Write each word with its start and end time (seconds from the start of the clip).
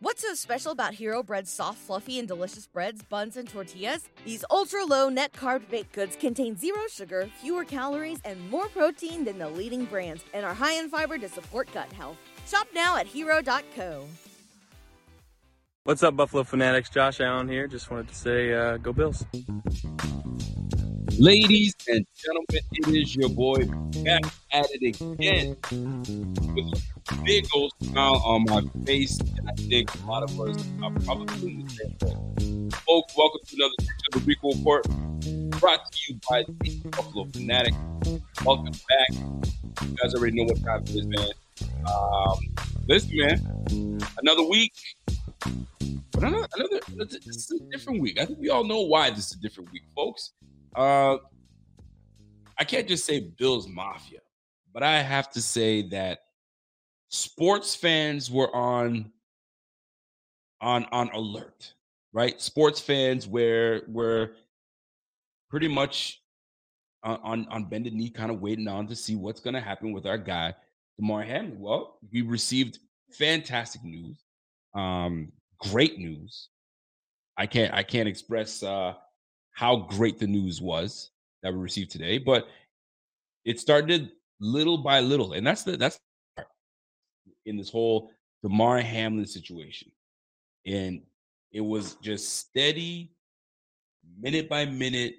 What's 0.00 0.20
so 0.20 0.34
special 0.34 0.72
about 0.72 0.92
Hero 0.92 1.22
Bread's 1.22 1.50
soft, 1.50 1.78
fluffy, 1.78 2.18
and 2.18 2.28
delicious 2.28 2.66
breads, 2.66 3.02
buns, 3.02 3.38
and 3.38 3.48
tortillas? 3.48 4.10
These 4.26 4.44
ultra 4.50 4.84
low 4.84 5.08
net 5.08 5.32
carb 5.32 5.70
baked 5.70 5.92
goods 5.92 6.16
contain 6.16 6.54
zero 6.54 6.82
sugar, 6.90 7.30
fewer 7.40 7.64
calories, 7.64 8.18
and 8.26 8.50
more 8.50 8.68
protein 8.68 9.24
than 9.24 9.38
the 9.38 9.48
leading 9.48 9.86
brands, 9.86 10.22
and 10.34 10.44
are 10.44 10.52
high 10.52 10.74
in 10.74 10.90
fiber 10.90 11.16
to 11.16 11.30
support 11.30 11.72
gut 11.72 11.90
health. 11.94 12.18
Shop 12.46 12.68
now 12.74 12.98
at 12.98 13.06
hero.co. 13.06 14.06
What's 15.84 16.02
up, 16.02 16.14
Buffalo 16.14 16.44
Fanatics? 16.44 16.90
Josh 16.90 17.22
Allen 17.22 17.48
here. 17.48 17.66
Just 17.66 17.90
wanted 17.90 18.08
to 18.08 18.14
say, 18.14 18.52
uh, 18.52 18.76
go 18.76 18.92
Bills. 18.92 19.24
Ladies 21.18 21.74
and 21.88 22.06
gentlemen, 22.22 22.62
it 22.72 22.88
is 22.88 23.16
your 23.16 23.30
boy 23.30 23.64
back 24.04 24.22
at 24.52 24.66
it 24.70 25.00
again 25.00 25.56
with 26.54 26.74
a 27.10 27.14
big 27.24 27.46
old 27.54 27.72
smile 27.82 28.20
on 28.22 28.44
my 28.44 28.60
face, 28.84 29.18
and 29.20 29.48
I 29.48 29.54
think 29.54 29.94
a 29.94 30.06
lot 30.06 30.22
of 30.24 30.38
us 30.38 30.62
are 30.82 30.90
probably 31.06 31.52
in 31.54 31.64
the 31.64 31.70
same 31.70 31.96
boat. 31.98 32.72
Folks, 32.86 33.16
welcome 33.16 33.40
to 33.46 33.56
another 33.56 33.72
edition 33.78 34.02
of 34.12 34.20
the 34.20 34.26
Rico 34.26 34.52
Report, 34.58 35.58
brought 35.58 35.90
to 35.90 35.98
you 36.06 36.20
by 36.28 36.44
the 36.46 36.80
Buffalo 36.90 37.24
Fanatic. 37.32 37.72
Welcome 38.44 38.72
back. 38.72 39.10
You 39.88 39.96
guys 40.02 40.14
already 40.14 40.36
know 40.36 40.44
what 40.44 40.62
time 40.62 40.82
it 40.82 40.90
is, 40.90 41.06
man. 41.06 41.30
Um, 41.90 42.38
listen, 42.88 43.10
man, 43.16 44.00
another 44.20 44.42
week. 44.42 44.74
But 46.12 46.24
another, 46.24 46.46
another, 46.92 47.18
this 47.24 47.50
is 47.50 47.52
a 47.58 47.64
different 47.70 48.00
week. 48.02 48.20
I 48.20 48.26
think 48.26 48.38
we 48.38 48.50
all 48.50 48.64
know 48.64 48.82
why 48.82 49.08
this 49.08 49.28
is 49.28 49.32
a 49.32 49.40
different 49.40 49.72
week, 49.72 49.84
folks. 49.94 50.34
Uh, 50.76 51.16
I 52.58 52.64
can't 52.64 52.86
just 52.86 53.04
say 53.06 53.20
Bills 53.20 53.66
Mafia, 53.66 54.20
but 54.72 54.82
I 54.82 55.02
have 55.02 55.30
to 55.30 55.40
say 55.40 55.88
that 55.88 56.20
sports 57.08 57.74
fans 57.74 58.30
were 58.30 58.54
on 58.54 59.10
on 60.60 60.86
on 60.92 61.10
alert, 61.14 61.72
right? 62.12 62.40
Sports 62.40 62.80
fans 62.80 63.26
were 63.26 63.82
were 63.88 64.32
pretty 65.48 65.68
much 65.68 66.22
on 67.02 67.18
on, 67.22 67.48
on 67.50 67.64
bended 67.64 67.94
knee, 67.94 68.10
kind 68.10 68.30
of 68.30 68.40
waiting 68.40 68.68
on 68.68 68.86
to 68.88 68.96
see 68.96 69.16
what's 69.16 69.40
going 69.40 69.54
to 69.54 69.60
happen 69.60 69.92
with 69.92 70.06
our 70.06 70.18
guy 70.18 70.54
Damar 70.98 71.22
Hamlin. 71.22 71.60
Well, 71.60 71.98
we 72.12 72.22
received 72.22 72.78
fantastic 73.12 73.82
news, 73.84 74.24
um, 74.74 75.32
great 75.58 75.98
news. 75.98 76.48
I 77.38 77.46
can't 77.46 77.72
I 77.72 77.82
can't 77.82 78.08
express 78.08 78.62
uh, 78.62 78.94
how 79.56 79.76
great 79.76 80.18
the 80.18 80.26
news 80.26 80.60
was 80.60 81.10
that 81.42 81.50
we 81.50 81.58
received 81.58 81.90
today, 81.90 82.18
but 82.18 82.46
it 83.46 83.58
started 83.58 84.12
little 84.38 84.76
by 84.76 85.00
little, 85.00 85.32
and 85.32 85.46
that's 85.46 85.62
the 85.62 85.78
that's 85.78 85.98
in 87.46 87.56
this 87.56 87.70
whole 87.70 88.10
Damar 88.42 88.80
Hamlin 88.80 89.24
situation, 89.24 89.90
and 90.66 91.00
it 91.52 91.62
was 91.62 91.94
just 92.02 92.36
steady, 92.36 93.12
minute 94.20 94.46
by 94.46 94.66
minute, 94.66 95.14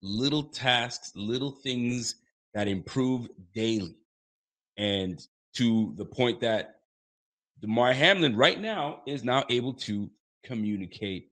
little 0.00 0.44
tasks, 0.44 1.12
little 1.14 1.50
things 1.50 2.14
that 2.54 2.68
improved 2.68 3.30
daily, 3.54 3.94
and 4.78 5.26
to 5.52 5.92
the 5.96 6.04
point 6.06 6.40
that 6.40 6.76
Damar 7.60 7.92
Hamlin 7.92 8.36
right 8.36 8.58
now 8.58 9.02
is 9.06 9.22
now 9.22 9.44
able 9.50 9.74
to 9.74 10.10
communicate 10.44 11.28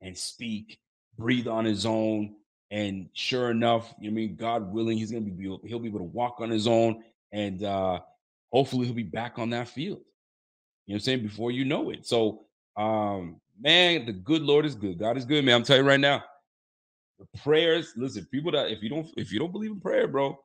and 0.00 0.16
speak, 0.16 0.78
breathe 1.18 1.48
on 1.48 1.64
his 1.64 1.86
own. 1.86 2.34
And 2.70 3.08
sure 3.12 3.50
enough, 3.50 3.94
you 3.98 4.10
know, 4.10 4.14
I 4.14 4.16
mean, 4.16 4.36
God 4.36 4.72
willing, 4.72 4.96
he's 4.96 5.10
gonna 5.10 5.22
be 5.22 5.42
he'll 5.42 5.78
be 5.78 5.88
able 5.88 5.98
to 5.98 6.04
walk 6.04 6.40
on 6.40 6.48
his 6.48 6.66
own, 6.66 7.02
and 7.30 7.62
uh 7.62 8.00
hopefully 8.50 8.86
he'll 8.86 8.94
be 8.94 9.02
back 9.02 9.38
on 9.38 9.50
that 9.50 9.68
field. 9.68 10.00
You 10.86 10.92
know 10.92 10.94
what 10.94 10.96
I'm 10.96 11.00
saying? 11.00 11.22
Before 11.22 11.50
you 11.50 11.64
know 11.64 11.90
it. 11.90 12.06
So 12.06 12.46
um, 12.76 13.40
man, 13.60 14.06
the 14.06 14.12
good 14.12 14.42
Lord 14.42 14.64
is 14.64 14.74
good. 14.74 14.98
God 14.98 15.16
is 15.16 15.24
good, 15.24 15.44
man. 15.44 15.56
I'm 15.56 15.62
telling 15.62 15.84
you 15.84 15.88
right 15.88 16.00
now. 16.00 16.24
The 17.18 17.38
prayers, 17.38 17.92
listen, 17.96 18.26
people 18.32 18.50
that 18.52 18.70
if 18.70 18.82
you 18.82 18.88
don't 18.88 19.06
if 19.16 19.30
you 19.30 19.38
don't 19.38 19.52
believe 19.52 19.70
in 19.70 19.80
prayer, 19.80 20.08
bro, 20.08 20.38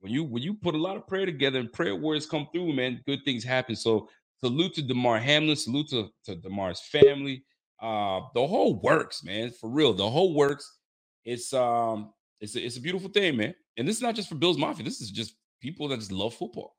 when 0.00 0.12
you 0.12 0.24
when 0.24 0.42
you 0.42 0.54
put 0.54 0.74
a 0.74 0.78
lot 0.78 0.96
of 0.96 1.06
prayer 1.06 1.26
together 1.26 1.60
and 1.60 1.72
prayer 1.72 1.94
words 1.94 2.26
come 2.26 2.48
through, 2.52 2.72
man, 2.72 3.00
good 3.06 3.20
things 3.24 3.44
happen. 3.44 3.76
So 3.76 4.08
salute 4.40 4.74
to 4.74 4.82
Damar 4.82 5.18
Hamlin, 5.18 5.54
salute 5.54 5.88
to, 5.90 6.08
to 6.24 6.34
Damar's 6.34 6.80
family. 6.80 7.44
Uh, 7.82 8.20
the 8.32 8.46
whole 8.46 8.80
works, 8.80 9.24
man. 9.24 9.50
For 9.50 9.68
real, 9.68 9.92
the 9.92 10.08
whole 10.08 10.34
works. 10.34 10.78
It's 11.24 11.52
um, 11.52 12.12
it's 12.40 12.54
a, 12.54 12.64
it's 12.64 12.76
a 12.76 12.80
beautiful 12.80 13.10
thing, 13.10 13.36
man. 13.36 13.54
And 13.76 13.86
this 13.86 13.96
is 13.96 14.02
not 14.02 14.14
just 14.14 14.28
for 14.28 14.36
Bills 14.36 14.56
Mafia. 14.56 14.84
This 14.84 15.00
is 15.00 15.10
just 15.10 15.34
people 15.60 15.88
that 15.88 15.98
just 15.98 16.12
love 16.12 16.32
football, 16.34 16.76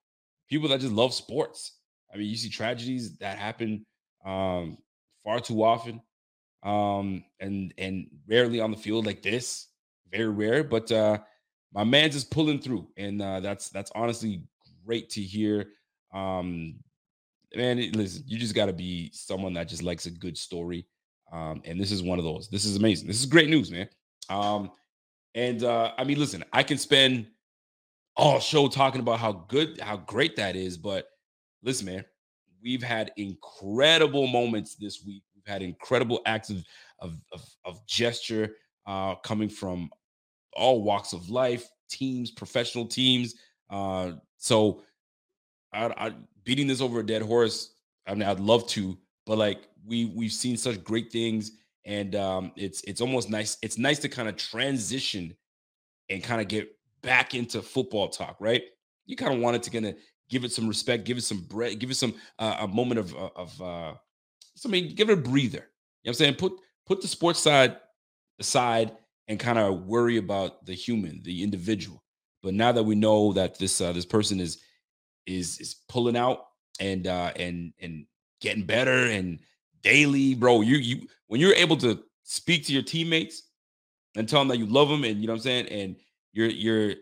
people 0.49 0.69
that 0.69 0.79
just 0.79 0.93
love 0.93 1.13
sports. 1.13 1.79
I 2.13 2.17
mean, 2.17 2.29
you 2.29 2.37
see 2.37 2.49
tragedies 2.49 3.17
that 3.17 3.37
happen 3.37 3.85
um, 4.25 4.77
far 5.23 5.41
too 5.41 5.63
often, 5.63 6.01
um, 6.63 7.25
and 7.41 7.73
and 7.77 8.07
rarely 8.27 8.61
on 8.61 8.71
the 8.71 8.77
field 8.77 9.05
like 9.05 9.21
this. 9.21 9.67
Very 10.09 10.29
rare, 10.29 10.63
but 10.63 10.91
uh, 10.91 11.17
my 11.73 11.83
man's 11.83 12.13
just 12.13 12.31
pulling 12.31 12.59
through, 12.59 12.87
and 12.95 13.21
uh, 13.21 13.41
that's 13.41 13.69
that's 13.69 13.91
honestly 13.93 14.43
great 14.85 15.09
to 15.11 15.21
hear. 15.21 15.65
Um, 16.13 16.75
man, 17.55 17.77
listen, 17.93 18.23
you 18.27 18.37
just 18.37 18.55
got 18.55 18.67
to 18.67 18.73
be 18.73 19.09
someone 19.13 19.53
that 19.53 19.67
just 19.67 19.83
likes 19.83 20.05
a 20.05 20.11
good 20.11 20.37
story, 20.37 20.85
um, 21.31 21.61
and 21.65 21.79
this 21.79 21.91
is 21.91 22.03
one 22.03 22.19
of 22.19 22.25
those. 22.25 22.49
This 22.49 22.65
is 22.65 22.75
amazing. 22.75 23.07
This 23.07 23.19
is 23.19 23.25
great 23.25 23.49
news, 23.49 23.71
man. 23.71 23.87
Um, 24.29 24.71
and 25.35 25.63
uh, 25.63 25.93
I 25.97 26.03
mean, 26.03 26.19
listen, 26.19 26.43
I 26.53 26.63
can 26.63 26.77
spend 26.77 27.27
all 28.15 28.39
show 28.39 28.67
talking 28.67 29.01
about 29.01 29.19
how 29.19 29.31
good, 29.47 29.79
how 29.79 29.97
great 29.97 30.35
that 30.35 30.55
is, 30.55 30.77
but 30.77 31.07
listen, 31.63 31.87
man, 31.87 32.05
we've 32.61 32.83
had 32.83 33.11
incredible 33.17 34.27
moments 34.27 34.75
this 34.75 35.03
week. 35.05 35.23
We've 35.35 35.45
had 35.45 35.61
incredible 35.61 36.21
acts 36.25 36.49
of 36.49 36.63
of 36.99 37.17
of, 37.31 37.41
of 37.65 37.85
gesture 37.87 38.55
uh, 38.85 39.15
coming 39.15 39.49
from 39.49 39.89
all 40.53 40.83
walks 40.83 41.13
of 41.13 41.29
life, 41.29 41.67
teams, 41.89 42.31
professional 42.31 42.85
teams. 42.85 43.35
Uh, 43.69 44.13
so, 44.37 44.83
I, 45.73 46.07
I 46.07 46.13
beating 46.43 46.67
this 46.67 46.81
over 46.81 46.99
a 46.99 47.05
dead 47.05 47.21
horse. 47.21 47.73
I 48.07 48.13
mean, 48.13 48.23
I'd 48.23 48.39
love 48.39 48.67
to, 48.69 48.97
but 49.25 49.37
like 49.37 49.67
we 49.85 50.05
we've 50.05 50.31
seen 50.31 50.57
such 50.57 50.83
great 50.83 51.11
things, 51.11 51.51
and 51.85 52.15
um, 52.15 52.51
it's 52.55 52.83
it's 52.83 53.01
almost 53.01 53.29
nice. 53.29 53.57
It's 53.61 53.77
nice 53.77 53.99
to 53.99 54.09
kind 54.09 54.29
of 54.29 54.35
transition 54.35 55.35
and 56.09 56.23
kind 56.23 56.41
of 56.41 56.47
get 56.47 56.69
back 57.01 57.33
into 57.33 57.61
football 57.61 58.09
talk, 58.09 58.37
right? 58.39 58.63
You 59.05 59.15
kind 59.15 59.33
of 59.33 59.39
wanted 59.39 59.63
to 59.63 59.69
kind 59.69 59.85
of 59.85 59.95
give 60.29 60.43
it 60.43 60.51
some 60.51 60.67
respect, 60.67 61.05
give 61.05 61.17
it 61.17 61.23
some 61.23 61.41
bread, 61.41 61.79
give 61.79 61.91
it 61.91 61.95
some 61.95 62.15
uh, 62.39 62.57
a 62.61 62.67
moment 62.67 62.99
of 62.99 63.15
uh, 63.15 63.29
of 63.35 63.61
uh, 63.61 63.93
so 64.55 64.69
I 64.69 64.71
mean, 64.71 64.95
give 64.95 65.09
it 65.09 65.13
a 65.13 65.21
breather. 65.21 65.57
You 65.57 65.59
know 65.59 65.63
what 66.03 66.09
I'm 66.09 66.13
saying? 66.15 66.35
Put 66.35 66.53
put 66.85 67.01
the 67.01 67.07
sports 67.07 67.39
side 67.39 67.77
aside 68.39 68.91
and 69.27 69.39
kind 69.39 69.57
of 69.57 69.85
worry 69.85 70.17
about 70.17 70.65
the 70.65 70.73
human, 70.73 71.21
the 71.23 71.43
individual. 71.43 72.03
But 72.41 72.53
now 72.53 72.71
that 72.73 72.83
we 72.83 72.95
know 72.95 73.33
that 73.33 73.57
this 73.57 73.79
uh, 73.79 73.93
this 73.93 74.05
person 74.05 74.39
is 74.39 74.59
is 75.25 75.59
is 75.59 75.75
pulling 75.87 76.17
out 76.17 76.47
and 76.79 77.07
uh 77.07 77.31
and 77.35 77.73
and 77.81 78.05
getting 78.41 78.65
better 78.65 79.07
and 79.07 79.39
daily, 79.81 80.35
bro, 80.35 80.61
you 80.61 80.77
you 80.77 81.07
when 81.27 81.39
you're 81.39 81.53
able 81.53 81.77
to 81.77 82.03
speak 82.23 82.65
to 82.65 82.73
your 82.73 82.83
teammates 82.83 83.43
and 84.15 84.27
tell 84.27 84.39
them 84.39 84.47
that 84.49 84.57
you 84.57 84.65
love 84.65 84.89
them 84.89 85.03
and 85.03 85.21
you 85.21 85.27
know 85.27 85.33
what 85.33 85.37
I'm 85.37 85.43
saying, 85.43 85.67
and 85.67 85.95
you're 86.31 86.49
you're 86.49 86.95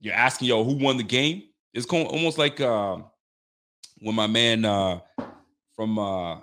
you're 0.00 0.14
asking 0.14 0.48
yo 0.48 0.64
who 0.64 0.74
won 0.74 0.96
the 0.96 1.02
game. 1.02 1.42
It's 1.74 1.86
almost 1.86 2.38
like 2.38 2.60
um 2.60 3.06
when 4.00 4.14
my 4.14 4.26
man 4.26 4.64
uh 4.64 5.00
from 5.76 5.98
uh 5.98 6.40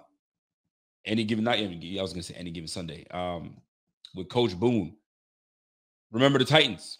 any 1.06 1.24
given 1.24 1.44
night, 1.44 1.59
I 1.59 2.01
was 2.01 2.13
gonna 2.13 2.24
say 2.24 2.33
any 2.36 2.51
given 2.51 2.68
Sunday, 2.68 3.06
um, 3.12 3.57
with 4.15 4.27
Coach 4.27 4.59
Boone. 4.59 4.95
Remember 6.12 6.39
the 6.39 6.45
Titans 6.45 7.00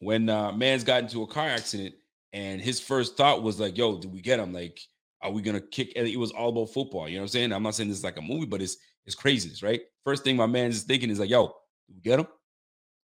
when 0.00 0.28
uh 0.28 0.52
man's 0.52 0.84
got 0.84 1.02
into 1.02 1.22
a 1.22 1.26
car 1.26 1.48
accident 1.48 1.94
and 2.32 2.60
his 2.60 2.80
first 2.80 3.16
thought 3.16 3.42
was 3.42 3.60
like, 3.60 3.76
yo, 3.76 3.98
did 3.98 4.12
we 4.12 4.20
get 4.20 4.40
him? 4.40 4.52
Like, 4.52 4.80
are 5.22 5.30
we 5.30 5.42
gonna 5.42 5.60
kick? 5.60 5.92
And 5.96 6.06
it 6.06 6.18
was 6.18 6.30
all 6.32 6.50
about 6.50 6.72
football. 6.72 7.08
You 7.08 7.16
know 7.16 7.22
what 7.22 7.24
I'm 7.24 7.28
saying? 7.28 7.52
I'm 7.52 7.62
not 7.62 7.74
saying 7.74 7.88
this 7.88 7.98
is 7.98 8.04
like 8.04 8.18
a 8.18 8.22
movie, 8.22 8.46
but 8.46 8.62
it's 8.62 8.76
it's 9.04 9.14
craziness, 9.14 9.62
right? 9.62 9.82
First 10.04 10.24
thing 10.24 10.36
my 10.36 10.46
man 10.46 10.70
is 10.70 10.82
thinking 10.82 11.10
is 11.10 11.20
like, 11.20 11.30
yo, 11.30 11.54
we 11.88 12.00
get 12.00 12.20
him? 12.20 12.26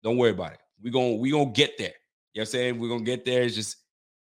Don't 0.03 0.17
worry 0.17 0.31
about 0.31 0.53
it. 0.53 0.61
We 0.82 0.91
gonna 0.91 1.15
we 1.15 1.31
gonna 1.31 1.50
get 1.50 1.76
there. 1.76 1.94
You 2.32 2.41
know 2.41 2.43
what 2.43 2.43
I'm 2.43 2.47
saying? 2.47 2.79
We're 2.79 2.88
gonna 2.88 3.05
get 3.05 3.25
there. 3.25 3.43
It's 3.43 3.55
just 3.55 3.76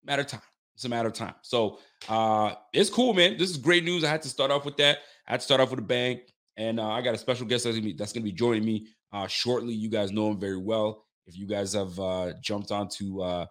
matter 0.03 0.21
of 0.21 0.27
time. 0.27 0.41
It's 0.75 0.85
a 0.85 0.89
matter 0.89 1.07
of 1.07 1.13
time. 1.13 1.35
So 1.41 1.79
uh 2.09 2.55
it's 2.73 2.89
cool, 2.89 3.13
man. 3.13 3.37
This 3.37 3.49
is 3.49 3.57
great 3.57 3.83
news. 3.83 4.03
I 4.03 4.09
had 4.09 4.21
to 4.23 4.29
start 4.29 4.51
off 4.51 4.65
with 4.65 4.77
that. 4.77 4.99
I 5.27 5.31
had 5.31 5.39
to 5.39 5.45
start 5.45 5.61
off 5.61 5.71
with 5.71 5.79
a 5.79 5.83
bang. 5.83 6.21
And 6.57 6.79
uh, 6.79 6.89
I 6.89 7.01
got 7.01 7.15
a 7.15 7.17
special 7.17 7.45
guest 7.45 7.63
that's 7.63 7.77
gonna 7.77 7.85
be 7.85 7.93
that's 7.93 8.13
gonna 8.13 8.23
be 8.23 8.31
joining 8.31 8.65
me 8.65 8.87
uh 9.13 9.27
shortly. 9.27 9.73
You 9.73 9.89
guys 9.89 10.11
know 10.11 10.29
him 10.29 10.39
very 10.39 10.57
well. 10.57 11.05
If 11.25 11.37
you 11.37 11.47
guys 11.47 11.73
have 11.73 11.97
uh 11.99 12.33
jumped 12.41 12.71
onto 12.71 13.21
uh 13.21 13.45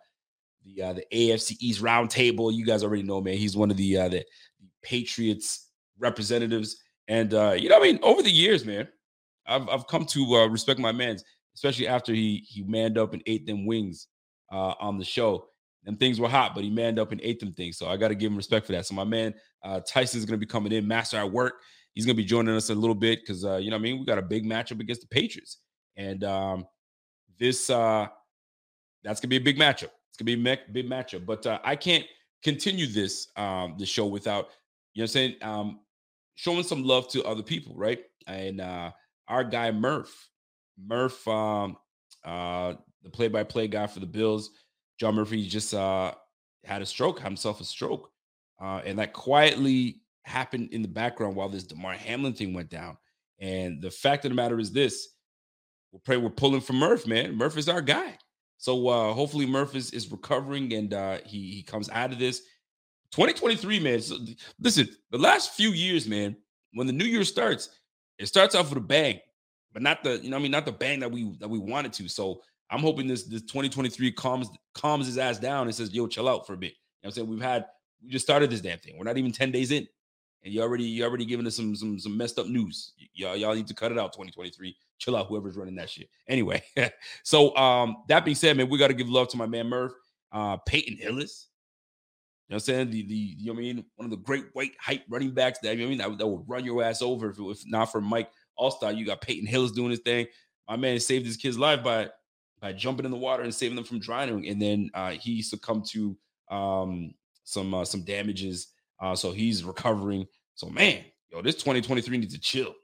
the 0.64 0.82
uh 0.82 0.92
the 0.92 1.04
AFC 1.12 1.56
East 1.60 1.82
roundtable, 1.82 2.52
you 2.52 2.64
guys 2.64 2.82
already 2.84 3.02
know, 3.02 3.20
man. 3.20 3.36
He's 3.36 3.56
one 3.56 3.70
of 3.70 3.76
the 3.76 3.96
uh 3.96 4.08
the, 4.08 4.24
Patriots 4.82 5.68
representatives. 5.98 6.76
And 7.08 7.34
uh, 7.34 7.52
you 7.52 7.68
know, 7.68 7.78
I 7.78 7.82
mean, 7.82 7.98
over 8.02 8.22
the 8.22 8.30
years, 8.30 8.64
man, 8.64 8.88
I've 9.46 9.68
I've 9.68 9.86
come 9.86 10.06
to 10.06 10.36
uh, 10.36 10.46
respect 10.46 10.80
my 10.80 10.92
man's, 10.92 11.24
especially 11.54 11.88
after 11.88 12.12
he 12.12 12.44
he 12.48 12.62
manned 12.62 12.98
up 12.98 13.12
and 13.12 13.22
ate 13.26 13.46
them 13.46 13.66
wings 13.66 14.08
uh, 14.52 14.74
on 14.80 14.98
the 14.98 15.04
show. 15.04 15.46
And 15.86 15.98
things 15.98 16.20
were 16.20 16.28
hot, 16.28 16.54
but 16.54 16.62
he 16.62 16.68
manned 16.68 16.98
up 16.98 17.10
and 17.10 17.20
ate 17.24 17.40
them 17.40 17.54
things. 17.54 17.78
So 17.78 17.86
I 17.86 17.96
got 17.96 18.08
to 18.08 18.14
give 18.14 18.30
him 18.30 18.36
respect 18.36 18.66
for 18.66 18.72
that. 18.72 18.84
So 18.84 18.94
my 18.94 19.04
man 19.04 19.32
uh, 19.64 19.80
going 19.94 20.26
to 20.26 20.36
be 20.36 20.44
coming 20.44 20.72
in, 20.72 20.86
master 20.86 21.16
at 21.16 21.32
work. 21.32 21.54
He's 21.94 22.04
going 22.04 22.16
to 22.16 22.22
be 22.22 22.26
joining 22.26 22.54
us 22.54 22.68
a 22.68 22.74
little 22.74 22.94
bit 22.94 23.20
because 23.20 23.44
uh, 23.44 23.56
you 23.56 23.70
know, 23.70 23.76
I 23.76 23.80
mean, 23.80 23.98
we 23.98 24.04
got 24.04 24.18
a 24.18 24.22
big 24.22 24.44
matchup 24.44 24.80
against 24.80 25.00
the 25.00 25.08
Patriots, 25.08 25.58
and 25.96 26.22
um, 26.22 26.66
this 27.38 27.70
uh, 27.70 28.06
that's 29.02 29.20
going 29.20 29.28
to 29.28 29.28
be 29.28 29.36
a 29.36 29.40
big 29.40 29.58
matchup. 29.58 29.90
To 30.20 30.24
be 30.24 30.34
a 30.34 30.58
big 30.70 30.86
matchup. 30.86 31.24
But 31.24 31.46
uh, 31.46 31.60
I 31.64 31.74
can't 31.74 32.04
continue 32.42 32.86
this 32.86 33.28
um, 33.36 33.76
the 33.78 33.86
show 33.86 34.04
without 34.04 34.50
you 34.92 35.00
know, 35.00 35.04
I'm 35.04 35.08
saying 35.08 35.36
um, 35.40 35.80
showing 36.34 36.62
some 36.62 36.84
love 36.84 37.08
to 37.12 37.24
other 37.24 37.42
people, 37.42 37.74
right? 37.74 38.00
And 38.26 38.60
uh, 38.60 38.90
our 39.28 39.44
guy 39.44 39.70
Murph, 39.70 40.28
Murph, 40.78 41.26
um, 41.26 41.78
uh, 42.22 42.74
the 43.02 43.08
play-by-play 43.08 43.68
guy 43.68 43.86
for 43.86 44.00
the 44.00 44.06
Bills, 44.06 44.50
John 44.98 45.14
Murphy 45.14 45.48
just 45.48 45.72
uh, 45.72 46.12
had 46.66 46.82
a 46.82 46.86
stroke, 46.86 47.20
himself 47.20 47.62
a 47.62 47.64
stroke, 47.64 48.10
uh, 48.60 48.82
and 48.84 48.98
that 48.98 49.14
quietly 49.14 50.02
happened 50.24 50.68
in 50.72 50.82
the 50.82 50.88
background 50.88 51.34
while 51.34 51.48
this 51.48 51.64
Damar 51.64 51.94
Hamlin 51.94 52.34
thing 52.34 52.52
went 52.52 52.68
down. 52.68 52.98
And 53.38 53.80
the 53.80 53.90
fact 53.90 54.26
of 54.26 54.32
the 54.32 54.34
matter 54.34 54.60
is 54.60 54.70
this: 54.70 55.08
we're 55.92 56.00
pray 56.00 56.18
we're 56.18 56.28
pulling 56.28 56.60
for 56.60 56.74
Murph, 56.74 57.06
man. 57.06 57.34
Murph 57.34 57.56
is 57.56 57.70
our 57.70 57.80
guy. 57.80 58.18
So 58.60 58.88
uh, 58.88 59.14
hopefully 59.14 59.46
Murph 59.46 59.74
is, 59.74 59.90
is 59.92 60.12
recovering 60.12 60.74
and 60.74 60.92
uh, 60.92 61.18
he 61.24 61.50
he 61.50 61.62
comes 61.62 61.88
out 61.88 62.12
of 62.12 62.18
this. 62.18 62.42
2023, 63.12 63.80
man. 63.80 64.00
So, 64.02 64.18
listen, 64.60 64.86
the 65.10 65.18
last 65.18 65.54
few 65.54 65.70
years, 65.70 66.06
man, 66.06 66.36
when 66.74 66.86
the 66.86 66.92
new 66.92 67.06
year 67.06 67.24
starts, 67.24 67.70
it 68.18 68.26
starts 68.26 68.54
off 68.54 68.68
with 68.68 68.76
a 68.76 68.82
bang, 68.82 69.18
but 69.72 69.80
not 69.80 70.04
the, 70.04 70.20
you 70.22 70.28
know, 70.28 70.36
I 70.36 70.40
mean, 70.40 70.50
not 70.50 70.66
the 70.66 70.72
bang 70.72 71.00
that 71.00 71.10
we 71.10 71.34
that 71.38 71.48
we 71.48 71.58
wanted 71.58 71.94
to. 71.94 72.08
So 72.08 72.42
I'm 72.70 72.80
hoping 72.80 73.06
this 73.06 73.24
this 73.24 73.40
2023 73.42 74.12
calms 74.12 74.50
calms 74.74 75.06
his 75.06 75.16
ass 75.16 75.38
down 75.38 75.66
and 75.66 75.74
says, 75.74 75.94
yo, 75.94 76.06
chill 76.06 76.28
out 76.28 76.46
for 76.46 76.52
a 76.52 76.58
bit. 76.58 76.72
You 76.72 76.74
know 76.74 76.76
what 77.00 77.08
I'm 77.08 77.12
saying? 77.14 77.28
We've 77.30 77.40
had 77.40 77.64
we 78.04 78.10
just 78.10 78.26
started 78.26 78.50
this 78.50 78.60
damn 78.60 78.78
thing. 78.78 78.98
We're 78.98 79.04
not 79.04 79.16
even 79.16 79.32
10 79.32 79.50
days 79.50 79.70
in. 79.70 79.88
And 80.42 80.54
you 80.54 80.62
already 80.62 80.84
you 80.84 81.04
already 81.04 81.24
giving 81.24 81.46
us 81.46 81.56
some 81.56 81.76
some 81.76 81.98
some 81.98 82.16
messed 82.16 82.38
up 82.38 82.46
news. 82.46 82.92
Y'all 83.14 83.36
y'all 83.36 83.54
need 83.54 83.66
to 83.66 83.74
cut 83.74 83.92
it 83.92 83.98
out 83.98 84.12
2023. 84.12 84.76
Chill 84.98 85.16
out, 85.16 85.26
whoever's 85.26 85.56
running 85.56 85.74
that 85.76 85.90
shit. 85.90 86.08
Anyway, 86.28 86.62
so 87.22 87.54
um 87.56 87.98
that 88.08 88.24
being 88.24 88.34
said, 88.34 88.56
man, 88.56 88.68
we 88.68 88.78
got 88.78 88.88
to 88.88 88.94
give 88.94 89.08
love 89.08 89.28
to 89.28 89.36
my 89.36 89.46
man 89.46 89.66
Murph, 89.68 89.92
uh 90.32 90.56
Peyton 90.58 90.96
Hillis. 90.96 91.48
You 92.48 92.54
know 92.54 92.56
what 92.56 92.62
I'm 92.62 92.64
saying? 92.74 92.90
The 92.90 93.06
the 93.06 93.14
you 93.14 93.46
know 93.46 93.52
what 93.52 93.58
I 93.58 93.62
mean 93.62 93.84
one 93.96 94.06
of 94.06 94.10
the 94.10 94.16
great 94.16 94.46
white 94.54 94.72
hype 94.80 95.02
running 95.08 95.32
backs 95.32 95.58
that 95.62 95.76
you 95.76 95.82
know 95.82 95.86
I 95.86 95.88
mean 95.88 95.98
that, 95.98 96.18
that 96.18 96.26
would 96.26 96.48
run 96.48 96.64
your 96.64 96.82
ass 96.82 97.02
over 97.02 97.30
if, 97.30 97.38
if 97.38 97.62
not 97.66 97.92
for 97.92 98.00
Mike 98.00 98.30
Alstott. 98.58 98.96
You 98.96 99.06
got 99.06 99.20
Peyton 99.20 99.46
Hillis 99.46 99.72
doing 99.72 99.90
his 99.90 100.00
thing. 100.00 100.26
My 100.68 100.76
man 100.76 100.98
saved 101.00 101.26
his 101.26 101.36
kid's 101.36 101.58
life 101.58 101.84
by 101.84 102.08
by 102.60 102.72
jumping 102.72 103.04
in 103.04 103.10
the 103.10 103.16
water 103.16 103.42
and 103.42 103.54
saving 103.54 103.76
them 103.76 103.84
from 103.84 104.00
drowning, 104.00 104.46
and 104.48 104.60
then 104.60 104.90
uh, 104.94 105.10
he 105.10 105.42
succumbed 105.42 105.86
to 105.90 106.16
um, 106.50 107.14
some 107.44 107.74
uh, 107.74 107.84
some 107.84 108.02
damages. 108.02 108.68
Uh, 109.00 109.14
so 109.14 109.32
he's 109.32 109.64
recovering. 109.64 110.26
So 110.54 110.68
man, 110.68 111.04
yo, 111.30 111.42
this 111.42 111.56
2023 111.56 112.18
needs 112.18 112.34
to 112.34 112.40
chill. 112.40 112.74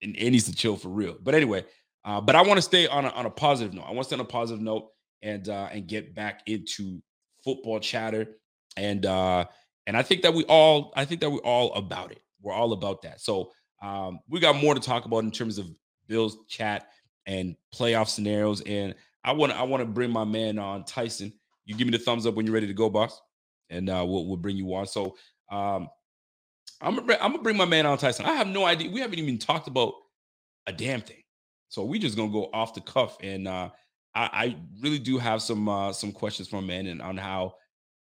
It, 0.00 0.08
it 0.16 0.30
needs 0.30 0.44
to 0.44 0.54
chill 0.54 0.76
for 0.76 0.88
real. 0.88 1.16
But 1.20 1.34
anyway, 1.34 1.64
uh, 2.04 2.20
but 2.20 2.36
I 2.36 2.42
want 2.42 2.58
to 2.58 2.62
stay 2.62 2.86
on 2.86 3.04
a, 3.04 3.08
on 3.10 3.26
a 3.26 3.30
positive 3.30 3.74
note. 3.74 3.84
I 3.86 3.92
want 3.92 4.00
to 4.00 4.04
stay 4.04 4.16
on 4.16 4.20
a 4.20 4.24
positive 4.24 4.62
note 4.62 4.90
and 5.22 5.48
uh, 5.48 5.68
and 5.72 5.86
get 5.86 6.14
back 6.14 6.42
into 6.46 7.02
football 7.44 7.80
chatter. 7.80 8.36
And 8.76 9.04
uh, 9.06 9.46
and 9.86 9.96
I 9.96 10.02
think 10.02 10.22
that 10.22 10.34
we 10.34 10.44
all 10.44 10.92
I 10.96 11.04
think 11.04 11.20
that 11.20 11.30
we're 11.30 11.38
all 11.38 11.74
about 11.74 12.12
it. 12.12 12.20
We're 12.40 12.52
all 12.52 12.72
about 12.72 13.02
that. 13.02 13.20
So 13.20 13.50
um, 13.82 14.20
we 14.28 14.40
got 14.40 14.56
more 14.56 14.74
to 14.74 14.80
talk 14.80 15.04
about 15.04 15.24
in 15.24 15.30
terms 15.30 15.58
of 15.58 15.68
Bills 16.06 16.38
chat 16.48 16.88
and 17.26 17.56
playoff 17.74 18.08
scenarios. 18.08 18.60
And 18.62 18.94
I 19.24 19.32
want 19.32 19.52
I 19.52 19.62
want 19.62 19.82
to 19.82 19.86
bring 19.86 20.10
my 20.10 20.24
man 20.24 20.58
on 20.58 20.84
Tyson. 20.84 21.32
You 21.64 21.74
give 21.74 21.86
me 21.86 21.92
the 21.92 22.02
thumbs 22.02 22.26
up 22.26 22.34
when 22.34 22.46
you're 22.46 22.54
ready 22.54 22.66
to 22.66 22.74
go, 22.74 22.88
boss, 22.88 23.20
and 23.70 23.90
uh, 23.90 24.04
we'll 24.06 24.26
we'll 24.26 24.36
bring 24.36 24.56
you 24.56 24.74
on. 24.74 24.86
So 24.86 25.16
um, 25.50 25.88
I'm 26.80 26.96
gonna 26.96 27.18
I'm 27.20 27.32
gonna 27.32 27.42
bring 27.42 27.56
my 27.56 27.64
man 27.64 27.86
on 27.86 27.98
Tyson. 27.98 28.26
I 28.26 28.34
have 28.34 28.46
no 28.46 28.64
idea. 28.64 28.90
We 28.90 29.00
haven't 29.00 29.18
even 29.18 29.38
talked 29.38 29.68
about 29.68 29.94
a 30.66 30.72
damn 30.72 31.00
thing. 31.00 31.22
So 31.68 31.84
we 31.84 31.98
just 31.98 32.16
gonna 32.16 32.32
go 32.32 32.50
off 32.52 32.74
the 32.74 32.80
cuff, 32.80 33.16
and 33.22 33.48
uh, 33.48 33.70
I, 34.14 34.30
I 34.32 34.56
really 34.80 34.98
do 34.98 35.18
have 35.18 35.42
some 35.42 35.68
uh, 35.68 35.92
some 35.92 36.12
questions 36.12 36.48
from 36.48 36.66
man 36.66 36.86
and 36.86 37.02
on 37.02 37.16
how 37.16 37.54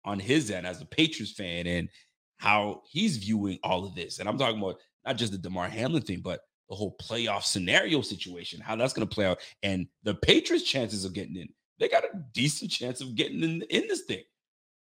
on 0.04 0.20
his 0.20 0.52
end 0.52 0.68
as 0.68 0.82
a 0.82 0.86
Patriots 0.86 1.34
fan 1.34 1.66
and 1.68 1.90
how 2.38 2.82
he's 2.90 3.18
viewing 3.18 3.60
all 3.64 3.86
of 3.86 3.96
this. 3.96 4.20
And 4.20 4.30
I'm 4.30 4.38
talking 4.38 4.60
about 4.60 4.78
not 5.06 5.18
just 5.18 5.32
the 5.32 5.38
Damar 5.38 5.68
Hamlin 5.68 6.04
thing, 6.04 6.22
but 6.22 6.42
the 6.70 6.76
whole 6.76 6.96
playoff 7.02 7.44
scenario 7.44 8.02
situation, 8.02 8.60
how 8.60 8.76
that's 8.76 8.94
to 8.94 9.06
play 9.06 9.26
out, 9.26 9.40
and 9.64 9.88
the 10.04 10.16
Patriots' 10.16 10.66
chances 10.66 11.06
of 11.06 11.14
getting 11.14 11.36
in. 11.36 11.50
They 11.80 11.90
got 11.90 12.06
a 12.06 12.24
decent 12.34 12.72
chance 12.72 13.02
of 13.02 13.16
getting 13.16 13.44
in 13.44 13.62
in 13.64 13.88
this 13.88 14.02
thing. 14.02 14.24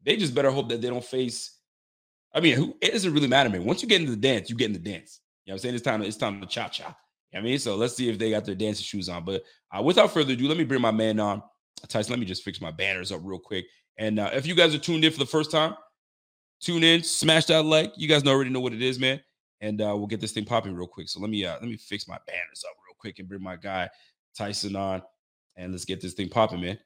They 0.03 0.17
just 0.17 0.33
better 0.33 0.51
hope 0.51 0.69
that 0.69 0.81
they 0.81 0.89
don't 0.89 1.03
face. 1.03 1.58
I 2.33 2.39
mean, 2.39 2.55
who, 2.55 2.75
it 2.81 2.91
doesn't 2.91 3.13
really 3.13 3.27
matter, 3.27 3.49
man. 3.49 3.65
Once 3.65 3.81
you 3.81 3.87
get 3.87 4.01
into 4.01 4.11
the 4.11 4.17
dance, 4.17 4.49
you 4.49 4.55
get 4.55 4.67
in 4.67 4.73
the 4.73 4.79
dance. 4.79 5.21
You 5.45 5.51
know 5.51 5.55
what 5.55 5.55
I'm 5.55 5.59
saying? 5.61 5.75
It's 5.75 5.83
time. 5.83 6.01
To, 6.01 6.07
it's 6.07 6.17
time 6.17 6.41
to 6.41 6.47
cha 6.47 6.67
cha. 6.67 6.95
I 7.35 7.41
mean, 7.41 7.59
so 7.59 7.75
let's 7.75 7.95
see 7.95 8.09
if 8.09 8.17
they 8.17 8.31
got 8.31 8.45
their 8.45 8.55
dancing 8.55 8.83
shoes 8.83 9.09
on. 9.09 9.23
But 9.23 9.43
uh, 9.75 9.81
without 9.81 10.11
further 10.11 10.33
ado, 10.33 10.47
let 10.47 10.57
me 10.57 10.63
bring 10.63 10.81
my 10.81 10.91
man 10.91 11.19
on. 11.19 11.43
Tyson, 11.87 12.11
let 12.11 12.19
me 12.19 12.25
just 12.25 12.43
fix 12.43 12.59
my 12.59 12.71
banners 12.71 13.11
up 13.11 13.21
real 13.23 13.39
quick. 13.39 13.65
And 13.97 14.19
uh, 14.19 14.29
if 14.33 14.45
you 14.45 14.55
guys 14.55 14.73
are 14.73 14.79
tuned 14.79 15.05
in 15.05 15.11
for 15.11 15.19
the 15.19 15.25
first 15.25 15.51
time, 15.51 15.75
tune 16.61 16.83
in, 16.83 17.03
smash 17.03 17.45
that 17.45 17.63
like. 17.63 17.93
You 17.97 18.07
guys 18.07 18.23
know, 18.23 18.31
already 18.31 18.49
know 18.49 18.59
what 18.59 18.73
it 18.73 18.81
is, 18.81 18.99
man. 18.99 19.21
And 19.61 19.81
uh, 19.81 19.93
we'll 19.95 20.07
get 20.07 20.21
this 20.21 20.31
thing 20.31 20.45
popping 20.45 20.73
real 20.73 20.87
quick. 20.87 21.09
So 21.09 21.19
let 21.19 21.29
me 21.29 21.45
uh, 21.45 21.53
let 21.53 21.63
me 21.63 21.77
fix 21.77 22.07
my 22.07 22.17
banners 22.25 22.63
up 22.67 22.75
real 22.85 22.95
quick 22.97 23.19
and 23.19 23.27
bring 23.27 23.43
my 23.43 23.55
guy 23.55 23.89
Tyson 24.37 24.75
on, 24.75 25.01
and 25.57 25.71
let's 25.71 25.85
get 25.85 26.01
this 26.01 26.13
thing 26.13 26.29
popping, 26.29 26.61
man. 26.61 26.79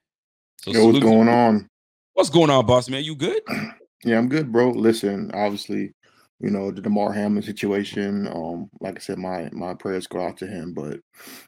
So 0.61 0.71
Yo, 0.71 0.87
what's 0.87 0.99
going 0.99 1.29
on? 1.29 1.69
What's 2.13 2.29
going 2.29 2.49
on, 2.49 2.65
boss 2.65 2.89
man? 2.89 3.03
You 3.03 3.15
good? 3.15 3.41
Yeah, 4.03 4.17
I'm 4.17 4.27
good, 4.29 4.51
bro. 4.51 4.71
Listen, 4.71 5.31
obviously, 5.33 5.93
you 6.39 6.49
know, 6.49 6.71
the 6.71 6.81
Damar 6.81 7.13
Hamlin 7.13 7.43
situation. 7.43 8.27
Um, 8.27 8.69
like 8.81 8.95
I 8.97 8.99
said, 8.99 9.17
my 9.17 9.49
my 9.53 9.73
prayers 9.73 10.07
go 10.07 10.25
out 10.25 10.37
to 10.37 10.47
him, 10.47 10.73
but 10.73 10.99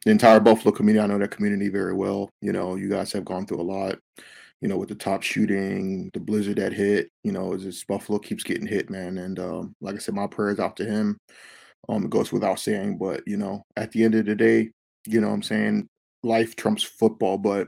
the 0.06 0.12
entire 0.12 0.40
Buffalo 0.40 0.72
community, 0.74 1.04
I 1.04 1.08
know 1.08 1.18
that 1.20 1.32
community 1.32 1.70
very 1.70 1.94
well. 1.94 2.30
You 2.42 2.54
know, 2.54 2.76
you 2.76 2.90
guys 2.90 3.12
have 3.12 3.26
gone 3.26 3.46
through 3.46 3.62
a 3.62 3.64
lot, 3.64 3.98
you 4.62 4.70
know, 4.70 4.78
with 4.78 4.90
the 4.90 4.96
top 4.96 5.22
shooting, 5.22 6.10
the 6.14 6.20
blizzard 6.22 6.58
that 6.58 6.72
hit, 6.74 7.10
you 7.24 7.32
know, 7.34 7.58
just 7.58 7.88
Buffalo 7.88 8.20
keeps 8.20 8.44
getting 8.44 8.68
hit, 8.68 8.90
man. 8.90 9.18
And 9.18 9.38
um, 9.40 9.76
like 9.82 9.96
I 9.96 10.00
said, 10.00 10.16
my 10.16 10.28
prayers 10.28 10.60
out 10.60 10.78
to 10.78 10.86
him. 10.86 11.18
Um, 11.90 12.06
it 12.06 12.10
goes 12.10 12.32
without 12.32 12.60
saying, 12.60 12.98
but 12.98 13.22
you 13.28 13.38
know, 13.38 13.64
at 13.76 13.92
the 13.92 14.04
end 14.04 14.16
of 14.16 14.26
the 14.26 14.36
day, 14.36 14.72
you 15.06 15.22
know 15.22 15.28
what 15.28 15.36
I'm 15.36 15.44
saying, 15.44 15.88
life 16.24 16.56
trumps 16.56 16.84
football, 16.84 17.38
but 17.38 17.68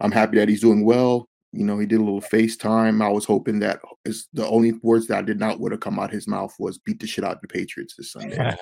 I'm 0.00 0.12
happy 0.12 0.38
that 0.38 0.48
he's 0.48 0.60
doing 0.60 0.84
well. 0.84 1.26
You 1.56 1.64
know, 1.64 1.78
he 1.78 1.86
did 1.86 2.00
a 2.00 2.04
little 2.04 2.20
FaceTime. 2.20 3.02
I 3.02 3.08
was 3.08 3.24
hoping 3.24 3.60
that 3.60 3.80
is 4.04 4.28
the 4.34 4.46
only 4.46 4.72
words 4.82 5.06
that 5.06 5.18
I 5.18 5.22
did 5.22 5.40
not 5.40 5.58
would 5.58 5.72
have 5.72 5.80
come 5.80 5.98
out 5.98 6.10
his 6.10 6.28
mouth 6.28 6.54
was 6.58 6.78
beat 6.78 7.00
the 7.00 7.06
shit 7.06 7.24
out 7.24 7.36
of 7.36 7.40
the 7.40 7.48
Patriots 7.48 7.94
this 7.96 8.12
Sunday. 8.12 8.54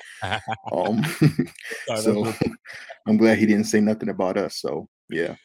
um, 0.71 1.03
so 1.97 2.33
I'm 3.07 3.17
glad 3.17 3.37
he 3.37 3.45
didn't 3.45 3.65
say 3.65 3.81
nothing 3.81 4.09
about 4.09 4.37
us. 4.37 4.57
So 4.61 4.87
yeah. 5.09 5.35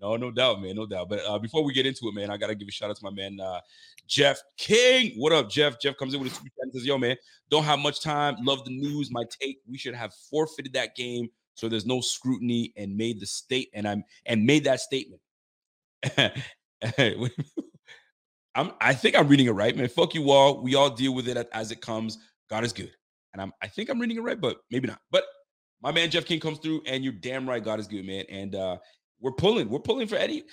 No, 0.00 0.16
no 0.16 0.30
doubt, 0.30 0.60
man, 0.60 0.76
no 0.76 0.84
doubt. 0.84 1.08
But 1.08 1.20
uh, 1.26 1.38
before 1.38 1.64
we 1.64 1.72
get 1.72 1.86
into 1.86 2.08
it, 2.08 2.14
man, 2.14 2.30
I 2.30 2.36
gotta 2.36 2.54
give 2.54 2.68
a 2.68 2.72
shout 2.72 2.90
out 2.90 2.96
to 2.96 3.04
my 3.04 3.10
man 3.10 3.38
uh, 3.40 3.60
Jeff 4.06 4.38
King. 4.58 5.12
What 5.16 5.32
up, 5.32 5.48
Jeff? 5.48 5.80
Jeff 5.80 5.96
comes 5.96 6.12
in 6.12 6.20
with 6.20 6.32
a 6.32 6.34
chat 6.34 6.50
and 6.60 6.72
says, 6.72 6.84
"Yo, 6.84 6.98
man, 6.98 7.16
don't 7.50 7.64
have 7.64 7.78
much 7.78 8.02
time. 8.02 8.36
Love 8.42 8.64
the 8.66 8.76
news. 8.76 9.10
My 9.10 9.24
take: 9.40 9.58
we 9.66 9.78
should 9.78 9.94
have 9.94 10.12
forfeited 10.30 10.74
that 10.74 10.96
game, 10.96 11.28
so 11.54 11.68
there's 11.68 11.86
no 11.86 12.02
scrutiny, 12.02 12.74
and 12.76 12.94
made 12.94 13.20
the 13.20 13.26
state 13.26 13.70
and 13.72 13.88
I'm 13.88 14.04
and 14.26 14.44
made 14.44 14.64
that 14.64 14.80
statement." 14.80 15.22
I'm. 18.54 18.72
I 18.80 18.94
think 18.94 19.16
I'm 19.16 19.28
reading 19.28 19.46
it 19.46 19.52
right, 19.52 19.76
man. 19.76 19.88
Fuck 19.88 20.14
you 20.14 20.30
all. 20.30 20.62
We 20.62 20.74
all 20.74 20.90
deal 20.90 21.14
with 21.14 21.28
it 21.28 21.48
as 21.52 21.70
it 21.70 21.80
comes. 21.80 22.18
God 22.48 22.64
is 22.64 22.72
good, 22.72 22.92
and 23.32 23.42
I'm. 23.42 23.52
I 23.62 23.66
think 23.68 23.90
I'm 23.90 24.00
reading 24.00 24.16
it 24.16 24.22
right, 24.22 24.40
but 24.40 24.58
maybe 24.70 24.88
not. 24.88 25.00
But 25.10 25.24
my 25.82 25.92
man 25.92 26.10
Jeff 26.10 26.24
King 26.24 26.40
comes 26.40 26.58
through, 26.58 26.82
and 26.86 27.04
you're 27.04 27.12
damn 27.12 27.48
right. 27.48 27.62
God 27.62 27.80
is 27.80 27.86
good, 27.86 28.06
man. 28.06 28.24
And 28.28 28.54
uh 28.54 28.78
we're 29.20 29.32
pulling. 29.32 29.68
We're 29.68 29.78
pulling 29.78 30.08
for 30.08 30.16
any 30.16 30.44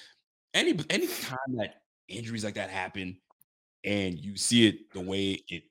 any 0.54 0.78
any 0.90 1.08
time 1.08 1.38
that 1.58 1.76
injuries 2.08 2.44
like 2.44 2.56
that 2.56 2.70
happen, 2.70 3.18
and 3.84 4.18
you 4.20 4.38
see 4.38 4.68
it 4.68 4.92
the 4.94 5.02
way 5.02 5.44
it 5.50 5.64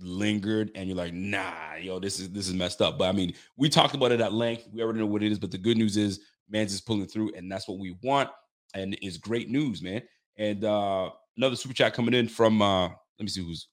lingered, 0.00 0.70
and 0.74 0.88
you're 0.88 0.96
like, 0.96 1.12
nah, 1.12 1.74
yo, 1.80 1.98
this 1.98 2.18
is 2.18 2.30
this 2.30 2.48
is 2.48 2.54
messed 2.54 2.82
up. 2.82 2.98
But 2.98 3.08
I 3.08 3.12
mean, 3.12 3.34
we 3.56 3.68
talked 3.68 3.94
about 3.94 4.12
it 4.12 4.20
at 4.20 4.32
length. 4.32 4.68
We 4.72 4.82
already 4.82 4.98
know 5.00 5.06
what 5.06 5.22
it 5.22 5.32
is. 5.32 5.38
But 5.38 5.50
the 5.50 5.58
good 5.58 5.76
news 5.76 5.96
is, 5.96 6.20
man's 6.48 6.72
is 6.72 6.80
pulling 6.80 7.06
through, 7.06 7.32
and 7.36 7.50
that's 7.50 7.68
what 7.68 7.78
we 7.78 7.96
want, 8.02 8.30
and 8.74 8.96
is 9.02 9.18
great 9.18 9.48
news, 9.48 9.82
man. 9.82 10.02
And 10.36 10.64
uh 10.64 11.10
another 11.36 11.56
super 11.56 11.74
chat 11.74 11.94
coming 11.94 12.14
in 12.14 12.28
from 12.28 12.62
uh 12.62 12.88
let 12.88 12.94
me 13.20 13.28
see 13.28 13.42
who's 13.42 13.68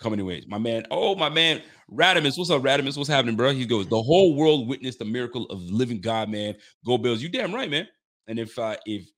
coming 0.00 0.18
anyways. 0.18 0.46
My 0.48 0.58
man, 0.58 0.84
oh 0.90 1.14
my 1.14 1.28
man, 1.28 1.62
Radimus. 1.90 2.36
What's 2.36 2.50
up, 2.50 2.62
Radimus? 2.62 2.96
What's 2.96 3.08
happening, 3.08 3.36
bro? 3.36 3.52
He 3.52 3.66
goes, 3.66 3.86
the 3.88 4.02
whole 4.02 4.34
world 4.34 4.68
witnessed 4.68 4.98
the 4.98 5.04
miracle 5.04 5.46
of 5.46 5.60
living 5.62 6.00
God, 6.00 6.28
man. 6.28 6.54
Go 6.84 6.98
Bills. 6.98 7.22
You 7.22 7.28
damn 7.28 7.54
right, 7.54 7.70
man. 7.70 7.86
And 8.26 8.38
if 8.38 8.58
uh 8.58 8.76
if 8.86 9.08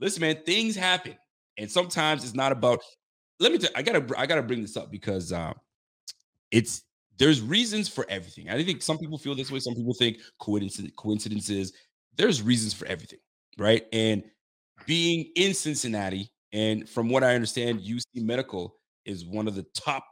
listen, 0.00 0.20
man, 0.20 0.38
things 0.44 0.76
happen. 0.76 1.16
And 1.58 1.70
sometimes 1.70 2.24
it's 2.24 2.34
not 2.34 2.52
about 2.52 2.80
let 3.38 3.52
me 3.52 3.58
tell 3.58 3.70
I 3.74 3.82
gotta 3.82 4.06
I 4.16 4.26
gotta 4.26 4.42
bring 4.42 4.62
this 4.62 4.76
up 4.76 4.90
because 4.90 5.32
uh 5.32 5.52
it's 6.50 6.82
there's 7.18 7.42
reasons 7.42 7.88
for 7.88 8.06
everything. 8.08 8.48
I 8.48 8.62
think 8.64 8.82
some 8.82 8.98
people 8.98 9.18
feel 9.18 9.34
this 9.34 9.50
way, 9.50 9.60
some 9.60 9.74
people 9.74 9.94
think 9.94 10.18
coincidence 10.40 10.92
coincidences. 10.96 11.72
There's 12.16 12.42
reasons 12.42 12.72
for 12.72 12.86
everything, 12.86 13.18
right? 13.58 13.84
And 13.92 14.24
being 14.86 15.30
in 15.36 15.54
Cincinnati, 15.54 16.30
and 16.52 16.88
from 16.88 17.08
what 17.08 17.22
I 17.24 17.34
understand, 17.34 17.80
UC 17.80 18.04
Medical 18.16 18.76
is 19.04 19.24
one 19.24 19.46
of 19.48 19.54
the 19.54 19.64
top 19.74 20.04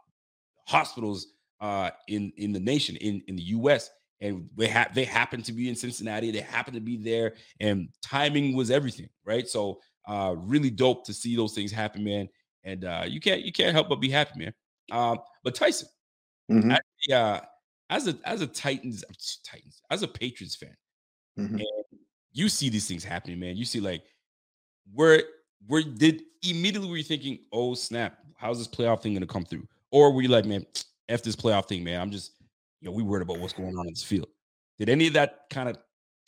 hospitals 0.67 1.35
uh, 1.61 1.91
in 2.09 2.33
in 2.37 2.53
the 2.53 2.61
nation, 2.61 2.97
in 2.97 3.23
in 3.29 3.37
the 3.37 3.43
U.S. 3.43 3.91
And 4.21 4.49
they 4.57 4.69
ha- 4.69 4.89
they 4.93 5.05
happen 5.05 5.43
to 5.43 5.53
be 5.53 5.69
in 5.69 5.77
Cincinnati. 5.77 6.31
They 6.31 6.41
happen 6.41 6.75
to 6.75 6.81
be 6.81 6.97
there, 6.97 7.35
and 7.61 7.89
timing 8.03 8.57
was 8.57 8.71
everything, 8.71 9.09
right? 9.25 9.49
So, 9.49 9.81
uh, 10.09 10.35
really 10.37 10.71
dope 10.71 11.05
to 11.07 11.15
see 11.15 11.37
those 11.37 11.55
things 11.55 11.71
happen, 11.71 12.03
man. 12.03 12.29
And 12.65 12.85
uh, 12.85 13.05
you 13.07 13.21
can't 13.21 13.43
you 13.43 13.53
can't 13.53 13.73
help 13.73 13.89
but 13.89 14.01
be 14.01 14.11
happy, 14.11 14.39
man. 14.41 14.55
Um, 14.91 15.19
but 15.45 15.55
Tyson, 15.55 15.89
Mhm. 16.51 16.73
actually, 16.73 17.15
uh, 17.15 17.41
as 17.91 18.09
a 18.09 18.19
as 18.25 18.41
a 18.43 18.47
Titans 18.47 19.05
Titans 19.45 19.81
as 19.91 20.03
a 20.03 20.09
Patriots 20.09 20.57
fan, 20.57 20.77
Mhm. 21.39 21.61
and 21.61 22.01
you 22.33 22.49
see 22.49 22.69
these 22.71 22.89
things 22.89 23.05
happening, 23.05 23.39
man. 23.39 23.57
You 23.57 23.65
see 23.65 23.81
like 23.81 24.03
where 24.95 25.23
where 25.67 25.83
did 25.83 26.23
immediately 26.43 26.89
were 26.89 26.97
you 26.97 27.03
thinking, 27.03 27.41
oh 27.53 27.75
snap, 27.75 28.19
how's 28.37 28.59
this 28.59 28.69
playoff 28.69 29.03
thing 29.03 29.15
gonna 29.15 29.27
come 29.27 29.45
through? 29.45 29.67
Or 29.91 30.13
were 30.13 30.23
you 30.23 30.29
like, 30.29 30.45
man, 30.45 30.67
f 31.09 31.23
this 31.23 31.37
playoff 31.37 31.69
thing, 31.69 31.85
man? 31.85 32.01
I'm 32.01 32.11
just 32.11 32.33
you 32.81 32.89
know 32.89 32.93
we 32.93 33.03
worried 33.03 33.23
about 33.23 33.39
what's 33.39 33.53
going 33.53 33.77
on 33.77 33.87
in 33.87 33.93
this 33.93 34.05
field. 34.05 34.29
Did 34.79 34.89
any 34.89 35.09
of 35.09 35.15
that 35.15 35.45
kind 35.51 35.69
of 35.69 35.79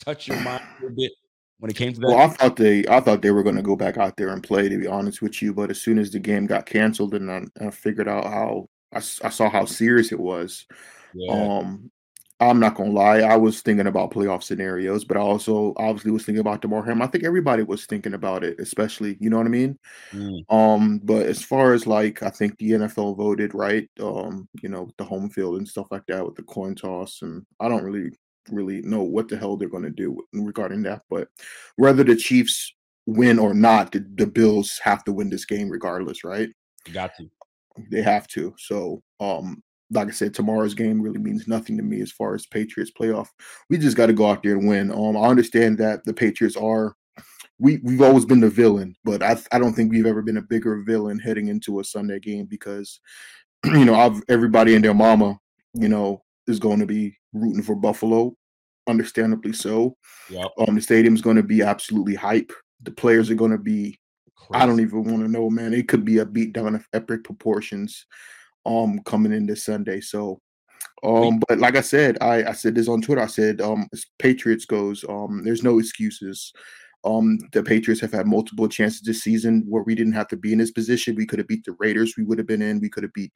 touch 0.03 0.27
your 0.27 0.41
mind 0.41 0.61
a 0.61 0.81
little 0.81 0.95
bit 0.95 1.11
when 1.59 1.71
it 1.71 1.77
came 1.77 1.93
to 1.93 1.99
that? 2.01 2.07
Well, 2.07 2.17
I 2.17 2.27
thought 2.27 2.57
they, 2.57 2.85
I 2.87 2.99
thought 2.99 3.21
they 3.21 3.31
were 3.31 3.43
going 3.43 3.55
to 3.55 3.61
go 3.61 3.77
back 3.77 3.97
out 3.97 4.17
there 4.17 4.29
and 4.29 4.43
play. 4.43 4.67
To 4.67 4.77
be 4.77 4.87
honest 4.87 5.21
with 5.21 5.41
you, 5.41 5.53
but 5.53 5.69
as 5.69 5.81
soon 5.81 5.97
as 5.97 6.11
the 6.11 6.19
game 6.19 6.47
got 6.47 6.65
canceled, 6.65 7.13
and 7.13 7.31
I, 7.31 7.43
I 7.65 7.71
figured 7.71 8.09
out 8.09 8.25
how 8.25 8.67
I 8.91 8.99
saw 8.99 9.49
how 9.49 9.65
serious 9.65 10.11
it 10.11 10.19
was. 10.19 10.65
yeah, 11.13 11.33
Um, 11.33 11.89
I'm 12.41 12.59
not 12.59 12.75
gonna 12.75 12.91
lie, 12.91 13.19
I 13.19 13.37
was 13.37 13.61
thinking 13.61 13.85
about 13.85 14.11
playoff 14.11 14.41
scenarios, 14.41 15.05
but 15.05 15.15
I 15.15 15.19
also 15.19 15.73
obviously 15.77 16.11
was 16.11 16.25
thinking 16.25 16.41
about 16.41 16.61
Damar 16.61 16.83
Hamlin. 16.83 17.07
I 17.07 17.11
think 17.11 17.23
everybody 17.23 17.61
was 17.61 17.85
thinking 17.85 18.15
about 18.15 18.43
it, 18.43 18.59
especially 18.59 19.15
you 19.19 19.29
know 19.29 19.37
what 19.37 19.45
I 19.45 19.49
mean. 19.49 19.77
Mm, 20.11 20.51
Um, 20.51 20.99
but 21.03 21.27
as 21.27 21.43
far 21.43 21.73
as 21.73 21.85
like, 21.85 22.23
I 22.23 22.31
think 22.31 22.57
the 22.57 22.71
NFL 22.71 23.15
voted 23.15 23.53
right. 23.53 23.87
Um, 23.99 24.49
you 24.61 24.69
know, 24.69 24.89
the 24.97 25.03
home 25.03 25.29
field 25.29 25.57
and 25.57 25.67
stuff 25.67 25.87
like 25.91 26.05
that 26.07 26.25
with 26.25 26.35
the 26.35 26.43
coin 26.43 26.73
toss, 26.73 27.21
and 27.21 27.45
I 27.59 27.69
don't 27.69 27.83
really 27.83 28.11
really 28.49 28.81
know 28.81 29.03
what 29.03 29.27
the 29.27 29.37
hell 29.37 29.55
they're 29.55 29.69
going 29.69 29.83
to 29.83 29.91
do 29.91 30.17
regarding 30.33 30.81
that. 30.83 31.03
But 31.09 31.27
whether 31.75 32.03
the 32.03 32.15
Chiefs 32.15 32.73
win 33.05 33.39
or 33.39 33.53
not, 33.53 33.91
the, 33.91 34.05
the 34.15 34.25
Bills 34.27 34.79
have 34.83 35.03
to 35.03 35.13
win 35.13 35.29
this 35.29 35.45
game 35.45 35.69
regardless, 35.69 36.23
right? 36.23 36.49
got 36.91 37.15
to. 37.17 37.29
They 37.91 38.01
have 38.01 38.27
to. 38.29 38.53
So, 38.57 39.01
um, 39.19 39.63
like 39.91 40.07
I 40.07 40.11
said, 40.11 40.33
tomorrow's 40.33 40.73
game 40.73 41.01
really 41.01 41.19
means 41.19 41.47
nothing 41.47 41.77
to 41.77 41.83
me 41.83 42.01
as 42.01 42.11
far 42.11 42.33
as 42.33 42.45
Patriots 42.45 42.91
playoff. 42.97 43.27
We 43.69 43.77
just 43.77 43.97
got 43.97 44.07
to 44.07 44.13
go 44.13 44.29
out 44.29 44.41
there 44.41 44.53
and 44.53 44.67
win. 44.67 44.91
Um, 44.91 45.17
I 45.17 45.27
understand 45.27 45.77
that 45.79 46.03
the 46.05 46.13
Patriots 46.13 46.55
are. 46.55 46.95
We 47.59 47.79
we've 47.83 48.01
always 48.01 48.25
been 48.25 48.39
the 48.39 48.49
villain, 48.49 48.95
but 49.03 49.21
I 49.21 49.37
I 49.51 49.59
don't 49.59 49.73
think 49.73 49.91
we've 49.91 50.07
ever 50.07 50.23
been 50.23 50.37
a 50.37 50.41
bigger 50.41 50.81
villain 50.81 51.19
heading 51.19 51.47
into 51.47 51.79
a 51.79 51.83
Sunday 51.83 52.19
game 52.19 52.45
because, 52.45 52.99
you 53.65 53.85
know, 53.85 53.93
I've 53.93 54.21
everybody 54.29 54.73
and 54.73 54.83
their 54.83 54.95
mama, 54.95 55.37
you 55.73 55.87
know, 55.87 56.23
is 56.47 56.57
going 56.57 56.79
to 56.79 56.87
be 56.87 57.15
rooting 57.33 57.61
for 57.61 57.75
Buffalo, 57.75 58.35
understandably 58.87 59.53
so. 59.53 59.95
Yep. 60.31 60.47
Um, 60.57 60.73
the 60.73 60.81
stadium's 60.81 61.21
going 61.21 61.35
to 61.35 61.43
be 61.43 61.61
absolutely 61.61 62.15
hype. 62.15 62.51
The 62.81 62.91
players 62.91 63.29
are 63.29 63.35
going 63.35 63.51
to 63.51 63.59
be 63.59 63.99
I 64.53 64.65
don't 64.65 64.79
even 64.79 65.03
want 65.03 65.23
to 65.23 65.31
know, 65.31 65.49
man. 65.49 65.73
It 65.73 65.87
could 65.87 66.03
be 66.03 66.17
a 66.17 66.25
beatdown 66.25 66.75
of 66.75 66.87
epic 66.93 67.23
proportions 67.23 68.05
um 68.65 68.99
coming 69.05 69.31
in 69.31 69.45
this 69.45 69.65
Sunday. 69.65 70.01
So 70.01 70.41
um 71.03 71.41
but 71.47 71.59
like 71.59 71.75
I 71.75 71.81
said, 71.81 72.17
I 72.21 72.43
I 72.43 72.51
said 72.53 72.75
this 72.75 72.87
on 72.87 73.01
Twitter. 73.01 73.21
I 73.21 73.27
said 73.27 73.61
um 73.61 73.87
as 73.93 74.05
Patriots 74.19 74.65
goes, 74.65 75.03
um 75.09 75.43
there's 75.43 75.63
no 75.63 75.79
excuses. 75.79 76.51
Um 77.03 77.39
the 77.53 77.63
Patriots 77.63 78.01
have 78.01 78.13
had 78.13 78.27
multiple 78.27 78.67
chances 78.67 79.01
this 79.01 79.23
season 79.23 79.65
where 79.67 79.83
we 79.83 79.95
didn't 79.95 80.13
have 80.13 80.27
to 80.29 80.37
be 80.37 80.51
in 80.53 80.59
this 80.59 80.71
position. 80.71 81.15
We 81.15 81.25
could 81.25 81.39
have 81.39 81.47
beat 81.47 81.65
the 81.65 81.75
Raiders, 81.79 82.15
we 82.17 82.23
would 82.23 82.37
have 82.37 82.47
been 82.47 82.61
in, 82.61 82.79
we 82.79 82.89
could 82.89 83.03
have 83.03 83.13
beat 83.13 83.31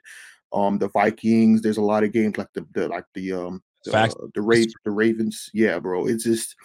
um 0.54 0.78
the 0.78 0.90
Vikings. 0.90 1.62
There's 1.62 1.78
a 1.78 1.82
lot 1.82 2.04
of 2.04 2.12
games 2.12 2.38
like 2.38 2.52
the, 2.54 2.66
the 2.74 2.88
like 2.88 3.06
the 3.16 3.34
um 3.34 3.64
Facts. 3.92 4.16
uh, 4.22 4.28
the 4.34 4.42
Ra- 4.42 4.58
the 4.84 4.92
Ravens. 4.92 5.50
Yeah, 5.54 5.80
bro. 5.80 6.08
It's 6.08 6.24
just 6.24 6.56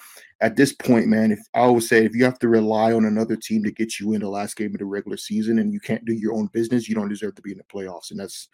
at 0.40 0.56
this 0.56 0.72
point, 0.72 1.06
man, 1.06 1.32
if 1.32 1.40
I 1.54 1.60
always 1.60 1.88
say 1.88 2.04
if 2.04 2.14
you 2.14 2.24
have 2.24 2.38
to 2.40 2.48
rely 2.48 2.92
on 2.92 3.04
another 3.04 3.36
team 3.36 3.62
to 3.64 3.70
get 3.70 4.00
you 4.00 4.14
in 4.14 4.20
the 4.20 4.28
last 4.28 4.56
game 4.56 4.72
of 4.74 4.78
the 4.78 4.86
regular 4.86 5.16
season 5.16 5.58
and 5.58 5.72
you 5.72 5.80
can't 5.80 6.04
do 6.04 6.14
your 6.14 6.34
own 6.34 6.46
business, 6.46 6.88
you 6.88 6.94
don't 6.94 7.08
deserve 7.08 7.34
to 7.36 7.42
be 7.42 7.52
in 7.52 7.58
the 7.58 7.64
playoffs. 7.64 8.10
And 8.10 8.18
that's 8.18 8.48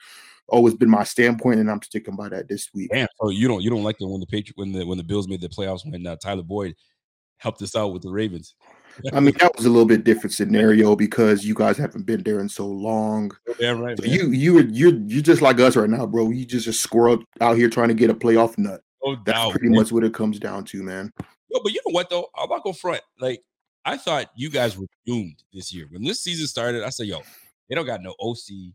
always 0.49 0.75
been 0.75 0.91
my 0.91 1.05
standpoint, 1.05 1.61
and 1.61 1.71
I'm 1.71 1.83
sticking 1.83 2.17
by 2.17 2.29
that 2.31 2.49
this 2.49 2.69
week. 2.75 2.91
Damn. 2.93 3.09
So 3.21 3.31
you 3.31 3.49
don't 3.49 3.63
you 3.63 3.71
don't 3.71 3.85
like 3.85 3.99
the 3.99 4.09
when 4.09 4.21
the 4.21 4.27
Patriot 4.27 4.57
when 4.57 4.73
the 4.73 4.85
when 4.85 4.99
the 4.99 5.05
Bills 5.05 5.29
made 5.29 5.41
the 5.41 5.49
playoffs 5.49 5.91
when 5.91 6.07
uh, 6.07 6.17
Tyler 6.17 6.43
Boyd 6.43 6.75
helped 7.39 7.63
us 7.63 7.77
out 7.77 7.93
with 7.93 8.03
the 8.03 8.11
Ravens. 8.11 8.55
I 9.13 9.21
mean, 9.21 9.35
that 9.41 9.57
was 9.57 9.67
a 9.67 9.71
little 9.71 9.87
bit 9.87 10.05
different 10.05 10.33
scenario 10.35 10.97
because 10.97 11.45
you 11.45 11.55
guys 11.55 11.77
haven't 11.77 12.07
been 12.07 12.23
there 12.23 12.41
in 12.41 12.49
so 12.49 12.67
long. 12.67 13.31
Damn 13.59 13.81
right, 13.81 13.97
So 13.99 14.05
man. 14.07 14.13
you 14.13 14.31
you 14.31 14.61
you're 14.61 15.23
just 15.23 15.43
like 15.43 15.61
us 15.61 15.77
right 15.77 15.89
now, 15.91 16.07
bro. 16.07 16.31
You 16.31 16.45
just 16.47 16.67
a 16.67 16.73
squirrel 16.73 17.23
out 17.41 17.57
here 17.57 17.69
trying 17.69 17.89
to 17.89 17.95
get 17.95 18.11
a 18.11 18.15
playoff 18.15 18.57
nut. 18.59 18.83
no 19.05 19.17
That's 19.25 19.39
doubt. 19.39 19.51
pretty 19.53 19.69
man. 19.69 19.79
much 19.81 19.93
what 19.93 20.05
it 20.05 20.15
comes 20.15 20.39
down 20.39 20.65
to, 20.67 20.83
man. 20.83 21.13
Yo, 21.51 21.61
but 21.63 21.73
you 21.73 21.81
know 21.87 21.93
what 21.93 22.09
though? 22.11 22.27
I'm 22.37 22.49
not 22.49 22.63
gonna 22.65 22.75
front. 22.75 23.03
Like 23.21 23.43
I 23.85 23.97
thought 23.97 24.31
you 24.37 24.51
guys 24.51 24.77
were 24.79 24.87
doomed 25.07 25.43
this 25.53 25.73
year. 25.73 25.87
When 25.91 26.03
this 26.03 26.21
season 26.23 26.47
started, 26.47 26.83
I 26.83 26.91
said, 26.91 27.07
"Yo, 27.07 27.21
they 27.69 27.75
don't 27.75 27.87
got 27.87 28.03
no 28.03 28.15
OC. 28.21 28.73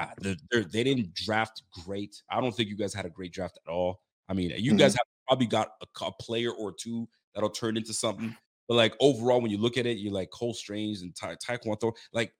Uh, 0.00 0.06
they're, 0.18 0.36
they're, 0.50 0.64
they 0.64 0.82
didn't 0.84 1.14
draft 1.14 1.62
great. 1.84 2.22
I 2.30 2.40
don't 2.40 2.52
think 2.54 2.68
you 2.70 2.76
guys 2.76 2.94
had 2.94 3.04
a 3.06 3.10
great 3.10 3.32
draft 3.32 3.58
at 3.66 3.70
all. 3.70 4.00
I 4.28 4.32
mean, 4.32 4.50
you 4.56 4.74
guys 4.74 4.94
have 4.94 5.06
probably 5.28 5.46
got 5.46 5.72
a, 5.82 6.04
a 6.06 6.12
player 6.12 6.50
or 6.50 6.72
two 6.72 7.06
that'll 7.34 7.50
turn 7.50 7.76
into 7.76 7.92
something. 7.92 8.34
But 8.72 8.76
like 8.76 8.96
overall, 9.00 9.42
when 9.42 9.50
you 9.50 9.58
look 9.58 9.76
at 9.76 9.84
it, 9.84 9.98
you're 9.98 10.14
like 10.14 10.30
Cole 10.30 10.54
Strange 10.54 11.02
and 11.02 11.14
Ty- 11.14 11.36
Taekwondo. 11.46 11.94
Like 12.14 12.32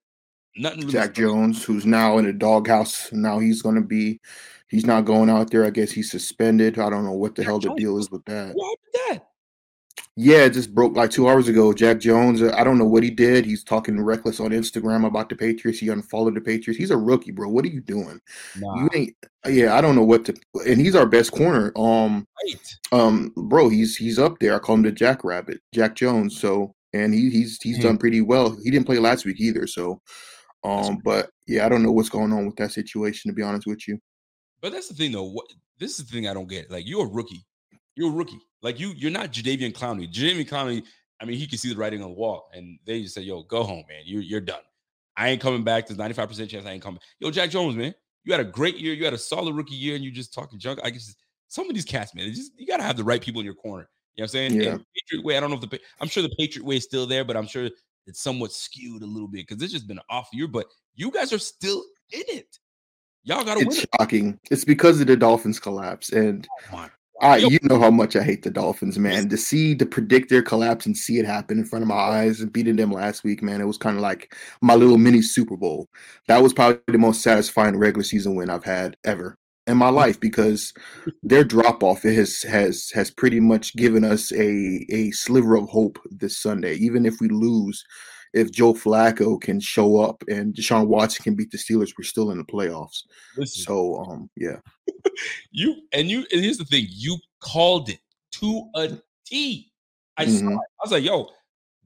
nothing 0.56 0.80
really. 0.80 0.92
Jack 0.92 1.12
Jones, 1.12 1.62
who's 1.62 1.84
now 1.84 2.16
in 2.16 2.24
the 2.24 2.32
doghouse. 2.32 3.12
Now 3.12 3.38
he's 3.38 3.60
going 3.60 3.74
to 3.74 3.82
be, 3.82 4.18
he's 4.66 4.86
not 4.86 5.04
going 5.04 5.28
out 5.28 5.50
there. 5.50 5.66
I 5.66 5.68
guess 5.68 5.90
he's 5.90 6.10
suspended. 6.10 6.78
I 6.78 6.88
don't 6.88 7.04
know 7.04 7.12
what 7.12 7.34
the 7.34 7.44
hell 7.44 7.58
the 7.58 7.74
deal 7.74 7.98
is 7.98 8.10
with 8.10 8.24
that. 8.24 8.54
What 8.54 8.78
that? 8.94 9.26
Yeah, 10.16 10.45
it 10.45 10.50
just 10.50 10.75
broke 10.75 10.95
like 10.95 11.11
two 11.11 11.26
hours 11.26 11.49
ago. 11.49 11.73
Jack 11.73 11.99
Jones, 11.99 12.42
uh, 12.42 12.52
I 12.54 12.64
don't 12.64 12.76
know 12.76 12.85
what 12.87 13.02
he 13.02 13.11
did. 13.11 13.47
He's 13.47 13.64
talking 13.64 13.99
reckless 13.99 14.40
on 14.40 14.50
Instagram 14.50 15.07
about 15.07 15.31
the 15.31 15.37
Patriots. 15.37 15.78
He 15.78 15.88
unfollowed 15.88 16.35
the 16.35 16.40
Patriots. 16.42 16.78
He's 16.78 16.90
a 16.90 16.97
rookie, 16.99 17.31
bro. 17.33 17.49
What 17.49 17.64
are 17.64 17.69
you 17.69 17.81
doing? 17.81 18.21
Nah, 18.59 18.76
You 18.76 18.88
ain't. 18.95 19.16
Yeah, 19.49 19.75
I 19.75 19.81
don't 19.81 19.97
know 19.97 20.04
what 20.04 20.26
to. 20.26 20.35
And 20.66 20.78
he's 20.78 20.95
our 20.95 21.07
best 21.07 21.33
corner. 21.33 21.73
Um, 21.76 22.26
right. 22.45 22.76
um, 22.92 23.33
bro, 23.37 23.71
he's 23.71 23.97
he's 23.97 24.19
up 24.19 24.38
there. 24.38 24.54
I 24.54 24.59
call 24.59 24.75
him 24.75 24.83
the 24.83 24.92
Jackrabbit, 24.92 25.61
Jack 25.73 25.95
Jones. 25.97 26.38
So, 26.38 26.75
and 26.92 27.14
he 27.14 27.31
he's 27.31 27.59
he's 27.62 27.76
Hmm. 27.78 27.83
done 27.85 27.99
pretty 27.99 28.21
well. 28.21 28.54
He 28.62 28.71
didn't 28.71 28.87
play 28.87 28.99
last 28.99 29.25
week 29.25 29.40
either. 29.40 29.66
So, 29.66 30.02
um, 30.62 30.99
but 31.02 31.31
yeah, 31.47 31.64
I 31.64 31.71
don't 31.71 31.83
know 31.83 31.90
what's 31.92 32.11
going 32.11 32.33
on 32.35 32.45
with 32.45 32.57
that 32.57 32.73
situation. 32.73 33.31
To 33.31 33.35
be 33.35 33.42
honest 33.42 33.66
with 33.66 33.88
you. 33.88 33.99
But 34.61 34.73
that's 34.73 34.88
the 34.88 34.95
thing, 34.95 35.12
though. 35.12 35.25
What 35.25 35.47
this 35.78 35.99
is 35.99 36.04
the 36.07 36.12
thing 36.12 36.28
I 36.28 36.35
don't 36.35 36.49
get. 36.49 36.71
Like 36.71 36.87
you're 36.87 37.07
a 37.07 37.11
rookie. 37.11 37.47
You're 37.96 38.11
a 38.11 38.14
rookie. 38.14 38.40
Like 38.62 38.78
you, 38.80 38.92
you're 38.96 39.11
not 39.11 39.32
Jadeveon 39.32 39.72
Clowney. 39.72 40.11
Jadeveon 40.12 40.49
Clowney. 40.49 40.84
I 41.20 41.25
mean, 41.25 41.37
he 41.37 41.46
can 41.46 41.58
see 41.58 41.72
the 41.72 41.78
writing 41.78 42.02
on 42.02 42.11
the 42.11 42.14
wall, 42.16 42.49
and 42.52 42.78
they 42.87 43.02
just 43.02 43.14
say, 43.14 43.22
"Yo, 43.22 43.42
go 43.44 43.62
home, 43.62 43.84
man. 43.88 44.02
You're 44.04 44.22
you're 44.22 44.40
done. 44.40 44.62
I 45.16 45.28
ain't 45.28 45.40
coming 45.40 45.62
back. 45.62 45.87
There's 45.87 45.99
95 45.99 46.28
percent 46.28 46.50
chance 46.50 46.66
I 46.66 46.72
ain't 46.72 46.82
coming." 46.82 47.00
Yo, 47.20 47.30
Jack 47.30 47.50
Jones, 47.50 47.76
man, 47.76 47.94
you 48.25 48.32
had 48.32 48.40
a 48.40 48.44
great 48.44 48.78
year. 48.78 48.94
You 48.94 49.04
had 49.04 49.14
a 49.14 49.18
solid 49.18 49.54
rookie 49.54 49.75
year, 49.75 49.94
and 49.94 50.04
you're 50.04 50.12
just 50.12 50.32
talking 50.34 50.58
junk. 50.58 50.80
I 50.82 50.90
guess 50.90 51.14
some 51.49 51.68
of 51.68 51.75
these 51.75 51.84
cats, 51.84 52.14
man, 52.14 52.32
just 52.32 52.52
you 52.56 52.66
gotta 52.66 52.82
have 52.82 52.96
the 52.96 53.04
right 53.04 53.20
people 53.20 53.40
in 53.40 53.44
your 53.44 53.54
corner. 53.54 53.88
You 54.14 54.22
know 54.22 54.25
what 54.25 54.25
I'm 54.25 54.28
saying? 54.28 54.61
Yeah. 54.61 54.70
And 54.72 54.84
Patriot 54.94 55.25
way. 55.25 55.37
I 55.37 55.40
don't 55.40 55.50
know 55.50 55.58
if 55.62 55.68
the 55.68 55.80
I'm 56.00 56.08
sure 56.08 56.22
the 56.22 56.34
Patriot 56.38 56.64
way 56.64 56.76
is 56.76 56.84
still 56.84 57.06
there, 57.06 57.25
but 57.25 57.37
I'm 57.37 57.46
sure 57.46 57.68
it's 58.06 58.20
somewhat 58.20 58.52
skewed 58.52 59.02
a 59.02 59.06
little 59.06 59.28
bit 59.28 59.46
because 59.46 59.62
it's 59.62 59.72
just 59.72 59.87
been 59.87 59.99
an 59.99 60.04
off 60.11 60.28
year. 60.32 60.49
But 60.49 60.66
you 60.94 61.11
guys 61.11 61.32
are 61.32 61.38
still 61.38 61.84
in 62.11 62.22
it. 62.28 62.58
Y'all 63.25 63.44
gotta 63.44 63.61
win 63.61 63.68
It's 63.68 63.84
it. 63.84 63.90
shocking. 64.00 64.38
It's 64.50 64.64
because 64.64 65.00
of 65.00 65.06
the 65.06 65.16
Dolphins 65.16 65.61
collapse, 65.61 66.11
and 66.11 66.49
Oh 66.72 66.88
I, 67.22 67.36
you 67.36 67.60
know 67.62 67.78
how 67.78 67.90
much 67.90 68.16
I 68.16 68.22
hate 68.24 68.42
the 68.42 68.50
Dolphins, 68.50 68.98
man. 68.98 69.28
To 69.28 69.36
see, 69.36 69.76
to 69.76 69.86
predict 69.86 70.28
their 70.28 70.42
collapse 70.42 70.86
and 70.86 70.96
see 70.96 71.20
it 71.20 71.24
happen 71.24 71.58
in 71.58 71.64
front 71.64 71.84
of 71.84 71.88
my 71.88 71.94
eyes 71.94 72.40
and 72.40 72.52
beating 72.52 72.74
them 72.74 72.90
last 72.90 73.22
week, 73.22 73.42
man, 73.42 73.60
it 73.60 73.66
was 73.66 73.78
kind 73.78 73.96
of 73.96 74.02
like 74.02 74.34
my 74.60 74.74
little 74.74 74.98
mini 74.98 75.22
Super 75.22 75.56
Bowl. 75.56 75.88
That 76.26 76.42
was 76.42 76.52
probably 76.52 76.80
the 76.88 76.98
most 76.98 77.22
satisfying 77.22 77.78
regular 77.78 78.02
season 78.02 78.34
win 78.34 78.50
I've 78.50 78.64
had 78.64 78.96
ever 79.04 79.38
in 79.68 79.76
my 79.76 79.88
life 79.88 80.18
because 80.18 80.74
their 81.22 81.44
drop 81.44 81.84
off 81.84 82.02
has 82.02 82.42
has 82.42 82.90
has 82.92 83.12
pretty 83.12 83.38
much 83.38 83.76
given 83.76 84.04
us 84.04 84.32
a 84.32 84.84
a 84.90 85.12
sliver 85.12 85.54
of 85.56 85.68
hope 85.68 86.00
this 86.10 86.36
Sunday. 86.36 86.74
Even 86.74 87.06
if 87.06 87.20
we 87.20 87.28
lose, 87.28 87.84
if 88.34 88.50
Joe 88.50 88.72
Flacco 88.74 89.40
can 89.40 89.60
show 89.60 90.00
up 90.00 90.22
and 90.28 90.54
Deshaun 90.54 90.86
Watson 90.86 91.22
can 91.22 91.34
beat 91.34 91.50
the 91.50 91.58
Steelers, 91.58 91.92
we're 91.98 92.04
still 92.04 92.30
in 92.30 92.38
the 92.38 92.44
playoffs. 92.44 93.02
Listen, 93.36 93.64
So 93.64 93.96
um 94.04 94.30
yeah. 94.36 94.56
you 95.50 95.82
and 95.92 96.08
you 96.08 96.24
and 96.32 96.42
here's 96.42 96.58
the 96.58 96.64
thing: 96.64 96.86
you 96.90 97.16
called 97.40 97.88
it 97.90 97.98
to 98.32 98.68
a 98.74 98.98
T. 99.26 99.70
I 100.16 100.26
saw 100.26 100.44
Mhm. 100.44 100.52
it. 100.52 100.58
I 100.58 100.82
was 100.84 100.92
like, 100.92 101.04
"Yo, 101.04 101.28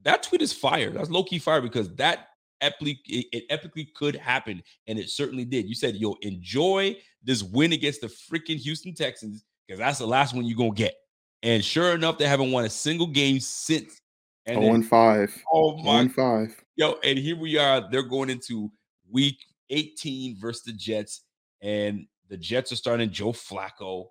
that 0.03 0.23
tweet 0.23 0.41
is 0.41 0.53
fire. 0.53 0.89
That's 0.91 1.09
low 1.09 1.23
key 1.23 1.39
fire 1.39 1.61
because 1.61 1.93
that 1.95 2.27
epically 2.61 2.97
it, 3.05 3.25
it 3.31 3.49
epically 3.49 3.93
could 3.93 4.15
happen, 4.15 4.61
and 4.87 4.97
it 4.99 5.09
certainly 5.09 5.45
did." 5.45 5.67
You 5.67 5.75
said, 5.75 5.95
"Yo, 5.95 6.15
enjoy 6.21 6.97
this 7.23 7.43
win 7.43 7.73
against 7.73 8.01
the 8.01 8.07
freaking 8.07 8.57
Houston 8.57 8.93
Texans 8.93 9.43
because 9.67 9.79
that's 9.79 9.99
the 9.99 10.07
last 10.07 10.33
one 10.33 10.45
you're 10.45 10.57
gonna 10.57 10.71
get." 10.71 10.95
And 11.43 11.63
sure 11.63 11.93
enough, 11.93 12.17
they 12.17 12.27
haven't 12.27 12.51
won 12.51 12.65
a 12.65 12.69
single 12.69 13.07
game 13.07 13.39
since. 13.39 14.01
And 14.47 14.55
0 14.59 14.61
then- 14.65 14.75
and 14.75 14.87
5. 14.87 15.43
oh 15.51 15.71
0 15.77 15.83
my 15.83 15.99
and 16.01 16.13
5. 16.13 16.63
Yo, 16.77 16.93
and 17.03 17.17
here 17.19 17.37
we 17.37 17.57
are. 17.57 17.89
They're 17.91 18.03
going 18.03 18.29
into 18.29 18.71
week 19.11 19.37
18 19.69 20.37
versus 20.39 20.63
the 20.63 20.73
Jets, 20.73 21.23
and 21.61 22.07
the 22.29 22.37
Jets 22.37 22.71
are 22.71 22.75
starting 22.77 23.09
Joe 23.11 23.31
Flacco. 23.33 24.07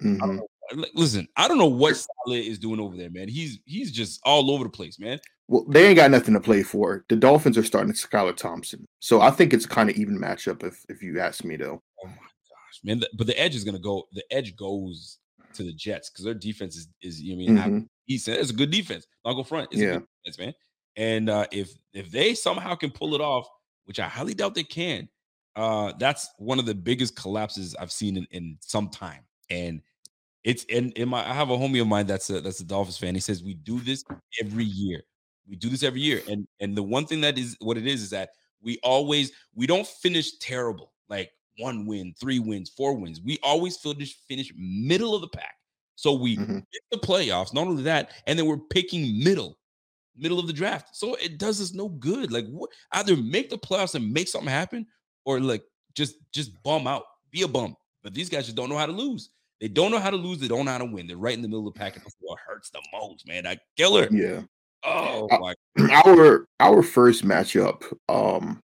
I 0.00 0.04
don't 0.04 0.18
Mhm. 0.20 0.36
know. 0.36 0.48
Listen, 0.94 1.26
I 1.36 1.48
don't 1.48 1.56
know 1.58 1.66
what 1.66 1.96
Saleh 1.96 2.44
is 2.44 2.58
doing 2.58 2.78
over 2.78 2.94
there, 2.96 3.08
man. 3.10 3.28
He's 3.28 3.58
he's 3.64 3.90
just 3.90 4.20
all 4.24 4.50
over 4.50 4.64
the 4.64 4.70
place, 4.70 4.98
man. 4.98 5.18
Well, 5.48 5.64
they 5.66 5.86
ain't 5.86 5.96
got 5.96 6.10
nothing 6.10 6.34
to 6.34 6.40
play 6.40 6.62
for. 6.62 7.06
The 7.08 7.16
Dolphins 7.16 7.56
are 7.56 7.64
starting 7.64 7.94
Skylar 7.94 8.36
Thompson. 8.36 8.84
So 9.00 9.22
I 9.22 9.30
think 9.30 9.54
it's 9.54 9.64
kind 9.64 9.88
of 9.88 9.96
even 9.96 10.18
matchup 10.18 10.62
if 10.62 10.84
if 10.90 11.02
you 11.02 11.20
ask 11.20 11.42
me 11.42 11.56
though. 11.56 11.82
Oh 12.04 12.06
my 12.06 12.12
gosh, 12.14 12.80
man. 12.84 13.00
The- 13.00 13.08
but 13.14 13.26
the 13.26 13.38
edge 13.40 13.54
is 13.54 13.64
gonna 13.64 13.78
go. 13.78 14.08
The 14.12 14.24
edge 14.30 14.56
goes 14.56 15.18
to 15.54 15.62
the 15.64 15.72
Jets 15.72 16.10
because 16.10 16.24
their 16.24 16.34
defense 16.34 16.76
is 16.76 16.88
is 17.02 17.20
you 17.20 17.36
know 17.36 17.60
I 17.60 17.68
mean 17.68 17.82
Mhm. 17.82 17.88
decent. 18.06 18.38
It's 18.38 18.50
a 18.50 18.54
good 18.54 18.70
defense. 18.70 19.06
I'll 19.24 19.34
go 19.34 19.42
front. 19.44 19.68
It's 19.72 19.82
a 19.82 19.86
good 19.86 20.06
defense, 20.24 20.38
man. 20.38 20.54
And 20.96 21.30
uh, 21.30 21.46
if 21.52 21.72
if 21.92 22.10
they 22.10 22.34
somehow 22.34 22.74
can 22.74 22.90
pull 22.90 23.14
it 23.14 23.20
off, 23.20 23.48
which 23.84 24.00
I 24.00 24.08
highly 24.08 24.34
doubt 24.34 24.54
they 24.54 24.64
can, 24.64 25.08
uh, 25.56 25.92
that's 25.98 26.28
one 26.38 26.58
of 26.58 26.66
the 26.66 26.74
biggest 26.74 27.16
collapses 27.16 27.74
I've 27.76 27.92
seen 27.92 28.16
in, 28.16 28.26
in 28.30 28.58
some 28.60 28.88
time. 28.90 29.24
And 29.50 29.82
it's 30.44 30.64
in 30.64 30.92
in 30.92 31.08
my 31.08 31.20
I 31.28 31.34
have 31.34 31.50
a 31.50 31.56
homie 31.56 31.80
of 31.80 31.88
mine 31.88 32.06
that's 32.06 32.30
a 32.30 32.40
that's 32.40 32.60
a 32.60 32.64
Dolphins 32.64 32.98
fan. 32.98 33.14
He 33.14 33.20
says 33.20 33.42
we 33.42 33.54
do 33.54 33.80
this 33.80 34.04
every 34.40 34.64
year. 34.64 35.02
We 35.46 35.56
do 35.56 35.68
this 35.68 35.82
every 35.82 36.00
year. 36.00 36.22
And 36.28 36.46
and 36.60 36.76
the 36.76 36.82
one 36.82 37.06
thing 37.06 37.20
that 37.22 37.38
is 37.38 37.56
what 37.60 37.76
it 37.78 37.86
is 37.86 38.02
is 38.02 38.10
that 38.10 38.30
we 38.60 38.78
always 38.82 39.32
we 39.54 39.66
don't 39.66 39.86
finish 39.86 40.36
terrible, 40.38 40.92
like 41.08 41.30
one 41.58 41.86
win, 41.86 42.14
three 42.18 42.38
wins, 42.38 42.70
four 42.70 42.94
wins. 42.94 43.20
We 43.20 43.38
always 43.42 43.76
finish 43.76 44.16
finish 44.28 44.52
middle 44.56 45.14
of 45.14 45.20
the 45.20 45.28
pack. 45.28 45.54
So 45.96 46.12
we 46.12 46.36
get 46.36 46.64
the 46.90 46.98
playoffs. 46.98 47.52
Not 47.52 47.66
only 47.66 47.82
that, 47.82 48.12
and 48.26 48.38
then 48.38 48.46
we're 48.46 48.56
picking 48.56 49.22
middle, 49.22 49.58
middle 50.16 50.38
of 50.38 50.46
the 50.46 50.52
draft. 50.52 50.94
So 50.94 51.14
it 51.16 51.38
does 51.38 51.60
us 51.60 51.74
no 51.74 51.88
good. 51.88 52.30
Like 52.30 52.46
what 52.46 52.70
either 52.92 53.16
make 53.16 53.50
the 53.50 53.58
playoffs 53.58 53.94
and 53.94 54.12
make 54.12 54.28
something 54.28 54.48
happen, 54.48 54.86
or 55.24 55.40
like 55.40 55.64
just 55.94 56.16
just 56.32 56.52
bum 56.62 56.86
out, 56.86 57.02
be 57.30 57.42
a 57.42 57.48
bum. 57.48 57.76
But 58.02 58.14
these 58.14 58.28
guys 58.28 58.44
just 58.44 58.56
don't 58.56 58.68
know 58.68 58.78
how 58.78 58.86
to 58.86 58.92
lose. 58.92 59.30
They 59.60 59.68
don't 59.68 59.90
know 59.90 59.98
how 59.98 60.10
to 60.10 60.16
lose. 60.16 60.38
They 60.38 60.46
don't 60.46 60.64
know 60.64 60.70
how 60.70 60.78
to 60.78 60.84
win. 60.84 61.08
They're 61.08 61.16
right 61.16 61.34
in 61.34 61.42
the 61.42 61.48
middle 61.48 61.66
of 61.66 61.74
the 61.74 61.78
pack, 61.78 61.96
and 61.96 62.04
that's 62.04 62.16
what 62.20 62.38
hurts 62.38 62.70
the 62.70 62.80
most, 62.92 63.26
man. 63.26 63.42
That 63.42 63.60
killer. 63.76 64.08
Yeah. 64.12 64.42
Oh 64.84 65.26
my 65.40 65.54
our 66.06 66.46
our 66.60 66.82
first 66.82 67.24
matchup 67.24 67.82
um 68.08 68.62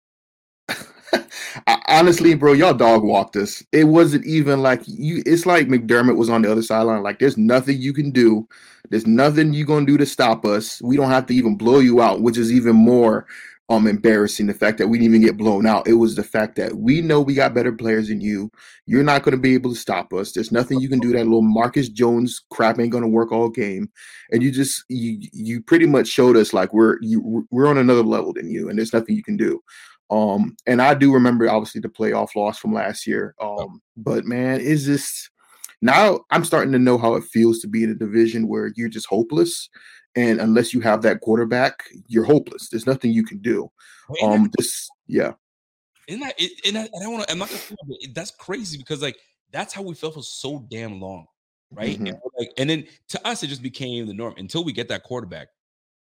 Honestly 1.89 2.35
bro 2.35 2.53
y'all 2.53 2.75
dog 2.75 3.03
walked 3.03 3.37
us. 3.37 3.63
It 3.73 3.85
wasn't 3.85 4.27
even 4.27 4.63
like 4.63 4.83
you 4.87 5.23
it's 5.27 5.47
like 5.47 5.69
mcdermott 5.69 6.17
was 6.17 6.29
on 6.29 6.43
the 6.43 6.51
other 6.51 6.63
sideline 6.63 7.03
like 7.03 7.19
there's 7.19 7.39
nothing 7.39 7.81
you 7.81 7.93
can 7.93 8.11
do. 8.11 8.49
There's 8.91 9.07
nothing 9.07 9.53
you're 9.53 9.67
gonna 9.67 9.87
do 9.87 9.99
to 9.99 10.07
stop 10.07 10.45
us. 10.45 10.81
We 10.83 10.97
don't 10.97 11.11
have 11.11 11.27
to 11.27 11.35
even 11.35 11.57
blow 11.57 11.79
you 11.79 12.01
out 12.01 12.21
which 12.21 12.39
is 12.39 12.53
even 12.53 12.77
more 12.77 13.27
um 13.71 13.87
embarrassing 13.87 14.47
the 14.47 14.55
fact 14.55 14.79
that 14.79 14.89
we 14.89 14.99
didn't 14.99 15.15
even 15.15 15.27
get 15.27 15.37
blown 15.37 15.67
out. 15.67 15.87
It 15.87 15.95
was 15.95 16.15
the 16.15 16.23
fact 16.23 16.57
that 16.57 16.77
we 16.77 17.01
know 17.03 17.21
we 17.21 17.35
got 17.35 17.55
better 17.55 17.73
players 17.73 18.09
than 18.09 18.21
you. 18.21 18.51
You're 18.87 19.05
not 19.05 19.23
to 19.25 19.37
be 19.37 19.55
able 19.55 19.71
to 19.71 19.77
stop 19.77 20.13
us. 20.15 20.33
There's 20.33 20.53
nothing 20.53 20.81
you 20.81 20.89
can 20.89 21.01
do. 21.01 21.13
That 21.13 21.25
little 21.25 21.43
marcus 21.43 21.89
jones 21.89 22.43
crap 22.51 22.79
ain't 22.79 22.93
to 22.93 23.07
work 23.07 23.31
all 23.31 23.51
game. 23.51 23.91
And 24.33 24.43
you 24.43 24.51
just 24.51 24.85
you 24.89 25.19
you 25.33 25.61
pretty 25.61 25.87
much 25.87 26.09
showed 26.09 26.37
us 26.37 26.55
like 26.55 26.73
we're 26.73 26.99
you 27.03 27.47
we're 27.51 27.69
on 27.69 27.79
another 27.79 28.03
level 28.03 28.33
than 28.33 28.51
you 28.51 28.69
and 28.69 28.79
there's 28.79 28.93
nothing 28.95 29.15
you 29.15 29.23
can 29.23 29.37
do 29.37 29.63
um 30.11 30.57
and 30.67 30.81
i 30.81 30.95
do 30.95 31.13
remember 31.13 31.49
obviously 31.51 31.81
the 31.81 31.89
playoff 31.89 32.35
loss 32.35 32.59
from 32.59 32.73
last 32.73 33.07
year 33.07 33.35
um 33.41 33.81
but 33.97 34.25
man 34.25 34.61
is 34.61 34.87
this 34.87 35.29
now 35.83 36.21
i'm 36.31 36.45
starting 36.45 36.73
to 36.73 36.79
know 36.79 36.99
how 36.99 37.15
it 37.15 37.25
feels 37.25 37.59
to 37.61 37.69
be 37.69 37.85
in 37.85 37.91
a 37.91 37.95
division 37.95 38.49
where 38.49 38.73
you're 38.77 38.89
just 38.89 39.07
hopeless 39.07 39.69
and 40.17 40.41
unless 40.41 40.73
you 40.73 40.81
have 40.81 41.03
that 41.03 41.21
quarterback 41.21 41.85
you're 42.07 42.25
hopeless 42.25 42.69
there's 42.71 42.87
nothing 42.87 43.13
you 43.13 43.25
can 43.25 43.39
do 43.39 43.71
um 44.23 44.51
this 44.57 44.89
yeah 45.07 45.33
And 46.09 46.23
that, 46.23 46.35
it, 46.39 46.53
and 46.67 46.79
I, 46.79 46.89
and 46.91 47.05
I 47.05 47.09
want 47.09 47.25
to, 47.25 47.31
I'm 47.31 47.39
not 47.39 47.49
gonna, 47.49 47.61
say 47.61 47.75
it, 47.79 47.87
but 47.87 48.15
that's 48.15 48.31
crazy 48.31 48.79
because 48.79 49.03
like 49.03 49.19
that's 49.53 49.75
how 49.75 49.83
we 49.83 49.95
felt 49.95 50.15
for 50.15 50.23
so 50.23 50.67
damn 50.71 51.01
long, 51.01 51.27
right? 51.71 51.99
Mhm. 51.99 52.09
And 52.09 52.19
like, 52.39 52.51
and 52.57 52.71
then 52.71 52.87
to 53.09 53.29
us, 53.29 53.43
it 53.43 53.49
just 53.49 53.63
became 53.63 54.07
the 54.07 54.15
norm 54.15 54.35
until 54.39 54.65
we 54.65 54.73
get 54.73 54.89
that 54.89 55.03
quarterback, 55.03 55.49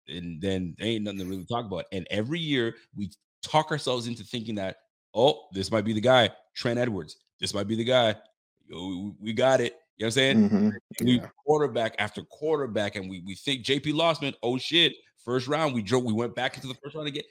and 0.08 0.40
then 0.40 0.74
there 0.76 0.88
ain't 0.88 1.04
nothing 1.04 1.20
to 1.20 1.24
really 1.24 1.44
talk 1.44 1.66
about. 1.66 1.84
And 1.92 2.06
every 2.10 2.40
year 2.40 2.74
we 2.96 3.10
talk 3.42 3.70
ourselves 3.70 4.06
into 4.06 4.24
thinking 4.24 4.54
that, 4.56 4.76
oh, 5.14 5.46
this 5.52 5.70
might 5.70 5.84
be 5.84 5.92
the 5.92 6.00
guy, 6.00 6.30
Trent 6.54 6.78
Edwards. 6.78 7.16
This 7.40 7.54
might 7.54 7.66
be 7.66 7.74
the 7.76 7.84
guy. 7.84 8.14
Yo, 8.66 9.14
we, 9.20 9.32
got 9.32 9.60
it. 9.60 9.74
You 9.96 10.04
know 10.04 10.06
what 10.06 10.06
I'm 10.06 10.10
saying? 10.12 10.50
Mhm. 10.50 10.72
And 10.98 11.08
we 11.08 11.14
Yeah. 11.16 11.28
quarterback 11.44 11.94
after 11.98 12.22
quarterback, 12.24 12.96
and 12.96 13.10
we 13.10 13.20
we 13.20 13.34
think 13.34 13.64
JP 13.64 13.92
Losman, 13.92 14.34
oh 14.42 14.56
shit, 14.58 14.94
first 15.24 15.48
round, 15.48 15.74
we 15.74 15.82
drove, 15.82 16.04
we 16.04 16.12
went 16.12 16.34
back 16.34 16.54
into 16.54 16.68
the 16.68 16.74
first 16.74 16.94
round 16.94 17.08
again. 17.08 17.24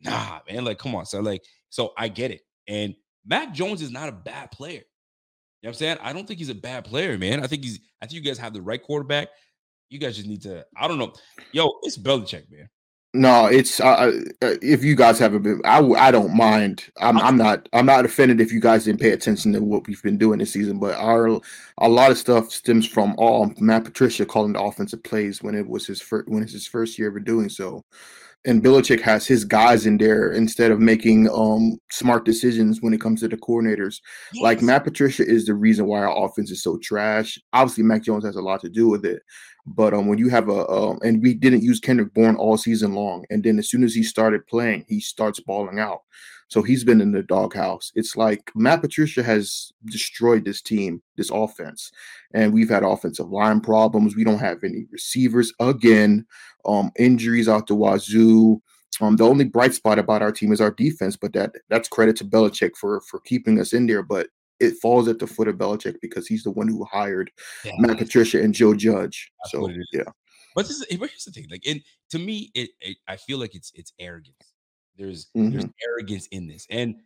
Nah, 0.00 0.40
man, 0.50 0.64
like 0.64 0.78
come 0.78 0.94
on. 0.94 1.04
So 1.06 1.20
like, 1.20 1.42
so 1.68 1.92
I 1.96 2.08
get 2.08 2.30
it. 2.30 2.40
And 2.66 2.94
Mac 3.26 3.52
Jones 3.52 3.82
is 3.82 3.90
not 3.90 4.08
a 4.08 4.12
bad 4.12 4.50
player. 4.50 4.80
You 4.80 5.66
know 5.66 5.68
what 5.68 5.68
I'm 5.68 5.74
saying? 5.74 5.98
I 6.02 6.12
don't 6.14 6.26
think 6.26 6.38
he's 6.38 6.48
a 6.48 6.54
bad 6.54 6.84
player, 6.86 7.18
man. 7.18 7.44
I 7.44 7.46
think 7.46 7.62
he's 7.64 7.78
I 8.00 8.06
think 8.06 8.14
you 8.24 8.28
guys 8.28 8.38
have 8.38 8.54
the 8.54 8.62
right 8.62 8.82
quarterback. 8.82 9.28
You 9.90 9.98
guys 9.98 10.16
just 10.16 10.28
need 10.28 10.40
to, 10.42 10.64
I 10.76 10.88
don't 10.88 10.98
know. 10.98 11.12
Yo, 11.52 11.68
it's 11.82 11.98
Belichick, 11.98 12.50
man. 12.50 12.68
No, 13.12 13.46
it's 13.46 13.80
uh, 13.80 14.12
if 14.40 14.84
you 14.84 14.94
guys 14.94 15.18
haven't 15.18 15.42
been, 15.42 15.60
I 15.64 15.80
I 15.80 16.12
don't 16.12 16.36
mind. 16.36 16.84
I'm 17.00 17.18
I'm 17.18 17.36
not 17.36 17.68
I'm 17.72 17.84
not 17.86 18.04
offended 18.04 18.40
if 18.40 18.52
you 18.52 18.60
guys 18.60 18.84
didn't 18.84 19.00
pay 19.00 19.10
attention 19.10 19.52
to 19.54 19.60
what 19.60 19.88
we've 19.88 20.02
been 20.02 20.16
doing 20.16 20.38
this 20.38 20.52
season. 20.52 20.78
But 20.78 20.94
our 20.94 21.26
a 21.78 21.88
lot 21.88 22.12
of 22.12 22.18
stuff 22.18 22.52
stems 22.52 22.86
from 22.86 23.16
all 23.18 23.52
Matt 23.58 23.82
Patricia 23.84 24.24
calling 24.24 24.52
the 24.52 24.62
offensive 24.62 25.02
plays 25.02 25.42
when 25.42 25.56
it 25.56 25.66
was 25.66 25.88
his 25.88 26.00
first 26.00 26.28
when 26.28 26.44
it's 26.44 26.52
his 26.52 26.68
first 26.68 27.00
year 27.00 27.08
ever 27.08 27.18
doing 27.18 27.48
so, 27.48 27.84
and 28.46 28.62
Belichick 28.62 29.00
has 29.00 29.26
his 29.26 29.44
guys 29.44 29.84
in 29.84 29.98
there 29.98 30.32
instead 30.32 30.70
of 30.70 30.80
making 30.80 31.28
um 31.30 31.78
smart 31.90 32.24
decisions 32.24 32.80
when 32.80 32.94
it 32.94 33.00
comes 33.00 33.20
to 33.20 33.28
the 33.28 33.36
coordinators. 33.36 33.96
Like 34.40 34.62
Matt 34.62 34.84
Patricia 34.84 35.26
is 35.26 35.46
the 35.46 35.54
reason 35.54 35.86
why 35.86 36.00
our 36.00 36.24
offense 36.24 36.50
is 36.50 36.62
so 36.62 36.78
trash. 36.78 37.38
Obviously, 37.52 37.84
Mac 37.84 38.02
Jones 38.02 38.24
has 38.24 38.36
a 38.36 38.42
lot 38.42 38.60
to 38.62 38.68
do 38.68 38.88
with 38.88 39.04
it. 39.04 39.22
But 39.66 39.92
um, 39.92 40.06
when 40.06 40.18
you 40.18 40.30
have 40.30 40.48
a 40.48 40.66
um, 40.68 40.98
and 41.02 41.22
we 41.22 41.34
didn't 41.34 41.62
use 41.62 41.80
Kendrick 41.80 42.14
Bourne 42.14 42.36
all 42.36 42.56
season 42.56 42.94
long, 42.94 43.24
and 43.30 43.44
then 43.44 43.58
as 43.58 43.68
soon 43.68 43.84
as 43.84 43.94
he 43.94 44.02
started 44.02 44.46
playing, 44.46 44.84
he 44.88 45.00
starts 45.00 45.40
balling 45.40 45.78
out. 45.78 46.00
So 46.50 46.62
he's 46.62 46.82
been 46.82 47.00
in 47.00 47.12
the 47.12 47.22
doghouse. 47.22 47.92
It's 47.94 48.16
like 48.16 48.50
Matt 48.56 48.82
Patricia 48.82 49.22
has 49.22 49.72
destroyed 49.86 50.44
this 50.44 50.60
team, 50.60 51.00
this 51.16 51.30
offense, 51.30 51.92
and 52.34 52.52
we've 52.52 52.68
had 52.68 52.82
offensive 52.82 53.30
line 53.30 53.60
problems. 53.60 54.16
We 54.16 54.24
don't 54.24 54.40
have 54.40 54.64
any 54.64 54.84
receivers 54.90 55.52
again. 55.60 56.26
Um, 56.64 56.90
injuries 56.98 57.48
out 57.48 57.68
the 57.68 57.76
wazoo. 57.76 58.60
Um, 59.00 59.16
the 59.16 59.24
only 59.24 59.44
bright 59.44 59.74
spot 59.74 60.00
about 60.00 60.22
our 60.22 60.32
team 60.32 60.52
is 60.52 60.60
our 60.60 60.72
defense, 60.72 61.16
but 61.16 61.32
that 61.34 61.54
that's 61.68 61.88
credit 61.88 62.16
to 62.16 62.24
Belichick 62.24 62.76
for 62.76 63.00
for 63.02 63.20
keeping 63.20 63.60
us 63.60 63.72
in 63.72 63.86
there. 63.86 64.02
But 64.02 64.26
it 64.58 64.74
falls 64.82 65.06
at 65.06 65.20
the 65.20 65.28
foot 65.28 65.46
of 65.46 65.56
Belichick 65.56 65.96
because 66.02 66.26
he's 66.26 66.42
the 66.42 66.50
one 66.50 66.66
who 66.66 66.84
hired 66.84 67.30
Yeah. 67.64 67.72
Matt 67.78 67.98
Patricia 67.98 68.42
and 68.42 68.52
Joe 68.52 68.74
Judge. 68.74 69.30
So 69.46 69.60
what 69.60 69.70
it 69.70 69.78
is. 69.78 69.88
yeah, 69.92 70.02
But 70.56 70.66
this 70.66 70.80
is, 70.80 70.98
but 70.98 71.08
here's 71.10 71.24
the 71.24 71.30
thing, 71.30 71.46
like, 71.48 71.62
and 71.66 71.80
to 72.10 72.18
me, 72.18 72.50
it, 72.54 72.70
it 72.80 72.96
I 73.06 73.16
feel 73.16 73.38
like 73.38 73.54
it's 73.54 73.70
it's 73.76 73.92
arrogance. 74.00 74.49
There's 75.00 75.28
there's 75.50 75.64
Mhm. 75.64 75.72
arrogance 75.88 76.26
in 76.28 76.46
this, 76.46 76.66
and 76.70 76.96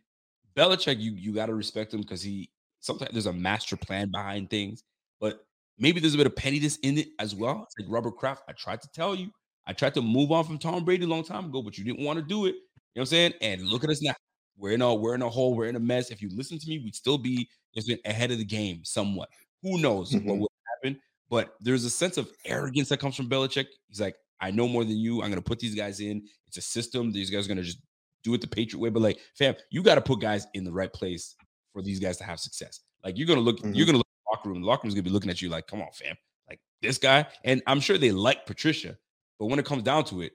Belichick, 0.55 0.99
you 0.99 1.13
you 1.13 1.33
got 1.33 1.47
to 1.47 1.55
respect 1.55 1.93
him 1.93 2.01
because 2.01 2.21
he 2.21 2.49
sometimes 2.79 3.11
there's 3.13 3.25
a 3.25 3.33
master 3.33 3.77
plan 3.77 4.11
behind 4.11 4.49
things, 4.49 4.83
but 5.19 5.45
maybe 5.77 5.99
there's 5.99 6.13
a 6.13 6.17
bit 6.17 6.27
of 6.27 6.35
pettiness 6.35 6.77
in 6.77 6.97
it 6.97 7.09
as 7.19 7.35
well. 7.35 7.63
It's 7.63 7.75
like 7.79 7.89
Robert 7.91 8.17
Kraft. 8.17 8.43
I 8.47 8.53
tried 8.53 8.81
to 8.81 8.89
tell 8.93 9.15
you, 9.15 9.31
I 9.65 9.73
tried 9.73 9.93
to 9.95 10.01
move 10.01 10.31
on 10.31 10.45
from 10.45 10.59
Tom 10.59 10.85
Brady 10.85 11.05
a 11.05 11.07
long 11.07 11.23
time 11.23 11.45
ago, 11.45 11.61
but 11.61 11.77
you 11.77 11.83
didn't 11.83 12.05
want 12.05 12.19
to 12.19 12.25
do 12.25 12.45
it. 12.45 12.55
You 12.55 12.55
know 12.55 12.61
what 12.93 13.01
I'm 13.01 13.05
saying? 13.07 13.33
And 13.41 13.63
look 13.63 13.83
at 13.83 13.89
us 13.89 14.01
now. 14.01 14.13
We're 14.57 14.71
in 14.73 14.81
a 14.81 14.93
we're 14.93 15.15
in 15.15 15.21
a 15.21 15.29
hole. 15.29 15.55
We're 15.55 15.67
in 15.67 15.75
a 15.75 15.79
mess. 15.79 16.11
If 16.11 16.21
you 16.21 16.29
listen 16.29 16.59
to 16.59 16.67
me, 16.69 16.79
we'd 16.79 16.95
still 16.95 17.17
be 17.17 17.49
just 17.75 17.91
ahead 18.05 18.31
of 18.31 18.37
the 18.37 18.45
game 18.45 18.85
somewhat. 18.85 19.29
Who 19.63 19.79
knows 19.79 20.13
what 20.13 20.23
Mhm. 20.23 20.39
will 20.39 20.51
happen? 20.83 21.01
But 21.29 21.55
there's 21.59 21.83
a 21.85 21.89
sense 21.89 22.17
of 22.17 22.31
arrogance 22.45 22.89
that 22.89 22.99
comes 22.99 23.15
from 23.17 23.29
Belichick. 23.29 23.67
He's 23.89 23.99
like, 23.99 24.15
I 24.39 24.51
know 24.51 24.67
more 24.67 24.83
than 24.85 24.97
you. 24.97 25.21
I'm 25.21 25.29
gonna 25.29 25.41
put 25.41 25.59
these 25.59 25.75
guys 25.75 25.99
in. 25.99 26.27
It's 26.55 26.65
a 26.65 26.69
system. 26.69 27.11
These 27.11 27.29
guys 27.29 27.45
are 27.45 27.49
gonna 27.49 27.63
just 27.63 27.79
do 28.23 28.33
it 28.33 28.41
the 28.41 28.47
Patriot 28.47 28.79
way. 28.79 28.89
But 28.89 29.01
like, 29.01 29.19
fam, 29.37 29.55
you 29.69 29.83
got 29.83 29.95
to 29.95 30.01
put 30.01 30.19
guys 30.21 30.47
in 30.53 30.63
the 30.63 30.71
right 30.71 30.91
place 30.91 31.35
for 31.73 31.81
these 31.81 31.99
guys 31.99 32.17
to 32.17 32.23
have 32.23 32.39
success. 32.39 32.79
Like 33.03 33.17
you're 33.17 33.27
gonna 33.27 33.41
look, 33.41 33.59
you're 33.61 33.71
Mhm. 33.73 33.85
gonna 33.87 33.97
look 33.99 34.07
at 34.07 34.23
the 34.25 34.31
locker 34.31 34.49
room. 34.49 34.61
The 34.61 34.67
locker 34.67 34.83
room's 34.83 34.95
gonna 34.95 35.03
be 35.03 35.09
looking 35.09 35.29
at 35.29 35.41
you 35.41 35.49
like, 35.49 35.67
come 35.67 35.81
on, 35.81 35.91
fam. 35.93 36.15
Like 36.49 36.59
this 36.81 36.97
guy. 36.97 37.27
And 37.43 37.61
I'm 37.67 37.79
sure 37.79 37.97
they 37.97 38.11
like 38.11 38.45
Patricia, 38.45 38.97
but 39.37 39.47
when 39.47 39.59
it 39.59 39.65
comes 39.65 39.83
down 39.83 40.05
to 40.05 40.21
it, 40.21 40.33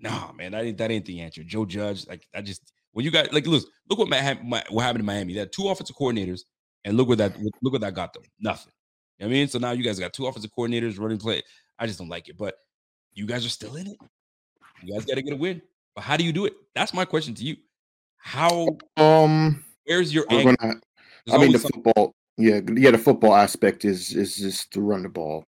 Nah, 0.00 0.30
man, 0.32 0.52
that 0.52 0.64
ain't 0.64 0.78
that 0.78 0.90
ain't 0.92 1.04
the 1.06 1.20
answer. 1.20 1.42
Joe 1.42 1.64
Judge, 1.64 2.06
like 2.06 2.26
I 2.32 2.40
just 2.40 2.72
when 2.92 3.04
you 3.04 3.10
got 3.10 3.32
like 3.32 3.46
look 3.46 3.64
look 3.90 3.98
what 3.98 4.08
what 4.08 4.82
happened 4.84 5.00
in 5.00 5.04
Miami. 5.06 5.32
They 5.32 5.40
had 5.40 5.52
two 5.52 5.68
offensive 5.68 5.96
coordinators, 5.96 6.42
and 6.84 6.96
look 6.96 7.08
what 7.08 7.18
that 7.18 7.36
look 7.62 7.72
what 7.72 7.80
that 7.80 7.94
got 7.94 8.12
them. 8.12 8.22
Nothing. 8.38 8.72
You 9.18 9.26
know 9.26 9.30
I 9.30 9.32
mean, 9.32 9.48
so 9.48 9.58
now 9.58 9.72
you 9.72 9.82
guys 9.82 9.98
got 9.98 10.12
two 10.12 10.26
offensive 10.26 10.52
coordinators 10.56 11.00
running 11.00 11.18
play. 11.18 11.42
I 11.80 11.86
just 11.88 11.98
don't 11.98 12.08
like 12.08 12.28
it, 12.28 12.36
but 12.36 12.54
you 13.12 13.26
guys 13.26 13.44
are 13.44 13.48
still 13.48 13.74
in 13.74 13.88
it. 13.88 13.96
You 14.82 14.94
guys 14.94 15.04
got 15.04 15.14
to 15.14 15.22
get 15.22 15.32
a 15.32 15.36
win. 15.36 15.62
But 15.94 16.02
how 16.02 16.16
do 16.16 16.24
you 16.24 16.32
do 16.32 16.46
it? 16.46 16.54
That's 16.74 16.94
my 16.94 17.04
question 17.04 17.34
to 17.34 17.44
you. 17.44 17.56
How 18.18 18.68
um 18.96 19.64
where's 19.84 20.12
your 20.12 20.26
gonna, 20.44 20.80
I 21.30 21.38
mean 21.38 21.52
the 21.52 21.58
football 21.58 22.14
yeah, 22.38 22.60
yeah, 22.72 22.92
the 22.92 22.98
football 22.98 23.34
aspect 23.34 23.84
is 23.84 24.14
is 24.14 24.36
just 24.36 24.72
to 24.72 24.80
run 24.80 25.02
the 25.02 25.08
ball. 25.08 25.44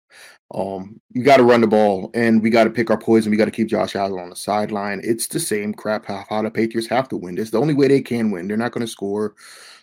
Um, 0.54 1.02
you 1.12 1.24
got 1.24 1.38
to 1.38 1.44
run 1.44 1.62
the 1.62 1.68
ball, 1.68 2.10
and 2.14 2.42
we 2.42 2.50
got 2.50 2.64
to 2.64 2.70
pick 2.70 2.90
our 2.90 2.98
poison. 2.98 3.32
We 3.32 3.38
got 3.38 3.46
to 3.46 3.52
keep 3.52 3.68
Josh 3.68 3.96
Allen 3.96 4.20
on 4.20 4.30
the 4.30 4.36
sideline. 4.36 5.02
It's 5.04 5.28
the 5.28 5.42
same 5.42 5.74
crap 5.74 6.06
how, 6.06 6.24
how 6.30 6.42
the 6.42 6.50
Patriots 6.50 6.88
have 6.88 7.10
to 7.10 7.18
win. 7.18 7.38
It's 7.38 7.52
the 7.52 7.60
only 7.60 7.74
way 7.74 7.90
they 7.90 8.02
can 8.02 8.32
win. 8.32 8.48
They're 8.48 8.56
not 8.56 8.72
going 8.72 8.86
to 8.86 8.92
score 8.92 9.36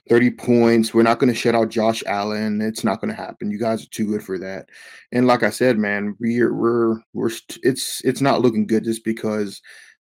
thirty 0.09 0.31
points. 0.31 0.94
We're 0.94 1.03
not 1.03 1.18
going 1.18 1.33
to 1.33 1.38
shut 1.38 1.55
out 1.55 1.68
Josh 1.68 2.03
Allen. 2.07 2.62
It's 2.62 2.83
not 2.83 3.00
going 3.00 3.11
to 3.11 3.16
happen. 3.16 3.50
You 3.50 3.59
guys 3.59 3.83
are 3.83 3.90
too 3.90 4.07
good 4.07 4.22
for 4.22 4.38
that. 4.38 4.68
And 5.12 5.27
like 5.27 5.42
I 5.42 5.50
said, 5.50 5.79
man, 5.79 6.16
we're 6.18 6.55
we're 6.55 6.96
we're 7.12 7.31
it's 7.62 8.03
it's 8.03 8.22
not 8.22 8.40
looking 8.40 8.66
good 8.66 8.85
just 8.85 9.05
because 9.05 9.61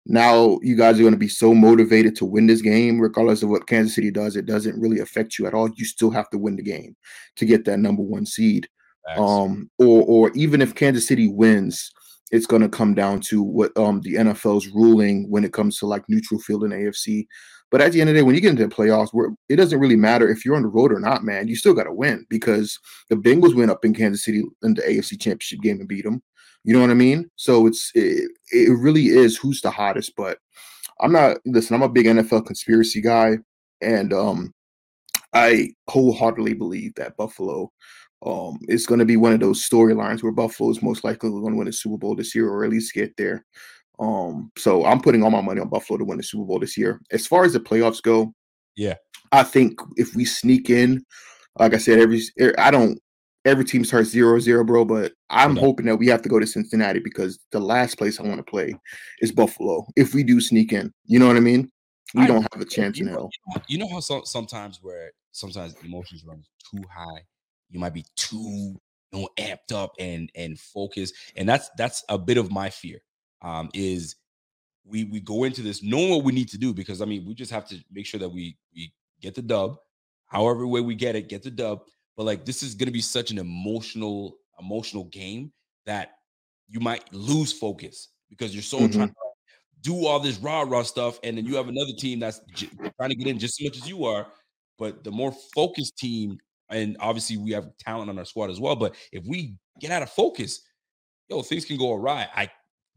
now 0.07 0.59
you 0.63 0.77
guys 0.77 0.99
are 0.99 1.03
going 1.03 1.15
to 1.15 1.19
be 1.19 1.29
so 1.29 1.55
motivated 1.55 2.17
to 2.17 2.25
win 2.25 2.47
this 2.47 2.63
game, 2.63 3.01
regardless 3.01 3.43
of 3.43 3.49
what 3.49 3.67
Kansas 3.67 3.95
City 3.95 4.11
does. 4.11 4.37
It 4.37 4.47
doesn't 4.47 4.81
really 4.81 5.01
affect 5.01 5.39
you 5.39 5.47
at 5.47 5.55
all. 5.55 5.71
You 5.71 5.85
still 5.87 6.11
have 6.11 6.29
to 6.31 6.39
win 6.39 6.57
the 6.57 6.63
game 6.63 6.97
to 7.37 7.47
get 7.47 7.65
that 7.65 7.79
number 7.79 8.03
one 8.03 8.27
seed. 8.27 8.69
Um, 9.17 9.71
or 9.79 10.03
or 10.03 10.31
even 10.35 10.63
if 10.63 10.75
Kansas 10.75 11.07
City 11.07 11.29
wins, 11.29 11.91
it's 12.31 12.47
going 12.47 12.63
to 12.63 12.69
come 12.69 12.95
down 12.95 13.21
to 13.23 13.43
what 13.43 13.77
um 13.77 14.01
the 14.03 14.15
NFL's 14.15 14.69
ruling 14.69 15.29
when 15.31 15.45
it 15.45 15.53
comes 15.53 15.79
to 15.79 15.87
like 15.87 16.05
neutral 16.09 16.41
field 16.41 16.65
and 16.65 16.73
AFC. 16.73 17.27
But 17.71 17.81
at 17.81 17.93
the 17.93 18.01
end 18.01 18.11
of 18.11 18.15
the 18.15 18.21
day, 18.21 18.25
when 18.25 18.35
you 18.35 18.41
get 18.41 18.51
into 18.51 18.67
the 18.67 18.75
playoffs, 18.75 19.11
where 19.13 19.31
it 19.49 19.57
doesn't 19.57 19.79
really 19.79 19.97
matter 19.97 20.29
if 20.29 20.45
you're 20.45 20.57
on 20.57 20.63
the 20.63 20.69
road 20.69 20.93
or 20.93 20.99
not, 20.99 21.23
man, 21.23 21.47
you 21.47 21.55
still 21.55 21.75
got 21.75 21.85
to 21.85 21.93
win 21.93 22.27
because 22.29 22.79
the 23.09 23.17
Bengals 23.17 23.55
went 23.55 23.71
up 23.71 23.85
in 23.85 23.95
Kansas 23.95 24.25
City 24.25 24.43
in 24.63 24.75
the 24.75 24.83
AFC 24.83 25.21
Championship 25.21 25.61
game 25.61 25.79
and 25.79 25.89
beat 25.89 26.05
them. 26.05 26.21
You 26.65 26.75
know 26.75 26.81
what 26.81 26.91
I 26.91 26.95
mean? 26.95 27.31
So 27.37 27.67
it's 27.67 27.91
it, 27.95 28.31
it 28.51 28.77
really 28.79 29.07
is 29.07 29.37
who's 29.37 29.61
the 29.61 29.71
hottest. 29.71 30.15
But 30.17 30.39
I'm 31.01 31.13
not 31.13 31.39
listen. 31.47 31.75
I'm 31.75 31.83
a 31.83 31.89
big 31.89 32.07
NFL 32.07 32.47
conspiracy 32.47 33.01
guy, 33.01 33.39
and 33.81 34.13
um, 34.13 34.53
I 35.33 35.71
wholeheartedly 35.89 36.55
believe 36.55 36.95
that 36.97 37.17
Buffalo 37.17 37.71
um 38.25 38.59
is 38.69 38.87
going 38.87 38.99
to 38.99 39.05
be 39.05 39.17
one 39.17 39.33
of 39.33 39.41
those 39.41 39.67
storylines 39.67 40.23
where 40.23 40.33
Buffalo 40.33 40.71
is 40.71 40.83
most 40.83 41.05
likely 41.05 41.31
going 41.31 41.53
to 41.53 41.57
win 41.57 41.67
the 41.67 41.73
Super 41.73 41.97
Bowl 41.97 42.15
this 42.15 42.35
year, 42.35 42.49
or 42.49 42.65
at 42.65 42.71
least 42.71 42.95
get 42.95 43.17
there. 43.17 43.45
Um, 43.99 44.51
so 44.57 44.85
I'm 44.87 45.01
putting 45.01 45.23
all 45.23 45.31
my 45.31 45.43
money 45.43 45.61
on 45.61 45.69
Buffalo 45.69 45.99
to 45.99 46.05
win 46.05 46.17
the 46.17 46.25
Super 46.25 46.45
Bowl 46.45 46.59
this 46.59 46.77
year. 46.77 47.01
As 47.13 47.27
far 47.27 47.45
as 47.45 47.53
the 47.53 47.61
playoffs 47.61 48.03
go, 48.03 48.33
yeah, 48.77 48.95
I 49.33 49.43
think 49.43 49.79
if 49.97 50.15
we 50.15 50.25
sneak 50.25 50.71
in, 50.71 51.05
like 51.59 51.75
I 51.75 51.79
said, 51.79 51.99
every 51.99 52.23
I 52.59 52.71
don't 52.71 52.99
every 53.45 53.65
team 53.65 53.85
starts 53.85 54.11
zero 54.11 54.39
zero, 54.39 54.65
bro. 54.65 54.85
But 54.85 55.13
I'm 55.29 55.53
okay. 55.53 55.61
hoping 55.61 55.87
that 55.87 55.97
we 55.97 56.07
have 56.09 56.23
to 56.23 56.29
go 56.29 56.39
to 56.39 56.47
Cincinnati 56.47 57.01
because 57.01 57.39
the 57.53 57.61
last 57.61 57.99
place 57.99 58.19
I 58.19 58.25
want 58.25 58.39
to 58.39 58.51
play 58.51 58.75
is 59.21 59.33
Buffalo. 59.33 59.87
If 59.97 60.15
we 60.15 60.23
do 60.23 60.41
sneak 60.41 60.73
in, 60.73 60.93
you 61.07 61.19
know 61.19 61.27
what 61.27 61.37
I 61.37 61.41
mean? 61.41 61.71
We 62.15 62.23
I, 62.23 62.27
don't 62.27 62.47
have 62.53 62.61
a 62.61 62.65
chance 62.65 62.99
you 62.99 63.07
in 63.07 63.13
hell. 63.13 63.31
You 63.69 63.79
know 63.79 63.89
how 63.89 64.01
so, 64.01 64.23
sometimes 64.25 64.81
where 64.83 65.13
sometimes 65.33 65.75
emotions 65.85 66.25
run 66.27 66.43
too 66.71 66.83
high, 66.93 67.23
you 67.71 67.79
might 67.81 67.95
be 67.95 68.05
too 68.17 68.77
you 69.13 69.21
know, 69.21 69.29
amped 69.39 69.73
up 69.75 69.93
and 69.99 70.31
and 70.35 70.59
focused, 70.59 71.15
and 71.37 71.49
that's 71.49 71.71
that's 71.77 72.05
a 72.09 72.19
bit 72.19 72.39
of 72.39 72.51
my 72.51 72.71
fear. 72.71 72.99
Um, 73.43 73.71
is 73.73 74.17
we 74.85 75.05
we 75.05 75.21
go 75.21 75.45
into 75.45 75.63
this 75.63 75.83
knowing 75.83 76.11
what 76.11 76.25
we 76.25 76.33
need 76.33 76.49
to 76.51 76.59
do 76.59 76.75
because 76.75 77.01
I 77.01 77.05
mean 77.05 77.25
we 77.27 77.35
just 77.35 77.53
have 77.53 77.67
to 77.69 77.79
make 77.91 78.07
sure 78.07 78.21
that 78.21 78.29
we 78.29 78.57
we 78.75 78.93
get 79.21 79.35
the 79.35 79.43
dub, 79.43 79.77
however 80.27 80.67
way 80.67 80.81
we 80.81 80.95
get 80.95 81.17
it, 81.17 81.29
get 81.29 81.43
the 81.43 81.51
dub 81.51 81.81
but 82.21 82.27
like 82.27 82.45
this 82.45 82.63
is 82.63 82.75
gonna 82.75 82.91
be 82.91 83.01
such 83.01 83.31
an 83.31 83.39
emotional, 83.39 84.37
emotional 84.59 85.05
game 85.05 85.51
that 85.87 86.17
you 86.69 86.79
might 86.79 87.11
lose 87.15 87.51
focus 87.51 88.09
because 88.29 88.55
you're 88.55 88.63
so 88.63 88.79
mm-hmm. 88.79 88.93
trying 88.93 89.09
to 89.09 89.15
do 89.81 90.05
all 90.05 90.21
this 90.21 90.37
rah 90.37 90.61
rah 90.61 90.83
stuff, 90.83 91.19
and 91.23 91.39
then 91.39 91.47
you 91.47 91.57
have 91.57 91.69
another 91.69 91.93
team 91.97 92.21
that's 92.21 92.43
j- 92.55 92.69
trying 92.99 93.09
to 93.09 93.15
get 93.15 93.27
in 93.27 93.39
just 93.39 93.59
as 93.59 93.65
much 93.65 93.79
as 93.79 93.89
you 93.89 94.05
are. 94.05 94.27
But 94.79 95.03
the 95.03 95.11
more 95.11 95.33
focused 95.55 95.97
team, 95.97 96.39
and 96.71 96.97
obviously 97.01 97.37
we 97.37 97.51
have 97.53 97.69
talent 97.79 98.11
on 98.11 98.19
our 98.19 98.25
squad 98.25 98.51
as 98.51 98.61
well. 98.61 98.77
But 98.77 98.95
if 99.13 99.25
we 99.27 99.57
get 99.81 99.91
out 99.91 100.03
of 100.03 100.11
focus, 100.11 100.61
yo, 101.29 101.43
things 101.43 101.65
can 101.65 101.77
go 101.77 101.93
awry. 101.93 102.29
I 102.35 102.51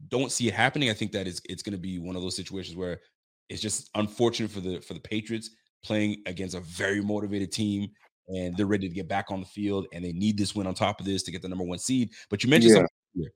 don't 0.08 0.32
see 0.32 0.48
it 0.48 0.54
happening. 0.54 0.90
I 0.90 0.94
think 0.94 1.12
that 1.12 1.26
it's 1.26 1.40
it's 1.44 1.62
going 1.62 1.76
to 1.76 1.80
be 1.80 1.98
one 1.98 2.16
of 2.16 2.22
those 2.22 2.36
situations 2.36 2.76
where 2.76 3.00
it's 3.48 3.60
just 3.60 3.90
unfortunate 3.94 4.50
for 4.50 4.60
the 4.60 4.80
for 4.80 4.94
the 4.94 5.00
Patriots 5.00 5.50
playing 5.84 6.22
against 6.26 6.54
a 6.54 6.60
very 6.60 7.02
motivated 7.02 7.52
team 7.52 7.88
and 8.28 8.56
they're 8.56 8.66
ready 8.66 8.88
to 8.88 8.94
get 8.94 9.06
back 9.06 9.30
on 9.30 9.40
the 9.40 9.46
field 9.46 9.86
and 9.92 10.04
they 10.04 10.12
need 10.12 10.38
this 10.38 10.54
win 10.54 10.66
on 10.66 10.74
top 10.74 10.98
of 10.98 11.06
this 11.06 11.22
to 11.22 11.30
get 11.30 11.42
the 11.42 11.48
number 11.48 11.64
one 11.64 11.78
seed. 11.78 12.10
But 12.30 12.42
you 12.42 12.50
mentioned 12.50 12.70
yeah. 12.70 12.76
something 12.76 12.88
here, 13.14 13.30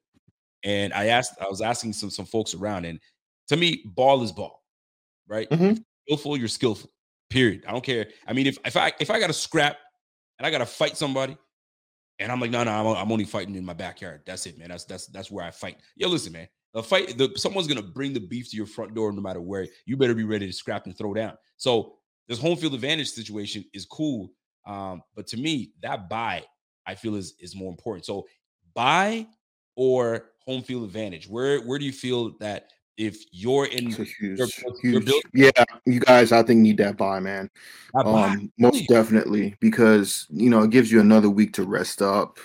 and 0.65 0.93
I 0.95 1.07
asked, 1.07 1.35
I 1.41 1.49
was 1.49 1.61
asking 1.61 1.93
some 1.93 2.11
some 2.11 2.27
folks 2.27 2.55
around, 2.55 2.85
and 2.85 2.99
to 3.49 3.57
me, 3.57 3.83
ball 3.87 4.23
is 4.23 4.33
ball, 4.33 4.63
right? 5.27 5.49
Mm-hmm. 5.51 5.81
skillful, 6.07 6.37
you're 6.37 6.49
skillful. 6.49 6.91
Period. 7.31 7.65
I 7.69 7.73
don't 7.73 7.85
care. 7.85 8.07
I 8.27 8.33
mean, 8.33 8.47
if 8.47 8.57
if 8.65 8.77
I 8.77 8.93
if 9.01 9.11
I 9.11 9.21
got 9.21 9.27
to 9.27 9.35
scrap 9.35 9.77
and 10.39 10.47
I 10.47 10.51
got 10.51 10.59
to 10.59 10.67
fight 10.67 10.97
somebody, 10.97 11.37
and 12.19 12.33
I'm 12.33 12.41
like, 12.41 12.51
no, 12.51 12.65
no, 12.65 12.71
I'm, 12.71 12.87
I'm 12.87 13.13
only 13.13 13.25
fighting 13.25 13.55
in 13.55 13.65
my 13.65 13.75
backyard. 13.75 14.23
That's 14.27 14.47
it, 14.47 14.59
man. 14.59 14.69
That's 14.69 14.85
that's 14.85 15.07
that's 15.07 15.31
where 15.31 15.45
I 15.45 15.51
fight. 15.51 15.79
Yo, 15.97 16.09
listen, 16.09 16.33
man. 16.33 16.49
The 16.75 16.83
fight, 16.83 17.17
the, 17.17 17.33
someone's 17.37 17.67
gonna 17.67 17.83
bring 17.83 18.13
the 18.13 18.21
beef 18.21 18.51
to 18.51 18.57
your 18.57 18.67
front 18.67 18.95
door 18.95 19.11
no 19.13 19.23
matter 19.23 19.41
where. 19.41 19.67
You 19.87 19.97
better 19.97 20.15
be 20.15 20.25
ready 20.25 20.47
to 20.47 20.53
scrap 20.53 20.87
and 20.87 20.97
throw 20.97 21.15
down. 21.15 21.35
So 21.57 21.95
this 22.29 22.39
home 22.39 22.57
field 22.57 22.75
advantage 22.75 23.11
situation 23.11 23.65
is 23.73 23.87
cool 23.87 24.31
um, 24.69 25.03
but 25.17 25.27
to 25.29 25.37
me, 25.37 25.73
that 25.83 26.09
buy 26.09 26.45
I 26.87 26.95
feel 26.95 27.17
is 27.17 27.35
is 27.41 27.57
more 27.57 27.71
important. 27.71 28.05
So 28.05 28.27
buy 28.75 29.27
or 29.75 30.27
home 30.45 30.63
field 30.63 30.85
advantage. 30.85 31.29
Where 31.29 31.61
where 31.63 31.79
do 31.79 31.85
you 31.85 31.93
feel 31.93 32.37
that 32.39 32.71
if 32.99 33.25
you're 33.31 33.67
in 33.67 33.91
huge, 33.91 34.15
your, 34.19 34.49
huge. 34.83 35.11
Yeah, 35.33 35.65
you 35.87 36.01
guys 36.01 36.33
I 36.33 36.43
think 36.43 36.61
need 36.61 36.77
that 36.79 36.97
buy, 36.97 37.21
man. 37.21 37.49
That 37.95 38.05
buy. 38.05 38.31
Um, 38.31 38.53
most 38.59 38.87
definitely 38.89 39.55
because 39.61 40.27
you 40.31 40.51
know 40.51 40.63
it 40.63 40.71
gives 40.71 40.93
you 40.93 41.01
another 41.01 41.31
week 41.31 41.55
to 41.55 41.63
rest 41.63 42.03
up. 42.03 42.39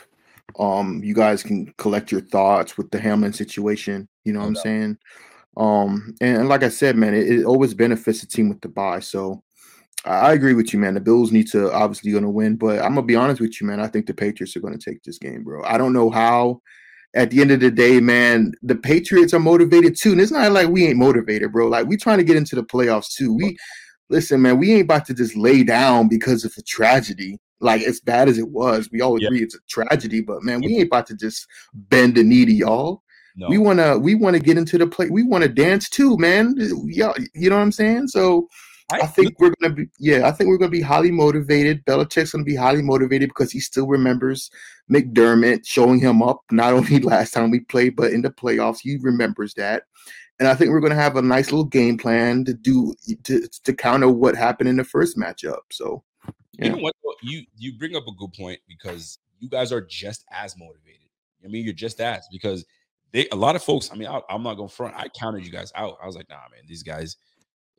Um, 0.59 1.01
you 1.03 1.15
guys 1.15 1.41
can 1.41 1.73
collect 1.77 2.11
your 2.11 2.21
thoughts 2.21 2.77
with 2.77 2.91
the 2.91 2.99
Hamlin 2.99 3.33
situation. 3.33 4.07
You 4.23 4.33
know 4.33 4.41
what 4.41 4.47
I'm 4.47 4.55
saying? 4.55 4.97
Um, 5.57 6.15
and, 6.21 6.37
and, 6.37 6.49
like 6.49 6.63
I 6.63 6.69
said, 6.69 6.95
man, 6.95 7.13
it, 7.13 7.29
it 7.29 7.45
always 7.45 7.73
benefits 7.73 8.21
the 8.21 8.27
team 8.27 8.49
with 8.49 8.61
the 8.61 8.69
buy. 8.69 8.99
So 8.99 9.43
I 10.05 10.33
agree 10.33 10.53
with 10.53 10.73
you, 10.73 10.79
man. 10.79 10.93
The 10.93 10.99
Bills 10.99 11.31
need 11.31 11.47
to 11.51 11.71
obviously 11.71 12.11
going 12.11 12.23
to 12.23 12.29
win, 12.29 12.55
but 12.55 12.79
I'm 12.79 12.95
gonna 12.95 13.03
be 13.03 13.15
honest 13.15 13.41
with 13.41 13.59
you, 13.59 13.67
man. 13.67 13.79
I 13.79 13.87
think 13.87 14.05
the 14.05 14.13
Patriots 14.13 14.55
are 14.55 14.61
going 14.61 14.77
to 14.77 14.91
take 14.91 15.01
this 15.01 15.17
game, 15.17 15.43
bro. 15.43 15.63
I 15.63 15.77
don't 15.79 15.93
know 15.93 16.11
how. 16.11 16.61
At 17.15 17.29
the 17.29 17.41
end 17.41 17.51
of 17.51 17.59
the 17.59 17.69
day, 17.69 17.99
man, 17.99 18.53
the 18.63 18.75
Patriots 18.75 19.33
are 19.33 19.39
motivated 19.39 19.95
too, 19.95 20.13
and 20.13 20.21
it's 20.21 20.31
not 20.31 20.51
like 20.51 20.69
we 20.69 20.87
ain't 20.87 20.97
motivated, 20.97 21.51
bro. 21.51 21.67
Like 21.67 21.85
we 21.87 21.95
trying 21.95 22.17
to 22.17 22.23
get 22.23 22.37
into 22.37 22.55
the 22.55 22.63
playoffs 22.63 23.13
too. 23.13 23.33
We 23.33 23.57
listen, 24.09 24.41
man. 24.41 24.57
We 24.57 24.73
ain't 24.73 24.83
about 24.83 25.05
to 25.05 25.13
just 25.13 25.35
lay 25.35 25.63
down 25.63 26.07
because 26.07 26.43
of 26.43 26.53
a 26.57 26.61
tragedy. 26.63 27.39
Like 27.59 27.83
as 27.83 27.99
bad 27.99 28.29
as 28.29 28.37
it 28.37 28.49
was, 28.49 28.89
we 28.91 29.01
all 29.01 29.15
agree 29.15 29.43
it's 29.43 29.55
a 29.55 29.59
tragedy, 29.69 30.21
but 30.21 30.43
man, 30.43 30.61
we 30.61 30.75
ain't 30.75 30.87
about 30.87 31.07
to 31.07 31.15
just 31.15 31.47
bend 31.73 32.15
the 32.15 32.23
knee 32.23 32.45
to 32.45 32.51
y'all. 32.51 33.03
No. 33.35 33.47
We 33.47 33.57
wanna 33.57 33.97
we 33.97 34.15
wanna 34.15 34.39
get 34.39 34.57
into 34.57 34.77
the 34.77 34.87
play. 34.87 35.09
We 35.09 35.23
wanna 35.23 35.47
dance 35.47 35.89
too, 35.89 36.17
man. 36.17 36.55
Yeah, 36.85 37.13
you 37.33 37.49
know 37.49 37.55
what 37.55 37.63
I'm 37.63 37.71
saying? 37.71 38.07
So 38.07 38.49
I 38.91 39.07
think 39.07 39.39
we're 39.39 39.53
gonna 39.61 39.73
be 39.73 39.87
yeah, 39.99 40.27
I 40.27 40.31
think 40.31 40.49
we're 40.49 40.57
gonna 40.57 40.69
be 40.69 40.81
highly 40.81 41.11
motivated. 41.11 41.85
Belichick's 41.85 42.31
gonna 42.31 42.43
be 42.43 42.55
highly 42.55 42.81
motivated 42.81 43.29
because 43.29 43.51
he 43.51 43.59
still 43.59 43.87
remembers 43.87 44.51
McDermott 44.91 45.65
showing 45.65 45.99
him 45.99 46.21
up 46.21 46.41
not 46.51 46.73
only 46.73 46.99
last 46.99 47.33
time 47.33 47.51
we 47.51 47.61
played, 47.61 47.95
but 47.95 48.11
in 48.11 48.21
the 48.21 48.29
playoffs. 48.29 48.79
He 48.81 48.97
remembers 49.01 49.53
that. 49.55 49.83
And 50.39 50.47
I 50.47 50.55
think 50.55 50.71
we're 50.71 50.81
gonna 50.81 50.95
have 50.95 51.15
a 51.15 51.21
nice 51.21 51.51
little 51.51 51.65
game 51.65 51.97
plan 51.97 52.45
to 52.45 52.53
do 52.53 52.93
to, 53.23 53.47
to 53.63 53.73
counter 53.73 54.09
what 54.09 54.35
happened 54.35 54.69
in 54.69 54.77
the 54.77 54.83
first 54.83 55.17
matchup. 55.17 55.61
So 55.71 56.03
yeah. 56.59 56.65
you 56.65 56.71
know 56.71 56.77
what 56.77 56.93
you 57.23 57.43
you 57.57 57.73
bring 57.77 57.95
up 57.95 58.07
a 58.07 58.13
good 58.13 58.33
point 58.33 58.59
because 58.67 59.17
you 59.39 59.49
guys 59.49 59.71
are 59.71 59.81
just 59.81 60.25
as 60.31 60.57
motivated. 60.57 60.99
I 61.43 61.47
mean, 61.47 61.65
you're 61.65 61.73
just 61.73 61.99
as 61.99 62.27
because 62.31 62.65
they 63.11 63.27
a 63.31 63.35
lot 63.35 63.55
of 63.55 63.63
folks. 63.63 63.91
I 63.91 63.95
mean, 63.95 64.07
I, 64.07 64.21
am 64.29 64.43
not 64.43 64.55
going 64.55 64.69
to 64.69 64.75
front. 64.75 64.95
I 64.95 65.07
counted 65.09 65.45
you 65.45 65.51
guys 65.51 65.71
out. 65.75 65.97
I 66.01 66.05
was 66.05 66.15
like, 66.15 66.29
nah, 66.29 66.35
man, 66.51 66.63
these 66.67 66.83
guys 66.83 67.17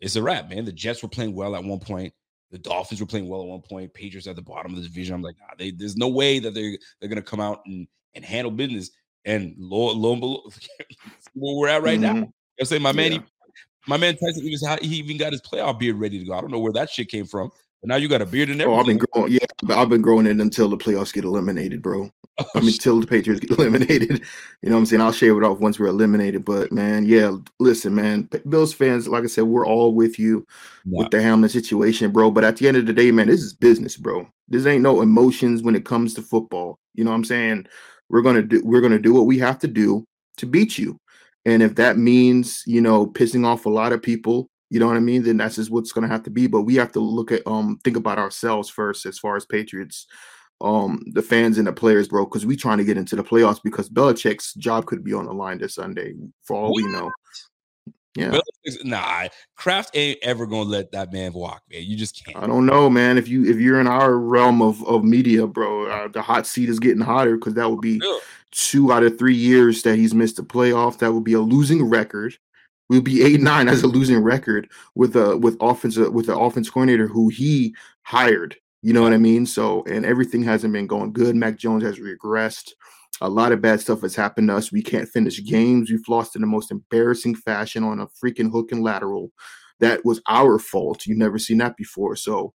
it's 0.00 0.16
a 0.16 0.22
wrap, 0.22 0.48
man. 0.48 0.64
The 0.64 0.72
Jets 0.72 1.02
were 1.02 1.08
playing 1.08 1.34
well 1.34 1.54
at 1.56 1.64
one 1.64 1.80
point. 1.80 2.12
The 2.50 2.58
Dolphins 2.58 3.00
were 3.00 3.06
playing 3.06 3.28
well 3.28 3.42
at 3.42 3.48
one 3.48 3.62
point. 3.62 3.94
Patriots 3.94 4.26
at 4.26 4.36
the 4.36 4.42
bottom 4.42 4.72
of 4.72 4.82
the 4.82 4.88
division. 4.88 5.14
I'm 5.14 5.22
like, 5.22 5.36
nah, 5.38 5.54
they, 5.58 5.70
there's 5.70 5.96
no 5.96 6.08
way 6.08 6.38
that 6.38 6.54
they're 6.54 6.76
they're 7.00 7.08
gonna 7.08 7.22
come 7.22 7.40
out 7.40 7.62
and 7.66 7.86
and 8.14 8.24
handle 8.24 8.50
business. 8.50 8.90
And 9.24 9.54
lo, 9.58 9.92
lo 9.92 10.12
and 10.12 10.20
below, 10.20 10.42
where 11.34 11.56
we're 11.56 11.68
at 11.68 11.82
right 11.82 11.98
mm-hmm. 11.98 12.20
now. 12.20 12.32
I 12.60 12.64
say 12.64 12.78
my 12.78 12.92
man, 12.92 13.12
yeah. 13.12 13.18
he, 13.18 13.24
my 13.86 13.96
man 13.96 14.16
Tyson 14.16 14.44
even 14.44 14.78
he 14.82 14.96
even 14.96 15.16
got 15.16 15.32
his 15.32 15.40
playoff 15.40 15.78
beard 15.78 15.96
ready 15.96 16.18
to 16.18 16.24
go. 16.24 16.34
I 16.34 16.40
don't 16.40 16.50
know 16.50 16.58
where 16.58 16.72
that 16.74 16.90
shit 16.90 17.08
came 17.08 17.26
from. 17.26 17.50
Now 17.84 17.96
you 17.96 18.08
got 18.08 18.22
a 18.22 18.26
beard 18.26 18.48
and 18.48 18.60
everything. 18.60 18.76
Oh, 18.76 18.80
I've 18.80 18.86
been 18.86 18.98
growing. 18.98 19.32
Yeah, 19.32 19.76
I've 19.76 19.88
been 19.88 20.02
growing 20.02 20.26
it 20.26 20.40
until 20.40 20.68
the 20.68 20.76
playoffs 20.76 21.12
get 21.12 21.24
eliminated, 21.24 21.82
bro. 21.82 22.10
Oh, 22.36 22.44
I 22.56 22.60
mean, 22.62 22.70
until 22.70 23.00
the 23.00 23.06
Patriots 23.06 23.38
get 23.46 23.50
eliminated. 23.60 24.20
You 24.60 24.68
know 24.68 24.74
what 24.74 24.80
I'm 24.80 24.86
saying? 24.86 25.00
I'll 25.00 25.12
shave 25.12 25.36
it 25.36 25.44
off 25.44 25.60
once 25.60 25.78
we're 25.78 25.86
eliminated. 25.86 26.44
But 26.44 26.72
man, 26.72 27.06
yeah, 27.06 27.36
listen, 27.60 27.94
man, 27.94 28.28
Bills 28.48 28.74
fans, 28.74 29.06
like 29.06 29.22
I 29.22 29.28
said, 29.28 29.44
we're 29.44 29.64
all 29.64 29.94
with 29.94 30.18
you 30.18 30.44
Yeah. 30.84 31.02
with 31.02 31.12
the 31.12 31.22
Hamlin 31.22 31.48
situation, 31.48 32.10
bro. 32.10 32.32
But 32.32 32.42
at 32.42 32.56
the 32.56 32.66
end 32.66 32.76
of 32.76 32.86
the 32.86 32.92
day, 32.92 33.12
man, 33.12 33.28
this 33.28 33.40
is 33.40 33.52
business, 33.54 33.96
bro. 33.96 34.26
This 34.48 34.66
ain't 34.66 34.82
no 34.82 35.00
emotions 35.00 35.62
when 35.62 35.76
it 35.76 35.84
comes 35.84 36.12
to 36.14 36.22
football. 36.22 36.80
You 36.94 37.04
know 37.04 37.10
what 37.12 37.18
I'm 37.18 37.24
saying? 37.24 37.68
We're 38.08 38.22
gonna 38.22 38.42
do 38.42 38.60
we're 38.64 38.80
gonna 38.80 38.98
do 38.98 39.14
what 39.14 39.26
we 39.26 39.38
have 39.38 39.60
to 39.60 39.68
do 39.68 40.04
to 40.38 40.46
beat 40.46 40.76
you. 40.76 40.98
And 41.46 41.62
if 41.62 41.76
that 41.76 41.98
means, 41.98 42.64
you 42.66 42.80
know, 42.80 43.06
pissing 43.06 43.46
off 43.46 43.64
a 43.64 43.70
lot 43.70 43.92
of 43.92 44.02
people, 44.02 44.48
you 44.70 44.80
know 44.80 44.86
what 44.86 44.96
I 44.96 45.00
mean, 45.00 45.22
then 45.22 45.36
that's 45.36 45.56
just 45.56 45.70
what's 45.70 45.92
gonna 45.92 46.08
have 46.08 46.22
to 46.24 46.30
be. 46.30 46.46
But 46.46 46.62
we 46.62 46.74
have 46.76 46.92
to 46.92 47.00
look 47.00 47.30
at 47.32 47.46
um 47.46 47.78
think 47.84 47.96
about 47.96 48.18
ourselves 48.18 48.68
first 48.70 49.06
as 49.06 49.18
far 49.18 49.36
as 49.36 49.44
Patriots, 49.46 50.06
um, 50.60 51.02
the 51.12 51.22
fans 51.22 51.58
and 51.58 51.66
the 51.66 51.72
players, 51.72 52.08
bro, 52.08 52.24
because 52.24 52.46
we're 52.46 52.56
trying 52.56 52.78
to 52.78 52.84
get 52.84 52.96
into 52.96 53.16
the 53.16 53.24
playoffs 53.24 53.60
because 53.62 53.88
Belichick's 53.88 54.54
job 54.54 54.86
could 54.86 55.04
be 55.04 55.12
on 55.12 55.26
the 55.26 55.32
line 55.32 55.58
this 55.58 55.74
Sunday, 55.74 56.14
for 56.44 56.56
all 56.56 56.74
we 56.74 56.84
know. 56.86 57.10
Yeah. 58.16 58.30
Belichick's- 58.30 58.84
Nah, 58.84 59.28
Kraft 59.56 59.90
ain't 59.94 60.18
ever 60.22 60.46
gonna 60.46 60.68
let 60.70 60.92
that 60.92 61.12
man 61.12 61.32
walk, 61.32 61.62
man. 61.70 61.82
You 61.82 61.96
just 61.96 62.24
can't. 62.24 62.38
I 62.42 62.46
don't 62.46 62.64
know, 62.64 62.88
man. 62.88 63.18
If 63.18 63.28
you 63.28 63.44
if 63.44 63.58
you're 63.58 63.80
in 63.80 63.86
our 63.86 64.16
realm 64.18 64.62
of 64.62 64.82
of 64.86 65.04
media, 65.04 65.46
bro, 65.46 65.86
uh, 65.86 66.08
the 66.08 66.22
hot 66.22 66.46
seat 66.46 66.68
is 66.68 66.78
getting 66.78 67.02
hotter 67.02 67.36
because 67.36 67.54
that 67.54 67.68
would 67.70 67.80
be 67.80 68.00
Yeah. 68.02 68.18
two 68.52 68.92
out 68.92 69.02
of 69.02 69.18
three 69.18 69.34
years 69.34 69.82
that 69.82 69.96
he's 69.96 70.14
missed 70.14 70.36
the 70.36 70.42
playoff. 70.44 70.98
That 70.98 71.12
would 71.12 71.24
be 71.24 71.32
a 71.34 71.40
losing 71.40 71.84
record. 71.84 72.36
We'll 72.88 73.00
be 73.00 73.22
eight 73.22 73.40
nine 73.40 73.68
as 73.68 73.82
a 73.82 73.86
losing 73.86 74.18
record 74.18 74.68
with 74.94 75.16
a 75.16 75.36
with 75.36 75.56
offense 75.60 75.96
with 75.96 76.26
the 76.26 76.36
offense 76.36 76.68
coordinator 76.68 77.08
who 77.08 77.28
he 77.28 77.74
hired. 78.02 78.56
You 78.82 78.92
know 78.92 79.02
what 79.02 79.14
I 79.14 79.18
mean? 79.18 79.46
So 79.46 79.82
and 79.84 80.04
everything 80.04 80.42
hasn't 80.42 80.72
been 80.72 80.86
going 80.86 81.12
good. 81.12 81.34
Mac 81.34 81.56
Jones 81.56 81.82
has 81.82 81.98
regressed. 81.98 82.72
A 83.20 83.28
lot 83.28 83.52
of 83.52 83.62
bad 83.62 83.80
stuff 83.80 84.02
has 84.02 84.14
happened 84.14 84.48
to 84.48 84.56
us. 84.56 84.72
We 84.72 84.82
can't 84.82 85.08
finish 85.08 85.42
games. 85.44 85.90
We've 85.90 86.08
lost 86.08 86.34
in 86.34 86.42
the 86.42 86.48
most 86.48 86.70
embarrassing 86.70 87.36
fashion 87.36 87.84
on 87.84 88.00
a 88.00 88.08
freaking 88.08 88.50
hook 88.50 88.72
and 88.72 88.82
lateral. 88.82 89.30
That 89.80 90.04
was 90.04 90.20
our 90.28 90.58
fault. 90.58 91.06
You've 91.06 91.18
never 91.18 91.38
seen 91.38 91.58
that 91.58 91.76
before. 91.76 92.16
So 92.16 92.52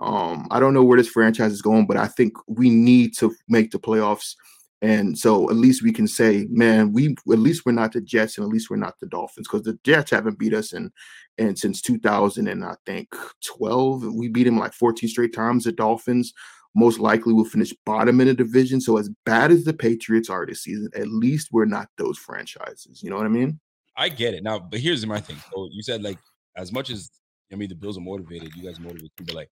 um, 0.00 0.48
I 0.50 0.60
don't 0.60 0.74
know 0.74 0.84
where 0.84 0.98
this 0.98 1.08
franchise 1.08 1.52
is 1.52 1.62
going, 1.62 1.86
but 1.86 1.96
I 1.96 2.06
think 2.06 2.34
we 2.46 2.70
need 2.70 3.16
to 3.18 3.34
make 3.48 3.70
the 3.70 3.78
playoffs. 3.78 4.34
And 4.80 5.18
so 5.18 5.50
at 5.50 5.56
least 5.56 5.82
we 5.82 5.92
can 5.92 6.06
say, 6.06 6.46
man, 6.50 6.92
we 6.92 7.16
at 7.32 7.38
least 7.38 7.66
we're 7.66 7.72
not 7.72 7.92
the 7.92 8.00
Jets 8.00 8.38
and 8.38 8.44
at 8.44 8.50
least 8.50 8.70
we're 8.70 8.76
not 8.76 8.98
the 9.00 9.06
Dolphins 9.06 9.48
because 9.48 9.62
the 9.62 9.78
Jets 9.84 10.12
haven't 10.12 10.38
beat 10.38 10.54
us 10.54 10.72
in 10.72 10.92
and 11.36 11.58
since 11.58 11.80
2000 11.82 12.46
and 12.46 12.64
I 12.64 12.76
think 12.86 13.08
12. 13.44 14.14
We 14.14 14.28
beat 14.28 14.44
them 14.44 14.58
like 14.58 14.72
14 14.72 15.08
straight 15.08 15.34
times. 15.34 15.64
The 15.64 15.72
Dolphins 15.72 16.32
most 16.76 17.00
likely 17.00 17.32
will 17.32 17.44
finish 17.44 17.74
bottom 17.84 18.20
in 18.20 18.28
the 18.28 18.34
division. 18.34 18.80
So 18.80 18.98
as 18.98 19.10
bad 19.26 19.50
as 19.50 19.64
the 19.64 19.72
Patriots 19.72 20.30
are 20.30 20.46
this 20.46 20.62
season, 20.62 20.90
at 20.94 21.08
least 21.08 21.48
we're 21.50 21.64
not 21.64 21.88
those 21.98 22.18
franchises. 22.18 23.02
You 23.02 23.10
know 23.10 23.16
what 23.16 23.26
I 23.26 23.30
mean? 23.30 23.58
I 23.96 24.08
get 24.08 24.34
it 24.34 24.44
now, 24.44 24.60
but 24.60 24.78
here's 24.78 25.04
my 25.04 25.18
thing. 25.18 25.38
So 25.52 25.68
you 25.72 25.82
said 25.82 26.02
like 26.02 26.18
as 26.56 26.70
much 26.70 26.90
as 26.90 27.10
I 27.52 27.56
mean 27.56 27.68
the 27.68 27.74
Bills 27.74 27.98
are 27.98 28.02
motivated, 28.02 28.54
you 28.54 28.62
guys 28.62 28.78
are 28.78 28.82
motivated 28.82 29.10
but 29.16 29.34
like 29.34 29.50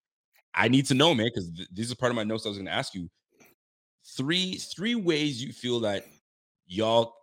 I 0.55 0.69
need 0.69 0.87
to 0.87 0.95
know, 0.95 1.15
man, 1.15 1.27
because 1.27 1.51
th- 1.51 1.69
this 1.73 1.89
is 1.89 1.95
part 1.95 2.11
of 2.11 2.17
my 2.17 2.25
notes 2.25 2.47
I 2.47 2.49
was 2.49 2.57
going 2.57 2.67
to 2.67 2.73
ask 2.73 2.95
you. 2.95 3.11
Three 4.14 4.55
three 4.57 4.95
ways 4.95 5.42
you 5.42 5.53
feel 5.53 5.81
that 5.81 6.07
y'all 6.66 7.14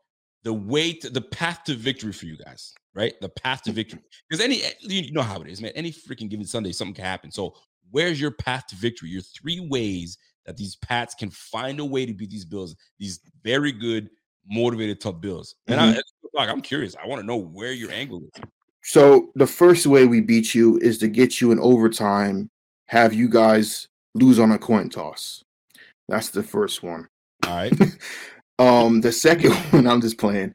the 0.44 0.54
way 0.54 0.94
to 0.94 1.10
the 1.10 1.22
path 1.22 1.64
to 1.66 1.76
victory 1.76 2.12
for 2.12 2.26
you 2.26 2.38
guys, 2.38 2.74
right? 2.94 3.14
The 3.22 3.30
path 3.30 3.64
to 3.64 3.72
victory. 3.72 4.00
Because 4.30 4.44
any 4.44 4.64
eh, 4.64 4.72
you 4.82 5.12
know 5.12 5.22
how 5.22 5.42
it 5.42 5.48
is, 5.48 5.62
man. 5.62 5.72
Any 5.76 5.92
freaking 5.92 6.30
given 6.30 6.46
Sunday, 6.46 6.72
something 6.72 6.96
can 6.96 7.06
happen. 7.06 7.32
So 7.32 7.56
where's 7.92 8.20
your 8.20 8.32
path 8.32 8.68
to 8.68 8.76
victory? 8.76 9.10
Your 9.10 9.22
three 9.22 9.60
ways 9.60 10.18
that 10.46 10.58
these 10.58 10.76
Pats 10.78 11.16
can 11.16 11.30
find 11.30 11.80
a 11.80 11.86
way 11.86 12.06
to 12.06 12.14
beat 12.14 12.30
these 12.30 12.46
Bills, 12.46 12.76
these 13.00 13.20
very 13.44 13.72
good, 13.72 14.10
motivated, 14.50 15.00
tough 15.00 15.22
Bills. 15.22 15.56
And 15.68 15.80
I, 15.80 15.92
mm-hmm. 15.92 16.00
like, 16.34 16.50
I'm 16.50 16.62
curious. 16.62 16.96
I 17.02 17.08
want 17.08 17.22
to 17.22 17.26
know 17.26 17.38
where 17.38 17.72
your 17.72 17.92
angle 17.92 18.22
is. 18.24 18.44
So 18.84 19.32
the 19.36 19.48
first 19.48 19.88
way 19.88 20.06
we 20.06 20.20
beat 20.20 20.54
you 20.54 20.78
is 20.80 20.98
to 21.00 21.08
get 21.08 21.40
you 21.40 21.52
in 21.52 21.60
overtime, 21.60 22.50
have 22.88 23.14
you 23.14 23.30
guys 23.30 23.88
lose 24.14 24.40
on 24.40 24.52
a 24.52 24.58
coin 24.58 24.90
toss. 24.90 25.44
That's 26.08 26.30
the 26.30 26.44
first 26.44 26.84
one. 26.84 27.08
All 27.46 27.56
right. 27.56 27.74
Um, 28.60 29.02
the 29.02 29.12
second 29.12 29.52
one, 29.72 29.88
I'm 29.88 30.00
just 30.00 30.20
playing. 30.20 30.54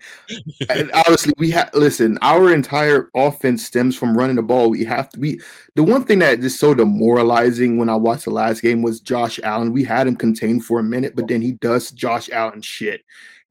And 0.70 0.90
obviously, 0.94 1.32
we 1.36 1.50
have 1.50 1.68
listen. 1.74 2.16
Our 2.22 2.54
entire 2.54 3.10
offense 3.16 3.66
stems 3.66 3.96
from 3.96 4.16
running 4.16 4.36
the 4.36 4.42
ball. 4.42 4.70
We 4.70 4.84
have 4.84 5.08
to. 5.10 5.20
We 5.20 5.40
the 5.74 5.82
one 5.82 6.04
thing 6.04 6.20
that 6.20 6.38
is 6.38 6.58
so 6.58 6.74
demoralizing 6.74 7.76
when 7.76 7.88
I 7.88 7.96
watched 7.96 8.24
the 8.24 8.30
last 8.30 8.62
game 8.62 8.82
was 8.82 9.00
Josh 9.00 9.40
Allen. 9.42 9.72
We 9.72 9.82
had 9.82 10.06
him 10.06 10.14
contained 10.14 10.64
for 10.64 10.78
a 10.78 10.84
minute, 10.84 11.14
but 11.16 11.26
then 11.26 11.42
he 11.42 11.52
does 11.52 11.90
Josh 11.90 12.30
Allen 12.30 12.62
shit, 12.62 13.02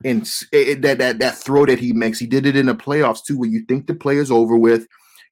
and 0.06 0.28
it- 0.54 0.82
that 0.82 0.98
that 1.00 1.20
that 1.20 1.38
throw 1.38 1.66
that 1.66 1.80
he 1.80 1.92
makes. 1.92 2.18
He 2.18 2.26
did 2.26 2.46
it 2.46 2.56
in 2.56 2.68
the 2.68 2.76
playoffs 2.76 3.26
too, 3.26 3.38
where 3.38 3.50
you 3.50 3.66
think 3.68 3.86
the 3.86 3.96
play 3.96 4.16
is 4.16 4.32
over 4.32 4.56
with, 4.58 4.88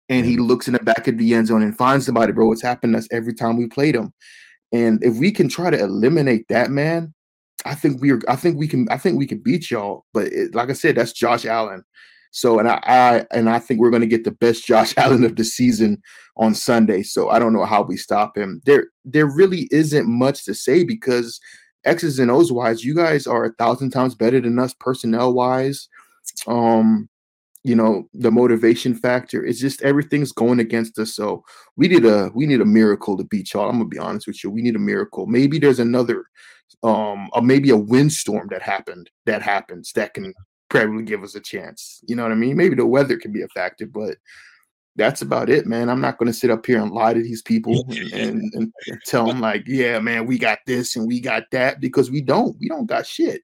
and 0.10 0.26
he 0.26 0.36
looks 0.36 0.68
in 0.68 0.74
the 0.74 0.80
back 0.80 1.08
of 1.08 1.18
the 1.18 1.34
end 1.34 1.48
zone 1.48 1.64
and 1.64 1.76
finds 1.78 2.06
somebody. 2.06 2.34
Bro, 2.34 2.52
it's 2.52 2.62
happened 2.62 2.94
to 2.94 3.00
us 3.00 3.08
every 3.12 3.34
time 3.34 3.56
we 3.56 3.68
played 3.68 3.96
him. 3.96 4.14
And 4.72 5.04
if 5.04 5.16
we 5.18 5.32
can 5.32 5.50
try 5.50 5.70
to 5.70 5.80
eliminate 5.80 6.48
that 6.50 6.72
man, 6.72 7.14
I 7.66 7.76
think 7.76 8.02
we're 8.02 8.22
I 8.28 8.36
think 8.36 8.58
we 8.58 8.68
can 8.68 8.88
I 8.90 8.98
think 8.98 9.18
we 9.18 9.28
can 9.28 9.40
beat 9.40 9.72
y'all. 9.72 10.06
But 10.14 10.28
it, 10.28 10.56
like 10.56 10.70
I 10.70 10.74
said, 10.74 10.96
that's 10.96 11.14
Josh 11.14 11.46
Allen. 11.46 11.84
So 12.32 12.60
and 12.60 12.68
I, 12.68 12.80
I 12.84 13.26
and 13.32 13.50
I 13.50 13.60
think 13.60 13.80
we're 13.80 13.90
going 13.90 14.02
to 14.02 14.08
get 14.08 14.24
the 14.24 14.32
best 14.32 14.66
Josh 14.68 14.94
Allen 14.98 15.24
of 15.24 15.36
the 15.36 15.44
season 15.44 16.02
on 16.38 16.54
Sunday. 16.54 17.04
So 17.04 17.30
I 17.30 17.40
don't 17.40 17.54
know 17.54 17.66
how 17.66 17.82
we 17.82 17.98
stop 17.98 18.38
him. 18.38 18.62
There 18.66 18.88
there 19.06 19.28
really 19.28 19.68
isn't 19.72 20.08
much 20.08 20.44
to 20.46 20.54
say 20.54 20.84
because 20.84 21.40
X's 21.86 22.20
and 22.20 22.32
O's 22.32 22.52
wise, 22.52 22.84
you 22.84 22.96
guys 22.96 23.28
are 23.28 23.46
a 23.46 23.54
thousand 23.54 23.92
times 23.92 24.16
better 24.16 24.42
than 24.42 24.60
us 24.60 24.74
personnel 24.74 25.34
wise. 25.34 25.88
Um, 26.48 27.08
you 27.66 27.76
know 27.76 28.08
the 28.14 28.32
motivation 28.32 28.94
factor. 28.94 29.44
It's 29.44 29.60
just 29.60 29.82
everything's 29.82 30.32
going 30.32 30.60
against 30.60 31.00
us. 31.00 31.14
So 31.14 31.44
we 31.76 31.88
need 31.88 32.06
a 32.06 32.30
we 32.36 32.46
need 32.46 32.62
a 32.62 32.66
miracle 32.66 33.18
to 33.18 33.24
beat 33.24 33.54
y'all. 33.54 33.68
I'm 33.68 33.78
gonna 33.78 33.86
be 33.90 33.98
honest 33.98 34.28
with 34.28 34.44
you. 34.44 34.52
We 34.52 34.62
need 34.62 34.76
a 34.76 34.80
miracle. 34.80 35.26
Maybe 35.26 35.58
there's 35.58 35.80
another 35.80 36.26
um 36.84 37.28
or 37.34 37.42
maybe 37.42 37.72
a 37.72 37.78
windstorm 37.78 38.50
that 38.52 38.62
happened 38.62 39.10
that 39.26 39.42
happens 39.42 39.92
that 39.94 40.14
can 40.14 40.32
probably 40.70 41.04
give 41.04 41.24
us 41.24 41.34
a 41.34 41.40
chance. 41.40 42.02
You 42.08 42.16
know 42.16 42.22
what 42.22 42.32
I 42.32 42.36
mean? 42.36 42.56
Maybe 42.56 42.76
the 42.76 42.86
weather 42.86 43.18
can 43.18 43.32
be 43.32 43.42
a 43.42 43.48
factor, 43.48 43.88
but 43.88 44.18
that's 44.96 45.24
about 45.24 45.50
it, 45.50 45.66
man. 45.66 45.90
I'm 45.90 46.02
not 46.02 46.20
to 46.20 46.34
sit 46.34 46.52
up 46.52 46.68
here 46.68 46.80
and 46.82 46.92
lie 46.92 47.16
to 47.16 47.22
these 47.22 47.42
people 47.42 47.84
and, 48.14 48.14
and, 48.54 48.72
and 48.88 49.02
tell 49.08 49.26
them 49.26 49.42
like, 49.42 49.64
yeah, 49.66 49.98
man, 50.00 50.28
we 50.28 50.38
got 50.38 50.60
this 50.68 50.96
and 50.96 51.08
we 51.08 51.20
got 51.20 51.44
that 51.52 51.82
because 51.82 52.12
we 52.12 52.22
don't. 52.22 52.56
We 52.60 52.70
don't 52.70 52.86
got 52.86 53.08
shit. 53.08 53.42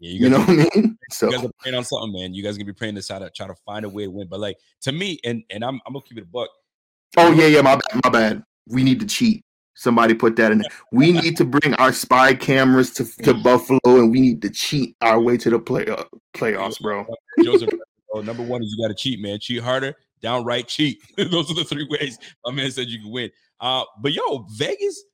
Yeah, 0.00 0.10
You 0.10 0.28
know 0.30 0.38
guys, 0.38 0.48
what 0.56 0.76
I 0.76 0.80
mean? 0.80 0.98
So 1.10 1.26
you 1.26 1.32
guys 1.36 1.44
are 1.46 1.50
praying 1.58 1.74
on 1.76 1.84
something, 1.84 2.12
man. 2.12 2.34
You 2.34 2.42
guys 2.42 2.56
gonna 2.56 2.66
be 2.66 2.72
praying 2.72 2.94
to 2.96 3.02
try 3.02 3.18
to 3.18 3.30
try 3.30 3.46
to 3.46 3.54
find 3.66 3.84
a 3.84 3.88
way 3.88 4.04
to 4.04 4.10
win. 4.10 4.28
But 4.28 4.40
like 4.40 4.58
to 4.82 4.92
me, 4.92 5.18
and 5.24 5.42
and 5.50 5.64
I'm 5.64 5.80
I'm 5.86 5.92
gonna 5.94 6.04
keep 6.04 6.18
it 6.18 6.24
a 6.24 6.26
buck. 6.26 6.48
Oh 7.16 7.32
yeah, 7.32 7.46
yeah, 7.46 7.62
my 7.62 7.76
bad, 7.76 8.00
my 8.04 8.10
bad. 8.10 8.44
We 8.68 8.82
need 8.82 9.00
to 9.00 9.06
cheat. 9.06 9.44
Somebody 9.74 10.12
put 10.14 10.36
that 10.36 10.52
in. 10.52 10.58
there. 10.58 10.70
We 10.92 11.12
need 11.12 11.36
to 11.38 11.44
bring 11.44 11.72
our 11.74 11.92
spy 11.92 12.34
cameras 12.34 12.92
to, 12.94 13.04
to 13.22 13.32
Buffalo, 13.42 13.80
and 13.84 14.10
we 14.10 14.20
need 14.20 14.42
to 14.42 14.50
cheat 14.50 14.96
our 15.00 15.20
way 15.20 15.36
to 15.38 15.50
the 15.50 15.58
play 15.58 15.86
uh, 15.86 16.04
playoffs, 16.34 16.80
bro. 16.80 17.06
Joseph, 17.42 17.70
oh, 18.12 18.20
number 18.20 18.42
one 18.42 18.62
is 18.62 18.74
you 18.76 18.84
got 18.84 18.88
to 18.88 18.94
cheat, 19.00 19.20
man. 19.20 19.38
Cheat 19.40 19.62
harder, 19.62 19.94
downright 20.20 20.68
cheat. 20.68 20.98
Those 21.16 21.50
are 21.50 21.54
the 21.54 21.64
three 21.64 21.86
ways 21.88 22.18
my 22.44 22.52
man 22.52 22.70
said 22.70 22.88
you 22.88 23.00
can 23.00 23.10
win. 23.10 23.30
Uh, 23.60 23.84
but 24.00 24.12
yo, 24.12 24.46
Vegas, 24.50 25.04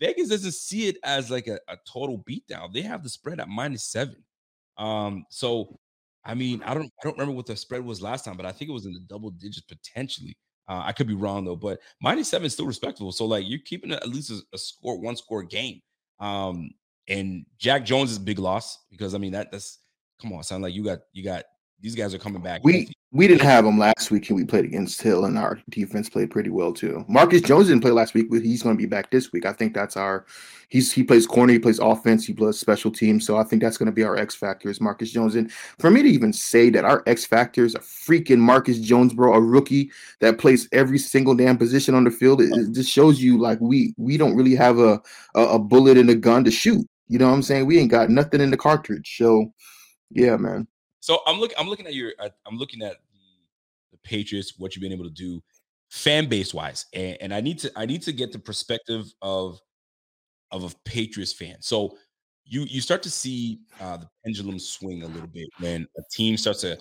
Vegas 0.00 0.28
doesn't 0.28 0.52
see 0.54 0.88
it 0.88 0.96
as 1.04 1.30
like 1.30 1.46
a, 1.46 1.58
a 1.68 1.76
total 1.90 2.24
beatdown. 2.28 2.72
They 2.72 2.82
have 2.82 3.02
the 3.02 3.08
spread 3.08 3.38
at 3.38 3.48
minus 3.48 3.84
seven. 3.84 4.16
Um, 4.78 5.24
so 5.30 5.78
I 6.24 6.34
mean, 6.34 6.62
I 6.64 6.74
don't 6.74 6.86
I 6.86 7.04
don't 7.04 7.16
remember 7.18 7.34
what 7.34 7.46
the 7.46 7.56
spread 7.56 7.84
was 7.84 8.02
last 8.02 8.24
time, 8.24 8.36
but 8.36 8.46
I 8.46 8.52
think 8.52 8.68
it 8.68 8.74
was 8.74 8.86
in 8.86 8.92
the 8.92 9.00
double 9.00 9.30
digits 9.30 9.66
potentially. 9.66 10.36
Uh, 10.68 10.82
I 10.84 10.92
could 10.92 11.06
be 11.06 11.14
wrong 11.14 11.44
though, 11.44 11.56
but 11.56 11.78
minus 12.00 12.28
seven 12.28 12.46
is 12.46 12.52
still 12.52 12.66
respectable. 12.66 13.12
So 13.12 13.24
like 13.24 13.44
you're 13.46 13.60
keeping 13.64 13.92
at 13.92 14.08
least 14.08 14.30
a, 14.30 14.40
a 14.52 14.58
score, 14.58 14.98
one 15.00 15.16
score 15.16 15.44
game. 15.44 15.80
Um, 16.18 16.70
and 17.08 17.46
Jack 17.58 17.84
Jones 17.84 18.10
is 18.10 18.18
big 18.18 18.40
loss 18.40 18.84
because 18.90 19.14
I 19.14 19.18
mean 19.18 19.32
that 19.32 19.52
that's 19.52 19.78
come 20.20 20.32
on, 20.32 20.42
sound 20.42 20.64
like 20.64 20.74
you 20.74 20.84
got 20.84 20.98
you 21.12 21.22
got 21.22 21.44
these 21.80 21.94
guys 21.94 22.14
are 22.14 22.18
coming 22.18 22.42
back. 22.42 22.62
We 22.64 22.88
we 23.12 23.28
didn't 23.28 23.42
have 23.42 23.64
him 23.64 23.78
last 23.78 24.10
week, 24.10 24.28
and 24.28 24.36
we 24.36 24.44
played 24.44 24.64
against 24.64 25.00
Hill, 25.00 25.24
and 25.24 25.38
our 25.38 25.60
defense 25.68 26.08
played 26.08 26.30
pretty 26.30 26.50
well 26.50 26.72
too. 26.72 27.04
Marcus 27.08 27.40
Jones 27.42 27.68
didn't 27.68 27.82
play 27.82 27.90
last 27.90 28.14
week, 28.14 28.28
but 28.30 28.42
he's 28.42 28.62
going 28.62 28.76
to 28.76 28.82
be 28.82 28.86
back 28.86 29.10
this 29.10 29.32
week. 29.32 29.46
I 29.46 29.52
think 29.52 29.74
that's 29.74 29.96
our. 29.96 30.26
He's 30.68 30.90
he 30.90 31.04
plays 31.04 31.26
corner, 31.26 31.52
he 31.52 31.58
plays 31.58 31.78
offense, 31.78 32.26
he 32.26 32.32
plays 32.32 32.58
special 32.58 32.90
teams. 32.90 33.24
So 33.26 33.36
I 33.36 33.44
think 33.44 33.62
that's 33.62 33.78
going 33.78 33.86
to 33.86 33.92
be 33.92 34.02
our 34.02 34.16
X 34.16 34.34
factor 34.34 34.68
is 34.68 34.80
Marcus 34.80 35.12
Jones. 35.12 35.36
And 35.36 35.52
for 35.52 35.90
me 35.90 36.02
to 36.02 36.08
even 36.08 36.32
say 36.32 36.70
that 36.70 36.84
our 36.84 37.02
X 37.06 37.24
factor 37.24 37.64
is 37.64 37.74
a 37.74 37.78
freaking 37.78 38.38
Marcus 38.38 38.80
Jones, 38.80 39.14
bro, 39.14 39.34
a 39.34 39.40
rookie 39.40 39.92
that 40.20 40.38
plays 40.38 40.68
every 40.72 40.98
single 40.98 41.34
damn 41.34 41.56
position 41.56 41.94
on 41.94 42.04
the 42.04 42.10
field, 42.10 42.40
it, 42.40 42.50
it 42.52 42.72
just 42.72 42.90
shows 42.90 43.20
you 43.20 43.38
like 43.38 43.60
we 43.60 43.94
we 43.96 44.16
don't 44.16 44.34
really 44.34 44.56
have 44.56 44.78
a, 44.78 45.00
a 45.34 45.40
a 45.40 45.58
bullet 45.58 45.96
in 45.98 46.08
a 46.08 46.14
gun 46.14 46.42
to 46.44 46.50
shoot. 46.50 46.84
You 47.08 47.18
know 47.18 47.28
what 47.28 47.34
I'm 47.34 47.42
saying? 47.42 47.66
We 47.66 47.78
ain't 47.78 47.90
got 47.90 48.10
nothing 48.10 48.40
in 48.40 48.50
the 48.50 48.56
cartridge. 48.56 49.16
So 49.16 49.52
yeah, 50.10 50.36
man. 50.36 50.66
So 51.06 51.20
I'm 51.24 51.38
looking. 51.38 51.56
I'm 51.56 51.68
looking 51.68 51.86
at 51.86 51.94
your. 51.94 52.14
I'm 52.18 52.58
looking 52.58 52.82
at 52.82 52.96
the, 53.12 53.20
the 53.92 53.98
Patriots. 53.98 54.54
What 54.58 54.74
you've 54.74 54.82
been 54.82 54.90
able 54.90 55.04
to 55.04 55.10
do, 55.10 55.40
fan 55.88 56.28
base 56.28 56.52
wise, 56.52 56.86
and, 56.92 57.16
and 57.20 57.32
I 57.32 57.40
need 57.40 57.60
to. 57.60 57.70
I 57.76 57.86
need 57.86 58.02
to 58.02 58.12
get 58.12 58.32
the 58.32 58.40
perspective 58.40 59.04
of 59.22 59.60
of 60.50 60.64
a 60.64 60.76
Patriots 60.84 61.32
fan. 61.32 61.58
So 61.60 61.96
you 62.44 62.62
you 62.62 62.80
start 62.80 63.04
to 63.04 63.10
see 63.10 63.60
uh, 63.80 63.98
the 63.98 64.08
pendulum 64.24 64.58
swing 64.58 65.04
a 65.04 65.06
little 65.06 65.28
bit 65.28 65.46
when 65.60 65.86
a 65.96 66.02
team 66.10 66.36
starts 66.36 66.62
to 66.62 66.76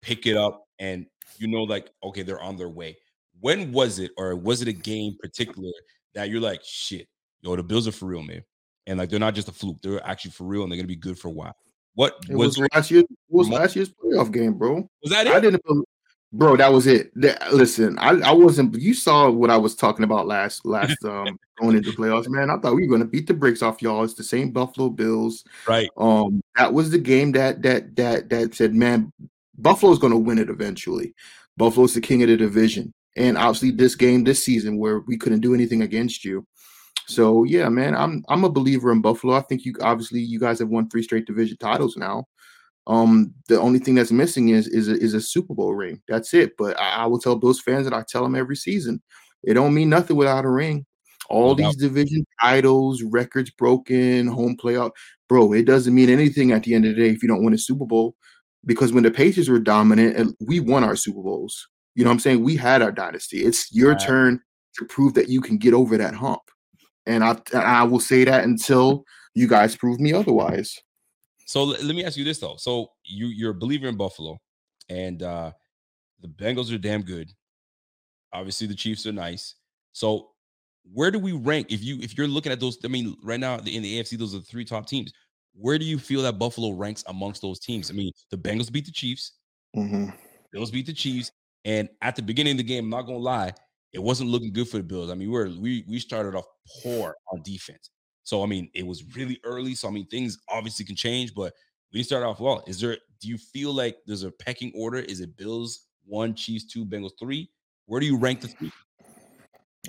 pick 0.00 0.28
it 0.28 0.36
up, 0.36 0.64
and 0.78 1.04
you 1.36 1.48
know, 1.48 1.64
like 1.64 1.90
okay, 2.04 2.22
they're 2.22 2.40
on 2.40 2.56
their 2.56 2.68
way. 2.68 2.96
When 3.40 3.72
was 3.72 3.98
it, 3.98 4.12
or 4.16 4.36
was 4.36 4.62
it 4.62 4.68
a 4.68 4.72
game 4.72 5.16
particular 5.20 5.72
that 6.14 6.30
you're 6.30 6.40
like, 6.40 6.60
shit, 6.62 7.08
yo, 7.40 7.56
the 7.56 7.64
Bills 7.64 7.88
are 7.88 7.92
for 7.92 8.06
real, 8.06 8.22
man, 8.22 8.44
and 8.86 8.96
like 9.00 9.10
they're 9.10 9.18
not 9.18 9.34
just 9.34 9.48
a 9.48 9.52
fluke; 9.52 9.82
they're 9.82 10.06
actually 10.06 10.30
for 10.30 10.44
real, 10.44 10.62
and 10.62 10.70
they're 10.70 10.78
gonna 10.78 10.86
be 10.86 10.94
good 10.94 11.18
for 11.18 11.26
a 11.26 11.32
while. 11.32 11.56
What 11.96 12.18
it 12.28 12.36
was, 12.36 12.58
was 12.58 12.68
last 12.74 12.90
year? 12.90 13.02
Was 13.30 13.48
last 13.48 13.74
year's 13.74 13.88
playoff 13.88 14.30
game, 14.30 14.52
bro? 14.52 14.88
Was 15.02 15.12
that 15.12 15.26
it? 15.26 15.32
I 15.32 15.40
didn't. 15.40 15.62
Bro, 16.30 16.58
that 16.58 16.70
was 16.70 16.86
it. 16.86 17.10
That, 17.18 17.54
listen, 17.54 17.98
I, 17.98 18.10
I 18.10 18.32
wasn't. 18.32 18.78
You 18.78 18.92
saw 18.92 19.30
what 19.30 19.48
I 19.48 19.56
was 19.56 19.74
talking 19.74 20.04
about 20.04 20.26
last 20.26 20.66
last 20.66 21.02
um 21.04 21.38
going 21.58 21.74
into 21.74 21.92
playoffs, 21.92 22.28
man. 22.28 22.50
I 22.50 22.58
thought 22.58 22.74
we 22.74 22.82
were 22.82 22.88
going 22.88 23.00
to 23.00 23.08
beat 23.08 23.26
the 23.26 23.32
brakes 23.32 23.62
off 23.62 23.80
y'all. 23.80 24.04
It's 24.04 24.12
the 24.12 24.22
same 24.22 24.50
Buffalo 24.50 24.90
Bills, 24.90 25.42
right? 25.66 25.88
Um, 25.96 26.42
that 26.56 26.74
was 26.74 26.90
the 26.90 26.98
game 26.98 27.32
that 27.32 27.62
that 27.62 27.96
that 27.96 28.28
that 28.28 28.54
said, 28.54 28.74
man, 28.74 29.10
Buffalo's 29.56 29.98
going 29.98 30.12
to 30.12 30.18
win 30.18 30.38
it 30.38 30.50
eventually. 30.50 31.14
Buffalo's 31.56 31.94
the 31.94 32.02
king 32.02 32.22
of 32.22 32.28
the 32.28 32.36
division, 32.36 32.92
and 33.16 33.38
obviously 33.38 33.70
this 33.70 33.94
game 33.94 34.24
this 34.24 34.44
season 34.44 34.76
where 34.76 35.00
we 35.00 35.16
couldn't 35.16 35.40
do 35.40 35.54
anything 35.54 35.80
against 35.80 36.26
you. 36.26 36.46
So 37.06 37.44
yeah, 37.44 37.68
man, 37.68 37.94
I'm 37.94 38.24
I'm 38.28 38.44
a 38.44 38.50
believer 38.50 38.90
in 38.92 39.00
Buffalo. 39.00 39.34
I 39.34 39.42
think 39.42 39.64
you 39.64 39.74
obviously 39.80 40.20
you 40.20 40.40
guys 40.40 40.58
have 40.58 40.68
won 40.68 40.88
three 40.88 41.02
straight 41.02 41.26
division 41.26 41.56
titles 41.58 41.96
now. 41.96 42.26
Um, 42.88 43.34
the 43.48 43.60
only 43.60 43.78
thing 43.78 43.94
that's 43.94 44.12
missing 44.12 44.50
is 44.50 44.68
is 44.68 44.88
a, 44.88 44.94
is 44.94 45.14
a 45.14 45.20
Super 45.20 45.54
Bowl 45.54 45.74
ring. 45.74 46.02
That's 46.08 46.34
it. 46.34 46.56
But 46.56 46.78
I, 46.78 46.90
I 46.90 47.06
will 47.06 47.18
tell 47.18 47.38
those 47.38 47.60
fans 47.60 47.84
that 47.84 47.94
I 47.94 48.04
tell 48.08 48.22
them 48.22 48.34
every 48.34 48.56
season, 48.56 49.00
it 49.44 49.54
don't 49.54 49.74
mean 49.74 49.88
nothing 49.88 50.16
without 50.16 50.44
a 50.44 50.50
ring. 50.50 50.84
All 51.28 51.56
these 51.56 51.74
division 51.76 52.24
titles, 52.40 53.02
records 53.02 53.50
broken, 53.50 54.28
home 54.28 54.56
playoff, 54.56 54.92
bro. 55.28 55.52
It 55.52 55.64
doesn't 55.64 55.94
mean 55.94 56.08
anything 56.08 56.52
at 56.52 56.62
the 56.62 56.74
end 56.74 56.84
of 56.84 56.94
the 56.94 57.02
day 57.02 57.10
if 57.10 57.22
you 57.22 57.28
don't 57.28 57.44
win 57.44 57.54
a 57.54 57.58
Super 57.58 57.84
Bowl. 57.84 58.14
Because 58.64 58.92
when 58.92 59.02
the 59.02 59.10
Patriots 59.10 59.48
were 59.48 59.58
dominant, 59.58 60.16
and 60.16 60.34
we 60.40 60.60
won 60.60 60.84
our 60.84 60.96
Super 60.96 61.22
Bowls. 61.22 61.68
You 61.94 62.04
know 62.04 62.10
what 62.10 62.14
I'm 62.14 62.20
saying? 62.20 62.44
We 62.44 62.56
had 62.56 62.82
our 62.82 62.92
dynasty. 62.92 63.44
It's 63.44 63.72
your 63.74 63.92
right. 63.92 64.00
turn 64.00 64.40
to 64.76 64.84
prove 64.84 65.14
that 65.14 65.28
you 65.28 65.40
can 65.40 65.56
get 65.56 65.74
over 65.74 65.96
that 65.96 66.14
hump. 66.14 66.42
And 67.06 67.22
I 67.22 67.36
I 67.54 67.84
will 67.84 68.00
say 68.00 68.24
that 68.24 68.44
until 68.44 69.04
you 69.34 69.46
guys 69.48 69.76
prove 69.76 70.00
me 70.00 70.12
otherwise. 70.12 70.78
So 71.46 71.64
let 71.64 71.84
me 71.84 72.04
ask 72.04 72.16
you 72.16 72.24
this 72.24 72.38
though. 72.38 72.56
So 72.58 72.88
you 73.04 73.26
you're 73.26 73.52
a 73.52 73.54
believer 73.54 73.86
in 73.86 73.96
Buffalo, 73.96 74.38
and 74.88 75.22
uh 75.22 75.52
the 76.20 76.28
Bengals 76.28 76.72
are 76.74 76.78
damn 76.78 77.02
good. 77.02 77.30
Obviously, 78.32 78.66
the 78.66 78.74
Chiefs 78.74 79.06
are 79.06 79.12
nice. 79.12 79.54
So 79.92 80.30
where 80.92 81.10
do 81.10 81.18
we 81.18 81.32
rank 81.32 81.68
if 81.70 81.82
you 81.82 81.98
if 82.00 82.16
you're 82.16 82.28
looking 82.28 82.52
at 82.52 82.60
those? 82.60 82.78
I 82.84 82.88
mean, 82.88 83.16
right 83.22 83.40
now 83.40 83.56
in 83.58 83.82
the 83.82 84.00
AFC, 84.00 84.18
those 84.18 84.34
are 84.34 84.38
the 84.38 84.44
three 84.44 84.64
top 84.64 84.86
teams. 84.86 85.12
Where 85.54 85.78
do 85.78 85.84
you 85.84 85.98
feel 85.98 86.22
that 86.22 86.38
Buffalo 86.38 86.72
ranks 86.72 87.02
amongst 87.06 87.42
those 87.42 87.58
teams? 87.58 87.90
I 87.90 87.94
mean, 87.94 88.12
the 88.30 88.36
Bengals 88.36 88.70
beat 88.70 88.84
the 88.84 88.92
Chiefs, 88.92 89.32
mm-hmm. 89.74 90.10
Bills 90.52 90.70
beat 90.70 90.86
the 90.86 90.92
Chiefs, 90.92 91.32
and 91.64 91.88
at 92.02 92.14
the 92.14 92.22
beginning 92.22 92.52
of 92.52 92.58
the 92.58 92.64
game, 92.64 92.84
I'm 92.84 92.90
not 92.90 93.02
gonna 93.02 93.18
lie, 93.18 93.52
it 93.96 94.02
wasn't 94.02 94.28
looking 94.28 94.52
good 94.52 94.68
for 94.68 94.76
the 94.76 94.82
Bills. 94.82 95.10
I 95.10 95.14
mean, 95.14 95.30
we 95.30 95.38
are 95.38 95.48
we 95.48 95.82
we 95.88 95.98
started 95.98 96.34
off 96.34 96.44
poor 96.82 97.16
on 97.32 97.40
defense. 97.42 97.90
So 98.24 98.42
I 98.42 98.46
mean, 98.46 98.68
it 98.74 98.86
was 98.86 99.16
really 99.16 99.40
early. 99.42 99.74
So 99.74 99.88
I 99.88 99.90
mean, 99.90 100.06
things 100.08 100.38
obviously 100.50 100.84
can 100.84 100.96
change, 100.96 101.34
but 101.34 101.54
we 101.94 102.02
start 102.02 102.22
off 102.22 102.38
well. 102.38 102.62
Is 102.66 102.78
there? 102.78 102.98
Do 103.22 103.28
you 103.28 103.38
feel 103.38 103.72
like 103.72 103.96
there's 104.06 104.22
a 104.22 104.30
pecking 104.30 104.70
order? 104.76 104.98
Is 104.98 105.20
it 105.20 105.34
Bills 105.38 105.86
one, 106.04 106.34
Chiefs 106.34 106.66
two, 106.66 106.84
Bengals 106.84 107.12
three? 107.18 107.50
Where 107.86 107.98
do 107.98 108.06
you 108.06 108.18
rank 108.18 108.42
the 108.42 108.48
three? 108.48 108.70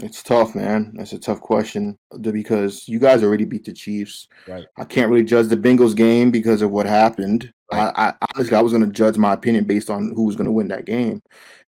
It's 0.01 0.21
tough, 0.21 0.55
man. 0.55 0.93
That's 0.95 1.13
a 1.13 1.19
tough 1.19 1.41
question 1.41 1.97
because 2.21 2.87
you 2.87 2.99
guys 2.99 3.23
already 3.23 3.45
beat 3.45 3.65
the 3.65 3.73
Chiefs. 3.73 4.27
Right. 4.47 4.65
I 4.77 4.85
can't 4.85 5.09
really 5.09 5.23
judge 5.23 5.47
the 5.47 5.57
Bengals 5.57 5.95
game 5.95 6.31
because 6.31 6.61
of 6.61 6.71
what 6.71 6.85
happened. 6.85 7.51
Right. 7.71 7.91
I, 7.95 8.09
I 8.09 8.13
honestly, 8.35 8.55
I 8.55 8.61
was 8.61 8.73
going 8.73 8.85
to 8.85 8.91
judge 8.91 9.17
my 9.17 9.33
opinion 9.33 9.65
based 9.65 9.89
on 9.89 10.13
who 10.15 10.23
was 10.23 10.35
going 10.35 10.45
to 10.45 10.51
win 10.51 10.67
that 10.69 10.85
game. 10.85 11.21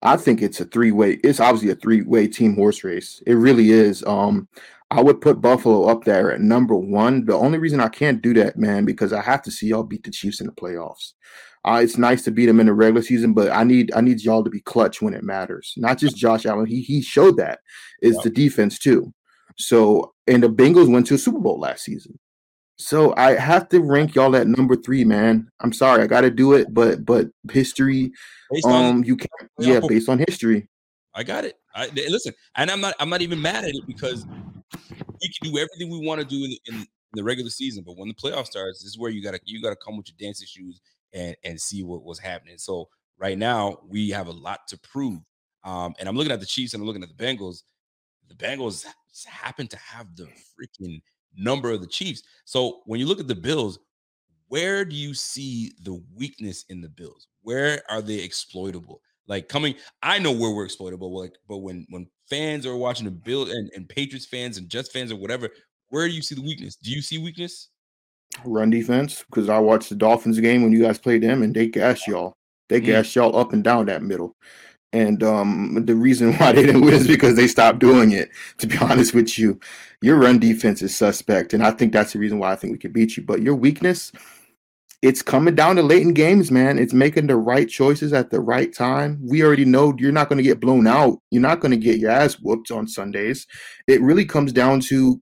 I 0.02 0.16
think 0.16 0.42
it's 0.42 0.60
a 0.60 0.64
three 0.64 0.92
way. 0.92 1.20
It's 1.24 1.40
obviously 1.40 1.70
a 1.70 1.76
three 1.76 2.02
way 2.02 2.26
team 2.26 2.54
horse 2.54 2.84
race. 2.84 3.22
It 3.26 3.34
really 3.34 3.70
is. 3.70 4.04
Um, 4.04 4.48
I 4.90 5.00
would 5.00 5.20
put 5.20 5.40
Buffalo 5.40 5.84
up 5.86 6.04
there 6.04 6.32
at 6.32 6.40
number 6.40 6.74
one. 6.74 7.24
The 7.24 7.34
only 7.34 7.58
reason 7.58 7.80
I 7.80 7.88
can't 7.88 8.20
do 8.20 8.34
that, 8.34 8.58
man, 8.58 8.84
because 8.84 9.12
I 9.12 9.22
have 9.22 9.42
to 9.42 9.50
see 9.50 9.68
y'all 9.68 9.84
beat 9.84 10.04
the 10.04 10.10
Chiefs 10.10 10.40
in 10.40 10.46
the 10.46 10.52
playoffs. 10.52 11.14
Uh, 11.64 11.80
it's 11.82 11.96
nice 11.96 12.22
to 12.24 12.30
beat 12.30 12.46
them 12.46 12.58
in 12.58 12.66
the 12.66 12.72
regular 12.72 13.02
season, 13.02 13.32
but 13.32 13.50
I 13.52 13.62
need 13.62 13.92
I 13.94 14.00
need 14.00 14.20
y'all 14.20 14.42
to 14.42 14.50
be 14.50 14.60
clutch 14.60 15.00
when 15.00 15.14
it 15.14 15.22
matters. 15.22 15.74
Not 15.76 15.98
just 15.98 16.16
Josh 16.16 16.44
Allen. 16.44 16.66
He 16.66 16.82
he 16.82 17.00
showed 17.02 17.36
that. 17.36 17.60
It's 18.00 18.16
yeah. 18.16 18.22
the 18.24 18.30
defense 18.30 18.78
too. 18.78 19.12
So 19.58 20.12
and 20.26 20.42
the 20.42 20.48
Bengals 20.48 20.90
went 20.90 21.06
to 21.08 21.14
a 21.14 21.18
Super 21.18 21.38
Bowl 21.38 21.60
last 21.60 21.84
season. 21.84 22.18
So 22.76 23.14
I 23.16 23.36
have 23.36 23.68
to 23.68 23.80
rank 23.80 24.16
y'all 24.16 24.34
at 24.34 24.48
number 24.48 24.74
three, 24.74 25.04
man. 25.04 25.48
I'm 25.60 25.72
sorry, 25.72 26.02
I 26.02 26.08
got 26.08 26.22
to 26.22 26.30
do 26.30 26.54
it, 26.54 26.74
but 26.74 27.04
but 27.04 27.28
history, 27.52 28.10
based 28.50 28.66
um, 28.66 28.72
on, 28.72 29.04
you 29.04 29.16
can't, 29.16 29.50
yeah, 29.58 29.80
based 29.86 30.08
on 30.08 30.18
history. 30.18 30.68
I 31.14 31.22
got 31.22 31.44
it. 31.44 31.58
I 31.76 31.88
listen, 31.94 32.32
and 32.56 32.70
I'm 32.72 32.80
not 32.80 32.94
I'm 32.98 33.08
not 33.08 33.22
even 33.22 33.40
mad 33.40 33.64
at 33.64 33.70
it 33.70 33.86
because 33.86 34.26
we 34.26 35.28
can 35.28 35.52
do 35.52 35.58
everything 35.58 35.90
we 35.90 36.04
want 36.04 36.20
to 36.20 36.26
do 36.26 36.44
in, 36.44 36.56
in, 36.66 36.80
in, 36.80 36.86
the 37.14 37.22
regular 37.22 37.50
season, 37.50 37.84
but 37.86 37.98
when 37.98 38.08
the 38.08 38.14
playoff 38.14 38.46
starts, 38.46 38.82
this 38.82 38.88
is 38.88 38.98
where 38.98 39.10
you 39.10 39.22
gotta 39.22 39.38
you 39.44 39.62
gotta 39.62 39.76
come 39.76 39.96
with 39.96 40.08
your 40.08 40.16
dancing 40.18 40.48
shoes 40.48 40.80
and 41.12 41.36
and 41.44 41.60
see 41.60 41.82
what 41.82 42.04
was 42.04 42.18
happening. 42.18 42.58
So 42.58 42.88
right 43.18 43.38
now 43.38 43.78
we 43.88 44.10
have 44.10 44.26
a 44.26 44.32
lot 44.32 44.66
to 44.68 44.78
prove. 44.78 45.20
Um, 45.64 45.94
and 45.98 46.08
I'm 46.08 46.16
looking 46.16 46.32
at 46.32 46.40
the 46.40 46.46
Chiefs 46.46 46.74
and 46.74 46.80
I'm 46.80 46.86
looking 46.86 47.02
at 47.02 47.16
the 47.16 47.24
Bengals. 47.24 47.62
The 48.28 48.34
Bengals 48.34 48.84
happen 49.26 49.66
to 49.68 49.76
have 49.76 50.14
the 50.16 50.24
freaking 50.24 51.00
number 51.36 51.70
of 51.70 51.80
the 51.80 51.86
Chiefs. 51.86 52.22
So 52.44 52.80
when 52.86 52.98
you 52.98 53.06
look 53.06 53.20
at 53.20 53.28
the 53.28 53.34
Bills, 53.34 53.78
where 54.48 54.84
do 54.84 54.96
you 54.96 55.14
see 55.14 55.72
the 55.82 56.02
weakness 56.14 56.64
in 56.68 56.80
the 56.80 56.88
Bills? 56.88 57.28
Where 57.42 57.82
are 57.88 58.02
they 58.02 58.18
exploitable? 58.18 59.00
Like 59.26 59.48
coming, 59.48 59.76
I 60.02 60.18
know 60.18 60.32
where 60.32 60.50
we're 60.50 60.64
exploitable. 60.64 61.16
Like, 61.18 61.34
but 61.48 61.58
when 61.58 61.86
when 61.90 62.08
fans 62.28 62.66
are 62.66 62.76
watching 62.76 63.04
the 63.04 63.10
Bill 63.12 63.50
and, 63.50 63.70
and 63.74 63.88
Patriots 63.88 64.26
fans 64.26 64.58
and 64.58 64.68
Jets 64.68 64.90
fans 64.90 65.12
or 65.12 65.16
whatever, 65.16 65.48
where 65.88 66.08
do 66.08 66.14
you 66.14 66.22
see 66.22 66.34
the 66.34 66.42
weakness? 66.42 66.76
Do 66.76 66.90
you 66.90 67.00
see 67.00 67.18
weakness? 67.18 67.68
Run 68.44 68.70
defense, 68.70 69.24
because 69.28 69.48
I 69.48 69.58
watched 69.58 69.88
the 69.88 69.94
Dolphins 69.94 70.40
game 70.40 70.62
when 70.62 70.72
you 70.72 70.82
guys 70.82 70.98
played 70.98 71.22
them 71.22 71.42
and 71.42 71.54
they 71.54 71.68
gassed 71.68 72.06
y'all. 72.06 72.34
They 72.68 72.80
mm. 72.80 72.86
gassed 72.86 73.14
y'all 73.14 73.36
up 73.36 73.52
and 73.52 73.62
down 73.62 73.86
that 73.86 74.02
middle. 74.02 74.34
And 74.92 75.22
um, 75.22 75.84
the 75.86 75.94
reason 75.94 76.32
why 76.36 76.52
they 76.52 76.66
didn't 76.66 76.82
win 76.82 76.94
is 76.94 77.06
because 77.06 77.36
they 77.36 77.46
stopped 77.46 77.78
doing 77.78 78.12
it. 78.12 78.30
To 78.58 78.66
be 78.66 78.76
honest 78.80 79.14
with 79.14 79.38
you, 79.38 79.58
your 80.00 80.16
run 80.18 80.38
defense 80.38 80.82
is 80.82 80.94
suspect, 80.94 81.54
and 81.54 81.62
I 81.62 81.70
think 81.70 81.92
that's 81.92 82.12
the 82.12 82.18
reason 82.18 82.38
why 82.38 82.52
I 82.52 82.56
think 82.56 82.72
we 82.72 82.78
could 82.78 82.92
beat 82.92 83.16
you. 83.16 83.22
But 83.22 83.42
your 83.42 83.54
weakness, 83.54 84.12
it's 85.00 85.22
coming 85.22 85.54
down 85.54 85.76
to 85.76 85.82
late 85.82 86.02
in 86.02 86.14
games, 86.14 86.50
man. 86.50 86.78
It's 86.78 86.92
making 86.92 87.26
the 87.26 87.36
right 87.36 87.68
choices 87.68 88.12
at 88.12 88.30
the 88.30 88.40
right 88.40 88.72
time. 88.72 89.18
We 89.22 89.42
already 89.42 89.64
know 89.64 89.94
you're 89.98 90.12
not 90.12 90.28
going 90.28 90.38
to 90.38 90.44
get 90.44 90.60
blown 90.60 90.86
out. 90.86 91.18
You're 91.30 91.42
not 91.42 91.60
going 91.60 91.72
to 91.72 91.76
get 91.76 91.98
your 91.98 92.10
ass 92.10 92.34
whooped 92.34 92.70
on 92.70 92.86
Sundays. 92.86 93.46
It 93.88 94.00
really 94.00 94.24
comes 94.24 94.52
down 94.52 94.80
to 94.82 95.20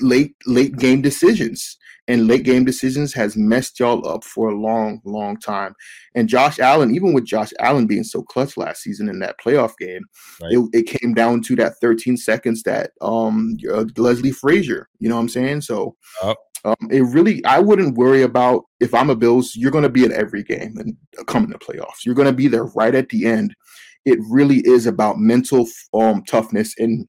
late 0.00 0.34
late 0.46 0.76
game 0.76 1.02
decisions. 1.02 1.76
And 2.08 2.26
late 2.26 2.42
game 2.42 2.64
decisions 2.64 3.14
has 3.14 3.36
messed 3.36 3.78
y'all 3.78 4.08
up 4.08 4.24
for 4.24 4.48
a 4.48 4.54
long, 4.54 5.00
long 5.04 5.36
time. 5.36 5.76
And 6.16 6.28
Josh 6.28 6.58
Allen, 6.58 6.92
even 6.92 7.12
with 7.12 7.24
Josh 7.24 7.52
Allen 7.60 7.86
being 7.86 8.02
so 8.02 8.22
clutch 8.22 8.56
last 8.56 8.82
season 8.82 9.08
in 9.08 9.20
that 9.20 9.38
playoff 9.38 9.76
game, 9.78 10.02
right. 10.42 10.52
it, 10.52 10.68
it, 10.72 10.82
came 10.98 11.14
down 11.14 11.40
to 11.42 11.54
that 11.56 11.74
13 11.80 12.16
seconds 12.16 12.64
that 12.64 12.90
um 13.00 13.56
uh, 13.72 13.84
Leslie 13.96 14.32
Frazier, 14.32 14.88
you 14.98 15.08
know 15.08 15.14
what 15.14 15.20
I'm 15.20 15.28
saying? 15.28 15.60
So 15.60 15.94
um, 16.64 16.74
it 16.90 17.02
really, 17.02 17.44
I 17.44 17.58
wouldn't 17.58 17.96
worry 17.96 18.22
about 18.22 18.64
if 18.80 18.92
I'm 18.92 19.10
a 19.10 19.16
Bills. 19.16 19.54
You're 19.54 19.70
going 19.70 19.84
to 19.84 19.88
be 19.88 20.04
in 20.04 20.12
every 20.12 20.42
game 20.42 20.76
and 20.78 20.96
coming 21.26 21.50
to 21.52 21.58
playoffs. 21.58 22.04
You're 22.04 22.14
going 22.14 22.26
to 22.26 22.32
be 22.32 22.48
there 22.48 22.64
right 22.64 22.94
at 22.94 23.08
the 23.08 23.26
end. 23.26 23.54
It 24.04 24.18
really 24.28 24.58
is 24.66 24.86
about 24.86 25.18
mental 25.18 25.66
um, 25.94 26.22
toughness 26.24 26.74
and 26.78 27.06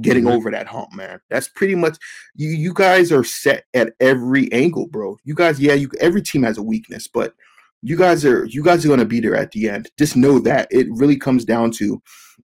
getting 0.00 0.24
mm-hmm. 0.24 0.34
over 0.34 0.50
that 0.50 0.66
hump, 0.66 0.94
man. 0.94 1.20
That's 1.30 1.48
pretty 1.48 1.74
much 1.74 1.98
you. 2.34 2.50
You 2.50 2.72
guys 2.74 3.12
are 3.12 3.24
set 3.24 3.64
at 3.74 3.92
every 4.00 4.50
angle, 4.52 4.86
bro. 4.86 5.16
You 5.24 5.34
guys, 5.34 5.60
yeah, 5.60 5.74
you. 5.74 5.90
Every 6.00 6.22
team 6.22 6.42
has 6.42 6.58
a 6.58 6.62
weakness, 6.62 7.06
but 7.06 7.34
you 7.82 7.96
guys 7.96 8.24
are 8.24 8.44
you 8.46 8.62
guys 8.62 8.84
are 8.84 8.88
going 8.88 9.00
to 9.00 9.06
be 9.06 9.20
there 9.20 9.36
at 9.36 9.52
the 9.52 9.68
end. 9.68 9.90
Just 9.98 10.16
know 10.16 10.38
that 10.40 10.68
it 10.70 10.86
really 10.90 11.16
comes 11.16 11.44
down 11.44 11.70
to 11.72 12.00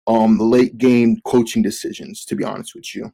um 0.07 0.39
the 0.39 0.45
late 0.45 0.79
game 0.79 1.19
coaching 1.25 1.63
decisions. 1.63 2.25
To 2.27 2.37
be 2.37 2.45
honest 2.45 2.75
with 2.75 2.95
you. 2.95 3.13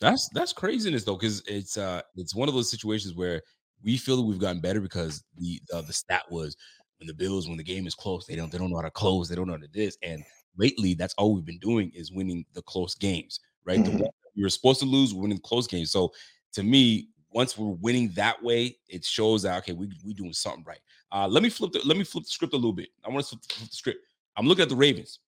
That's 0.00 0.28
that's 0.34 0.52
craziness 0.52 1.04
though, 1.04 1.16
because 1.16 1.42
it's 1.46 1.78
uh 1.78 2.02
it's 2.16 2.34
one 2.34 2.48
of 2.48 2.54
those 2.54 2.70
situations 2.70 3.14
where 3.14 3.42
we 3.82 3.96
feel 3.96 4.16
that 4.16 4.22
we've 4.22 4.38
gotten 4.38 4.60
better 4.60 4.80
because 4.80 5.22
the 5.36 5.60
uh, 5.72 5.82
the 5.82 5.92
stat 5.92 6.22
was 6.30 6.56
when 6.98 7.06
the 7.06 7.14
Bills 7.14 7.48
when 7.48 7.56
the 7.56 7.64
game 7.64 7.86
is 7.86 7.94
close 7.94 8.26
they 8.26 8.36
don't 8.36 8.50
they 8.50 8.58
don't 8.58 8.70
know 8.70 8.76
how 8.76 8.82
to 8.82 8.90
close 8.90 9.28
they 9.28 9.34
don't 9.34 9.46
know 9.46 9.54
how 9.54 9.58
to 9.58 9.68
this 9.72 9.96
and 10.02 10.22
lately 10.56 10.94
that's 10.94 11.14
all 11.14 11.34
we've 11.34 11.44
been 11.44 11.58
doing 11.58 11.90
is 11.94 12.12
winning 12.12 12.44
the 12.54 12.62
close 12.62 12.94
games 12.94 13.40
right 13.64 13.78
mm-hmm. 13.78 13.98
the 13.98 14.10
you're 14.34 14.48
supposed 14.48 14.80
to 14.80 14.86
lose 14.86 15.14
winning 15.14 15.38
close 15.38 15.66
games 15.66 15.90
so 15.90 16.12
to 16.52 16.62
me 16.62 17.08
once 17.30 17.58
we're 17.58 17.74
winning 17.80 18.10
that 18.14 18.40
way 18.42 18.76
it 18.88 19.04
shows 19.04 19.42
that 19.42 19.58
okay 19.58 19.72
we 19.72 19.88
we 20.04 20.14
doing 20.14 20.32
something 20.32 20.64
right 20.66 20.80
uh 21.12 21.26
let 21.26 21.42
me 21.42 21.48
flip 21.48 21.72
the 21.72 21.80
let 21.84 21.96
me 21.96 22.04
flip 22.04 22.24
the 22.24 22.30
script 22.30 22.54
a 22.54 22.56
little 22.56 22.72
bit 22.72 22.88
I 23.04 23.10
want 23.10 23.26
to 23.26 23.36
flip 23.36 23.68
the 23.68 23.76
script 23.76 24.00
I'm 24.36 24.46
looking 24.46 24.62
at 24.62 24.68
the 24.68 24.76
Ravens 24.76 25.20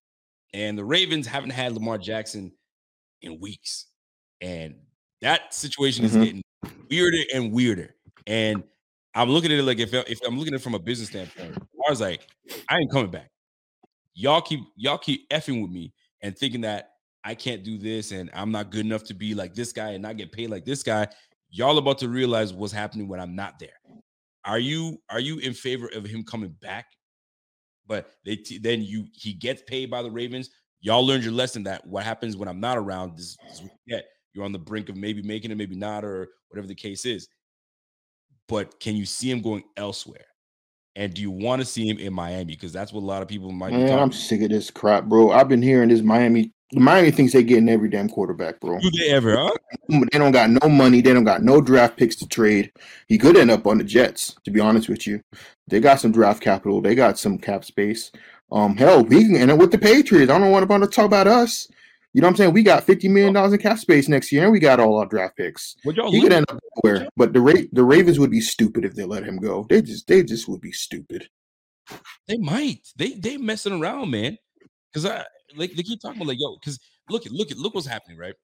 and 0.52 0.76
the 0.76 0.84
Ravens 0.84 1.26
haven't 1.26 1.50
had 1.50 1.72
Lamar 1.72 1.98
Jackson 1.98 2.52
in 3.22 3.40
weeks 3.40 3.86
and 4.40 4.74
that 5.22 5.54
situation 5.54 6.04
mm-hmm. 6.04 6.20
is 6.20 6.24
getting 6.26 6.42
weirder 6.90 7.22
and 7.34 7.52
weirder. 7.52 7.94
And 8.26 8.62
I'm 9.14 9.30
looking 9.30 9.52
at 9.52 9.58
it 9.58 9.62
like 9.62 9.78
if 9.78 9.94
if 9.94 10.18
I'm 10.26 10.38
looking 10.38 10.54
at 10.54 10.60
it 10.60 10.62
from 10.62 10.74
a 10.74 10.78
business 10.78 11.08
standpoint, 11.08 11.56
I 11.56 11.90
was 11.90 12.00
like, 12.00 12.26
I 12.68 12.78
ain't 12.78 12.90
coming 12.90 13.10
back. 13.10 13.30
Y'all 14.18 14.40
keep 14.40 14.60
y'all 14.76 14.96
keep 14.96 15.28
effing 15.28 15.60
with 15.60 15.70
me 15.70 15.92
and 16.22 16.36
thinking 16.36 16.62
that 16.62 16.92
I 17.22 17.34
can't 17.34 17.62
do 17.62 17.76
this 17.76 18.12
and 18.12 18.30
I'm 18.32 18.50
not 18.50 18.70
good 18.70 18.86
enough 18.86 19.04
to 19.04 19.14
be 19.14 19.34
like 19.34 19.54
this 19.54 19.72
guy 19.72 19.90
and 19.90 20.02
not 20.02 20.16
get 20.16 20.32
paid 20.32 20.48
like 20.48 20.64
this 20.64 20.82
guy. 20.82 21.06
Y'all 21.50 21.76
about 21.76 21.98
to 21.98 22.08
realize 22.08 22.54
what's 22.54 22.72
happening 22.72 23.08
when 23.08 23.20
I'm 23.20 23.36
not 23.36 23.58
there. 23.58 23.78
Are 24.46 24.58
you 24.58 24.96
are 25.10 25.20
you 25.20 25.38
in 25.38 25.52
favor 25.52 25.90
of 25.94 26.06
him 26.06 26.24
coming 26.24 26.56
back? 26.62 26.86
But 27.86 28.10
they 28.24 28.36
t- 28.36 28.58
then 28.58 28.80
you 28.82 29.04
he 29.12 29.34
gets 29.34 29.62
paid 29.66 29.90
by 29.90 30.02
the 30.02 30.10
Ravens. 30.10 30.48
Y'all 30.80 31.04
learned 31.04 31.22
your 31.24 31.34
lesson 31.34 31.62
that 31.64 31.86
what 31.86 32.02
happens 32.02 32.38
when 32.38 32.48
I'm 32.48 32.60
not 32.60 32.78
around 32.78 33.18
is, 33.18 33.36
is 33.50 33.62
yeah, 33.86 34.00
you're 34.32 34.44
on 34.44 34.52
the 34.52 34.58
brink 34.58 34.88
of 34.88 34.96
maybe 34.96 35.20
making 35.20 35.50
it, 35.50 35.58
maybe 35.58 35.76
not, 35.76 36.04
or 36.04 36.28
whatever 36.48 36.66
the 36.66 36.74
case 36.74 37.04
is. 37.04 37.28
But 38.48 38.80
can 38.80 38.96
you 38.96 39.04
see 39.04 39.30
him 39.30 39.42
going 39.42 39.64
elsewhere? 39.76 40.24
And 40.96 41.12
do 41.12 41.20
you 41.20 41.30
want 41.30 41.60
to 41.60 41.66
see 41.66 41.86
him 41.86 41.98
in 41.98 42.14
Miami? 42.14 42.54
Because 42.54 42.72
that's 42.72 42.90
what 42.90 43.02
a 43.02 43.06
lot 43.06 43.20
of 43.20 43.28
people 43.28 43.52
might 43.52 43.70
be 43.70 43.76
Man, 43.76 43.98
I'm 43.98 44.12
sick 44.12 44.40
of 44.40 44.48
this 44.48 44.70
crap, 44.70 45.04
bro. 45.04 45.30
I've 45.30 45.48
been 45.48 45.60
hearing 45.60 45.90
this 45.90 46.00
Miami. 46.00 46.52
Miami 46.72 47.10
thinks 47.10 47.34
they 47.34 47.44
getting 47.44 47.68
every 47.68 47.90
damn 47.90 48.08
quarterback, 48.08 48.58
bro. 48.60 48.80
Do 48.80 48.90
they 48.90 49.10
ever, 49.10 49.36
huh? 49.36 49.52
They 49.88 50.18
don't 50.18 50.32
got 50.32 50.50
no 50.50 50.68
money. 50.68 51.02
They 51.02 51.12
don't 51.12 51.24
got 51.24 51.42
no 51.42 51.60
draft 51.60 51.96
picks 51.96 52.16
to 52.16 52.26
trade. 52.26 52.72
He 53.08 53.18
could 53.18 53.36
end 53.36 53.50
up 53.50 53.66
on 53.66 53.78
the 53.78 53.84
Jets, 53.84 54.34
to 54.44 54.50
be 54.50 54.58
honest 54.58 54.88
with 54.88 55.06
you. 55.06 55.20
They 55.68 55.80
got 55.80 56.00
some 56.00 56.12
draft 56.12 56.42
capital. 56.42 56.80
They 56.80 56.94
got 56.94 57.18
some 57.18 57.38
cap 57.38 57.64
space. 57.64 58.10
Um, 58.50 58.76
hell, 58.76 59.04
we 59.04 59.24
can 59.24 59.36
end 59.36 59.50
up 59.50 59.58
with 59.58 59.70
the 59.70 59.78
Patriots. 59.78 60.32
I 60.32 60.38
don't 60.38 60.50
want 60.50 60.68
to 60.68 60.88
talk 60.88 61.04
about 61.04 61.28
us. 61.28 61.68
You 62.16 62.22
know 62.22 62.28
what 62.28 62.30
I'm 62.30 62.36
saying? 62.36 62.52
We 62.54 62.62
got 62.62 62.84
fifty 62.84 63.08
million 63.08 63.36
oh. 63.36 63.40
dollars 63.40 63.52
in 63.52 63.58
cap 63.58 63.78
space 63.78 64.08
next 64.08 64.32
year, 64.32 64.44
and 64.44 64.50
we 64.50 64.58
got 64.58 64.80
all 64.80 64.96
our 64.96 65.04
draft 65.04 65.36
picks. 65.36 65.76
Y'all 65.84 66.10
He 66.10 66.22
could 66.22 66.32
end 66.32 66.46
up 66.48 66.58
nowhere. 66.82 67.10
But 67.14 67.34
the 67.34 67.42
Ra- 67.42 67.68
the 67.72 67.84
Ravens 67.84 68.18
would 68.18 68.30
be 68.30 68.40
stupid 68.40 68.86
if 68.86 68.94
they 68.94 69.04
let 69.04 69.22
him 69.22 69.36
go. 69.36 69.66
They 69.68 69.82
just 69.82 70.06
they 70.06 70.22
just 70.22 70.48
would 70.48 70.62
be 70.62 70.72
stupid. 70.72 71.28
They 72.26 72.38
might. 72.38 72.88
They 72.96 73.10
they 73.10 73.36
messing 73.36 73.78
around, 73.78 74.12
man. 74.12 74.38
Because 74.90 75.04
I 75.04 75.26
like 75.56 75.74
they 75.74 75.82
keep 75.82 76.00
talking 76.00 76.16
about 76.16 76.28
like, 76.28 76.40
yo, 76.40 76.56
because 76.58 76.80
look 77.10 77.26
at 77.26 77.32
look 77.32 77.50
at 77.50 77.58
look 77.58 77.74
what's 77.74 77.86
happening, 77.86 78.16
right? 78.16 78.34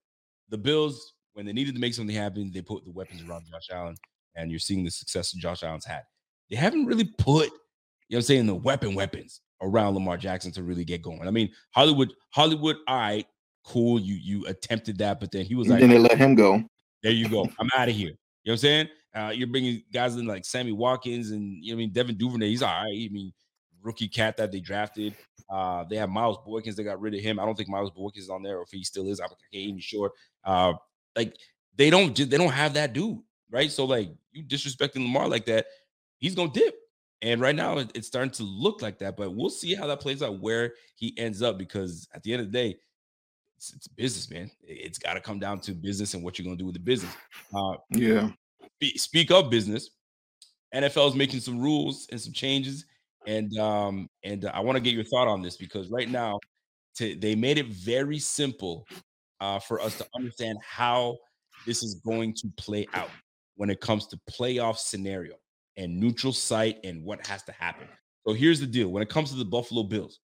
The 0.51 0.59
Bills, 0.59 1.15
when 1.33 1.47
they 1.47 1.55
needed 1.55 1.75
to 1.75 1.81
make 1.81 1.95
something 1.95 2.15
happen, 2.15 2.51
they 2.53 2.61
put 2.61 2.85
the 2.85 2.93
weapons 2.93 3.23
around 3.23 3.47
Josh 3.51 3.75
Allen, 3.75 3.97
and 4.37 4.51
you're 4.51 4.61
seeing 4.61 4.85
the 4.85 4.91
success 4.91 5.33
that 5.33 5.41
Josh 5.41 5.63
Allen's 5.63 5.87
had. 5.87 6.03
They 6.51 6.57
haven't 6.57 6.85
really 6.85 7.11
put, 7.17 7.47
you 7.47 7.47
know 7.47 7.49
what 8.09 8.17
I'm 8.19 8.23
saying, 8.25 8.47
the 8.49 8.55
weapon 8.55 8.95
weapons 8.95 9.41
around 9.63 9.95
Lamar 9.95 10.19
Jackson 10.19 10.53
to 10.53 10.63
really 10.63 10.85
get 10.85 11.01
going. 11.01 11.27
I 11.27 11.31
mean, 11.31 11.49
Hollywood, 11.71 12.13
Hollywood, 12.35 12.77
all 12.87 12.99
right, 12.99 13.25
cool. 13.65 14.01
You 14.01 14.15
you 14.15 14.47
attempted 14.47 14.99
that, 14.99 15.21
but 15.21 15.31
then 15.33 15.45
he 15.45 15.55
was 15.55 15.67
And 15.67 15.75
like, 15.75 15.81
then 15.81 15.91
they 15.91 15.99
let 15.99 16.19
him 16.19 16.35
go. 16.35 16.63
there 17.03 17.13
you 17.13 17.29
go. 17.29 17.43
I'm 17.59 17.69
out 17.77 17.89
of 17.89 17.95
here. 17.95 18.11
You 18.45 18.51
know 18.51 18.53
what 18.53 18.53
I'm 18.53 18.59
saying? 18.59 18.89
Uh, 19.15 19.31
you're 19.35 19.47
bringing 19.49 19.83
guys 19.93 20.17
in 20.17 20.27
like 20.27 20.45
Sammy 20.45 20.73
Watkins 20.73 21.31
and 21.33 21.63
you 21.63 21.73
know 21.73 21.77
what 21.77 21.83
I 21.83 21.85
mean 21.85 21.93
Devin 21.93 22.17
Duvernay. 22.17 22.49
He's 22.49 22.63
all 22.63 22.69
right. 22.73 22.87
I 22.87 23.09
mean, 23.13 23.33
rookie 23.83 24.09
cat 24.09 24.37
that 24.39 24.51
they 24.53 24.61
drafted. 24.61 25.15
Uh, 25.51 25.85
they 25.85 25.97
have 25.97 26.09
Miles 26.09 26.39
Boykins. 26.47 26.77
They 26.77 26.85
got 26.85 27.01
rid 27.01 27.15
of 27.15 27.21
him. 27.21 27.39
I 27.39 27.45
don't 27.45 27.55
think 27.55 27.69
Miles 27.69 27.91
Boykins 27.91 28.17
is 28.19 28.31
on 28.31 28.43
there, 28.43 28.59
or 28.59 28.63
if 28.63 28.71
he 28.71 28.83
still 28.85 29.07
is, 29.09 29.21
I'm 29.21 29.29
not 29.29 29.37
even 29.53 29.79
sure. 29.81 30.13
Uh, 30.45 30.73
like 31.15 31.37
they 31.77 31.91
don't 31.91 32.15
just 32.17 32.31
they 32.31 32.39
don't 32.39 32.53
have 32.53 32.75
that 32.75 32.95
dude, 32.95 33.19
right? 33.51 33.71
So 33.71 33.85
like 33.85 34.09
you 34.33 34.45
disrespecting 34.45 34.97
Lamar 35.03 35.29
like 35.29 35.45
that, 35.47 35.67
he's 36.19 36.35
gonna 36.35 36.51
dip. 36.53 36.75
And 37.21 37.41
right 37.41 37.55
now 37.55 37.79
it's 37.95 38.09
starting 38.09 38.33
to 38.33 38.43
look 38.43 38.83
like 38.83 38.99
that, 38.99 39.17
but 39.17 39.33
we'll 39.37 39.51
see 39.51 39.75
how 39.75 39.87
that 39.87 40.01
plays 40.01 40.23
out 40.23 40.41
where 40.41 40.73
he 40.97 41.15
ends 41.19 41.41
up 41.41 41.57
because 41.57 42.09
at 42.15 42.23
the 42.25 42.33
end 42.33 42.41
of 42.43 42.51
the 42.51 42.59
day, 42.59 42.79
it's, 43.63 43.75
it's 43.75 43.89
business, 43.89 44.31
man. 44.31 44.51
It- 44.63 44.87
It's 44.87 44.99
got 44.99 45.15
to 45.15 45.21
come 45.21 45.39
down 45.39 45.61
to 45.61 45.73
business 45.73 46.15
and 46.15 46.23
what 46.25 46.39
you're 46.39 46.45
gonna 46.45 46.57
do 46.57 46.65
with 46.67 46.75
the 46.75 46.81
business. 46.81 47.15
Uh, 47.55 47.77
Yeah. 47.91 48.31
spe- 48.83 48.99
speak 48.99 49.31
of 49.31 49.51
business, 49.51 49.91
NFL 50.75 51.09
is 51.11 51.15
making 51.15 51.41
some 51.41 51.61
rules 51.61 52.09
and 52.11 52.21
some 52.21 52.33
changes, 52.33 52.85
and 53.27 53.57
um, 53.59 54.09
and 54.25 54.47
I 54.47 54.61
want 54.61 54.77
to 54.77 54.81
get 54.81 54.95
your 54.95 55.05
thought 55.05 55.29
on 55.29 55.43
this 55.43 55.57
because 55.57 55.89
right 55.91 56.09
now, 56.11 56.41
to, 56.97 57.15
they 57.15 57.35
made 57.35 57.59
it 57.59 57.67
very 57.67 58.19
simple 58.19 58.87
uh, 59.41 59.59
for 59.61 59.81
us 59.81 59.97
to 59.99 60.07
understand 60.17 60.59
how 60.63 61.19
this 61.67 61.83
is 61.83 61.95
going 62.05 62.35
to 62.35 62.49
play 62.57 62.87
out 62.95 63.11
when 63.57 63.71
it 63.71 63.81
comes 63.81 64.07
to 64.09 64.19
playoff 64.31 64.79
scenario 64.79 65.35
and 65.77 65.99
neutral 66.01 66.33
site 66.33 66.79
and 66.85 67.05
what 67.05 67.25
has 67.27 67.43
to 67.45 67.53
happen. 67.53 67.87
So 68.27 68.33
here's 68.35 68.59
the 68.61 68.67
deal: 68.67 68.89
when 68.89 69.03
it 69.03 69.09
comes 69.11 69.31
to 69.31 69.37
the 69.37 69.45
Buffalo 69.45 69.83
Bills, 69.85 70.19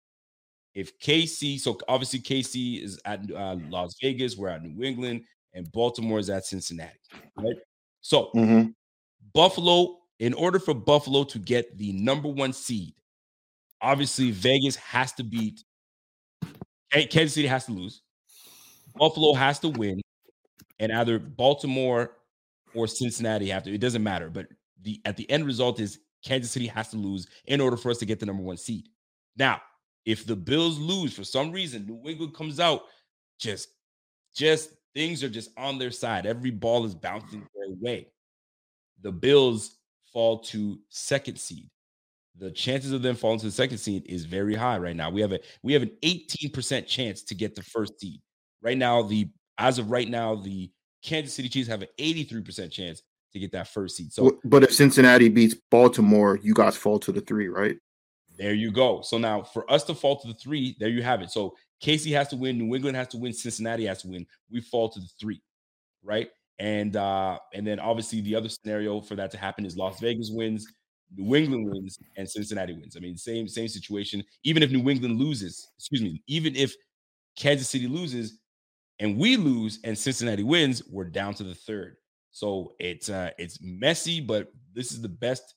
if 0.77 0.99
KC, 1.01 1.59
so 1.59 1.79
obviously 1.89 2.21
KC 2.21 2.85
is 2.85 3.01
at 3.07 3.21
uh, 3.33 3.57
Las 3.71 3.97
Vegas, 4.03 4.37
we're 4.37 4.49
at 4.49 4.63
New 4.63 4.85
England, 4.85 5.23
and 5.55 5.73
Baltimore 5.73 6.19
is 6.19 6.29
at 6.29 6.45
Cincinnati, 6.45 6.99
right? 7.39 7.57
So 8.03 8.31
hmm 8.35 8.67
Buffalo, 9.33 9.99
in 10.19 10.35
order 10.35 10.59
for 10.59 10.75
Buffalo 10.75 11.25
to 11.25 11.39
get 11.39 11.77
the 11.79 11.93
number 11.93 12.29
one 12.29 12.53
seed, 12.53 12.95
obviously 13.81 14.31
Vegas 14.31 14.77
has 14.77 15.13
to 15.15 15.25
beat 15.25 15.65
Kansas 16.91 17.35
City 17.35 17.49
has 17.49 17.67
to 17.67 17.73
lose. 17.73 18.03
Buffalo 18.95 19.35
has 19.35 19.59
to 19.61 19.69
win, 19.69 20.01
and 20.79 20.93
either 20.93 21.19
Baltimore 21.19 22.13
or 22.75 22.87
Cincinnati 22.87 23.49
have 23.49 23.63
to. 23.65 23.75
It 23.75 23.81
doesn't 23.81 24.03
matter, 24.03 24.31
but 24.31 24.47
the 24.83 25.01
at 25.05 25.17
the 25.17 25.29
end 25.31 25.47
result 25.47 25.81
is 25.81 26.01
Kansas 26.25 26.51
City 26.51 26.67
has 26.67 26.89
to 26.91 26.97
lose 26.97 27.27
in 27.47 27.61
order 27.61 27.77
for 27.77 27.91
us 27.91 27.99
to 27.99 28.07
get 28.07 28.21
the 28.21 28.27
number 28.27 28.43
one 28.43 28.57
seed. 28.57 28.89
Now, 29.37 29.61
if 30.07 30.25
the 30.25 30.37
Bills 30.37 30.79
lose 30.79 31.13
for 31.13 31.25
some 31.25 31.53
reason, 31.53 31.85
New 31.85 32.09
England 32.09 32.35
comes 32.35 32.61
out 32.61 32.85
just, 33.39 33.69
just 34.35 34.71
things 34.95 35.23
are 35.23 35.29
just 35.29 35.51
on 35.59 35.79
their 35.79 35.91
side. 35.91 36.25
Every 36.25 36.51
ball 36.51 36.87
is 36.87 36.95
bouncing 36.95 37.41
mm. 37.41 37.49
their 37.55 37.77
way. 37.81 38.09
The 39.03 39.13
Bills 39.13 39.77
fall 40.13 40.39
to 40.39 40.79
second 40.89 41.39
seed. 41.39 41.69
The 42.39 42.51
chances 42.51 42.93
of 42.93 43.03
them 43.03 43.17
falling 43.17 43.41
to 43.41 43.47
the 43.47 43.53
second 43.53 43.79
seed 43.79 44.05
is 44.07 44.25
very 44.25 44.55
high 44.55 44.79
right 44.79 44.97
now. 44.97 45.11
We 45.11 45.21
have 45.23 45.33
a 45.33 45.41
we 45.63 45.73
have 45.73 45.83
an 45.83 45.93
18% 46.03 46.87
chance 46.87 47.23
to 47.23 47.35
get 47.35 47.55
the 47.55 47.63
first 47.63 47.99
seed. 47.99 48.21
Right 48.63 48.77
now, 48.77 49.03
the 49.03 49.29
as 49.59 49.79
of 49.79 49.91
right 49.91 50.09
now, 50.09 50.35
the 50.35 50.71
Kansas 51.03 51.35
City 51.35 51.49
Chiefs 51.49 51.69
have 51.69 51.83
an 51.83 51.89
83% 51.99 52.71
chance 52.71 53.03
to 53.33 53.39
get 53.39 53.53
that 53.53 53.69
first 53.69 53.97
seed. 53.97 54.13
So 54.13 54.39
but 54.45 54.65
if 54.65 54.75
Cincinnati 54.75 55.29
beats 55.29 55.55
Baltimore, 55.71 56.39
you 56.43 56.53
guys 56.53 56.77
fall 56.77 56.99
to 57.01 57.13
the 57.13 57.23
three, 57.23 57.49
right? 57.49 57.77
There 58.37 58.55
you 58.55 58.71
go. 58.71 59.01
So 59.03 59.19
now 59.19 59.43
for 59.43 59.71
us 59.71 59.85
to 59.85 59.95
fall 59.95 60.17
to 60.21 60.29
the 60.29 60.35
three, 60.35 60.77
there 60.79 60.89
you 60.89 61.03
have 61.03 61.23
it. 61.23 61.31
So 61.31 61.57
Casey 61.81 62.13
has 62.13 62.29
to 62.29 62.37
win, 62.37 62.59
New 62.59 62.75
England 62.75 62.97
has 62.97 63.09
to 63.09 63.17
win, 63.19 63.33
Cincinnati 63.33 63.87
has 63.87 64.03
to 64.03 64.09
win. 64.09 64.27
We 64.51 64.61
fall 64.61 64.89
to 64.91 65.01
the 65.01 65.09
three, 65.19 65.41
right? 66.05 66.31
And 66.59 66.97
uh, 66.97 67.39
and 67.55 67.67
then 67.67 67.81
obviously 67.81 68.21
the 68.23 68.37
other 68.37 68.49
scenario 68.49 69.01
for 69.01 69.17
that 69.17 69.31
to 69.33 69.39
happen 69.39 69.67
is 69.67 69.77
Las 69.77 70.01
Vegas 70.01 70.31
wins, 70.33 70.67
New 71.17 71.35
England 71.37 71.71
wins, 71.71 71.99
and 72.17 72.29
Cincinnati 72.29 72.75
wins. 72.75 72.97
I 72.97 73.01
mean, 73.01 73.17
same 73.17 73.49
same 73.49 73.69
situation. 73.69 74.25
Even 74.45 74.63
if 74.63 74.71
New 74.73 74.89
England 74.91 75.19
loses, 75.19 75.69
excuse 75.79 76.03
me, 76.03 76.23
even 76.29 76.57
if 76.57 76.75
Kansas 77.37 77.69
City 77.71 77.89
loses 77.89 78.41
and 79.01 79.19
we 79.19 79.37
lose 79.37 79.81
and 79.85 79.99
Cincinnati 79.99 80.45
wins, 80.45 80.83
we're 80.91 81.05
down 81.05 81.35
to 81.37 81.45
the 81.45 81.55
third. 81.57 81.97
So 82.33 82.75
it's 82.81 83.11
uh 83.11 83.33
it's 83.39 83.61
messy, 83.63 84.21
but 84.23 84.53
this 84.75 84.93
is 84.93 85.03
the 85.03 85.11
best 85.11 85.56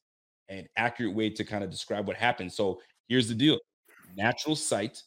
and 0.50 0.68
accurate 0.76 1.14
way 1.14 1.30
to 1.30 1.44
kind 1.44 1.64
of 1.64 1.70
describe 1.70 2.08
what 2.08 2.18
happened. 2.18 2.52
So 2.52 2.82
here's 3.08 3.28
the 3.28 3.36
deal: 3.36 3.58
natural 4.16 4.56
site, 4.56 5.02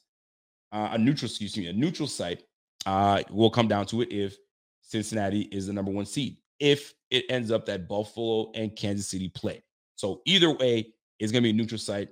uh, 0.72 0.90
a 0.92 0.98
neutral, 0.98 1.28
excuse 1.28 1.56
me, 1.56 1.66
a 1.66 1.72
neutral 1.72 2.08
site 2.08 2.44
uh, 2.86 3.22
will 3.30 3.50
come 3.50 3.68
down 3.68 3.86
to 3.86 4.02
it 4.02 4.12
if 4.12 4.36
Cincinnati 4.82 5.42
is 5.42 5.66
the 5.66 5.72
number 5.72 5.90
one 5.90 6.06
seed. 6.06 6.36
If 6.60 6.94
it 7.10 7.24
ends 7.28 7.50
up 7.50 7.66
that 7.66 7.88
Buffalo 7.88 8.50
and 8.54 8.74
Kansas 8.76 9.08
City 9.08 9.28
play, 9.28 9.62
so 9.96 10.22
either 10.26 10.50
way, 10.50 10.92
it's 11.18 11.32
gonna 11.32 11.42
be 11.42 11.50
a 11.50 11.54
neutral 11.54 11.78
site. 11.78 12.08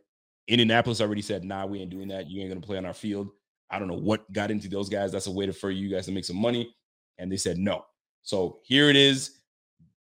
Indianapolis 0.48 1.00
already 1.00 1.22
said, 1.22 1.44
"Nah, 1.44 1.66
we 1.66 1.80
ain't 1.80 1.90
doing 1.90 2.08
that. 2.08 2.28
You 2.28 2.40
ain't 2.40 2.50
gonna 2.50 2.60
play 2.60 2.78
on 2.78 2.84
our 2.84 2.94
field." 2.94 3.30
I 3.70 3.78
don't 3.78 3.88
know 3.88 3.94
what 3.94 4.30
got 4.32 4.50
into 4.50 4.68
those 4.68 4.88
guys. 4.88 5.12
That's 5.12 5.28
a 5.28 5.30
way 5.30 5.46
to 5.46 5.52
for 5.52 5.70
you 5.70 5.88
guys 5.88 6.06
to 6.06 6.12
make 6.12 6.24
some 6.24 6.40
money, 6.40 6.74
and 7.18 7.30
they 7.30 7.36
said 7.36 7.56
no. 7.56 7.84
So 8.22 8.60
here 8.64 8.90
it 8.90 8.96
is. 8.96 9.38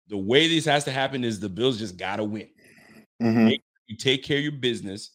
The 0.08 0.16
way 0.16 0.46
this 0.46 0.64
has 0.66 0.84
to 0.84 0.92
happen 0.92 1.24
is 1.24 1.40
the 1.40 1.48
Bills 1.48 1.78
just 1.78 1.96
gotta 1.96 2.22
win. 2.22 2.48
Hmm 3.20 3.44
Make- 3.46 3.64
You 3.86 3.96
take 3.96 4.22
care 4.24 4.38
of 4.38 4.42
your 4.42 4.52
business. 4.52 5.10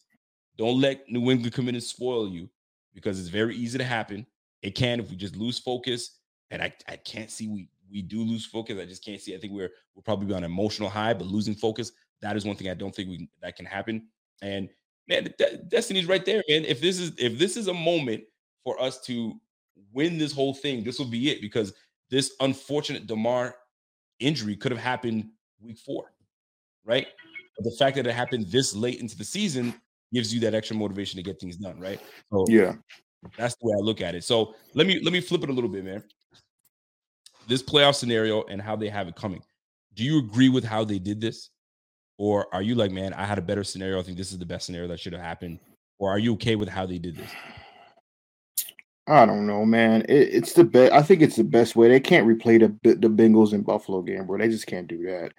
Don't 0.58 0.80
let 0.80 1.08
New 1.08 1.30
England 1.30 1.52
come 1.52 1.68
in 1.68 1.74
and 1.74 1.84
spoil 1.84 2.28
you 2.28 2.48
because 2.94 3.18
it's 3.18 3.28
very 3.28 3.56
easy 3.56 3.78
to 3.78 3.84
happen. 3.84 4.26
It 4.62 4.74
can 4.74 5.00
if 5.00 5.10
we 5.10 5.16
just 5.16 5.36
lose 5.36 5.58
focus. 5.58 6.18
And 6.50 6.62
I, 6.62 6.72
I 6.88 6.96
can't 6.96 7.30
see 7.30 7.48
we 7.48 7.68
we 7.90 8.02
do 8.02 8.22
lose 8.22 8.46
focus. 8.46 8.78
I 8.78 8.84
just 8.84 9.04
can't 9.04 9.20
see. 9.20 9.34
I 9.34 9.38
think 9.38 9.52
we're 9.52 9.70
we'll 9.94 10.02
probably 10.02 10.32
on 10.34 10.44
an 10.44 10.50
emotional 10.50 10.88
high, 10.88 11.14
but 11.14 11.26
losing 11.26 11.54
focus, 11.54 11.92
that 12.20 12.36
is 12.36 12.44
one 12.44 12.56
thing 12.56 12.68
I 12.68 12.74
don't 12.74 12.94
think 12.94 13.08
we 13.08 13.28
that 13.40 13.56
can 13.56 13.66
happen. 13.66 14.08
And 14.42 14.68
man, 15.08 15.32
destiny's 15.68 16.06
right 16.06 16.24
there, 16.24 16.42
man. 16.48 16.64
If 16.64 16.80
this 16.80 16.98
is 16.98 17.12
if 17.18 17.38
this 17.38 17.56
is 17.56 17.68
a 17.68 17.74
moment 17.74 18.24
for 18.64 18.80
us 18.80 19.00
to 19.02 19.40
win 19.92 20.18
this 20.18 20.32
whole 20.32 20.54
thing, 20.54 20.84
this 20.84 20.98
will 20.98 21.06
be 21.06 21.30
it 21.30 21.40
because 21.40 21.72
this 22.10 22.34
unfortunate 22.40 23.06
Damar 23.06 23.54
injury 24.20 24.56
could 24.56 24.72
have 24.72 24.80
happened 24.80 25.30
week 25.60 25.78
four, 25.78 26.12
right? 26.84 27.06
But 27.62 27.70
the 27.70 27.76
fact 27.76 27.96
that 27.96 28.06
it 28.06 28.14
happened 28.14 28.46
this 28.48 28.74
late 28.74 29.00
into 29.00 29.16
the 29.16 29.24
season 29.24 29.74
gives 30.12 30.32
you 30.34 30.40
that 30.40 30.54
extra 30.54 30.76
motivation 30.76 31.16
to 31.18 31.22
get 31.22 31.40
things 31.40 31.56
done, 31.56 31.78
right? 31.78 32.00
So 32.32 32.46
Yeah. 32.48 32.74
that's 33.36 33.54
the 33.56 33.68
way 33.68 33.74
I 33.78 33.80
look 33.80 34.00
at 34.00 34.14
it. 34.14 34.24
So 34.24 34.54
let 34.74 34.86
me 34.86 35.00
let 35.00 35.12
me 35.12 35.20
flip 35.20 35.42
it 35.42 35.50
a 35.50 35.52
little 35.52 35.70
bit, 35.70 35.84
man. 35.84 36.02
This 37.46 37.62
playoff 37.62 37.94
scenario 37.94 38.44
and 38.44 38.60
how 38.60 38.76
they 38.76 38.88
have 38.88 39.08
it 39.08 39.16
coming. 39.16 39.42
Do 39.94 40.04
you 40.04 40.18
agree 40.18 40.48
with 40.48 40.64
how 40.64 40.84
they 40.84 40.98
did 40.98 41.20
this? 41.20 41.50
Or 42.18 42.52
are 42.54 42.62
you 42.62 42.74
like, 42.74 42.90
man, 42.90 43.12
I 43.14 43.24
had 43.24 43.38
a 43.38 43.42
better 43.42 43.64
scenario. 43.64 43.98
I 43.98 44.02
think 44.02 44.16
this 44.16 44.32
is 44.32 44.38
the 44.38 44.46
best 44.46 44.66
scenario 44.66 44.88
that 44.88 45.00
should 45.00 45.12
have 45.12 45.22
happened. 45.22 45.58
Or 45.98 46.10
are 46.10 46.18
you 46.18 46.34
okay 46.34 46.56
with 46.56 46.68
how 46.68 46.86
they 46.86 46.98
did 46.98 47.16
this? 47.16 47.30
I 49.06 49.26
don't 49.26 49.46
know, 49.46 49.64
man. 49.64 50.02
It, 50.02 50.34
it's 50.34 50.52
the 50.52 50.64
best. 50.64 50.92
I 50.92 51.02
think 51.02 51.22
it's 51.22 51.36
the 51.36 51.44
best 51.44 51.74
way. 51.74 51.88
They 51.88 52.00
can't 52.00 52.26
replay 52.26 52.60
the 52.60 52.94
the 52.94 53.08
Bengals 53.08 53.52
and 53.52 53.64
Buffalo 53.64 54.02
game, 54.02 54.26
bro. 54.26 54.38
They 54.38 54.48
just 54.48 54.66
can't 54.66 54.86
do 54.86 55.02
that. 55.06 55.32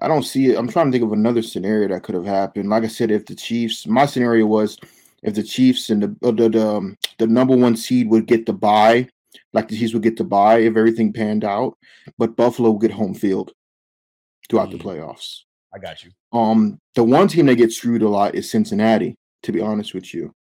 I 0.00 0.08
don't 0.08 0.24
see 0.24 0.50
it. 0.50 0.58
I'm 0.58 0.68
trying 0.68 0.86
to 0.86 0.92
think 0.92 1.04
of 1.04 1.12
another 1.12 1.42
scenario 1.42 1.88
that 1.88 2.02
could 2.02 2.14
have 2.14 2.24
happened. 2.24 2.68
Like 2.68 2.84
I 2.84 2.88
said, 2.88 3.10
if 3.10 3.26
the 3.26 3.34
Chiefs, 3.36 3.86
my 3.86 4.06
scenario 4.06 4.46
was 4.46 4.78
if 5.22 5.34
the 5.34 5.42
Chiefs 5.42 5.90
and 5.90 6.02
the 6.02 6.28
uh, 6.28 6.32
the 6.32 6.48
the, 6.48 6.66
um, 6.66 6.96
the 7.18 7.26
number 7.26 7.56
one 7.56 7.76
seed 7.76 8.08
would 8.08 8.26
get 8.26 8.46
the 8.46 8.52
bye, 8.52 9.08
like 9.52 9.68
the 9.68 9.78
Chiefs 9.78 9.94
would 9.94 10.02
get 10.02 10.16
the 10.16 10.24
bye 10.24 10.58
if 10.58 10.76
everything 10.76 11.12
panned 11.12 11.44
out, 11.44 11.76
but 12.18 12.36
Buffalo 12.36 12.70
would 12.70 12.82
get 12.82 12.90
home 12.90 13.14
field 13.14 13.52
throughout 14.48 14.70
the 14.70 14.78
Mm. 14.78 14.82
playoffs. 14.82 15.42
I 15.74 15.78
got 15.78 16.02
you. 16.04 16.10
Um, 16.32 16.78
the 16.94 17.04
one 17.04 17.28
team 17.28 17.46
that 17.46 17.56
gets 17.56 17.76
screwed 17.76 18.02
a 18.02 18.08
lot 18.08 18.34
is 18.34 18.50
Cincinnati. 18.50 19.14
To 19.44 19.52
be 19.52 19.60
honest 19.60 19.92
with 19.92 20.14
you, 20.14 20.32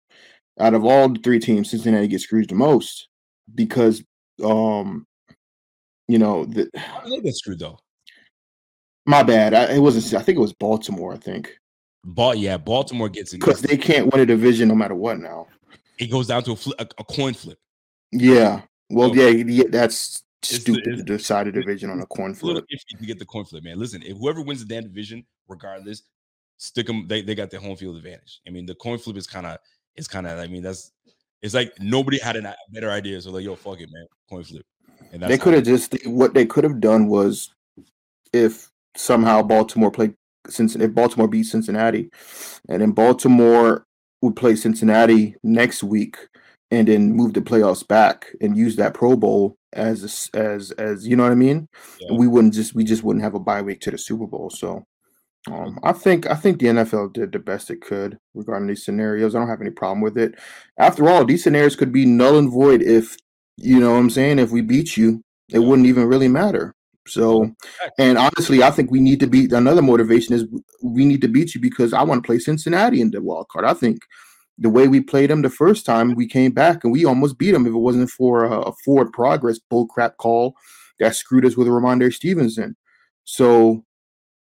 out 0.59 0.73
of 0.75 0.85
all 0.85 1.09
the 1.09 1.19
three 1.19 1.39
teams, 1.39 1.71
Cincinnati 1.71 2.07
gets 2.07 2.23
screwed 2.23 2.49
the 2.49 2.55
most 2.55 3.07
because, 3.55 4.03
um, 4.43 5.07
you 6.07 6.19
know, 6.19 6.45
the, 6.45 6.69
How 6.75 7.01
did 7.01 7.13
they 7.13 7.21
get 7.21 7.35
screwed 7.35 7.59
though? 7.59 7.79
My 9.05 9.23
bad. 9.23 9.53
I, 9.53 9.73
it 9.75 9.79
wasn't. 9.79 10.13
I 10.19 10.23
think 10.23 10.37
it 10.37 10.41
was 10.41 10.53
Baltimore. 10.53 11.13
I 11.13 11.17
think 11.17 11.57
Ball, 12.03 12.35
yeah, 12.35 12.57
Baltimore 12.57 13.09
gets 13.09 13.33
it. 13.33 13.39
because 13.39 13.61
they 13.61 13.77
can't 13.77 14.11
win 14.11 14.21
a 14.21 14.25
division 14.25 14.67
no 14.67 14.75
matter 14.75 14.95
what 14.95 15.19
now. 15.19 15.47
It 15.99 16.07
goes 16.09 16.27
down 16.27 16.43
to 16.43 16.51
a, 16.51 16.55
fli 16.55 16.71
a, 16.79 16.87
a 16.97 17.03
coin 17.03 17.33
flip. 17.33 17.59
Yeah. 18.11 18.61
Well, 18.89 19.11
Oh. 19.11 19.13
yeah, 19.13 19.29
yeah, 19.29 19.63
that's 19.69 20.23
It's 20.41 20.61
stupid 20.61 20.87
it's- 20.87 20.97
to 20.97 21.03
decide 21.03 21.47
a 21.47 21.51
division 21.51 21.89
on 21.89 22.01
a 22.01 22.05
coin 22.07 22.31
It's 22.31 22.39
flip. 22.39 22.65
If 22.69 22.83
to 22.99 23.05
get 23.05 23.19
the 23.19 23.25
coin 23.25 23.45
flip, 23.45 23.63
man. 23.63 23.77
Listen, 23.77 24.01
if 24.03 24.17
whoever 24.17 24.41
wins 24.41 24.65
the 24.65 24.73
damn 24.73 24.83
division, 24.83 25.23
regardless, 25.47 26.01
stick 26.57 26.87
them. 26.87 27.07
They, 27.07 27.21
they 27.21 27.35
got 27.35 27.51
the 27.51 27.59
home 27.59 27.75
field 27.75 27.97
advantage. 27.97 28.41
I 28.47 28.49
mean, 28.49 28.65
the 28.65 28.75
coin 28.75 28.97
flip 28.97 29.17
is 29.17 29.27
kind 29.27 29.45
of 29.45 29.57
is 29.95 30.07
kind 30.07 30.25
of. 30.27 30.39
I 30.39 30.47
mean, 30.47 30.63
that's 30.63 30.91
it's 31.43 31.53
like 31.53 31.73
nobody 31.79 32.17
had 32.19 32.35
a 32.35 32.55
better 32.71 32.89
idea. 32.89 33.21
So 33.21 33.31
like, 33.31 33.43
yo, 33.43 33.55
fuck 33.55 33.79
it, 33.79 33.89
man, 33.91 34.05
coin 34.29 34.43
flip. 34.43 34.65
And 35.11 35.21
that's 35.21 35.29
They 35.31 35.37
could 35.37 35.53
have 35.53 35.63
just 35.63 35.95
what 36.07 36.33
they 36.33 36.45
could 36.45 36.63
have 36.63 36.79
done 36.79 37.07
was 37.07 37.53
if 38.33 38.70
somehow 38.95 39.41
Baltimore 39.41 39.91
played 39.91 40.13
Cincinnati, 40.49 40.89
if 40.89 40.95
Baltimore 40.95 41.27
beat 41.27 41.43
Cincinnati, 41.43 42.09
and 42.69 42.81
then 42.81 42.91
Baltimore 42.91 43.85
would 44.21 44.35
play 44.35 44.55
Cincinnati 44.55 45.35
next 45.43 45.83
week, 45.83 46.17
and 46.71 46.87
then 46.87 47.13
move 47.13 47.33
the 47.33 47.41
playoffs 47.41 47.87
back 47.87 48.27
and 48.41 48.55
use 48.57 48.75
that 48.77 48.93
Pro 48.93 49.15
Bowl 49.15 49.55
as 49.73 50.29
as 50.33 50.71
as 50.71 51.07
you 51.07 51.15
know 51.15 51.23
what 51.23 51.31
I 51.31 51.35
mean. 51.35 51.67
Yeah. 51.99 52.13
We 52.17 52.27
wouldn't 52.27 52.53
just 52.53 52.73
we 52.75 52.83
just 52.83 53.03
wouldn't 53.03 53.23
have 53.23 53.35
a 53.35 53.39
bye 53.39 53.61
week 53.61 53.81
to 53.81 53.91
the 53.91 53.97
Super 53.97 54.27
Bowl. 54.27 54.49
So. 54.49 54.83
Um, 55.51 55.79
I 55.81 55.91
think 55.91 56.29
I 56.29 56.35
think 56.35 56.59
the 56.59 56.67
NFL 56.67 57.13
did 57.13 57.31
the 57.31 57.39
best 57.39 57.71
it 57.71 57.81
could 57.81 58.15
regarding 58.35 58.67
these 58.67 58.85
scenarios. 58.85 59.33
I 59.33 59.39
don't 59.39 59.47
have 59.47 59.59
any 59.59 59.71
problem 59.71 59.99
with 59.99 60.15
it. 60.15 60.35
After 60.77 61.09
all, 61.09 61.25
these 61.25 61.43
scenarios 61.43 61.75
could 61.75 61.91
be 61.91 62.05
null 62.05 62.37
and 62.37 62.51
void 62.51 62.83
if 62.83 63.17
you 63.57 63.79
know 63.79 63.89
what 63.93 63.97
I'm 63.97 64.11
saying. 64.11 64.37
If 64.37 64.51
we 64.51 64.61
beat 64.61 64.95
you, 64.97 65.23
it 65.49 65.59
Yeah. 65.59 65.65
wouldn't 65.67 65.87
even 65.87 66.05
really 66.05 66.27
matter. 66.27 66.75
So, 67.07 67.51
and 67.97 68.17
honestly, 68.17 68.61
I 68.63 68.71
think 68.71 68.91
we 68.91 68.99
need 68.99 69.19
to 69.21 69.27
beat. 69.27 69.51
Another 69.51 69.81
motivation 69.81 70.35
is 70.35 70.45
we 70.83 71.05
need 71.05 71.21
to 71.21 71.27
beat 71.27 71.55
you 71.55 71.61
because 71.61 71.93
I 71.93 72.03
want 72.03 72.23
to 72.23 72.27
play 72.27 72.39
Cincinnati 72.39 73.01
in 73.01 73.11
the 73.11 73.21
wild 73.21 73.49
card. 73.49 73.65
I 73.65 73.73
think 73.73 74.01
the 74.57 74.69
way 74.69 74.87
we 74.87 75.01
played 75.01 75.29
them 75.29 75.41
the 75.41 75.49
first 75.49 75.85
time, 75.85 76.13
we 76.13 76.27
came 76.27 76.51
back 76.51 76.83
and 76.83 76.93
we 76.93 77.05
almost 77.05 77.37
beat 77.37 77.51
them. 77.51 77.65
If 77.65 77.73
it 77.73 77.77
wasn't 77.77 78.09
for 78.11 78.45
a, 78.45 78.61
a 78.61 78.73
forward 78.85 79.11
progress 79.11 79.59
bullcrap 79.71 80.17
call 80.17 80.55
that 80.99 81.15
screwed 81.15 81.45
us 81.45 81.57
with 81.57 81.67
Rhamondre 81.67 82.13
Stevenson. 82.13 82.75
So, 83.23 83.83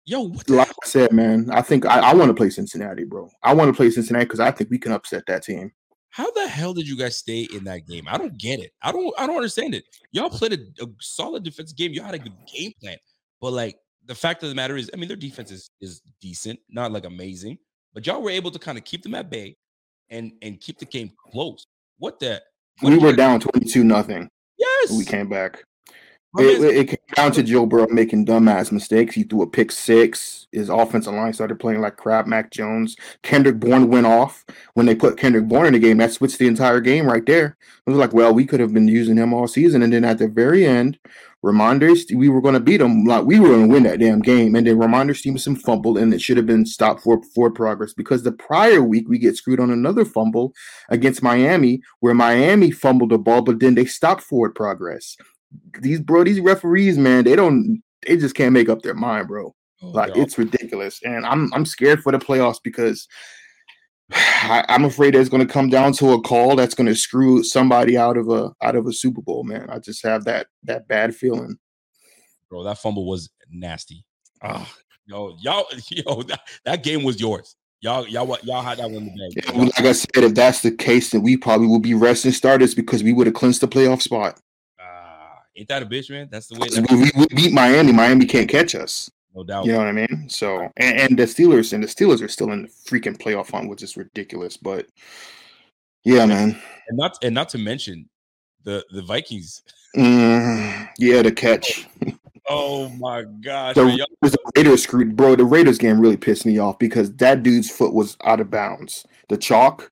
Yo, 0.06 0.22
what 0.22 0.50
like? 0.50 0.70
I 0.70 0.88
said, 0.88 1.12
man, 1.12 1.50
I 1.52 1.62
think 1.62 1.86
I, 1.86 2.00
I 2.00 2.14
want 2.14 2.30
to 2.30 2.36
play 2.36 2.50
Cincinnati, 2.50 3.04
bro. 3.04 3.30
I 3.44 3.54
want 3.54 3.70
to 3.70 3.76
play 3.76 3.90
Cincinnati 3.90 4.26
because 4.26 4.40
I 4.40 4.52
think 4.52 4.70
we 4.70 4.78
can 4.78 4.92
upset 4.92 5.24
that 5.28 5.44
team. 5.44 5.72
How 6.16 6.32
the 6.32 6.48
hell 6.48 6.74
did 6.74 6.88
you 6.88 6.96
guys 6.96 7.18
stay 7.18 7.46
in 7.54 7.66
that 7.66 7.86
game? 7.88 8.06
I 8.08 8.18
don't 8.18 8.38
get 8.38 8.62
it. 8.62 8.72
I 8.82 8.94
don't. 8.94 9.14
I 9.20 9.28
don't 9.28 9.36
understand 9.36 9.76
it. 9.76 9.84
Y'all 10.14 10.30
played 10.30 10.54
a, 10.54 10.84
a 10.84 10.88
solid 11.02 11.44
defensive 11.44 11.76
game. 11.76 11.92
Y'all 11.92 12.06
had 12.06 12.16
a 12.16 12.20
good 12.20 12.32
game 12.48 12.72
plan, 12.80 12.96
but 13.42 13.52
like 13.52 13.76
the 14.06 14.16
fact 14.16 14.42
of 14.42 14.48
the 14.48 14.56
matter 14.56 14.78
is, 14.78 14.90
I 14.94 14.96
mean, 14.96 15.10
their 15.10 15.18
defense 15.18 15.52
is 15.52 15.70
is 15.82 16.02
decent, 16.22 16.58
not 16.70 16.94
like 16.94 17.04
amazing, 17.04 17.58
but 17.94 18.08
y'all 18.08 18.22
were 18.22 18.30
able 18.30 18.50
to 18.52 18.58
kind 18.58 18.78
of 18.78 18.86
keep 18.86 19.04
them 19.04 19.14
at 19.14 19.30
bay 19.30 19.58
and 20.10 20.32
and 20.42 20.62
keep 20.62 20.80
the 20.80 20.86
game 20.86 21.12
close. 21.34 21.68
What 21.98 22.22
the? 22.22 22.42
What 22.80 22.92
we 22.92 22.98
were 22.98 23.12
down 23.12 23.42
22 23.42 23.84
nothing. 23.84 24.30
Yes, 24.58 24.94
We 24.94 25.04
came 25.04 25.28
back. 25.28 25.66
It, 26.38 26.62
it, 26.62 26.76
it 26.76 26.88
came 26.88 27.16
down 27.16 27.32
to 27.34 27.44
Joe 27.44 27.66
Burrow 27.66 27.88
making 27.90 28.26
dumbass 28.26 28.72
mistakes. 28.72 29.16
He 29.16 29.24
threw 29.24 29.44
a 29.44 29.48
pick 29.48 29.72
six. 29.72 30.48
His 30.52 30.70
offensive 30.70 31.14
line 31.14 31.34
started 31.34 31.60
playing 31.60 31.82
like 31.82 31.98
crap. 31.98 32.28
Mac 32.28 32.52
Jones, 32.52 32.96
Kendrick 33.24 33.60
Bourne 33.60 33.90
went 33.90 34.06
off. 34.06 34.46
When 34.74 34.86
they 34.86 34.96
put 34.96 35.18
Kendrick 35.18 35.48
Bourne 35.48 35.68
in 35.68 35.74
the 35.74 35.80
game, 35.80 35.98
that 35.98 36.12
switched 36.12 36.40
the 36.40 36.48
entire 36.48 36.82
game 36.82 37.06
right 37.06 37.26
there. 37.26 37.58
It 37.86 37.90
was 37.90 38.00
like, 38.00 38.14
well, 38.14 38.34
we 38.34 38.46
could 38.46 38.60
have 38.60 38.74
been 38.74 38.88
using 38.88 39.18
him 39.18 39.34
all 39.34 39.48
season. 39.48 39.82
And 39.82 39.94
then 39.94 40.04
at 40.04 40.18
the 40.18 40.28
very 40.28 40.66
end, 40.66 40.98
Rhamondre, 41.44 41.96
St- 41.96 42.18
we 42.18 42.28
were 42.28 42.42
going 42.42 42.56
to 42.56 42.60
beat 42.60 42.82
him. 42.82 43.06
Like 43.06 43.26
we 43.26 43.40
were 43.40 43.50
going 43.50 43.68
to 43.68 43.74
win 43.74 43.84
that 43.84 44.00
damn 44.00 44.20
game. 44.20 44.56
And 44.56 44.66
then 44.66 44.78
Rhamondre 44.78 45.16
Stevenson 45.16 45.56
fumbled, 45.56 45.98
and 45.98 46.14
it 46.14 46.22
should 46.22 46.38
have 46.38 46.48
been 46.48 46.66
stopped 46.66 47.04
for 47.04 47.22
forward 47.36 47.54
progress 47.54 47.94
because 47.94 48.24
the 48.24 48.32
prior 48.32 48.82
week 48.82 49.08
we 49.08 49.20
get 49.20 49.38
screwed 49.38 49.60
on 49.60 49.70
another 49.70 50.04
fumble 50.06 50.54
against 50.90 51.22
Miami, 51.22 51.82
where 52.00 52.16
Miami 52.16 52.72
fumbled 52.72 53.12
the 53.12 53.20
ball, 53.20 53.42
but 53.42 53.60
then 53.60 53.76
they 53.76 53.86
stopped 53.86 54.24
forward 54.24 54.56
progress 54.56 55.16
these 55.82 56.00
bro, 56.00 56.24
these 56.24 56.40
referees, 56.40 56.98
man, 56.98 57.24
they 57.24 57.36
don't 57.36 57.82
they 58.06 58.18
just 58.18 58.36
can't 58.36 58.54
make 58.54 58.70
up 58.70 58.82
their 58.82 58.94
mind, 58.94 59.28
bro. 59.28 59.54
Oh, 59.82 59.88
Like 59.88 60.16
it's 60.16 60.38
ridiculous. 60.38 61.02
And 61.04 61.26
I'm 61.26 61.54
I'm 61.54 61.66
scared 61.66 62.02
for 62.02 62.12
the 62.12 62.20
playoffs 62.20 62.60
because 62.64 63.08
I, 64.12 64.64
I'm 64.70 64.86
afraid 64.86 65.16
it's 65.16 65.30
gonna 65.30 65.46
come 65.46 65.70
down 65.70 65.94
to 65.94 66.14
a 66.14 66.22
call 66.22 66.56
that's 66.56 66.76
gonna 66.76 66.96
screw 66.96 67.44
somebody 67.44 67.98
out 67.98 68.18
of 68.18 68.30
a 68.30 68.52
out 68.62 68.76
of 68.76 68.88
a 68.88 68.94
Super 68.94 69.22
Bowl, 69.22 69.44
man. 69.44 69.70
I 69.70 69.80
just 69.80 70.04
have 70.04 70.26
that 70.26 70.48
that 70.64 70.88
bad 70.88 71.16
feeling. 71.16 71.58
bro. 72.50 72.64
That 72.64 72.78
fumble 72.78 73.06
was 73.06 73.30
nasty. 73.50 74.06
Ah, 74.42 74.72
yo, 75.06 75.36
y'all, 75.40 75.66
yo, 75.90 76.22
that, 76.24 76.42
that 76.66 76.84
game 76.84 77.04
was 77.04 77.20
yours. 77.20 77.56
Y'all, 77.82 78.08
y'all, 78.08 78.38
y'all 78.44 78.64
had 78.64 78.80
that 78.80 78.90
one 78.90 79.12
today. 79.12 79.44
Yeah, 79.46 79.62
like 79.62 79.80
I 79.80 79.92
said, 79.92 80.24
if 80.24 80.34
that's 80.34 80.62
the 80.62 80.72
case, 80.72 81.12
then 81.12 81.22
we 81.22 81.38
probably 81.38 81.68
will 81.68 81.80
be 81.80 81.94
resting 81.94 82.32
starters 82.32 82.74
because 82.74 83.04
we 83.04 83.14
would 83.14 83.28
have 83.28 83.36
clinched 83.36 83.62
the 83.62 83.68
playoff 83.68 84.02
spot. 84.02 84.40
Ain't 85.58 85.68
that 85.70 85.84
a 85.84 85.86
bitch, 85.86 86.10
man? 86.10 86.28
That's 86.32 86.48
the 86.48 86.60
way. 86.60 86.68
That, 86.68 86.92
we, 86.92 87.12
we 87.20 87.28
beat 87.28 87.54
Miami. 87.54 87.94
Miami 87.94 88.26
can't 88.26 88.50
catch 88.50 88.76
us. 88.76 89.10
no 89.34 89.44
doubt. 89.44 89.66
You 89.66 89.74
know 89.74 89.80
what 89.80 89.88
I 89.88 89.92
mean? 89.94 90.28
So, 90.30 90.70
and, 90.78 91.00
and 91.00 91.18
the 91.20 91.24
Steelers 91.24 91.72
and 91.74 91.84
the 91.84 91.88
Steelers 91.88 92.22
are 92.22 92.28
still 92.28 92.52
in 92.52 92.64
the 92.64 92.68
freaking 92.68 93.18
playoff 93.18 93.52
hunt, 93.52 93.70
which 93.70 93.82
is 93.84 93.96
ridiculous. 93.96 94.58
But 94.58 94.88
yeah, 96.04 96.26
man. 96.26 96.60
and 96.90 96.98
not 96.98 97.18
and 97.24 97.34
not 97.34 97.50
to 97.50 97.58
mention 97.58 98.10
the 98.64 98.84
the 98.92 99.02
Vikings. 99.02 99.64
Mm, 99.96 100.90
yeah, 100.98 101.22
the 101.22 101.32
catch. 101.32 101.88
Oh 102.48 102.90
my 102.90 103.24
gosh, 103.42 103.74
The, 103.74 103.86
man, 103.86 103.98
the 104.22 104.38
Raiders 104.56 104.84
screwed, 104.84 105.16
bro. 105.16 105.36
The 105.36 105.46
Raiders 105.46 105.80
game 105.80 106.00
really 106.00 106.18
pissed 106.18 106.46
me 106.46 106.60
off 106.60 106.78
because 106.78 107.12
that 107.16 107.42
dude's 107.42 107.72
foot 107.72 107.94
was 107.94 108.18
out 108.24 108.40
of 108.40 108.52
bounds. 108.52 109.06
The 109.30 109.38
chalk, 109.38 109.90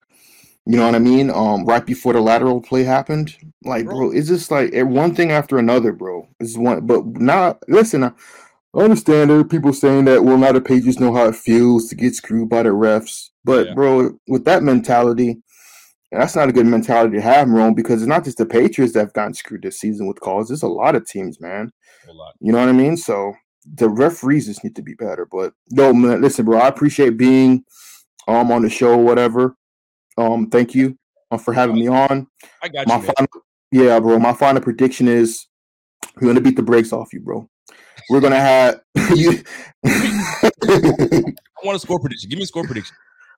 you 0.65 0.77
know 0.77 0.85
what 0.85 0.95
I 0.95 0.99
mean? 0.99 1.29
Um, 1.29 1.65
right 1.65 1.85
before 1.85 2.13
the 2.13 2.21
lateral 2.21 2.61
play 2.61 2.83
happened, 2.83 3.35
like, 3.63 3.85
bro, 3.85 4.11
it's 4.11 4.27
just 4.27 4.49
like 4.51 4.73
eh, 4.73 4.81
one 4.83 5.13
thing 5.15 5.31
after 5.31 5.57
another, 5.57 5.91
bro. 5.91 6.27
It's 6.39 6.57
one, 6.57 6.85
but 6.85 7.05
now 7.05 7.57
listen. 7.67 8.03
I 8.75 8.79
understand 8.79 9.29
there 9.29 9.37
are 9.37 9.43
people 9.43 9.71
saying 9.71 10.05
that 10.05 10.23
well, 10.23 10.37
now 10.37 10.51
the 10.51 10.59
Patriots 10.61 10.99
know 10.99 11.13
how 11.13 11.25
it 11.27 11.35
feels 11.35 11.89
to 11.89 11.95
get 11.95 12.15
screwed 12.15 12.49
by 12.49 12.63
the 12.63 12.69
refs, 12.69 13.29
but 13.43 13.67
Yeah. 13.67 13.73
bro, 13.75 14.17
with 14.27 14.45
that 14.45 14.63
mentality. 14.63 15.41
That's 16.11 16.35
not 16.35 16.47
a 16.47 16.51
good 16.51 16.67
mentality 16.67 17.15
to 17.15 17.21
have, 17.23 17.49
Rome, 17.49 17.73
because 17.73 18.03
it's 18.03 18.07
not 18.07 18.23
just 18.23 18.37
the 18.37 18.45
Patriots 18.45 18.93
that 18.93 18.99
have 18.99 19.13
gotten 19.13 19.33
screwed 19.33 19.63
this 19.63 19.79
season 19.79 20.05
with 20.07 20.19
calls. 20.19 20.47
There's 20.47 20.61
a 20.61 20.67
lot 20.67 20.93
of 20.93 21.07
teams, 21.07 21.41
man. 21.41 21.71
a 22.07 22.13
lot. 22.13 22.35
You 22.39 22.51
know 22.51 22.59
what 22.59 22.69
I 22.69 22.73
mean? 22.73 22.97
So 22.97 23.33
the 23.65 23.89
referees 23.89 24.45
just 24.45 24.63
need 24.63 24.75
to 24.75 24.83
be 24.83 24.93
better. 24.93 25.25
But 25.31 25.53
no, 25.71 25.91
man, 25.91 26.21
listen, 26.21 26.45
bro, 26.45 26.59
I 26.59 26.67
appreciate 26.67 27.17
being 27.17 27.63
um 28.27 28.51
on 28.51 28.61
the 28.61 28.69
show 28.69 28.91
or 28.91 29.03
whatever. 29.03 29.55
Um, 30.17 30.49
thank 30.49 30.75
you 30.75 30.97
uh, 31.31 31.37
for 31.37 31.53
having 31.53 31.75
me 31.75 31.87
on. 31.87 32.27
I 32.61 32.67
got 32.69 32.87
My 32.87 32.97
you, 32.97 33.01
final, 33.03 33.27
yeah, 33.71 33.99
bro. 33.99 34.19
My 34.19 34.33
final 34.33 34.61
prediction 34.61 35.07
is 35.07 35.47
we're 36.21 36.27
gonna 36.27 36.41
beat 36.41 36.55
the 36.55 36.63
brakes 36.63 36.93
off 36.93 37.13
you, 37.13 37.19
bro. 37.21 37.49
We're 38.09 38.21
gonna 38.21 38.39
have 38.39 38.81
you. 39.15 39.43
I 39.85 40.51
want 41.63 41.75
a 41.75 41.79
score 41.79 41.99
prediction. 41.99 42.29
Give 42.29 42.37
me 42.37 42.43
a 42.43 42.47
score 42.47 42.63
prediction. 42.65 42.95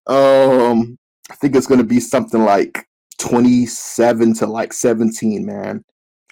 um, 0.07 0.97
I 1.31 1.35
think 1.35 1.55
it's 1.55 1.67
gonna 1.67 1.83
be 1.83 1.99
something 1.99 2.43
like 2.43 2.85
twenty-seven 3.17 4.33
to 4.35 4.47
like 4.47 4.73
seventeen, 4.73 5.45
man. 5.45 5.83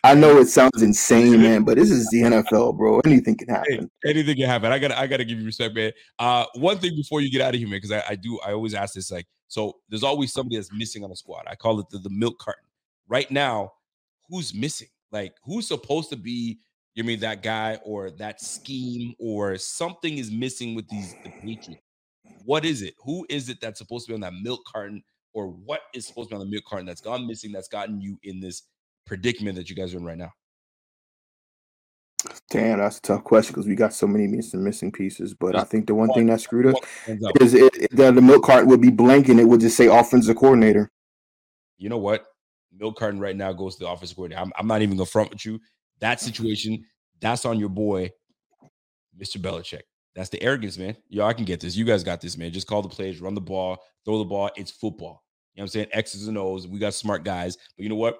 I 0.06 0.14
know 0.16 0.38
it 0.39 0.48
sounds 0.48 0.82
insane, 0.82 1.41
man, 1.41 1.64
but 1.64 1.78
this 1.78 1.89
is 1.89 2.10
the 2.10 2.24
NFL, 2.24 2.78
bro. 2.78 3.00
Anything 3.06 3.38
can 3.38 3.48
Hey, 3.48 3.54
happen. 3.76 3.89
anything 4.06 4.36
can 4.36 4.48
happen. 4.50 4.70
I 4.70 4.78
gotta, 4.78 5.00
I 5.00 5.08
gotta 5.08 5.24
give 5.24 5.39
you 5.39 5.46
respect, 5.46 5.74
man. 5.76 5.94
Uh, 6.20 6.44
one 6.56 6.78
thing 6.80 6.94
before 6.98 7.22
you 7.22 7.32
get 7.32 7.39
out 7.39 7.54
of 7.54 7.60
here, 7.60 7.70
man, 7.70 7.78
because 7.78 7.91
I, 7.94 8.04
I 8.10 8.16
do, 8.16 8.38
I 8.46 8.52
always 8.52 8.74
ask 8.74 8.96
this, 8.96 9.10
like, 9.12 9.26
so 9.54 9.76
there's 9.88 10.01
always 10.01 10.34
somebody 10.34 10.56
that's 10.56 10.74
missing 10.74 11.04
on 11.04 11.12
the 11.12 11.16
squad. 11.16 11.43
I 11.45 11.54
call 11.54 11.80
it 11.80 11.88
the, 11.91 11.99
the 11.99 12.10
milk 12.10 12.39
carton. 12.39 12.66
Right 13.08 13.30
now, 13.30 13.72
who's 14.28 14.51
missing? 14.51 14.88
Like, 15.12 15.36
who's 15.43 15.68
supposed 15.68 16.10
to 16.10 16.16
be 16.16 16.58
You 16.95 17.04
mean 17.04 17.20
that 17.22 17.41
guy 17.41 17.80
or 17.84 18.12
that 18.12 18.39
scheme 18.41 19.16
or 19.20 19.58
something 19.58 20.18
is 20.18 20.32
missing 20.32 20.76
with 20.76 20.88
these 20.89 21.16
the 21.24 21.32
Patriots? 21.41 21.82
What 22.45 22.66
is 22.66 22.82
it? 22.82 22.93
Who 23.04 23.26
is 23.30 23.49
it 23.49 23.60
that's 23.62 23.80
supposed 23.80 24.06
to 24.06 24.12
be 24.12 24.16
on 24.16 24.22
that 24.22 24.34
milk 24.41 24.62
carton, 24.66 25.04
or 25.34 25.47
what 25.47 25.82
is 25.93 26.06
supposed 26.06 26.30
to 26.30 26.36
be 26.36 26.39
on 26.39 26.45
the 26.45 26.51
milk 26.51 26.66
carton 26.66 26.86
that's 26.86 27.01
gone 27.01 27.26
missing 27.28 27.51
that's 27.51 27.68
gotten 27.68 27.99
you 27.99 28.18
in 28.24 28.39
this 28.39 28.64
predicament 29.06 29.56
that 29.56 29.70
you 29.70 29.76
guys 29.76 29.93
are 29.93 29.97
in 29.97 30.06
right 30.06 30.18
now? 30.18 30.32
Damn, 32.50 32.80
that's 32.80 32.98
a 32.98 33.02
tough 33.02 33.24
question 33.24 33.54
because 33.54 33.68
we 33.68 33.76
got 33.76 33.94
so 33.94 34.06
many 34.06 34.28
missing 34.28 34.64
missing 34.64 34.91
pieces. 34.91 35.34
But 35.34 35.56
I 35.56 35.64
think 35.64 35.88
the 35.88 35.96
one 35.96 36.10
thing 36.14 36.28
that 36.28 36.41
screwed 36.41 36.68
us 36.68 36.76
up. 36.76 37.41
is 37.41 37.54
it, 37.54 37.74
that 37.91 38.16
the 38.16 38.22
milk 38.22 38.44
cart 38.44 38.68
would 38.68 38.82
be 38.82 38.91
blank 38.91 39.30
and 39.30 39.39
it 39.39 39.46
would 39.46 39.62
just 39.62 39.78
say 39.78 39.88
offensive 39.88 40.36
coordinator. 40.36 40.91
you 41.78 41.89
know 41.89 41.98
what? 41.98 42.26
Milk 42.78 42.98
carton 42.98 43.20
right 43.20 43.36
now 43.36 43.54
goes 43.54 43.76
to 43.76 43.84
the 43.84 43.89
office 43.89 44.14
coordinator. 44.14 44.41
I'm, 44.41 44.52
I'm 44.58 44.68
not 44.68 44.82
even 44.82 44.98
gonna 44.98 45.06
front 45.06 45.32
with 45.32 45.46
you. 45.46 45.60
That 46.00 46.18
mm-hmm. 46.18 46.26
situation, 46.26 46.86
that's 47.22 47.46
on 47.46 47.60
your 47.60 47.70
boy, 47.70 48.12
Mr. 49.20 49.38
Belichick. 49.38 49.82
That's 50.16 50.30
the 50.30 50.41
arrogance, 50.44 50.78
man. 50.78 50.96
Yo, 51.10 51.26
I 51.26 51.34
can 51.34 51.46
get 51.46 51.60
this. 51.60 51.76
You 51.76 51.86
guys 51.86 52.04
got 52.04 52.22
this, 52.22 52.38
man. 52.38 52.52
Just 52.52 52.68
call 52.68 52.82
the 52.82 52.89
plays, 52.89 53.20
run 53.20 53.34
the 53.34 53.41
ball, 53.41 53.78
throw 54.06 54.20
the 54.20 54.26
ball. 54.26 54.52
It's 54.56 54.70
football. 54.70 55.24
You 55.56 55.62
know 55.62 55.64
what 55.64 55.66
I'm 55.66 55.70
saying? 55.70 55.88
X's 55.91 56.28
and 56.28 56.38
O's. 56.38 56.68
We 56.68 56.80
got 56.80 56.94
smart 56.94 57.24
guys. 57.24 57.58
But 57.76 57.84
you 57.84 57.89
know 57.89 57.96
what? 57.96 58.20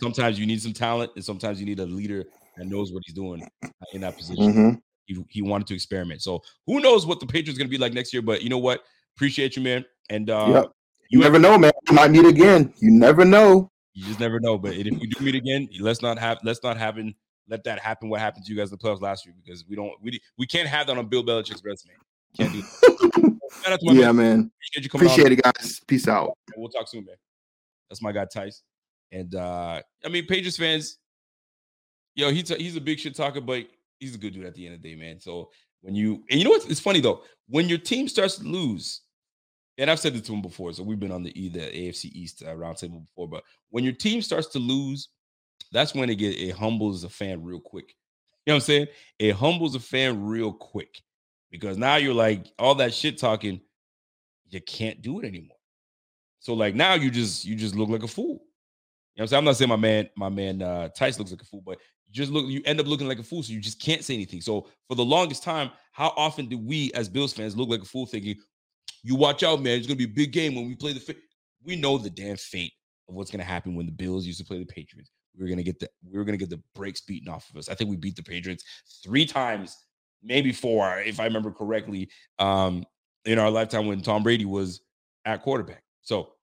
Sometimes 0.00 0.38
you 0.38 0.46
need 0.46 0.60
some 0.60 0.72
talent, 0.72 1.12
and 1.16 1.24
sometimes 1.24 1.58
you 1.60 1.66
need 1.66 1.80
a 1.80 1.86
leader 1.86 2.24
that 2.56 2.66
knows 2.66 2.92
what 2.92 3.02
he's 3.06 3.14
doing 3.14 3.46
uh, 3.64 3.68
in 3.92 4.00
that 4.02 4.16
position. 4.16 4.52
hmm 4.52 4.70
He, 5.06 5.24
he 5.28 5.42
wanted 5.42 5.66
to 5.68 5.74
experiment. 5.74 6.22
So 6.22 6.40
who 6.66 6.80
knows 6.80 7.06
what 7.06 7.20
the 7.20 7.26
Patriots 7.26 7.58
going 7.58 7.68
to 7.68 7.70
be 7.70 7.78
like 7.78 7.92
next 7.92 8.12
year? 8.12 8.22
But 8.22 8.42
you 8.42 8.48
know 8.48 8.58
what? 8.58 8.82
Appreciate 9.16 9.56
you, 9.56 9.62
man. 9.62 9.84
And 10.10 10.30
uh, 10.30 10.50
Yep. 10.54 10.64
you 11.10 11.18
You 11.18 11.24
never 11.24 11.38
know, 11.38 11.56
man. 11.58 11.72
We 11.88 11.94
might 11.94 12.10
meet 12.10 12.26
again. 12.26 12.72
You 12.78 12.90
never 12.90 13.24
know. 13.24 13.70
you 13.94 14.04
just 14.06 14.20
never 14.20 14.40
know. 14.40 14.58
But 14.58 14.74
if 14.74 14.84
we 15.00 15.06
do 15.06 15.24
meet 15.24 15.34
again, 15.34 15.68
let's 15.80 16.02
not 16.02 16.18
have 16.18 16.38
let's 16.44 16.62
not 16.62 16.76
happen 16.76 17.14
let 17.48 17.64
that 17.64 17.78
happen. 17.78 18.08
What 18.08 18.20
happened 18.20 18.46
to 18.46 18.52
you 18.52 18.58
guys 18.58 18.72
in 18.72 18.78
the 18.80 18.84
playoffs 18.88 19.00
last 19.02 19.26
year? 19.26 19.34
Because 19.44 19.64
we 19.68 19.76
don't 19.76 19.92
we 20.02 20.20
we 20.38 20.46
can't 20.46 20.68
have 20.68 20.86
that 20.86 20.96
on 20.96 21.06
Bill 21.06 21.22
Belichick's 21.22 21.62
resume. 21.64 21.92
Can't 22.36 22.52
do. 22.52 22.62
That. 22.62 23.38
Shout 23.62 23.72
out 23.74 23.80
to 23.80 23.86
my 23.86 23.92
yeah, 23.92 24.12
man. 24.12 24.16
man. 24.16 24.50
Appreciate 24.56 24.84
you 24.84 24.90
coming. 24.90 25.06
Appreciate 25.06 25.32
it, 25.32 25.42
guys. 25.42 25.80
Peace 25.86 26.08
out. 26.08 26.36
We'll 26.56 26.68
talk 26.68 26.88
soon, 26.88 27.04
man. 27.04 27.16
That's 27.88 28.02
my 28.02 28.12
guy 28.12 28.24
Tice. 28.24 28.62
And 29.12 29.34
uh 29.34 29.80
I 30.04 30.08
mean, 30.08 30.26
Patriots 30.26 30.56
fans, 30.56 30.98
yo, 32.14 32.30
he's 32.30 32.50
a, 32.50 32.56
he's 32.56 32.76
a 32.76 32.80
big 32.80 32.98
shit 32.98 33.14
talker, 33.14 33.40
but 33.40 33.66
he's 33.98 34.14
a 34.14 34.18
good 34.18 34.34
dude 34.34 34.46
at 34.46 34.54
the 34.54 34.66
end 34.66 34.74
of 34.74 34.82
the 34.82 34.90
day, 34.90 34.96
man. 34.96 35.20
So 35.20 35.50
when 35.82 35.94
you 35.94 36.24
and 36.30 36.38
you 36.38 36.44
know 36.44 36.50
what? 36.50 36.68
It's 36.68 36.80
funny 36.80 37.00
though 37.00 37.22
when 37.48 37.68
your 37.68 37.78
team 37.78 38.08
starts 38.08 38.36
to 38.36 38.44
lose, 38.44 39.02
and 39.78 39.90
I've 39.90 40.00
said 40.00 40.14
this 40.14 40.22
to 40.22 40.32
him 40.32 40.42
before, 40.42 40.72
so 40.72 40.82
we've 40.82 41.00
been 41.00 41.12
on 41.12 41.22
the 41.22 41.38
either 41.40 41.60
AFC 41.60 42.06
East 42.06 42.42
uh, 42.42 42.54
roundtable 42.54 43.04
before, 43.04 43.28
but 43.28 43.42
when 43.70 43.84
your 43.84 43.92
team 43.92 44.22
starts 44.22 44.48
to 44.48 44.58
lose, 44.58 45.08
that's 45.72 45.94
when 45.94 46.08
it 46.08 46.16
get 46.16 46.38
it 46.38 46.52
humbles 46.52 47.04
a 47.04 47.08
fan 47.08 47.42
real 47.42 47.60
quick. 47.60 47.94
You 48.46 48.52
know 48.52 48.54
what 48.54 48.62
I'm 48.62 48.66
saying? 48.66 48.86
It 49.18 49.32
humbles 49.32 49.74
a 49.74 49.80
fan 49.80 50.24
real 50.24 50.52
quick 50.52 51.02
because 51.50 51.78
now 51.78 51.96
you're 51.96 52.14
like 52.14 52.46
all 52.58 52.74
that 52.76 52.94
shit 52.94 53.18
talking, 53.18 53.60
you 54.48 54.60
can't 54.60 55.02
do 55.02 55.20
it 55.20 55.26
anymore. 55.26 55.56
So 56.40 56.54
like 56.54 56.74
now 56.74 56.94
you 56.94 57.10
just 57.10 57.44
you 57.44 57.56
just 57.56 57.74
look 57.74 57.88
like 57.88 58.02
a 58.02 58.08
fool. 58.08 58.42
You 59.16 59.20
know 59.20 59.22
what 59.22 59.22
I'm 59.22 59.26
saying? 59.28 59.38
I'm 59.38 59.44
not 59.44 59.56
saying 59.56 59.68
my 59.68 59.76
man, 59.76 60.08
my 60.16 60.28
man 60.28 60.62
uh 60.62 60.88
Tice 60.88 61.18
looks 61.18 61.30
like 61.30 61.42
a 61.42 61.46
fool, 61.46 61.62
but 61.64 61.78
just 62.14 62.30
look, 62.30 62.46
you 62.46 62.62
end 62.64 62.80
up 62.80 62.86
looking 62.86 63.08
like 63.08 63.18
a 63.18 63.22
fool. 63.22 63.42
So 63.42 63.52
you 63.52 63.60
just 63.60 63.80
can't 63.80 64.04
say 64.04 64.14
anything. 64.14 64.40
So 64.40 64.68
for 64.88 64.94
the 64.94 65.04
longest 65.04 65.42
time, 65.42 65.70
how 65.92 66.14
often 66.16 66.46
do 66.46 66.56
we 66.56 66.92
as 66.92 67.08
Bills 67.08 67.32
fans 67.32 67.56
look 67.56 67.68
like 67.68 67.82
a 67.82 67.84
fool 67.84 68.06
thinking, 68.06 68.36
you 69.02 69.16
watch 69.16 69.42
out, 69.42 69.60
man, 69.60 69.76
it's 69.76 69.86
gonna 69.86 69.96
be 69.96 70.04
a 70.04 70.08
big 70.08 70.32
game 70.32 70.54
when 70.54 70.66
we 70.66 70.76
play 70.76 70.92
the 70.92 71.00
fa-" 71.00 71.16
we 71.62 71.76
know 71.76 71.98
the 71.98 72.10
damn 72.10 72.36
fate 72.36 72.72
of 73.08 73.16
what's 73.16 73.30
gonna 73.30 73.44
happen 73.44 73.74
when 73.74 73.86
the 73.86 73.92
Bills 73.92 74.26
used 74.26 74.38
to 74.38 74.44
play 74.44 74.58
the 74.58 74.64
Patriots. 74.64 75.10
We 75.36 75.42
were 75.42 75.50
gonna 75.50 75.64
get 75.64 75.80
the 75.80 75.90
we 76.08 76.16
were 76.16 76.24
gonna 76.24 76.38
get 76.38 76.50
the 76.50 76.62
brakes 76.74 77.00
beaten 77.00 77.28
off 77.28 77.50
of 77.50 77.56
us. 77.56 77.68
I 77.68 77.74
think 77.74 77.90
we 77.90 77.96
beat 77.96 78.16
the 78.16 78.22
Patriots 78.22 78.64
three 79.02 79.26
times, 79.26 79.76
maybe 80.22 80.52
four, 80.52 81.00
if 81.00 81.18
I 81.18 81.24
remember 81.24 81.50
correctly, 81.50 82.08
um, 82.38 82.84
in 83.24 83.40
our 83.40 83.50
lifetime 83.50 83.86
when 83.86 84.00
Tom 84.00 84.22
Brady 84.22 84.44
was 84.44 84.80
at 85.24 85.42
quarterback. 85.42 85.82
So 86.02 86.34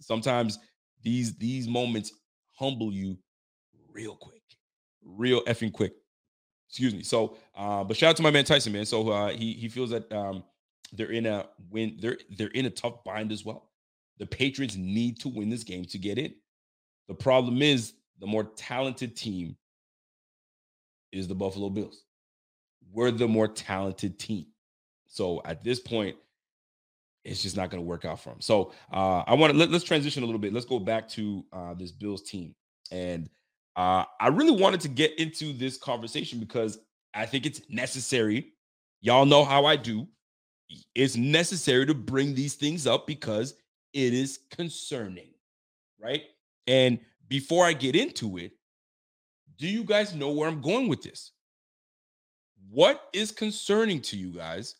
sometimes 0.00 0.58
these 1.02 1.36
these 1.36 1.68
moments 1.68 2.12
humble 2.58 2.92
you 2.92 3.16
real 3.92 4.16
quick, 4.16 4.41
real 5.04 5.42
effing 5.44 5.72
quick. 5.72 5.94
Excuse 6.68 6.94
me. 6.94 7.02
So, 7.02 7.36
uh, 7.54 7.84
but 7.84 7.96
shout 7.96 8.10
out 8.10 8.16
to 8.16 8.22
my 8.22 8.30
man 8.30 8.44
Tyson, 8.44 8.72
man. 8.72 8.86
So 8.86 9.10
uh, 9.10 9.28
he 9.30 9.52
he 9.52 9.68
feels 9.68 9.90
that 9.90 10.10
um, 10.12 10.42
they're 10.92 11.12
in 11.12 11.26
a 11.26 11.46
win. 11.70 11.98
They're 12.00 12.18
they're 12.36 12.48
in 12.48 12.66
a 12.66 12.70
tough 12.70 13.04
bind 13.04 13.30
as 13.30 13.44
well. 13.44 13.70
The 14.18 14.26
Patriots 14.26 14.76
need 14.76 15.20
to 15.20 15.28
win 15.28 15.50
this 15.50 15.64
game 15.64 15.84
to 15.86 15.98
get 15.98 16.18
in. 16.18 16.34
The 17.08 17.14
problem 17.14 17.60
is 17.60 17.94
the 18.20 18.26
more 18.26 18.44
talented 18.44 19.16
team 19.16 19.56
is 21.10 21.28
the 21.28 21.34
Buffalo 21.34 21.68
Bills. 21.68 22.04
We're 22.90 23.10
the 23.10 23.28
more 23.28 23.48
talented 23.48 24.18
team. 24.18 24.46
So 25.08 25.42
at 25.44 25.62
this 25.62 25.78
point, 25.78 26.16
it's 27.24 27.42
just 27.42 27.56
not 27.56 27.70
going 27.70 27.82
to 27.82 27.86
work 27.86 28.04
out 28.04 28.20
for 28.20 28.30
him. 28.30 28.40
So 28.40 28.72
uh, 28.92 29.24
I 29.26 29.34
want 29.34 29.52
to 29.52 29.58
let, 29.58 29.70
let's 29.70 29.84
transition 29.84 30.22
a 30.22 30.26
little 30.26 30.40
bit. 30.40 30.52
Let's 30.52 30.66
go 30.66 30.78
back 30.78 31.08
to 31.10 31.44
uh, 31.52 31.74
this 31.74 31.92
Bills 31.92 32.22
team, 32.22 32.54
and 32.90 33.28
uh, 33.76 34.04
I 34.20 34.28
really 34.28 34.52
wanted 34.52 34.80
to 34.82 34.88
get 34.88 35.18
into 35.18 35.52
this 35.52 35.76
conversation 35.76 36.38
because 36.38 36.78
I 37.14 37.26
think 37.26 37.46
it's 37.46 37.62
necessary. 37.68 38.52
Y'all 39.00 39.26
know 39.26 39.44
how 39.44 39.64
I 39.64 39.76
do. 39.76 40.06
It's 40.94 41.16
necessary 41.16 41.86
to 41.86 41.94
bring 41.94 42.34
these 42.34 42.54
things 42.54 42.86
up 42.86 43.06
because 43.06 43.54
it 43.92 44.14
is 44.14 44.40
concerning, 44.50 45.30
right? 46.00 46.22
And 46.66 46.98
before 47.28 47.64
I 47.64 47.72
get 47.72 47.96
into 47.96 48.38
it, 48.38 48.52
do 49.58 49.66
you 49.66 49.84
guys 49.84 50.14
know 50.14 50.32
where 50.32 50.48
I'm 50.48 50.60
going 50.60 50.88
with 50.88 51.02
this? 51.02 51.32
What 52.70 53.08
is 53.12 53.32
concerning 53.32 54.00
to 54.02 54.16
you 54.16 54.30
guys 54.30 54.76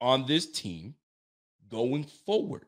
on 0.00 0.26
this 0.26 0.50
team 0.50 0.94
going 1.68 2.04
forward? 2.04 2.66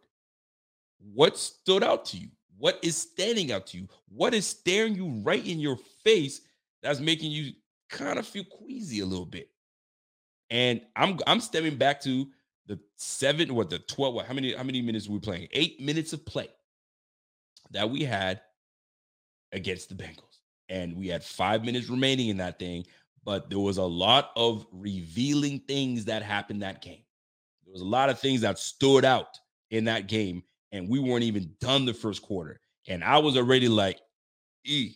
What 0.99 1.39
stood 1.39 1.85
out 1.85 2.05
to 2.07 2.16
you? 2.16 2.29
What 2.59 2.79
is 2.83 2.97
standing 2.97 3.53
out 3.53 3.67
to 3.69 3.79
you? 3.79 3.89
What 4.09 4.35
is 4.35 4.47
staring 4.47 4.95
you 4.95 5.09
right 5.23 5.45
in 5.47 5.61
your 5.61 5.77
face 6.05 6.41
that's 6.83 7.01
making 7.01 7.31
you 7.31 7.53
kind 7.89 8.19
of 8.19 8.27
feel 8.27 8.45
queasy 8.45 9.01
a 9.01 9.07
little 9.07 9.27
bit? 9.27 9.49
And 10.51 10.81
I'm 10.97 11.19
I'm 11.27 11.41
stepping 11.41 11.77
back 11.77 12.01
to 12.03 12.27
the 12.67 12.79
seven, 12.97 13.55
what 13.55 13.71
the 13.71 13.79
12, 13.79 14.15
what 14.15 14.27
how 14.27 14.35
many 14.35 14.55
how 14.55 14.63
many 14.63 14.83
minutes 14.83 15.09
were 15.09 15.15
we 15.15 15.21
playing? 15.21 15.49
Eight 15.53 15.81
minutes 15.81 16.13
of 16.13 16.25
play 16.27 16.49
that 17.71 17.89
we 17.89 18.03
had 18.05 18.41
against 19.53 19.89
the 19.89 19.95
Bengals. 19.95 20.39
And 20.69 20.97
we 20.97 21.09
had 21.09 21.25
five 21.25 21.65
minutes 21.65 21.89
remaining 21.89 22.29
in 22.29 22.37
that 22.39 22.59
thing, 22.59 22.85
but 23.25 23.49
there 23.49 23.59
was 23.59 23.79
a 23.79 23.85
lot 23.85 24.31
of 24.37 24.67
revealing 24.73 25.61
things 25.61 26.05
that 26.07 26.23
happened 26.23 26.63
that 26.63 26.83
game. 26.83 27.03
There 27.65 27.73
was 27.73 27.81
a 27.83 27.87
lot 27.87 28.11
of 28.11 28.19
things 28.19 28.43
that 28.43 28.59
stood 28.59 29.05
out 29.05 29.39
in 29.71 29.85
that 29.85 30.09
game, 30.09 30.43
and 30.73 30.89
we 30.89 30.99
weren't 30.99 31.25
even 31.25 31.51
done 31.61 31.85
the 31.85 31.95
first 31.95 32.23
quarter. 32.23 32.61
And 32.87 33.03
I 33.05 33.19
was 33.19 33.37
already 33.37 33.69
like, 33.69 34.01
E, 34.64 34.95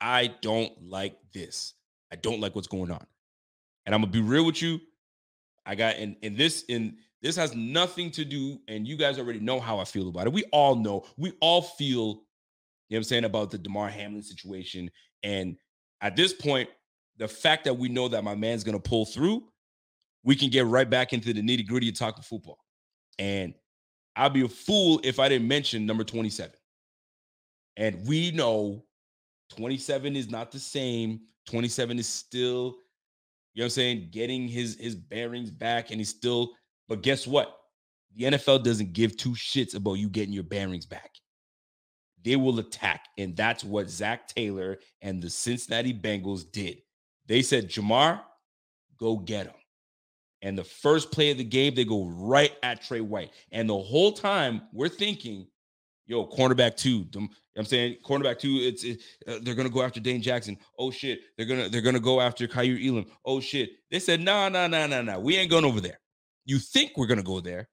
I 0.00 0.34
don't 0.40 0.72
like 0.82 1.16
this. 1.32 1.74
I 2.12 2.16
don't 2.16 2.40
like 2.40 2.54
what's 2.54 2.68
going 2.68 2.90
on. 2.90 3.06
And 3.86 3.94
I'm 3.94 4.00
gonna 4.00 4.12
be 4.12 4.20
real 4.20 4.44
with 4.44 4.60
you. 4.60 4.80
I 5.64 5.74
got 5.74 5.96
and 5.96 6.16
and 6.22 6.36
this 6.36 6.64
in 6.68 6.96
this 7.22 7.36
has 7.36 7.54
nothing 7.54 8.10
to 8.12 8.24
do, 8.24 8.60
and 8.66 8.86
you 8.86 8.96
guys 8.96 9.18
already 9.18 9.38
know 9.38 9.60
how 9.60 9.78
I 9.78 9.84
feel 9.84 10.08
about 10.08 10.26
it. 10.26 10.32
We 10.32 10.42
all 10.50 10.74
know, 10.74 11.04
we 11.16 11.32
all 11.40 11.62
feel, 11.62 11.98
you 11.98 12.08
know 12.10 12.18
what 12.88 12.96
I'm 12.98 13.04
saying, 13.04 13.24
about 13.24 13.52
the 13.52 13.58
Damar 13.58 13.88
Hamlin 13.88 14.24
situation. 14.24 14.90
And 15.22 15.56
at 16.00 16.16
this 16.16 16.32
point, 16.32 16.68
the 17.18 17.28
fact 17.28 17.64
that 17.64 17.74
we 17.74 17.88
know 17.88 18.08
that 18.08 18.24
my 18.24 18.34
man's 18.34 18.64
gonna 18.64 18.80
pull 18.80 19.06
through, 19.06 19.44
we 20.24 20.34
can 20.34 20.50
get 20.50 20.66
right 20.66 20.88
back 20.88 21.12
into 21.12 21.32
the 21.32 21.40
nitty 21.40 21.66
gritty 21.66 21.88
of 21.88 21.98
talking 21.98 22.24
football. 22.24 22.58
And 23.20 23.54
I'd 24.16 24.32
be 24.32 24.42
a 24.42 24.48
fool 24.48 25.00
if 25.04 25.18
I 25.18 25.28
didn't 25.28 25.48
mention 25.48 25.86
number 25.86 26.04
27. 26.04 26.54
And 27.76 28.06
we 28.06 28.30
know 28.30 28.84
27 29.56 30.16
is 30.16 30.30
not 30.30 30.50
the 30.50 30.58
same. 30.58 31.20
27 31.46 31.98
is 31.98 32.06
still, 32.06 32.76
you 33.54 33.60
know 33.60 33.64
what 33.64 33.64
I'm 33.64 33.70
saying, 33.70 34.08
getting 34.10 34.48
his 34.48 34.76
his 34.78 34.94
bearings 34.94 35.50
back, 35.50 35.90
and 35.90 36.00
he's 36.00 36.10
still, 36.10 36.52
but 36.88 37.02
guess 37.02 37.26
what? 37.26 37.58
The 38.14 38.24
NFL 38.24 38.62
doesn't 38.62 38.92
give 38.92 39.16
two 39.16 39.32
shits 39.32 39.74
about 39.74 39.94
you 39.94 40.08
getting 40.08 40.34
your 40.34 40.42
bearings 40.44 40.86
back. 40.86 41.10
They 42.22 42.36
will 42.36 42.58
attack. 42.58 43.06
And 43.18 43.36
that's 43.36 43.64
what 43.64 43.90
Zac 43.90 44.28
Taylor 44.28 44.78
and 45.00 45.22
the 45.22 45.30
Cincinnati 45.30 45.92
Bengals 45.92 46.50
did. 46.50 46.78
They 47.26 47.42
said, 47.42 47.68
Jamar, 47.68 48.20
go 48.98 49.16
get 49.16 49.46
him. 49.46 49.54
And 50.42 50.58
the 50.58 50.64
first 50.64 51.12
play 51.12 51.30
of 51.30 51.38
the 51.38 51.44
game, 51.44 51.74
they 51.74 51.84
go 51.84 52.04
right 52.06 52.52
at 52.62 52.82
Trey 52.82 53.00
White. 53.00 53.30
And 53.52 53.68
the 53.68 53.78
whole 53.78 54.12
time 54.12 54.62
we're 54.72 54.88
thinking, 54.88 55.46
yo, 56.06 56.26
cornerback 56.26 56.76
two. 56.76 57.06
I'm 57.56 57.64
saying 57.64 57.96
cornerback 58.04 58.38
two. 58.38 58.58
It's 58.60 58.82
it, 58.82 59.00
uh, 59.28 59.38
they're 59.42 59.54
gonna 59.54 59.70
go 59.70 59.82
after 59.82 60.00
Dane 60.00 60.20
Jackson. 60.20 60.58
Oh 60.78 60.90
shit, 60.90 61.20
they're 61.36 61.46
gonna 61.46 61.68
they're 61.68 61.80
gonna 61.80 62.00
go 62.00 62.20
after 62.20 62.48
Kaiir 62.48 62.78
Elam. 62.84 63.06
Oh 63.24 63.40
shit. 63.40 63.70
They 63.90 64.00
said, 64.00 64.20
no, 64.20 64.48
no, 64.48 64.66
no, 64.66 64.86
no, 64.86 65.02
no. 65.02 65.20
We 65.20 65.36
ain't 65.36 65.50
going 65.50 65.64
over 65.64 65.80
there. 65.80 66.00
You 66.44 66.58
think 66.58 66.92
we're 66.96 67.06
gonna 67.06 67.22
go 67.22 67.40
there, 67.40 67.68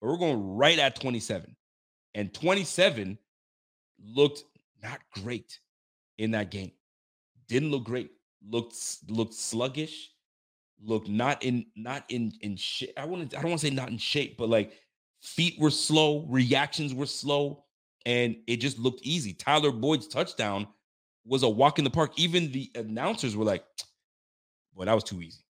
but 0.00 0.08
we're 0.08 0.18
going 0.18 0.40
right 0.56 0.78
at 0.78 1.00
27. 1.00 1.56
And 2.14 2.32
27 2.32 3.18
looked 4.04 4.44
not 4.82 5.00
great 5.22 5.58
in 6.18 6.32
that 6.32 6.50
game. 6.50 6.72
Didn't 7.48 7.70
look 7.70 7.84
great. 7.84 8.10
looked 8.48 8.76
looked 9.08 9.34
sluggish, 9.34 10.11
looked 10.82 11.08
not 11.08 11.42
in 11.42 11.66
not 11.76 12.04
in 12.08 12.32
in 12.40 12.56
shape. 12.56 12.92
I 12.96 13.04
want 13.04 13.30
to 13.30 13.38
I 13.38 13.42
don't 13.42 13.50
want 13.50 13.60
to 13.60 13.66
say 13.68 13.74
not 13.74 13.90
in 13.90 13.98
shape, 13.98 14.36
but 14.36 14.48
like 14.48 14.72
feet 15.20 15.58
were 15.58 15.70
slow, 15.70 16.26
reactions 16.28 16.94
were 16.94 17.06
slow, 17.06 17.64
and 18.06 18.36
it 18.46 18.56
just 18.56 18.78
looked 18.78 19.02
easy. 19.02 19.32
Tyler 19.32 19.70
Boyd's 19.70 20.08
touchdown 20.08 20.66
was 21.24 21.42
a 21.42 21.48
walk 21.48 21.78
in 21.78 21.84
the 21.84 21.90
park. 21.90 22.12
Even 22.16 22.50
the 22.52 22.70
announcers 22.74 23.36
were 23.36 23.44
like, 23.44 23.64
"Boy, 24.74 24.84
that 24.84 24.94
was 24.94 25.04
too 25.04 25.22
easy." 25.22 25.44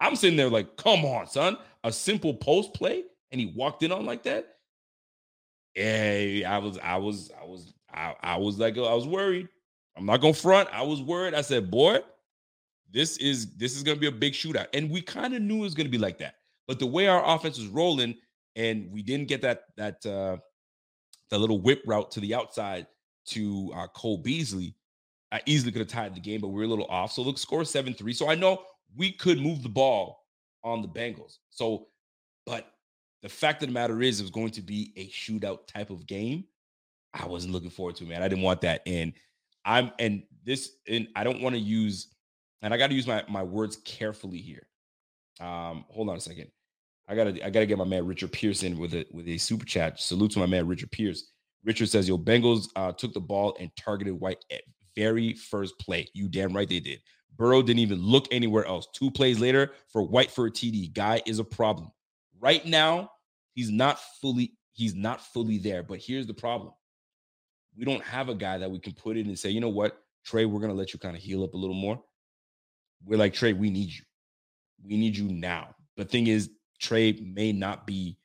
I'm 0.00 0.16
sitting 0.16 0.36
there 0.36 0.50
like, 0.50 0.76
"Come 0.76 1.04
on, 1.04 1.26
son, 1.26 1.56
a 1.82 1.92
simple 1.92 2.34
post 2.34 2.74
play." 2.74 3.04
And 3.32 3.40
he 3.40 3.52
walked 3.56 3.82
in 3.82 3.90
on 3.90 4.06
like 4.06 4.22
that. 4.24 4.54
Yeah, 5.74 6.42
I 6.46 6.58
was, 6.58 6.78
I 6.78 6.96
was, 6.98 7.32
I 7.40 7.44
was, 7.44 7.74
I, 7.92 8.14
I 8.22 8.36
was 8.36 8.58
like, 8.58 8.76
I 8.76 8.94
was 8.94 9.08
worried. 9.08 9.48
I'm 9.96 10.06
not 10.06 10.20
gonna 10.20 10.34
front. 10.34 10.68
I 10.72 10.82
was 10.82 11.02
worried. 11.02 11.34
I 11.34 11.40
said, 11.40 11.70
boy, 11.70 12.00
this 12.94 13.18
is 13.18 13.54
this 13.56 13.76
is 13.76 13.82
gonna 13.82 13.98
be 13.98 14.06
a 14.06 14.12
big 14.12 14.32
shootout. 14.32 14.68
And 14.72 14.90
we 14.90 15.02
kind 15.02 15.34
of 15.34 15.42
knew 15.42 15.58
it 15.58 15.62
was 15.62 15.74
gonna 15.74 15.88
be 15.90 15.98
like 15.98 16.18
that. 16.18 16.36
But 16.66 16.78
the 16.78 16.86
way 16.86 17.08
our 17.08 17.22
offense 17.34 17.58
was 17.58 17.66
rolling, 17.66 18.14
and 18.56 18.90
we 18.90 19.02
didn't 19.02 19.28
get 19.28 19.42
that 19.42 19.64
that 19.76 20.06
uh 20.06 20.38
the 21.30 21.38
little 21.38 21.60
whip 21.60 21.82
route 21.86 22.10
to 22.12 22.20
the 22.20 22.34
outside 22.34 22.86
to 23.26 23.72
uh 23.74 23.88
Cole 23.88 24.18
Beasley, 24.18 24.76
I 25.32 25.42
easily 25.46 25.72
could 25.72 25.80
have 25.80 25.88
tied 25.88 26.14
the 26.14 26.20
game, 26.20 26.40
but 26.40 26.48
we 26.48 26.54
were 26.54 26.64
a 26.64 26.68
little 26.68 26.86
off. 26.86 27.12
So 27.12 27.22
look, 27.22 27.38
score 27.38 27.62
7-3. 27.62 28.14
So 28.14 28.30
I 28.30 28.36
know 28.36 28.62
we 28.94 29.10
could 29.10 29.40
move 29.40 29.64
the 29.64 29.68
ball 29.68 30.24
on 30.62 30.80
the 30.80 30.88
Bengals. 30.88 31.38
So, 31.50 31.88
but 32.46 32.70
the 33.22 33.28
fact 33.28 33.62
of 33.62 33.68
the 33.68 33.72
matter 33.72 34.00
is, 34.00 34.20
it 34.20 34.22
was 34.22 34.30
going 34.30 34.50
to 34.52 34.62
be 34.62 34.92
a 34.96 35.08
shootout 35.08 35.66
type 35.66 35.90
of 35.90 36.06
game. 36.06 36.44
I 37.12 37.26
wasn't 37.26 37.52
looking 37.52 37.70
forward 37.70 37.96
to, 37.96 38.04
man. 38.04 38.22
I 38.22 38.28
didn't 38.28 38.44
want 38.44 38.60
that. 38.60 38.82
And 38.86 39.12
I'm 39.64 39.90
and 39.98 40.22
this 40.44 40.76
and 40.86 41.08
I 41.16 41.24
don't 41.24 41.40
want 41.40 41.54
to 41.54 41.60
use 41.60 42.13
and 42.64 42.72
I 42.72 42.78
got 42.78 42.88
to 42.88 42.94
use 42.94 43.06
my 43.06 43.22
my 43.28 43.42
words 43.42 43.76
carefully 43.84 44.38
here. 44.38 44.66
Um, 45.38 45.84
hold 45.88 46.08
on 46.08 46.16
a 46.16 46.20
second. 46.20 46.48
I 47.06 47.14
gotta 47.14 47.44
I 47.44 47.50
gotta 47.50 47.66
get 47.66 47.78
my 47.78 47.84
man 47.84 48.06
Richard 48.06 48.32
Pearson 48.32 48.78
with 48.78 48.94
a 48.94 49.06
with 49.12 49.28
a 49.28 49.36
super 49.36 49.66
chat. 49.66 50.00
Salute 50.00 50.32
to 50.32 50.38
my 50.38 50.46
man 50.46 50.66
Richard 50.66 50.90
Pierce. 50.90 51.30
Richard 51.62 51.90
says, 51.90 52.08
"Yo, 52.08 52.18
Bengals 52.18 52.68
uh, 52.74 52.92
took 52.92 53.12
the 53.12 53.20
ball 53.20 53.54
and 53.60 53.70
targeted 53.76 54.18
White 54.18 54.42
at 54.50 54.62
very 54.96 55.34
first 55.34 55.78
play. 55.78 56.08
You 56.14 56.28
damn 56.28 56.54
right 56.54 56.68
they 56.68 56.80
did. 56.80 57.00
Burrow 57.36 57.62
didn't 57.62 57.80
even 57.80 58.00
look 58.00 58.26
anywhere 58.30 58.64
else. 58.64 58.86
Two 58.94 59.10
plays 59.10 59.40
later 59.40 59.72
for 59.92 60.02
White 60.02 60.30
for 60.30 60.46
a 60.46 60.50
TD. 60.50 60.94
Guy 60.94 61.20
is 61.26 61.38
a 61.40 61.44
problem. 61.44 61.90
Right 62.40 62.64
now, 62.64 63.10
he's 63.54 63.70
not 63.70 63.98
fully 64.22 64.54
he's 64.72 64.94
not 64.94 65.20
fully 65.20 65.58
there. 65.58 65.82
But 65.82 65.98
here's 65.98 66.26
the 66.26 66.32
problem: 66.32 66.72
we 67.76 67.84
don't 67.84 68.02
have 68.04 68.30
a 68.30 68.34
guy 68.34 68.56
that 68.56 68.70
we 68.70 68.78
can 68.78 68.94
put 68.94 69.18
in 69.18 69.26
and 69.26 69.38
say, 69.38 69.50
you 69.50 69.60
know 69.60 69.68
what, 69.68 69.98
Trey, 70.24 70.46
we're 70.46 70.60
gonna 70.60 70.72
let 70.72 70.94
you 70.94 70.98
kind 70.98 71.14
of 71.14 71.22
heal 71.22 71.44
up 71.44 71.52
a 71.52 71.58
little 71.58 71.76
more. 71.76 72.02
We're 73.04 73.18
like 73.18 73.34
Trey, 73.34 73.52
we 73.52 73.70
need 73.70 73.90
you. 73.90 74.02
We 74.84 74.96
need 74.96 75.16
you 75.16 75.28
now. 75.28 75.74
The 75.96 76.04
thing 76.04 76.26
is, 76.26 76.50
Trey 76.80 77.12
may 77.12 77.52
not 77.52 77.86
be 77.86 78.18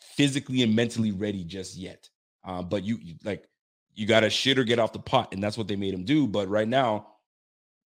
physically 0.00 0.62
and 0.62 0.74
mentally 0.74 1.12
ready 1.12 1.44
just 1.44 1.76
yet. 1.76 2.08
Uh, 2.44 2.62
but 2.62 2.82
you, 2.84 2.98
you 3.02 3.14
like 3.24 3.46
you 3.94 4.06
got 4.06 4.20
to 4.20 4.30
shit 4.30 4.58
or 4.58 4.64
get 4.64 4.78
off 4.78 4.92
the 4.92 4.98
pot, 4.98 5.32
and 5.32 5.42
that's 5.42 5.58
what 5.58 5.68
they 5.68 5.76
made 5.76 5.94
him 5.94 6.04
do. 6.04 6.26
But 6.26 6.48
right 6.48 6.68
now, 6.68 7.08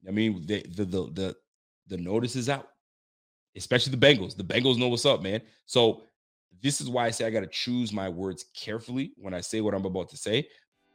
I 0.07 0.11
mean, 0.11 0.45
the 0.45 0.63
the 0.63 0.85
the 0.85 1.11
the, 1.11 1.35
the 1.87 1.97
notice 1.97 2.35
is 2.35 2.49
out, 2.49 2.67
especially 3.55 3.95
the 3.95 4.05
Bengals. 4.05 4.35
The 4.35 4.43
Bengals 4.43 4.77
know 4.77 4.87
what's 4.87 5.05
up, 5.05 5.21
man. 5.21 5.41
So 5.65 6.03
this 6.61 6.81
is 6.81 6.89
why 6.89 7.05
I 7.05 7.11
say 7.11 7.25
I 7.25 7.29
got 7.29 7.41
to 7.41 7.47
choose 7.47 7.93
my 7.93 8.09
words 8.09 8.45
carefully 8.55 9.11
when 9.17 9.33
I 9.33 9.41
say 9.41 9.61
what 9.61 9.73
I'm 9.73 9.85
about 9.85 10.09
to 10.09 10.17
say. 10.17 10.47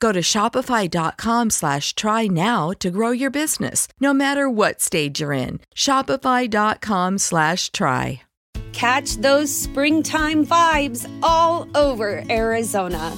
Go 0.00 0.12
to 0.12 0.20
shopify.com 0.20 1.50
slash 1.50 1.94
try 1.94 2.26
now 2.26 2.70
to 2.80 2.90
grow 2.90 3.10
your 3.10 3.30
business, 3.30 3.86
no 4.00 4.12
matter 4.12 4.50
what 4.50 4.80
stage 4.80 5.20
you're 5.20 5.32
in. 5.32 5.60
Shopify.com 5.74 7.18
slash 7.18 7.70
try. 7.70 8.22
Catch 8.74 9.18
those 9.18 9.54
springtime 9.54 10.44
vibes 10.44 11.08
all 11.22 11.68
over 11.76 12.24
Arizona. 12.28 13.16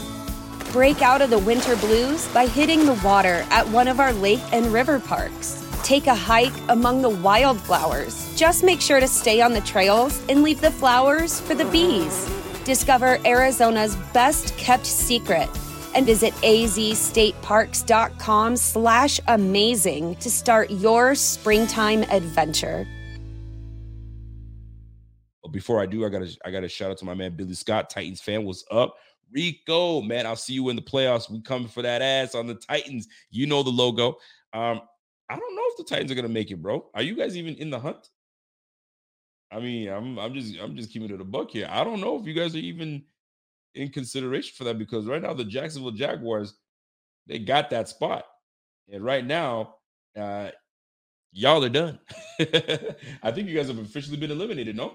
Break 0.71 1.01
out 1.01 1.23
of 1.23 1.31
the 1.31 1.39
winter 1.39 1.77
blues 1.77 2.29
by 2.35 2.47
hitting 2.47 2.85
the 2.85 3.01
water 3.03 3.47
at 3.51 3.67
one 3.69 3.89
of 3.89 3.99
our 3.99 4.13
lake 4.13 4.43
and 4.53 4.67
river 4.67 5.01
parks. 5.01 5.67
Take 5.83 6.09
a 6.09 6.15
hike 6.15 6.53
among 6.69 7.01
the 7.01 7.09
wildflowers. 7.09 8.37
Just 8.37 8.65
make 8.65 8.83
sure 8.83 9.01
to 9.01 9.09
stay 9.09 9.41
on 9.41 9.55
the 9.55 9.63
trails 9.63 10.21
and 10.29 10.43
leave 10.43 10.61
the 10.61 10.71
flowers 10.71 11.41
for 11.41 11.55
the 11.55 11.65
bees. 11.67 12.29
Discover 12.65 13.19
Arizona's 13.25 13.97
best 14.13 14.55
kept 14.59 14.85
secret 14.85 15.49
and 15.97 16.07
visit 16.07 16.33
azstateparks.com 16.35 18.57
slash 18.57 19.19
amazing 19.29 20.15
to 20.17 20.31
start 20.31 20.71
your 20.71 21.15
springtime 21.15 22.03
adventure. 22.05 22.87
Before 25.51 25.81
I 25.81 25.87
do, 25.87 26.05
I 26.05 26.11
gotta 26.11 26.29
I 26.45 26.51
gotta 26.51 26.69
shout 26.69 26.91
out 26.91 26.99
to 26.99 27.07
my 27.07 27.15
man 27.15 27.35
Billy 27.35 27.55
Scott, 27.55 27.89
Titans 27.89 28.21
fan. 28.21 28.45
What's 28.45 28.63
up? 28.71 28.97
Rico, 29.33 30.03
man, 30.03 30.27
I'll 30.27 30.37
see 30.37 30.53
you 30.53 30.69
in 30.69 30.77
the 30.77 30.83
playoffs. 30.83 31.31
We 31.31 31.41
coming 31.41 31.69
for 31.69 31.81
that 31.83 32.03
ass 32.03 32.35
on 32.35 32.47
the 32.47 32.57
Titans. 32.57 33.09
You 33.31 33.47
know 33.47 33.63
the 33.63 33.71
logo. 33.71 34.19
Um, 34.53 34.83
I 35.31 35.37
don't 35.37 35.57
know 35.57 35.63
if 35.69 35.79
the 35.79 35.85
Titans 35.85 36.13
are 36.13 36.15
gonna 36.15 36.29
make 36.29 36.51
it, 36.51 36.61
bro. 36.61 36.91
Are 36.95 37.03
you 37.03 37.17
guys 37.17 37.35
even 37.37 37.55
in 37.55 37.71
the 37.71 37.79
hunt? 37.79 38.11
I 39.51 39.61
mean, 39.61 39.89
I'm 39.89 40.19
I'm 40.19 40.35
just 40.35 40.59
I'm 40.61 40.77
just 40.77 40.91
keeping 40.91 41.11
it 41.11 41.21
a 41.21 41.25
buck 41.25 41.53
here. 41.53 41.69
I 41.71 41.85
don't 41.85 42.01
know 42.01 42.19
if 42.19 42.27
you 42.27 42.35
guys 42.35 42.55
are 42.55 42.59
even 42.59 43.05
in 43.77 43.91
consideration 43.91 44.55
for 44.57 44.65
that 44.65 44.79
because 44.79 45.07
right 45.07 45.23
now 45.23 45.35
the 45.35 45.45
Jacksonville 45.45 45.93
Jaguars 45.93 46.55
they 47.27 47.39
got 47.39 47.71
that 47.71 47.89
spot, 47.89 48.25
and 48.93 49.05
right 49.05 49.25
now, 49.25 49.77
uh, 50.19 50.51
y'all 51.33 51.65
are 51.65 51.69
done. 51.69 51.99
I 52.41 53.33
think 53.33 53.49
you 53.49 53.57
guys 53.57 53.69
have 53.69 53.79
officially 53.79 54.17
been 54.17 54.31
eliminated. 54.31 54.77
No, 54.77 54.95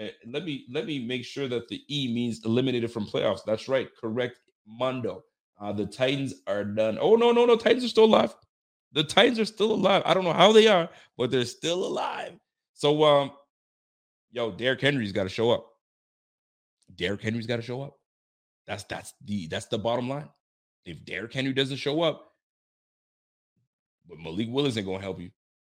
uh, 0.00 0.08
let 0.26 0.44
me 0.44 0.66
let 0.70 0.86
me 0.86 1.04
make 1.04 1.24
sure 1.24 1.48
that 1.48 1.68
the 1.68 1.82
E 1.88 2.12
means 2.12 2.44
eliminated 2.44 2.92
from 2.92 3.06
playoffs. 3.06 3.40
That's 3.46 3.68
right, 3.68 3.88
correct, 4.00 4.38
Mondo. 4.66 5.22
Uh, 5.60 5.72
the 5.72 5.86
Titans 5.86 6.34
are 6.46 6.64
done. 6.64 6.98
Oh 7.00 7.16
no, 7.16 7.32
no, 7.32 7.46
no, 7.46 7.56
Titans 7.56 7.84
are 7.84 7.88
still 7.88 8.04
alive. 8.04 8.34
The 8.92 9.04
Titans 9.04 9.38
are 9.38 9.46
still 9.46 9.72
alive. 9.72 10.02
I 10.04 10.14
don't 10.14 10.24
know 10.24 10.34
how 10.34 10.52
they 10.52 10.66
are, 10.66 10.88
but 11.16 11.30
they're 11.30 11.46
still 11.46 11.84
alive. 11.84 12.32
So, 12.74 13.04
um, 13.04 13.30
yo, 14.32 14.50
Derrick 14.50 14.82
Henry's 14.82 15.12
got 15.12 15.22
to 15.24 15.28
show 15.30 15.50
up. 15.50 15.66
Derrick 16.96 17.22
Henry's 17.22 17.46
got 17.46 17.56
to 17.56 17.62
show 17.62 17.82
up. 17.82 17.96
That's 18.66 18.84
that's 18.84 19.14
the 19.24 19.46
that's 19.48 19.66
the 19.66 19.78
bottom 19.78 20.08
line. 20.08 20.28
If 20.84 21.04
Derrick 21.04 21.32
Henry 21.32 21.52
doesn't 21.52 21.76
show 21.76 22.02
up, 22.02 22.32
but 24.08 24.18
Malik 24.18 24.48
Willis 24.50 24.76
ain't 24.76 24.86
gonna 24.86 25.00
help 25.00 25.20
you. 25.20 25.30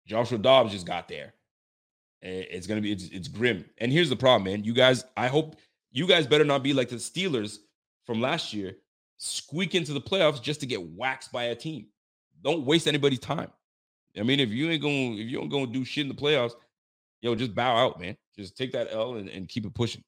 Joshua 0.07 0.38
Dobbs 0.38 0.72
just 0.72 0.88
got 0.88 1.07
there. 1.07 1.34
It's 2.22 2.67
gonna 2.67 2.82
be 2.82 2.91
it's, 2.91 3.05
it's 3.09 3.28
grim. 3.28 3.65
And 3.78 3.91
here's 3.91 4.09
the 4.09 4.15
problem, 4.15 4.51
man. 4.51 4.63
You 4.63 4.74
guys, 4.74 5.05
I 5.15 5.28
hope 5.28 5.55
you 5.91 6.07
guys 6.07 6.28
better 6.28 6.43
not 6.43 6.63
be 6.63 6.74
like 6.74 6.89
the 6.89 6.95
Steelers 6.95 7.59
from 8.05 8.22
last 8.22 8.53
year, 8.53 8.76
squeak 9.17 9.76
into 9.76 9.93
the 9.93 10.01
playoffs 10.01 10.41
just 10.41 10.59
to 10.61 10.65
get 10.65 10.82
waxed 10.82 11.32
by 11.32 11.45
a 11.45 11.55
team. 11.55 11.88
Don't 12.43 12.65
waste 12.65 12.88
anybody's 12.88 13.20
time. 13.20 13.51
I 14.17 14.24
mean, 14.24 14.39
if 14.39 14.49
you 14.49 14.70
ain't 14.70 14.82
gonna 14.82 15.13
if 15.13 15.30
you 15.30 15.38
don't 15.38 15.49
go 15.49 15.65
do 15.65 15.86
shit 15.86 16.03
in 16.03 16.09
the 16.09 16.15
playoffs, 16.15 16.53
yo, 17.22 17.36
just 17.36 17.55
bow 17.55 17.76
out, 17.76 17.99
man. 17.99 18.17
Just 18.36 18.57
take 18.57 18.72
that 18.72 18.88
L 18.91 19.15
and, 19.15 19.30
and 19.30 19.47
keep 19.47 19.65
it 19.65 19.74
pushing. 19.74 20.03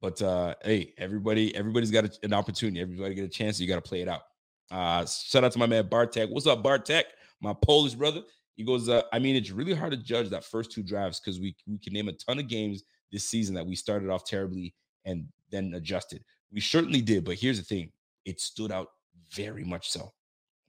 But 0.00 0.20
uh, 0.22 0.54
hey, 0.62 0.92
everybody, 0.98 1.54
everybody's 1.56 1.90
got 1.90 2.04
a, 2.04 2.10
an 2.22 2.32
opportunity. 2.32 2.80
Everybody 2.80 3.14
get 3.14 3.24
a 3.24 3.28
chance. 3.28 3.58
You 3.58 3.66
got 3.66 3.76
to 3.76 3.88
play 3.88 4.02
it 4.02 4.08
out. 4.08 4.22
Uh, 4.70 5.06
shout 5.06 5.44
out 5.44 5.52
to 5.52 5.58
my 5.58 5.66
man 5.66 5.88
Bartek. 5.88 6.28
What's 6.30 6.46
up, 6.46 6.62
Bartek? 6.62 7.06
My 7.40 7.54
Polish 7.54 7.94
brother. 7.94 8.22
He 8.56 8.64
goes, 8.64 8.88
uh, 8.88 9.02
I 9.12 9.18
mean, 9.18 9.36
it's 9.36 9.50
really 9.50 9.74
hard 9.74 9.92
to 9.92 9.96
judge 9.98 10.30
that 10.30 10.44
first 10.44 10.72
two 10.72 10.82
drives 10.82 11.20
because 11.20 11.40
we 11.40 11.54
we 11.66 11.78
can 11.78 11.92
name 11.92 12.08
a 12.08 12.12
ton 12.12 12.38
of 12.38 12.48
games 12.48 12.82
this 13.12 13.24
season 13.24 13.54
that 13.54 13.66
we 13.66 13.76
started 13.76 14.10
off 14.10 14.24
terribly 14.24 14.74
and 15.04 15.26
then 15.50 15.74
adjusted. 15.74 16.24
We 16.52 16.60
certainly 16.60 17.00
did, 17.00 17.24
but 17.24 17.36
here's 17.36 17.58
the 17.58 17.64
thing: 17.64 17.92
it 18.24 18.40
stood 18.40 18.72
out 18.72 18.88
very 19.34 19.64
much 19.64 19.90
so. 19.90 20.12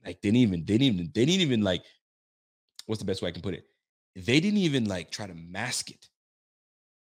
Like 0.05 0.21
they 0.21 0.29
didn't 0.29 0.37
even, 0.37 0.59
they 0.65 0.77
didn't 0.77 0.95
even, 0.95 1.11
they 1.13 1.25
didn't 1.25 1.41
even 1.41 1.61
like. 1.61 1.83
What's 2.85 2.99
the 2.99 3.05
best 3.05 3.21
way 3.21 3.29
I 3.29 3.33
can 3.33 3.41
put 3.41 3.53
it? 3.53 3.65
They 4.15 4.39
didn't 4.39 4.59
even 4.59 4.85
like 4.85 5.11
try 5.11 5.27
to 5.27 5.35
mask 5.35 5.89
it. 5.91 6.07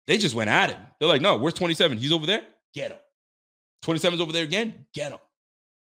They 0.06 0.18
just 0.18 0.34
went 0.34 0.50
at 0.50 0.70
him. 0.70 0.80
They're 0.98 1.08
like, 1.08 1.22
no, 1.22 1.36
where's 1.36 1.54
27? 1.54 1.98
He's 1.98 2.12
over 2.12 2.26
there. 2.26 2.42
Get 2.74 2.92
him. 2.92 2.98
27's 3.84 4.20
over 4.20 4.32
there 4.32 4.44
again. 4.44 4.86
Get 4.94 5.12
him. 5.12 5.18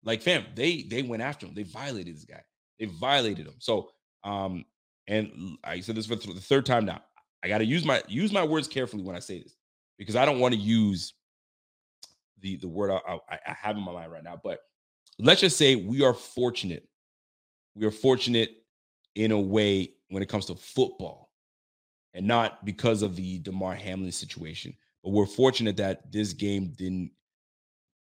Like, 0.04 0.22
fam, 0.22 0.44
they 0.54 0.82
they 0.82 1.02
went 1.02 1.22
after 1.22 1.46
him. 1.46 1.54
They 1.54 1.64
violated 1.64 2.14
this 2.14 2.24
guy. 2.24 2.42
They 2.78 2.86
violated 2.86 3.46
him. 3.46 3.54
So, 3.58 3.90
um, 4.22 4.64
and 5.08 5.58
I 5.64 5.80
said 5.80 5.96
this 5.96 6.06
for 6.06 6.14
the 6.16 6.40
third 6.40 6.66
time 6.66 6.84
now. 6.84 7.02
I 7.42 7.48
got 7.48 7.58
to 7.58 7.64
use 7.64 7.84
my 7.84 8.02
use 8.08 8.32
my 8.32 8.44
words 8.44 8.68
carefully 8.68 9.02
when 9.02 9.16
I 9.16 9.20
say 9.20 9.42
this 9.42 9.56
because 9.98 10.16
I 10.16 10.24
don't 10.24 10.38
want 10.38 10.54
to 10.54 10.60
use 10.60 11.14
the 12.40 12.56
the 12.56 12.68
word 12.68 12.90
I, 12.90 13.18
I, 13.28 13.38
I 13.46 13.56
have 13.60 13.76
in 13.76 13.82
my 13.82 13.92
mind 13.92 14.12
right 14.12 14.24
now. 14.24 14.38
But 14.42 14.60
let's 15.18 15.40
just 15.40 15.56
say 15.56 15.76
we 15.76 16.04
are 16.04 16.14
fortunate. 16.14 16.88
We 17.74 17.86
are 17.86 17.90
fortunate 17.90 18.50
in 19.14 19.32
a 19.32 19.40
way 19.40 19.92
when 20.08 20.22
it 20.22 20.28
comes 20.28 20.46
to 20.46 20.54
football, 20.54 21.26
and 22.16 22.26
not 22.26 22.64
because 22.64 23.02
of 23.02 23.14
the 23.14 23.38
Damar 23.38 23.74
Hamlin 23.74 24.10
situation. 24.10 24.74
But 25.04 25.10
we're 25.10 25.26
fortunate 25.26 25.76
that 25.76 26.10
this 26.10 26.32
game 26.32 26.72
didn't 26.76 27.12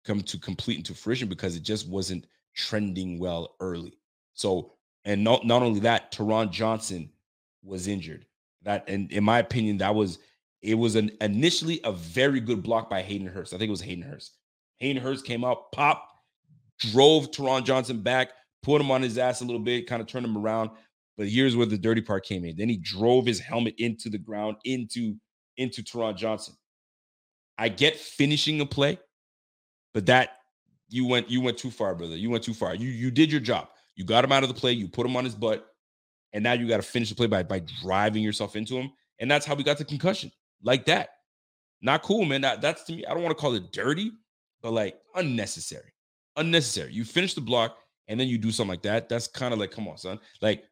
come 0.05 0.21
to 0.21 0.37
complete 0.37 0.77
into 0.77 0.93
fruition 0.93 1.29
because 1.29 1.55
it 1.55 1.63
just 1.63 1.87
wasn't 1.87 2.27
trending 2.53 3.17
well 3.17 3.55
early. 3.61 3.97
So, 4.33 4.73
and 5.05 5.23
not 5.23 5.45
not 5.45 5.63
only 5.63 5.79
that, 5.81 6.11
Taron 6.11 6.51
Johnson 6.51 7.09
was 7.63 7.87
injured. 7.87 8.25
That, 8.63 8.83
and 8.87 9.11
in 9.11 9.23
my 9.23 9.39
opinion, 9.39 9.77
that 9.77 9.95
was 9.95 10.19
it 10.61 10.75
was 10.75 10.95
an 10.95 11.11
initially 11.21 11.79
a 11.85 11.93
very 11.93 12.41
good 12.41 12.61
block 12.61 12.89
by 12.89 13.01
Hayden 13.01 13.27
Hurst. 13.27 13.53
I 13.53 13.57
think 13.57 13.69
it 13.69 13.71
was 13.71 13.81
Hayden 13.81 14.03
Hurst. 14.03 14.37
Hayden 14.79 15.01
Hurst 15.01 15.25
came 15.25 15.45
out, 15.45 15.71
pop, 15.71 16.09
drove 16.77 17.31
Taron 17.31 17.63
Johnson 17.63 18.01
back, 18.01 18.31
put 18.63 18.81
him 18.81 18.91
on 18.91 19.01
his 19.01 19.17
ass 19.17 19.41
a 19.41 19.45
little 19.45 19.61
bit, 19.61 19.87
kind 19.87 20.01
of 20.01 20.07
turned 20.07 20.25
him 20.25 20.37
around. 20.37 20.71
But 21.17 21.27
here's 21.27 21.55
where 21.55 21.65
the 21.65 21.77
dirty 21.77 22.01
part 22.01 22.25
came 22.25 22.43
in. 22.43 22.55
Then 22.55 22.69
he 22.69 22.77
drove 22.77 23.25
his 23.25 23.39
helmet 23.39 23.75
into 23.77 24.09
the 24.09 24.17
ground, 24.17 24.57
into 24.65 25.15
into 25.57 25.83
Taron 25.83 26.15
Johnson. 26.15 26.55
I 27.57 27.69
get 27.69 27.95
finishing 27.95 28.61
a 28.61 28.65
play, 28.65 28.97
but 29.93 30.07
that 30.07 30.37
you 30.89 31.05
went 31.07 31.29
you 31.29 31.41
went 31.41 31.57
too 31.57 31.71
far, 31.71 31.93
brother. 31.95 32.15
You 32.15 32.29
went 32.29 32.43
too 32.43 32.53
far. 32.53 32.73
You 32.75 32.89
you 32.89 33.11
did 33.11 33.31
your 33.31 33.41
job. 33.41 33.67
You 33.95 34.03
got 34.03 34.23
him 34.23 34.31
out 34.31 34.43
of 34.43 34.49
the 34.49 34.55
play. 34.55 34.71
You 34.71 34.87
put 34.87 35.05
him 35.05 35.15
on 35.15 35.23
his 35.23 35.35
butt, 35.35 35.67
and 36.33 36.43
now 36.43 36.53
you 36.53 36.67
got 36.67 36.77
to 36.77 36.83
finish 36.83 37.09
the 37.09 37.15
play 37.15 37.27
by 37.27 37.43
by 37.43 37.61
driving 37.81 38.23
yourself 38.23 38.55
into 38.55 38.75
him. 38.75 38.91
And 39.19 39.29
that's 39.29 39.45
how 39.45 39.53
we 39.53 39.63
got 39.63 39.77
the 39.77 39.85
concussion, 39.85 40.31
like 40.63 40.85
that. 40.85 41.09
Not 41.81 42.01
cool, 42.01 42.25
man. 42.25 42.41
That, 42.41 42.61
that's 42.61 42.83
to 42.85 42.93
me. 42.93 43.05
I 43.05 43.13
don't 43.13 43.21
want 43.21 43.37
to 43.37 43.41
call 43.41 43.53
it 43.53 43.71
dirty, 43.71 44.11
but 44.61 44.71
like 44.71 44.95
unnecessary, 45.15 45.93
unnecessary. 46.37 46.93
You 46.93 47.03
finish 47.03 47.33
the 47.33 47.41
block 47.41 47.77
and 48.07 48.19
then 48.19 48.27
you 48.27 48.37
do 48.37 48.51
something 48.51 48.69
like 48.69 48.81
that. 48.83 49.09
That's 49.09 49.27
kind 49.27 49.53
of 49.53 49.59
like, 49.59 49.71
come 49.71 49.87
on, 49.87 49.97
son. 49.97 50.19
Like 50.41 50.63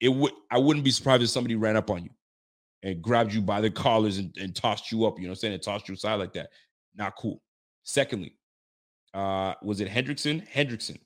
it 0.00 0.08
would. 0.08 0.32
I 0.50 0.58
wouldn't 0.58 0.84
be 0.84 0.90
surprised 0.90 1.22
if 1.22 1.30
somebody 1.30 1.54
ran 1.54 1.76
up 1.76 1.90
on 1.90 2.04
you 2.04 2.10
and 2.82 3.02
grabbed 3.02 3.32
you 3.32 3.40
by 3.40 3.60
the 3.60 3.70
collars 3.70 4.18
and, 4.18 4.34
and 4.38 4.54
tossed 4.54 4.90
you 4.90 5.06
up. 5.06 5.18
You 5.18 5.24
know, 5.24 5.30
what 5.30 5.38
I'm 5.38 5.40
saying 5.40 5.54
and 5.54 5.62
tossed 5.62 5.88
you 5.88 5.94
aside 5.94 6.14
like 6.14 6.32
that. 6.34 6.50
Not 6.96 7.16
cool. 7.16 7.42
Secondly, 7.84 8.34
uh, 9.14 9.54
was 9.62 9.80
it 9.80 9.88
Hendrickson? 9.88 10.46
Hendrickson 10.48 10.98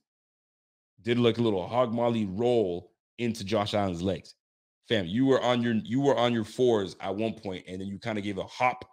did 1.02 1.18
like 1.18 1.38
a 1.38 1.42
little 1.42 1.66
hog 1.66 1.92
molly 1.92 2.26
roll 2.26 2.92
into 3.18 3.44
Josh 3.44 3.74
Allen's 3.74 4.02
legs. 4.02 4.34
Fam, 4.88 5.06
you 5.06 5.26
were 5.26 5.42
on 5.42 5.62
your 5.62 5.74
you 5.74 6.00
were 6.00 6.16
on 6.16 6.32
your 6.32 6.44
fours 6.44 6.96
at 7.00 7.14
one 7.14 7.32
point, 7.32 7.64
and 7.66 7.80
then 7.80 7.88
you 7.88 7.98
kind 7.98 8.18
of 8.18 8.24
gave 8.24 8.38
a 8.38 8.44
hop 8.44 8.84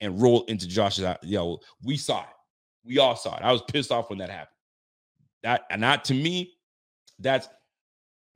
and 0.00 0.20
roll 0.20 0.44
into 0.44 0.66
Josh's. 0.66 1.04
Yo, 1.22 1.58
we 1.82 1.96
saw 1.96 2.22
it. 2.22 2.28
We 2.84 2.98
all 2.98 3.16
saw 3.16 3.36
it. 3.36 3.42
I 3.42 3.52
was 3.52 3.62
pissed 3.62 3.90
off 3.90 4.10
when 4.10 4.18
that 4.18 4.30
happened. 4.30 4.56
That 5.42 5.62
and 5.70 5.80
not 5.80 6.04
to 6.06 6.14
me, 6.14 6.54
that's 7.18 7.48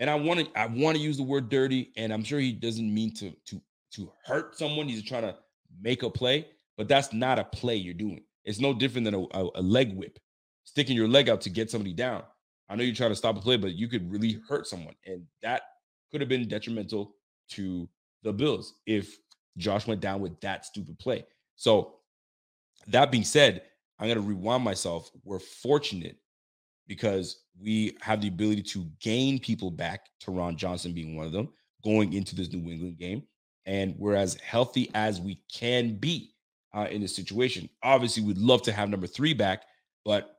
and 0.00 0.10
I 0.10 0.14
want 0.14 0.40
to 0.40 0.58
I 0.58 0.66
want 0.66 0.96
to 0.96 1.02
use 1.02 1.16
the 1.16 1.22
word 1.22 1.48
dirty, 1.48 1.92
and 1.96 2.12
I'm 2.12 2.24
sure 2.24 2.40
he 2.40 2.52
doesn't 2.52 2.92
mean 2.92 3.14
to 3.14 3.30
to 3.46 3.60
to 3.92 4.12
hurt 4.24 4.56
someone. 4.58 4.88
He's 4.88 5.02
trying 5.02 5.22
to 5.22 5.36
make 5.80 6.02
a 6.02 6.10
play, 6.10 6.48
but 6.76 6.88
that's 6.88 7.12
not 7.12 7.38
a 7.38 7.44
play 7.44 7.76
you're 7.76 7.94
doing. 7.94 8.22
It's 8.44 8.60
no 8.60 8.74
different 8.74 9.04
than 9.04 9.14
a, 9.14 9.20
a, 9.20 9.50
a 9.56 9.62
leg 9.62 9.96
whip, 9.96 10.18
sticking 10.64 10.96
your 10.96 11.08
leg 11.08 11.28
out 11.28 11.40
to 11.42 11.50
get 11.50 11.70
somebody 11.70 11.92
down. 11.92 12.22
I 12.68 12.76
know 12.76 12.82
you're 12.82 12.94
trying 12.94 13.10
to 13.10 13.16
stop 13.16 13.36
a 13.36 13.40
play, 13.40 13.56
but 13.56 13.74
you 13.74 13.88
could 13.88 14.10
really 14.10 14.40
hurt 14.48 14.66
someone. 14.66 14.94
And 15.06 15.24
that 15.42 15.62
could 16.10 16.20
have 16.20 16.28
been 16.28 16.48
detrimental 16.48 17.14
to 17.50 17.88
the 18.22 18.32
Bills 18.32 18.74
if 18.86 19.18
Josh 19.58 19.86
went 19.86 20.00
down 20.00 20.20
with 20.20 20.40
that 20.40 20.64
stupid 20.64 20.98
play. 20.98 21.24
So, 21.56 21.96
that 22.88 23.10
being 23.10 23.24
said, 23.24 23.62
I'm 23.98 24.08
going 24.08 24.20
to 24.20 24.28
rewind 24.28 24.64
myself. 24.64 25.10
We're 25.24 25.38
fortunate 25.38 26.16
because 26.86 27.43
we 27.60 27.96
have 28.00 28.20
the 28.20 28.28
ability 28.28 28.62
to 28.62 28.86
gain 29.00 29.38
people 29.38 29.70
back, 29.70 30.08
Taron 30.22 30.56
Johnson 30.56 30.92
being 30.92 31.16
one 31.16 31.26
of 31.26 31.32
them, 31.32 31.48
going 31.84 32.12
into 32.12 32.34
this 32.34 32.52
New 32.52 32.70
England 32.70 32.98
game. 32.98 33.22
And 33.66 33.94
we're 33.96 34.16
as 34.16 34.34
healthy 34.34 34.90
as 34.94 35.20
we 35.20 35.40
can 35.52 35.96
be 35.96 36.34
uh, 36.74 36.86
in 36.90 37.00
this 37.00 37.14
situation. 37.14 37.68
Obviously, 37.82 38.22
we'd 38.22 38.38
love 38.38 38.62
to 38.62 38.72
have 38.72 38.90
number 38.90 39.06
three 39.06 39.32
back, 39.32 39.62
but 40.04 40.38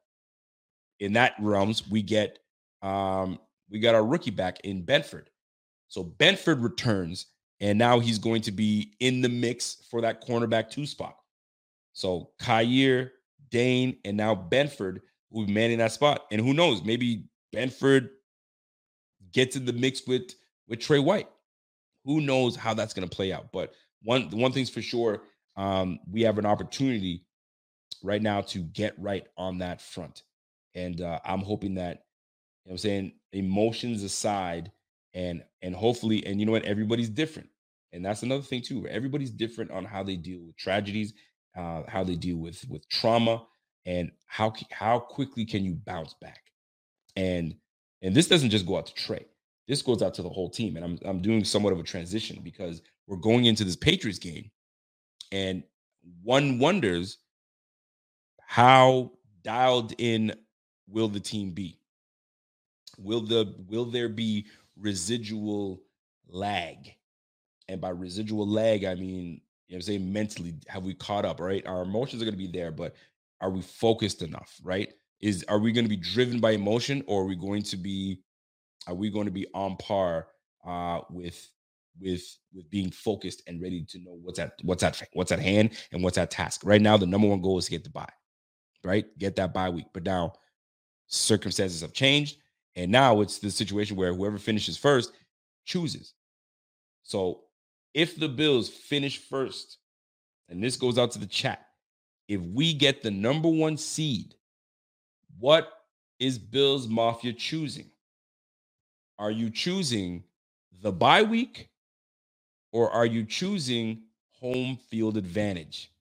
in 1.00 1.14
that 1.14 1.34
realms, 1.40 1.88
we 1.90 2.02
get 2.02 2.40
um, 2.82 3.40
we 3.70 3.80
got 3.80 3.96
our 3.96 4.06
rookie 4.06 4.32
back 4.32 4.60
in 4.64 4.86
Benford. 4.86 5.26
So 5.88 6.04
Benford 6.04 6.62
returns, 6.62 7.28
and 7.60 7.80
now 7.80 8.00
he's 8.00 8.20
going 8.20 8.42
to 8.44 8.52
be 8.52 8.94
in 9.00 9.22
the 9.22 9.30
mix 9.30 9.78
for 9.90 10.02
that 10.02 10.26
cornerback 10.26 10.70
two 10.70 10.86
spot. 10.86 11.16
So 11.94 12.32
Kaiir, 12.42 13.12
Dane, 13.50 13.98
and 14.06 14.18
now 14.18 14.36
Benford 14.36 15.00
be 15.32 15.46
manning 15.46 15.80
that 15.80 15.92
spot. 15.92 16.26
And 16.32 16.42
who 16.42 16.54
knows, 16.54 16.84
maybe 16.84 17.26
Benford 17.54 18.10
gets 19.32 19.56
in 19.56 19.66
the 19.66 19.74
mix 19.74 20.06
with 20.08 20.34
with 20.68 20.80
Trey 20.80 21.00
White. 21.00 21.28
Who 22.06 22.22
knows 22.22 22.56
how 22.56 22.74
that's 22.74 22.94
going 22.94 23.08
to 23.08 23.16
play 23.16 23.34
out? 23.34 23.52
But 23.52 23.74
one 24.04 24.30
one 24.32 24.52
thing's 24.52 24.70
for 24.70 24.82
sure, 24.82 25.24
um, 25.58 26.00
we 26.10 26.22
have 26.22 26.38
an 26.38 26.46
opportunity 26.46 27.26
right 28.04 28.22
now 28.22 28.42
to 28.42 28.60
get 28.60 28.94
right 29.00 29.26
on 29.38 29.58
that 29.60 29.82
front. 29.82 30.24
And 30.76 31.02
uh, 31.02 31.20
I'm 31.26 31.42
hoping 31.42 31.76
that, 31.76 32.04
you 32.64 32.70
know 32.70 32.72
what 32.72 32.72
I'm 32.74 32.78
saying, 32.78 33.14
emotions 33.32 34.04
aside, 34.04 34.72
and 35.14 35.44
and 35.62 35.76
hopefully, 35.76 36.26
and 36.26 36.40
you 36.40 36.46
know 36.46 36.52
what, 36.52 36.66
everybody's 36.66 37.10
different. 37.10 37.50
And 37.94 38.06
that's 38.06 38.24
another 38.24 38.44
thing 38.44 38.62
too. 38.62 38.86
Everybody's 38.88 39.32
different 39.32 39.72
on 39.72 39.86
how 39.86 40.04
they 40.04 40.18
deal 40.18 40.42
with 40.42 40.58
tragedies, 40.58 41.14
uh, 41.58 41.84
how 41.88 42.04
they 42.04 42.16
deal 42.16 42.38
with 42.38 42.64
with 42.70 42.88
trauma, 42.90 43.44
and 43.86 44.12
how 44.26 44.54
how 44.72 45.00
quickly 45.00 45.46
can 45.46 45.64
you 45.64 45.76
bounce 45.86 46.14
back. 46.22 46.44
And 47.16 47.56
and 48.02 48.16
this 48.16 48.28
doesn't 48.28 48.50
just 48.50 48.66
go 48.66 48.78
out 48.78 48.88
to 48.88 48.94
Trey. 48.94 49.26
This 49.68 49.82
goes 49.82 50.02
out 50.02 50.14
to 50.16 50.22
the 50.22 50.30
whole 50.30 50.50
team. 50.50 50.76
And 50.76 50.86
I'm 50.86 51.00
I'm 51.06 51.22
doing 51.22 51.44
somewhat 51.44 51.74
of 51.74 51.80
a 51.80 51.84
transition 51.84 52.40
because 52.44 52.82
we're 53.08 53.18
going 53.18 53.46
into 53.46 53.64
this 53.64 53.76
Patriots 53.76 54.20
game, 54.20 54.50
and 55.32 55.64
one 56.24 56.60
wonders 56.60 57.18
how 58.48 59.12
dialed 59.44 59.94
in 59.98 60.34
will 60.88 61.08
the 61.08 61.20
team 61.20 61.52
be? 61.52 61.80
Will 62.98 63.22
the 63.22 63.56
will 63.68 63.86
there 63.86 64.10
be 64.10 64.46
residual 64.80 65.82
lag? 66.28 66.94
And 67.68 67.82
by 67.82 67.90
residual 67.90 68.48
lag, 68.48 68.86
I 68.86 68.94
mean, 68.96 69.42
you 69.68 69.76
know 69.76 69.78
I'm 69.78 69.82
saying 69.82 70.14
mentally, 70.14 70.56
have 70.68 70.84
we 70.84 70.94
caught 70.94 71.26
up, 71.26 71.40
right? 71.40 71.66
Our 71.66 71.82
emotions 71.82 72.22
are 72.22 72.26
going 72.26 72.38
to 72.38 72.38
be 72.38 72.52
there, 72.52 72.72
but 72.72 72.96
are 73.46 73.52
we 73.52 73.62
focused 73.62 74.24
enough, 74.24 74.60
right? 74.64 74.92
Is 75.22 75.46
are 75.48 75.60
we 75.60 75.72
going 75.72 75.86
to 75.86 75.90
be 75.90 75.96
driven 75.96 76.40
by 76.40 76.52
emotion 76.52 77.04
or 77.06 77.22
are 77.22 77.26
we 77.26 77.36
going 77.36 77.62
to 77.62 77.78
be 77.78 78.22
are 78.88 78.96
we 78.96 79.12
going 79.12 79.26
to 79.26 79.32
be 79.32 79.46
on 79.54 79.78
par 79.78 80.28
uh 80.68 81.02
with 81.12 81.48
with 82.00 82.24
with 82.56 82.68
being 82.72 82.90
focused 82.90 83.44
and 83.46 83.62
ready 83.62 83.86
to 83.90 84.00
know 84.00 84.18
what's 84.24 84.40
at 84.40 84.54
what's 84.64 84.82
at 84.82 85.00
what's 85.14 85.32
at 85.32 85.40
hand 85.40 85.74
and 85.92 86.04
what's 86.04 86.18
at 86.18 86.32
task. 86.32 86.62
Right 86.64 86.82
now, 86.82 86.98
the 86.98 87.06
number 87.06 87.28
one 87.28 87.40
goal 87.40 87.60
is 87.60 87.66
to 87.66 87.72
get 87.72 87.84
the 87.84 87.92
buy, 87.92 88.10
right? 88.84 89.06
Get 89.20 89.36
that 89.36 89.54
bye 89.54 89.70
week. 89.70 89.86
But 89.94 90.04
now 90.06 90.34
circumstances 91.06 91.82
have 91.82 91.94
changed. 91.94 92.38
And 92.76 92.92
now 92.92 93.22
it's 93.22 93.38
the 93.38 93.52
situation 93.52 93.96
where 93.96 94.14
whoever 94.14 94.40
finishes 94.40 94.76
first 94.76 95.14
chooses. 95.66 96.14
So 97.04 97.42
if 97.94 98.18
the 98.20 98.28
Bills 98.28 98.70
finish 98.70 99.20
first, 99.20 99.78
and 100.50 100.64
this 100.64 100.78
goes 100.78 100.98
out 100.98 101.12
to 101.12 101.20
the 101.20 101.28
chat, 101.28 101.65
if 102.28 102.42
we 102.42 102.74
get 102.74 103.02
the 103.02 103.12
number 103.12 103.50
one 103.50 103.78
seed, 103.78 104.36
what 105.40 105.70
is 106.20 106.38
Bills 106.38 106.88
Mafia 106.88 107.34
choosing? 107.34 107.90
Are 109.18 109.32
you 109.32 109.50
choosing 109.50 110.24
the 110.82 110.92
bye 110.92 111.24
week 111.24 111.70
or 112.72 112.90
are 112.92 113.06
you 113.06 113.24
choosing 113.26 114.04
home 114.40 114.78
field 114.90 115.18
advantage? 115.18 115.92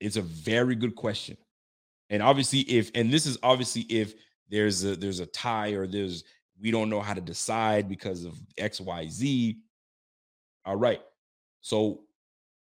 It's 0.00 0.16
a 0.16 0.22
very 0.22 0.74
good 0.74 0.96
question. 0.96 1.36
And 2.08 2.22
obviously, 2.22 2.60
if 2.60 2.90
and 2.94 3.12
this 3.12 3.26
is 3.26 3.38
obviously 3.42 3.82
if 3.82 4.14
there's 4.48 4.84
a 4.84 4.96
there's 4.96 5.20
a 5.20 5.26
tie 5.26 5.70
or 5.70 5.86
there's 5.86 6.24
we 6.60 6.70
don't 6.70 6.90
know 6.90 7.00
how 7.00 7.14
to 7.14 7.20
decide 7.20 7.88
because 7.88 8.24
of 8.24 8.34
X, 8.58 8.80
Y, 8.80 9.06
Z. 9.08 9.58
All 10.64 10.76
right. 10.76 11.00
So 11.60 12.00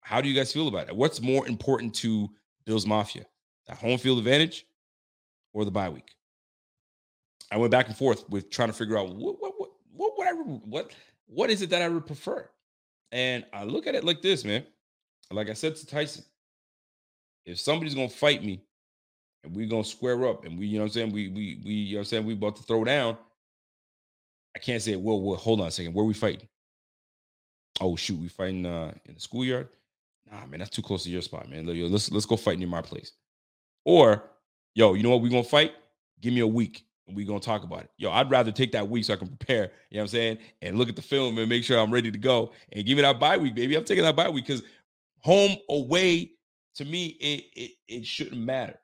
how 0.00 0.20
do 0.20 0.28
you 0.28 0.34
guys 0.34 0.52
feel 0.52 0.68
about 0.68 0.88
it? 0.88 0.96
What's 0.96 1.20
more 1.20 1.46
important 1.46 1.94
to 1.96 2.28
Bills 2.64 2.86
Mafia? 2.86 3.26
The 3.66 3.74
home 3.74 3.98
field 3.98 4.18
advantage 4.18 4.66
or 5.52 5.64
the 5.64 5.70
bye 5.70 5.88
week? 5.88 6.10
I 7.50 7.56
went 7.56 7.70
back 7.70 7.88
and 7.88 7.96
forth 7.96 8.28
with 8.30 8.50
trying 8.50 8.68
to 8.68 8.74
figure 8.74 8.98
out 8.98 9.14
what 9.14 9.40
what 9.40 9.52
what 9.58 9.70
what 9.94 10.18
what, 10.18 10.26
I, 10.26 10.32
what, 10.32 10.92
what 11.26 11.50
is 11.50 11.62
it 11.62 11.70
that 11.70 11.82
I 11.82 11.88
would 11.88 12.06
prefer. 12.06 12.48
And 13.12 13.44
I 13.52 13.64
look 13.64 13.86
at 13.86 13.94
it 13.94 14.04
like 14.04 14.22
this, 14.22 14.44
man. 14.44 14.64
Like 15.30 15.50
I 15.50 15.52
said 15.52 15.76
to 15.76 15.86
Tyson, 15.86 16.24
if 17.44 17.60
somebody's 17.60 17.94
gonna 17.94 18.08
fight 18.08 18.42
me 18.42 18.62
and 19.44 19.54
we're 19.54 19.68
gonna 19.68 19.84
square 19.84 20.26
up 20.28 20.44
and 20.44 20.58
we, 20.58 20.66
you 20.66 20.78
know 20.78 20.84
what 20.84 20.90
I'm 20.90 20.92
saying, 20.92 21.12
we 21.12 21.28
we 21.28 21.60
we 21.64 21.72
you 21.72 21.92
know 21.92 21.98
what 21.98 22.00
I'm 22.00 22.04
saying, 22.06 22.24
we 22.24 22.32
about 22.34 22.56
to 22.56 22.62
throw 22.62 22.84
down. 22.84 23.16
I 24.54 24.58
can't 24.58 24.82
say, 24.82 24.96
well, 24.96 25.20
well, 25.20 25.36
hold 25.36 25.60
on 25.60 25.68
a 25.68 25.70
second, 25.70 25.94
where 25.94 26.04
we 26.04 26.14
fighting? 26.14 26.48
Oh 27.80 27.96
shoot, 27.96 28.18
we 28.18 28.28
fighting 28.28 28.64
uh 28.66 28.92
in 29.06 29.14
the 29.14 29.20
schoolyard. 29.20 29.68
Nah, 30.32 30.46
man, 30.46 30.60
that's 30.60 30.70
too 30.70 30.82
close 30.82 31.04
to 31.04 31.10
your 31.10 31.20
spot, 31.20 31.48
man. 31.50 31.66
Let's 31.66 32.10
let's 32.10 32.26
go 32.26 32.36
fight 32.36 32.58
near 32.58 32.68
my 32.68 32.80
place. 32.80 33.12
Or, 33.84 34.30
yo, 34.74 34.94
you 34.94 35.02
know 35.02 35.10
what? 35.10 35.20
We're 35.20 35.28
gonna 35.30 35.44
fight. 35.44 35.72
Give 36.20 36.32
me 36.32 36.40
a 36.40 36.46
week 36.46 36.84
and 37.06 37.14
we're 37.14 37.26
gonna 37.26 37.40
talk 37.40 37.64
about 37.64 37.82
it. 37.82 37.90
Yo, 37.98 38.10
I'd 38.10 38.30
rather 38.30 38.50
take 38.50 38.72
that 38.72 38.88
week 38.88 39.04
so 39.04 39.12
I 39.12 39.16
can 39.16 39.28
prepare, 39.28 39.72
you 39.90 39.96
know 39.96 40.00
what 40.00 40.04
I'm 40.04 40.08
saying, 40.08 40.38
and 40.62 40.78
look 40.78 40.88
at 40.88 40.96
the 40.96 41.02
film 41.02 41.36
and 41.36 41.48
make 41.48 41.64
sure 41.64 41.78
I'm 41.78 41.92
ready 41.92 42.10
to 42.10 42.18
go 42.18 42.52
and 42.72 42.86
give 42.86 42.96
me 42.96 43.02
that 43.02 43.20
bye 43.20 43.36
week, 43.36 43.54
baby. 43.54 43.76
I'm 43.76 43.84
taking 43.84 44.04
that 44.04 44.16
bye 44.16 44.30
week 44.30 44.46
because 44.46 44.62
home 45.20 45.56
away 45.68 46.32
to 46.76 46.84
me, 46.86 47.08
it 47.20 47.44
it, 47.54 47.70
it 47.88 48.06
shouldn't 48.06 48.40
matter. 48.40 48.78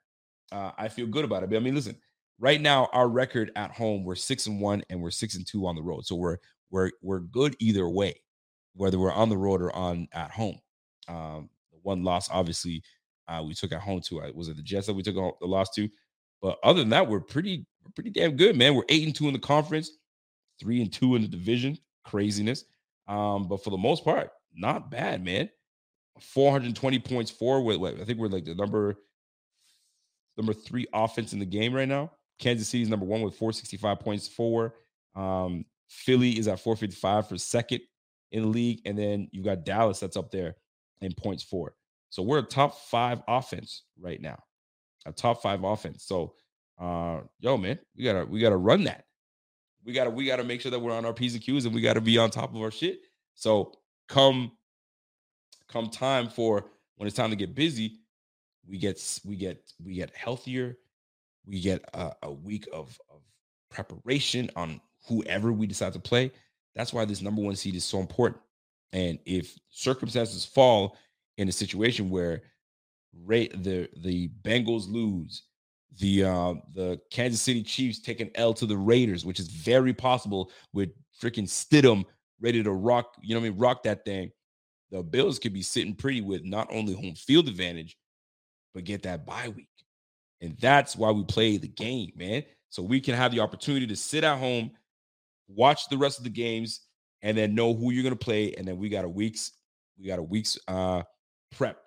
Uh, 0.51 0.71
I 0.77 0.87
feel 0.87 1.07
good 1.07 1.25
about 1.25 1.41
it. 1.41 1.49
But 1.49 1.55
I 1.55 1.59
mean, 1.59 1.73
listen, 1.73 1.95
right 2.39 2.61
now 2.61 2.89
our 2.93 3.07
record 3.07 3.51
at 3.55 3.71
home, 3.71 4.03
we're 4.03 4.15
six 4.15 4.45
and 4.45 4.61
one 4.61 4.83
and 4.91 5.01
we're 5.01 5.09
six 5.11 5.35
and 5.35 5.47
two 5.47 5.65
on 5.65 5.75
the 5.75 5.81
road. 5.81 6.05
So 6.05 6.15
we're 6.15 6.37
we're 6.69 6.91
we're 7.01 7.21
good 7.21 7.55
either 7.59 7.89
way, 7.89 8.21
whether 8.75 8.99
we're 8.99 9.11
on 9.11 9.29
the 9.29 9.37
road 9.37 9.63
or 9.63 9.75
on 9.75 10.07
at 10.13 10.29
home. 10.29 10.59
Um, 11.09 11.49
the 11.71 11.79
one 11.81 12.03
loss, 12.03 12.29
obviously, 12.31 12.83
uh, 13.27 13.43
we 13.45 13.53
took 13.53 13.71
at 13.71 13.81
home 13.81 14.01
to. 14.01 14.21
Uh, 14.21 14.31
was 14.33 14.47
it 14.47 14.55
the 14.55 14.63
Jets 14.63 14.87
that 14.87 14.93
we 14.93 15.03
took 15.03 15.15
the 15.15 15.45
loss 15.45 15.69
to? 15.71 15.89
But 16.41 16.57
other 16.63 16.79
than 16.79 16.89
that, 16.89 17.07
we're 17.07 17.19
pretty 17.19 17.65
we're 17.83 17.91
pretty 17.93 18.11
damn 18.11 18.37
good, 18.37 18.55
man. 18.55 18.75
We're 18.75 18.83
eight 18.89 19.05
and 19.05 19.15
two 19.15 19.27
in 19.27 19.33
the 19.33 19.39
conference, 19.39 19.91
three 20.59 20.81
and 20.81 20.91
two 20.91 21.15
in 21.15 21.21
the 21.21 21.27
division. 21.27 21.77
Craziness. 22.05 22.65
Um, 23.07 23.47
but 23.47 23.63
for 23.63 23.71
the 23.71 23.77
most 23.77 24.03
part, 24.03 24.31
not 24.55 24.89
bad, 24.89 25.23
man. 25.23 25.49
420 26.19 26.99
points 26.99 27.31
for 27.31 27.61
with 27.61 27.81
I 27.81 28.03
think 28.03 28.19
we're 28.19 28.27
like 28.27 28.45
the 28.45 28.55
number 28.55 28.95
number 30.37 30.53
three 30.53 30.87
offense 30.93 31.33
in 31.33 31.39
the 31.39 31.45
game 31.45 31.73
right 31.73 31.87
now. 31.87 32.11
Kansas 32.39 32.69
City 32.69 32.83
is 32.83 32.89
number 32.89 33.05
one 33.05 33.21
with 33.21 33.35
465 33.35 33.99
points 33.99 34.27
for. 34.27 34.75
Um, 35.15 35.65
Philly 35.89 36.37
is 36.37 36.47
at 36.47 36.59
455 36.59 37.27
for 37.27 37.37
second 37.37 37.81
in 38.31 38.43
the 38.43 38.47
league, 38.47 38.81
and 38.85 38.97
then 38.97 39.27
you've 39.31 39.45
got 39.45 39.65
Dallas 39.65 39.99
that's 39.99 40.15
up 40.15 40.31
there 40.31 40.55
in 41.01 41.13
points 41.13 41.43
for. 41.43 41.73
So 42.09 42.23
we're 42.23 42.39
a 42.39 42.43
top 42.43 42.79
five 42.79 43.21
offense 43.27 43.83
right 43.99 44.21
now, 44.21 44.41
a 45.05 45.11
top 45.11 45.41
five 45.41 45.63
offense. 45.63 46.03
So, 46.05 46.33
uh, 46.79 47.21
yo, 47.39 47.57
man, 47.57 47.79
we 47.95 48.03
gotta 48.03 48.25
we 48.25 48.39
gotta 48.39 48.57
run 48.57 48.83
that. 48.85 49.05
We 49.83 49.93
gotta 49.93 50.09
we 50.09 50.25
gotta 50.25 50.43
make 50.43 50.61
sure 50.61 50.71
that 50.71 50.79
we're 50.79 50.93
on 50.93 51.05
our 51.05 51.13
p's 51.13 51.33
and 51.33 51.43
q's, 51.43 51.65
and 51.65 51.73
we 51.73 51.81
gotta 51.81 52.01
be 52.01 52.17
on 52.17 52.31
top 52.31 52.53
of 52.55 52.61
our 52.61 52.71
shit. 52.71 53.01
So 53.35 53.73
come 54.07 54.51
come 55.67 55.89
time 55.89 56.29
for 56.29 56.65
when 56.95 57.07
it's 57.07 57.15
time 57.15 57.29
to 57.29 57.35
get 57.35 57.55
busy, 57.55 57.99
we 58.67 58.77
get 58.77 59.01
we 59.25 59.35
get 59.35 59.71
we 59.83 59.93
get 59.93 60.15
healthier. 60.15 60.77
We 61.45 61.61
get 61.61 61.83
a, 61.93 62.11
a 62.23 62.31
week 62.31 62.67
of 62.73 62.99
of 63.09 63.21
preparation 63.69 64.49
on 64.55 64.81
whoever 65.07 65.51
we 65.51 65.67
decide 65.67 65.93
to 65.93 65.99
play. 65.99 66.31
That's 66.75 66.93
why 66.93 67.05
this 67.05 67.21
number 67.21 67.41
one 67.41 67.55
seed 67.55 67.75
is 67.75 67.85
so 67.85 67.99
important. 67.99 68.41
And 68.93 69.19
if 69.25 69.55
circumstances 69.69 70.45
fall 70.45 70.97
in 71.37 71.47
a 71.47 71.51
situation 71.51 72.09
where 72.09 72.41
rate 73.25 73.63
the 73.63 73.89
the 73.97 74.29
Bengals 74.43 74.91
lose, 74.91 75.43
the 75.99 76.23
uh, 76.23 76.53
the 76.73 76.99
Kansas 77.11 77.41
City 77.41 77.63
Chiefs 77.63 77.99
take 77.99 78.19
an 78.19 78.31
L 78.35 78.53
to 78.53 78.65
the 78.65 78.77
Raiders, 78.77 79.25
which 79.25 79.39
is 79.39 79.47
very 79.47 79.93
possible 79.93 80.51
with 80.73 80.89
freaking 81.21 81.47
Stidham 81.47 82.05
ready 82.41 82.63
to 82.63 82.71
rock, 82.71 83.15
you 83.21 83.33
know 83.33 83.41
what 83.41 83.47
I 83.47 83.49
mean, 83.49 83.59
rock 83.59 83.83
that 83.83 84.05
thing. 84.05 84.31
The 84.91 85.03
Bills 85.03 85.39
could 85.39 85.53
be 85.53 85.61
sitting 85.61 85.93
pretty 85.93 86.21
with 86.21 86.43
not 86.43 86.67
only 86.71 86.93
home 86.93 87.15
field 87.15 87.47
advantage, 87.47 87.97
but 88.73 88.85
get 88.85 89.03
that 89.03 89.25
bye 89.25 89.49
week. 89.49 89.67
And 90.41 90.57
that's 90.59 90.95
why 90.95 91.11
we 91.11 91.23
play 91.23 91.57
the 91.57 91.67
game, 91.67 92.11
man. 92.15 92.43
So 92.69 92.81
we 92.81 93.01
can 93.01 93.15
have 93.15 93.31
the 93.31 93.41
opportunity 93.41 93.87
to 93.87 93.95
sit 93.95 94.23
at 94.23 94.39
home, 94.39 94.71
watch 95.47 95.89
the 95.89 95.97
rest 95.97 96.17
of 96.17 96.23
the 96.23 96.29
games, 96.29 96.81
and 97.21 97.37
then 97.37 97.55
know 97.55 97.73
who 97.73 97.91
you're 97.91 98.03
gonna 98.03 98.15
play. 98.15 98.53
And 98.57 98.67
then 98.67 98.77
we 98.77 98.89
got 98.89 99.05
a 99.05 99.09
week's 99.09 99.51
we 99.99 100.07
got 100.07 100.19
a 100.19 100.23
week's 100.23 100.57
uh 100.67 101.03
prep 101.51 101.81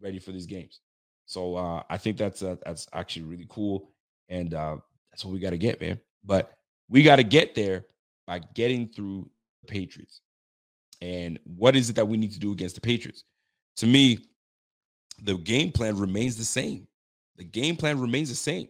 ready 0.00 0.18
for 0.18 0.32
these 0.32 0.46
games. 0.46 0.80
So 1.26 1.56
uh 1.56 1.82
I 1.88 1.98
think 1.98 2.16
that's 2.16 2.42
uh, 2.42 2.56
that's 2.64 2.86
actually 2.92 3.24
really 3.24 3.46
cool. 3.48 3.90
And 4.28 4.54
uh 4.54 4.76
that's 5.10 5.24
what 5.24 5.32
we 5.32 5.38
got 5.38 5.50
to 5.50 5.58
get, 5.58 5.80
man. 5.80 6.00
But 6.24 6.52
we 6.88 7.04
got 7.04 7.16
to 7.16 7.22
get 7.22 7.54
there 7.54 7.84
by 8.26 8.40
getting 8.54 8.88
through 8.88 9.30
the 9.62 9.68
Patriots. 9.68 10.20
And 11.00 11.38
what 11.44 11.76
is 11.76 11.88
it 11.88 11.96
that 11.96 12.08
we 12.08 12.16
need 12.16 12.32
to 12.32 12.40
do 12.40 12.50
against 12.52 12.74
the 12.74 12.80
Patriots? 12.80 13.24
To 13.76 13.86
me, 13.86 14.18
the 15.22 15.36
game 15.36 15.70
plan 15.70 15.96
remains 15.96 16.36
the 16.36 16.44
same. 16.44 16.88
The 17.36 17.44
game 17.44 17.76
plan 17.76 18.00
remains 18.00 18.28
the 18.28 18.34
same. 18.34 18.68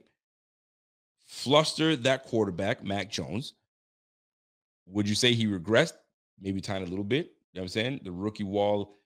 Fluster 1.27 1.97
that 1.97 2.25
quarterback, 2.25 2.85
Mac 2.85 3.11
Jones. 3.11 3.55
Would 4.87 5.09
you 5.09 5.15
say 5.15 5.33
he 5.33 5.47
regressed? 5.47 5.95
Maybe 6.41 6.61
tiny 6.61 6.85
a 6.85 6.89
little 6.89 7.05
bit. 7.05 7.27
You 7.53 7.61
know 7.61 7.63
what 7.63 7.63
I'm 7.63 7.69
saying? 7.69 8.01
The 8.05 8.13
rookie 8.13 8.45
wall, 8.45 8.97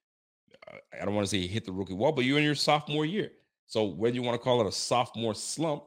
uh, 0.69 0.77
I 1.01 1.05
don't 1.05 1.15
want 1.15 1.27
to 1.27 1.31
say 1.31 1.47
hit 1.47 1.65
the 1.65 1.73
rookie 1.73 1.95
wall, 1.95 2.13
but 2.13 2.25
you're 2.25 2.39
in 2.39 2.45
your 2.45 2.55
sophomore 2.55 3.05
year. 3.05 3.31
So 3.67 3.85
whether 3.85 4.15
you 4.15 4.23
want 4.23 4.35
to 4.35 4.43
call 4.43 4.61
it 4.61 4.67
a 4.67 4.73
sophomore 4.73 5.35
slump, 5.35 5.85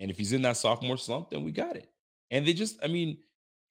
and 0.00 0.10
if 0.10 0.16
he's 0.16 0.32
in 0.32 0.42
that 0.42 0.56
sophomore 0.56 0.96
slump, 0.96 1.30
then 1.30 1.44
we 1.44 1.52
got 1.52 1.76
it. 1.76 1.88
And 2.30 2.46
they 2.46 2.54
just, 2.54 2.78
I 2.82 2.86
mean, 2.86 3.18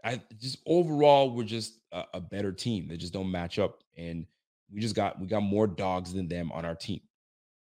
I 0.03 0.21
just 0.39 0.59
overall, 0.65 1.31
we're 1.31 1.43
just 1.43 1.79
a, 1.91 2.03
a 2.15 2.21
better 2.21 2.51
team. 2.51 2.87
They 2.87 2.97
just 2.97 3.13
don't 3.13 3.31
match 3.31 3.57
up. 3.57 3.83
And 3.97 4.25
we 4.71 4.79
just 4.79 4.95
got 4.95 5.19
we 5.19 5.27
got 5.27 5.41
more 5.41 5.67
dogs 5.67 6.13
than 6.13 6.27
them 6.27 6.51
on 6.51 6.65
our 6.65 6.75
team. 6.75 7.01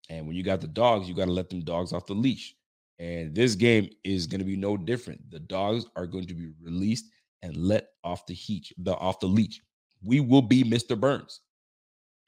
And 0.09 0.27
when 0.27 0.35
you 0.35 0.43
got 0.43 0.61
the 0.61 0.67
dogs, 0.67 1.09
you 1.09 1.15
got 1.15 1.25
to 1.25 1.31
let 1.31 1.49
them 1.49 1.61
dogs 1.61 1.93
off 1.93 2.05
the 2.05 2.13
leash. 2.13 2.55
And 2.99 3.33
this 3.33 3.55
game 3.55 3.89
is 4.03 4.27
going 4.27 4.39
to 4.39 4.45
be 4.45 4.55
no 4.55 4.77
different. 4.77 5.31
The 5.31 5.39
dogs 5.39 5.85
are 5.95 6.05
going 6.05 6.27
to 6.27 6.35
be 6.35 6.51
released 6.61 7.05
and 7.41 7.55
let 7.57 7.89
off 8.03 8.25
the 8.25 8.33
heat, 8.33 8.71
the 8.77 8.93
off 8.95 9.19
the 9.19 9.27
leash. 9.27 9.61
We 10.03 10.19
will 10.19 10.41
be 10.41 10.63
Mr. 10.63 10.99
Burns. 10.99 11.41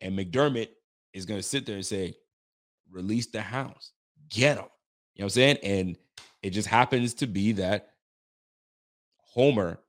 And 0.01 0.17
McDermott 0.17 0.69
is 1.13 1.25
going 1.25 1.39
to 1.39 1.47
sit 1.47 1.65
there 1.65 1.75
and 1.75 1.85
say, 1.85 2.15
release 2.91 3.27
the 3.27 3.41
hounds, 3.41 3.93
get 4.29 4.55
them. 4.55 4.65
You 5.15 5.21
know 5.21 5.25
what 5.25 5.25
I'm 5.25 5.29
saying? 5.29 5.57
And 5.63 5.97
it 6.41 6.49
just 6.51 6.67
happens 6.67 7.13
to 7.15 7.27
be 7.27 7.53
that 7.53 7.91
Homer 9.17 9.79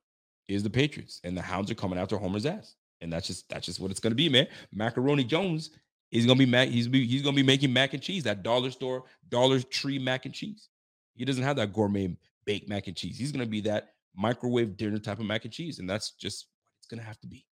is 0.47 0.63
the 0.63 0.69
Patriots, 0.69 1.19
and 1.23 1.35
the 1.35 1.41
hounds 1.41 1.69
are 1.69 1.75
coming 1.75 1.99
after 1.99 2.17
Homer's 2.17 2.45
ass 2.45 2.75
and 3.01 3.11
that's 3.11 3.27
just 3.27 3.47
that's 3.49 3.65
just 3.65 3.79
what 3.79 3.91
it's 3.91 3.99
gonna 3.99 4.15
be, 4.15 4.29
man. 4.29 4.47
Macaroni 4.71 5.23
Jones 5.23 5.71
is 6.11 6.25
gonna 6.25 6.39
be 6.39 6.45
mac. 6.45 6.69
He's 6.69 6.87
be, 6.87 7.05
he's 7.05 7.21
gonna 7.21 7.35
be 7.35 7.43
making 7.43 7.71
mac 7.73 7.93
and 7.93 8.01
cheese, 8.01 8.23
that 8.23 8.43
dollar 8.43 8.71
store, 8.71 9.03
Dollar 9.29 9.59
Tree 9.59 9.99
mac 9.99 10.25
and 10.25 10.33
cheese. 10.33 10.69
He 11.13 11.25
doesn't 11.25 11.43
have 11.43 11.55
that 11.57 11.73
gourmet 11.73 12.15
baked 12.45 12.67
mac 12.69 12.87
and 12.87 12.95
cheese. 12.95 13.17
He's 13.17 13.31
gonna 13.31 13.45
be 13.45 13.61
that 13.61 13.94
microwave 14.15 14.77
dinner 14.77 14.99
type 14.99 15.19
of 15.19 15.25
mac 15.25 15.45
and 15.45 15.53
cheese, 15.53 15.79
and 15.79 15.89
that's 15.89 16.11
just 16.11 16.47
what 16.47 16.79
it's 16.79 16.87
gonna 16.87 17.07
have 17.07 17.19
to 17.21 17.27
be. 17.27 17.45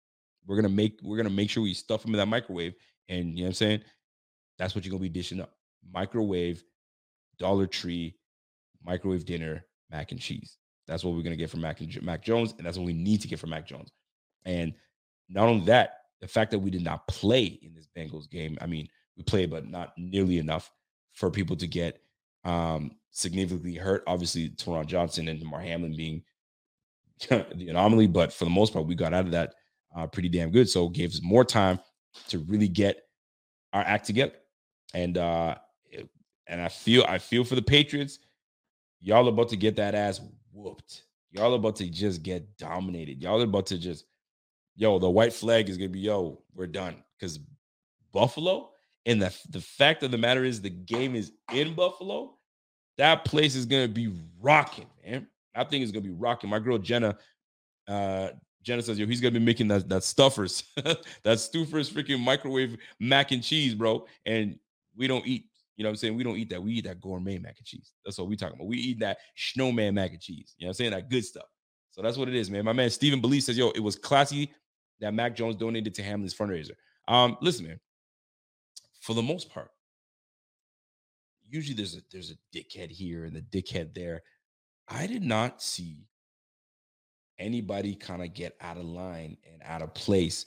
We're 0.46 0.56
gonna 0.56 0.70
make 0.70 1.00
we're 1.04 1.18
gonna 1.18 1.30
make 1.30 1.50
sure 1.50 1.64
we 1.64 1.74
stuff 1.74 2.04
them 2.04 2.14
in 2.14 2.18
that 2.18 2.28
microwave, 2.28 2.74
and 3.10 3.30
you 3.30 3.44
know 3.44 3.44
what 3.44 3.48
I'm 3.50 3.54
saying. 3.54 3.82
That's 4.58 4.76
what 4.76 4.86
you're 4.86 4.92
gonna 4.92 5.02
be 5.02 5.10
dishing 5.10 5.42
up: 5.42 5.54
microwave, 5.92 6.64
Dollar 7.38 7.68
Tree, 7.68 8.16
microwave 8.84 9.26
dinner, 9.26 9.66
mac 9.90 10.12
and 10.12 10.20
cheese. 10.20 10.58
That's 10.88 11.04
what 11.04 11.16
we're 11.16 11.24
gonna 11.24 11.36
get 11.36 11.50
from 11.50 11.62
Mac 11.62 11.80
and 11.80 12.02
Mac 12.04 12.24
Jones, 12.24 12.54
and 12.58 12.66
that's 12.66 12.78
what 12.78 12.86
we 12.86 12.94
need 12.94 13.22
to 13.22 13.28
get 13.28 13.40
from 13.40 13.52
Mac 13.52 13.68
Jones. 13.68 13.92
And 14.46 14.74
not 15.30 15.48
only 15.48 15.66
that, 15.66 16.02
the 16.20 16.28
fact 16.28 16.52
that 16.52 16.60
we 16.60 16.70
did 16.70 16.84
not 16.84 17.08
play 17.08 17.46
in 17.46 17.74
this 17.74 17.88
Bengals 17.96 18.30
game. 18.30 18.58
I 18.62 18.68
mean, 18.68 18.88
we 19.18 19.24
played, 19.24 19.50
but 19.50 19.68
not 19.68 19.94
nearly 19.98 20.38
enough 20.38 20.72
for 21.14 21.30
people 21.30 21.56
to 21.58 21.68
get 21.68 22.02
um, 22.44 22.92
significantly 23.10 23.76
hurt. 23.76 24.04
Obviously, 24.08 24.50
Taron 24.50 24.86
Johnson 24.86 25.28
and 25.28 25.40
Damar 25.40 25.62
Hamlin 25.62 25.96
being 25.96 26.24
the 27.56 27.70
anomaly, 27.70 28.08
but 28.08 28.34
for 28.34 28.46
the 28.46 28.52
most 28.52 28.74
part, 28.74 28.86
we 28.86 28.96
got 28.96 29.14
out 29.14 29.26
of 29.26 29.32
that 29.32 29.56
uh, 29.96 30.08
pretty 30.08 30.30
damn 30.30 30.52
good. 30.52 30.70
So 30.70 30.90
gave 30.90 31.12
us 31.12 31.22
more 31.22 31.46
time 31.46 31.80
to 32.30 32.40
really 32.40 32.68
get 32.68 33.04
our 33.74 33.82
act 33.82 34.06
together. 34.06 34.34
And 34.94 35.18
uh, 35.18 35.56
and 36.48 36.62
I 36.62 36.68
feel 36.68 37.06
I 37.08 37.18
feel 37.18 37.44
for 37.44 37.56
the 37.56 37.62
Patriots. 37.62 38.20
Y'all 39.00 39.28
about 39.28 39.50
to 39.50 39.58
get 39.58 39.76
that 39.78 39.96
ass 39.96 40.22
whooped. 40.52 41.04
Y'all 41.32 41.54
about 41.54 41.78
to 41.78 41.90
just 41.90 42.24
get 42.24 42.58
dominated. 42.58 43.22
Y'all 43.22 43.42
are 43.42 43.46
about 43.46 43.66
to 43.68 43.78
just 43.78 44.06
yo, 44.76 45.00
the 45.00 45.10
white 45.10 45.34
flag 45.34 45.70
is 45.70 45.78
gonna 45.78 45.90
be 45.90 46.00
yo, 46.00 46.42
we're 46.54 46.68
done. 46.68 46.96
Because 47.18 47.40
Buffalo 48.12 48.72
And 49.06 49.22
the, 49.22 49.36
the 49.50 49.62
fact 49.62 50.04
of 50.04 50.12
the 50.12 50.18
matter 50.18 50.44
is, 50.44 50.62
the 50.62 50.70
game 50.70 51.16
is 51.16 51.32
in 51.54 51.74
Buffalo. 51.74 52.36
That 52.98 53.26
place 53.26 53.56
is 53.56 53.66
to 53.88 53.88
be 53.88 54.14
rocking, 54.40 54.88
man. 55.06 55.28
I 55.56 55.64
think 55.64 55.84
it's 55.84 55.92
to 55.92 56.02
be 56.02 56.10
rocking. 56.10 56.50
My 56.50 56.60
girl 56.60 56.78
Jenna, 56.78 57.18
uh, 57.88 58.30
Jenna 58.64 58.82
says, 58.82 59.00
yo, 59.00 59.06
he's 59.06 59.22
to 59.22 59.32
be 59.32 59.40
making 59.40 59.68
that, 59.70 59.90
that 59.90 60.02
Stouffer's, 60.02 60.64
that 60.76 61.38
Stouffer's 61.38 61.90
freaking 61.90 62.20
microwave 62.20 62.78
mac 63.00 63.32
and 63.32 63.44
cheese, 63.44 63.74
bro. 63.74 64.06
And 64.26 64.58
we 64.96 65.08
don't 65.08 65.26
eat, 65.26 65.46
you 65.76 65.84
know 65.84 65.90
what 65.90 65.94
I'm 65.94 65.98
saying? 65.98 66.16
We 66.16 66.24
don't 66.24 66.38
eat 66.38 66.50
that. 66.50 66.62
We 66.62 66.74
eat 66.74 66.86
that 66.86 67.02
gourmet 67.02 67.40
mac 67.40 67.56
and 67.58 67.66
cheese. 67.66 67.92
That's 68.06 68.18
what 68.18 68.28
we 68.28 68.36
talking 68.36 68.56
about. 68.56 68.68
We 68.68 68.78
eat 68.78 69.00
that 69.00 69.18
snowman 69.36 69.96
mac 69.96 70.12
and 70.12 70.22
cheese. 70.22 70.54
You 70.58 70.66
know 70.66 70.70
what 70.70 70.72
I'm 70.72 70.76
saying? 70.76 70.92
That 70.92 71.10
good 71.10 71.26
stuff. 71.26 71.48
So 71.92 72.02
that's 72.02 72.18
what 72.18 72.30
it 72.30 72.36
is, 72.36 72.50
man. 72.50 72.64
My 72.64 72.74
man 72.74 72.90
Stephen 72.90 73.20
Belize 73.20 73.46
says, 73.46 73.58
yo, 73.58 73.72
it 73.72 73.80
was 73.80 73.96
classy 73.96 74.52
that 75.02 75.14
Mac 75.14 75.36
Jones 75.36 75.56
donated 75.56 75.94
to 75.96 76.04
Hamlin's 76.04 76.36
fundraiser. 76.36 76.72
Um, 77.08 77.38
listen, 77.42 77.68
man, 77.68 77.80
for 79.02 79.14
the 79.14 79.22
most 79.22 79.50
part, 79.50 79.72
usually 81.50 81.76
there's 81.76 81.96
a 81.96 82.02
there's 82.12 82.32
a 82.32 82.58
dickhead 82.58 82.90
here 82.90 83.26
and 83.26 83.36
a 83.36 83.42
dickhead 83.42 83.94
there. 83.94 84.22
I 84.92 85.08
did 85.08 85.24
not 85.24 85.62
see 85.62 86.06
anybody 87.40 87.96
kind 87.96 88.22
of 88.22 88.34
get 88.34 88.56
out 88.62 88.78
of 88.78 88.84
line 88.86 89.38
and 89.52 89.62
out 89.64 89.82
of 89.82 89.94
place 89.94 90.46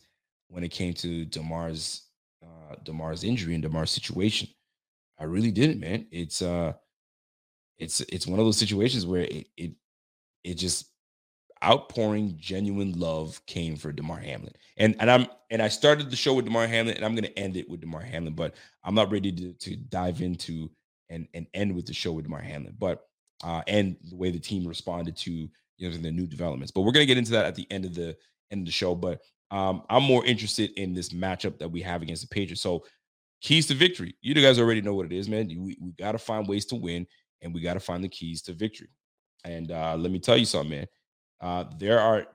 when 0.49 0.62
it 0.62 0.70
came 0.70 0.92
to 0.95 1.24
Damar's 1.24 2.03
uh 2.42 2.76
Damar's 2.84 3.24
injury 3.24 3.55
and 3.55 3.62
Damar's 3.62 3.90
situation. 3.90 4.49
I 5.18 5.24
really 5.24 5.51
didn't, 5.51 5.80
man. 5.80 6.07
It's 6.11 6.42
uh 6.42 6.74
it's 7.78 8.01
it's 8.03 8.26
one 8.26 8.38
of 8.38 8.45
those 8.45 8.59
situations 8.59 9.07
where 9.07 9.22
it 9.22 9.49
it 9.57 9.72
it 10.45 10.55
just 10.55 10.90
outpouring 11.64 12.36
genuine 12.36 12.92
love 12.92 13.40
came 13.47 13.76
for 13.76 13.92
Damar 13.92 14.18
Hamlin. 14.18 14.53
And 14.76 14.95
and 15.01 15.11
I'm 15.11 15.26
and 15.51 15.62
I 15.62 15.68
started 15.68 16.11
the 16.11 16.16
show 16.16 16.34
with 16.34 16.45
Damar 16.45 16.66
Hamlin 16.66 16.97
and 16.97 17.05
I'm 17.05 17.14
going 17.14 17.24
to 17.24 17.38
end 17.38 17.57
it 17.57 17.68
with 17.68 17.80
Damar 17.80 18.03
Hamlin, 18.03 18.34
but 18.34 18.55
I'm 18.84 18.95
not 18.95 19.11
ready 19.11 19.32
to, 19.32 19.53
to 19.55 19.76
dive 19.76 20.20
into 20.20 20.70
and 21.09 21.26
and 21.32 21.47
end 21.55 21.74
with 21.74 21.86
the 21.86 21.95
show 21.95 22.12
with 22.12 22.26
Damar 22.26 22.42
Hamlin. 22.42 22.74
But 22.78 23.07
uh 23.45 23.62
and 23.68 23.97
the 24.11 24.16
way 24.16 24.30
the 24.30 24.40
team 24.40 24.66
responded 24.66 25.16
to 25.16 25.30
you 25.30 25.90
know 25.90 25.97
the 25.97 26.11
new 26.11 26.26
developments. 26.26 26.72
But 26.72 26.82
we're 26.82 26.92
to 26.92 27.07
get 27.07 27.18
into 27.18 27.32
that 27.32 27.47
at 27.47 27.55
the 27.55 27.66
end 27.70 27.84
of 27.84 27.95
the 27.95 28.16
end 28.51 28.62
of 28.62 28.66
the 28.66 28.72
show, 28.72 28.95
but 28.95 29.20
um 29.53 29.82
I'm 29.88 30.03
more 30.03 30.24
interested 30.24 30.70
in 30.72 30.95
this 30.95 31.11
matchup 31.11 31.59
that 31.59 31.70
we 31.70 31.80
have 31.82 32.03
against 32.03 32.22
the 32.22 32.28
Patriots. 32.28 32.62
So 32.62 32.84
keys 33.40 33.66
to 33.66 33.74
victory. 33.74 34.16
You 34.22 34.34
guys 34.34 34.59
already 34.59 34.80
know 34.80 34.95
what 34.95 35.07
it 35.07 35.12
is, 35.12 35.28
man. 35.28 35.49
We, 35.49 35.76
we 35.80 35.92
got 35.92 36.12
to 36.12 36.18
find 36.18 36.49
ways 36.49 36.64
to 36.66 36.76
win 36.76 37.07
and 37.42 37.55
we 37.55 37.61
got 37.61 37.74
to 37.74 37.80
find 37.80 38.03
the 38.03 38.09
keys 38.09 38.42
to 38.42 38.55
victory. 38.55 38.88
And 39.45 39.70
uh, 39.70 39.97
let 39.97 40.11
me 40.11 40.18
tell 40.18 40.38
you 40.38 40.47
something, 40.47 40.78
man. 40.78 40.86
Uh, 41.40 41.64
there 41.78 42.01
are 42.01 42.26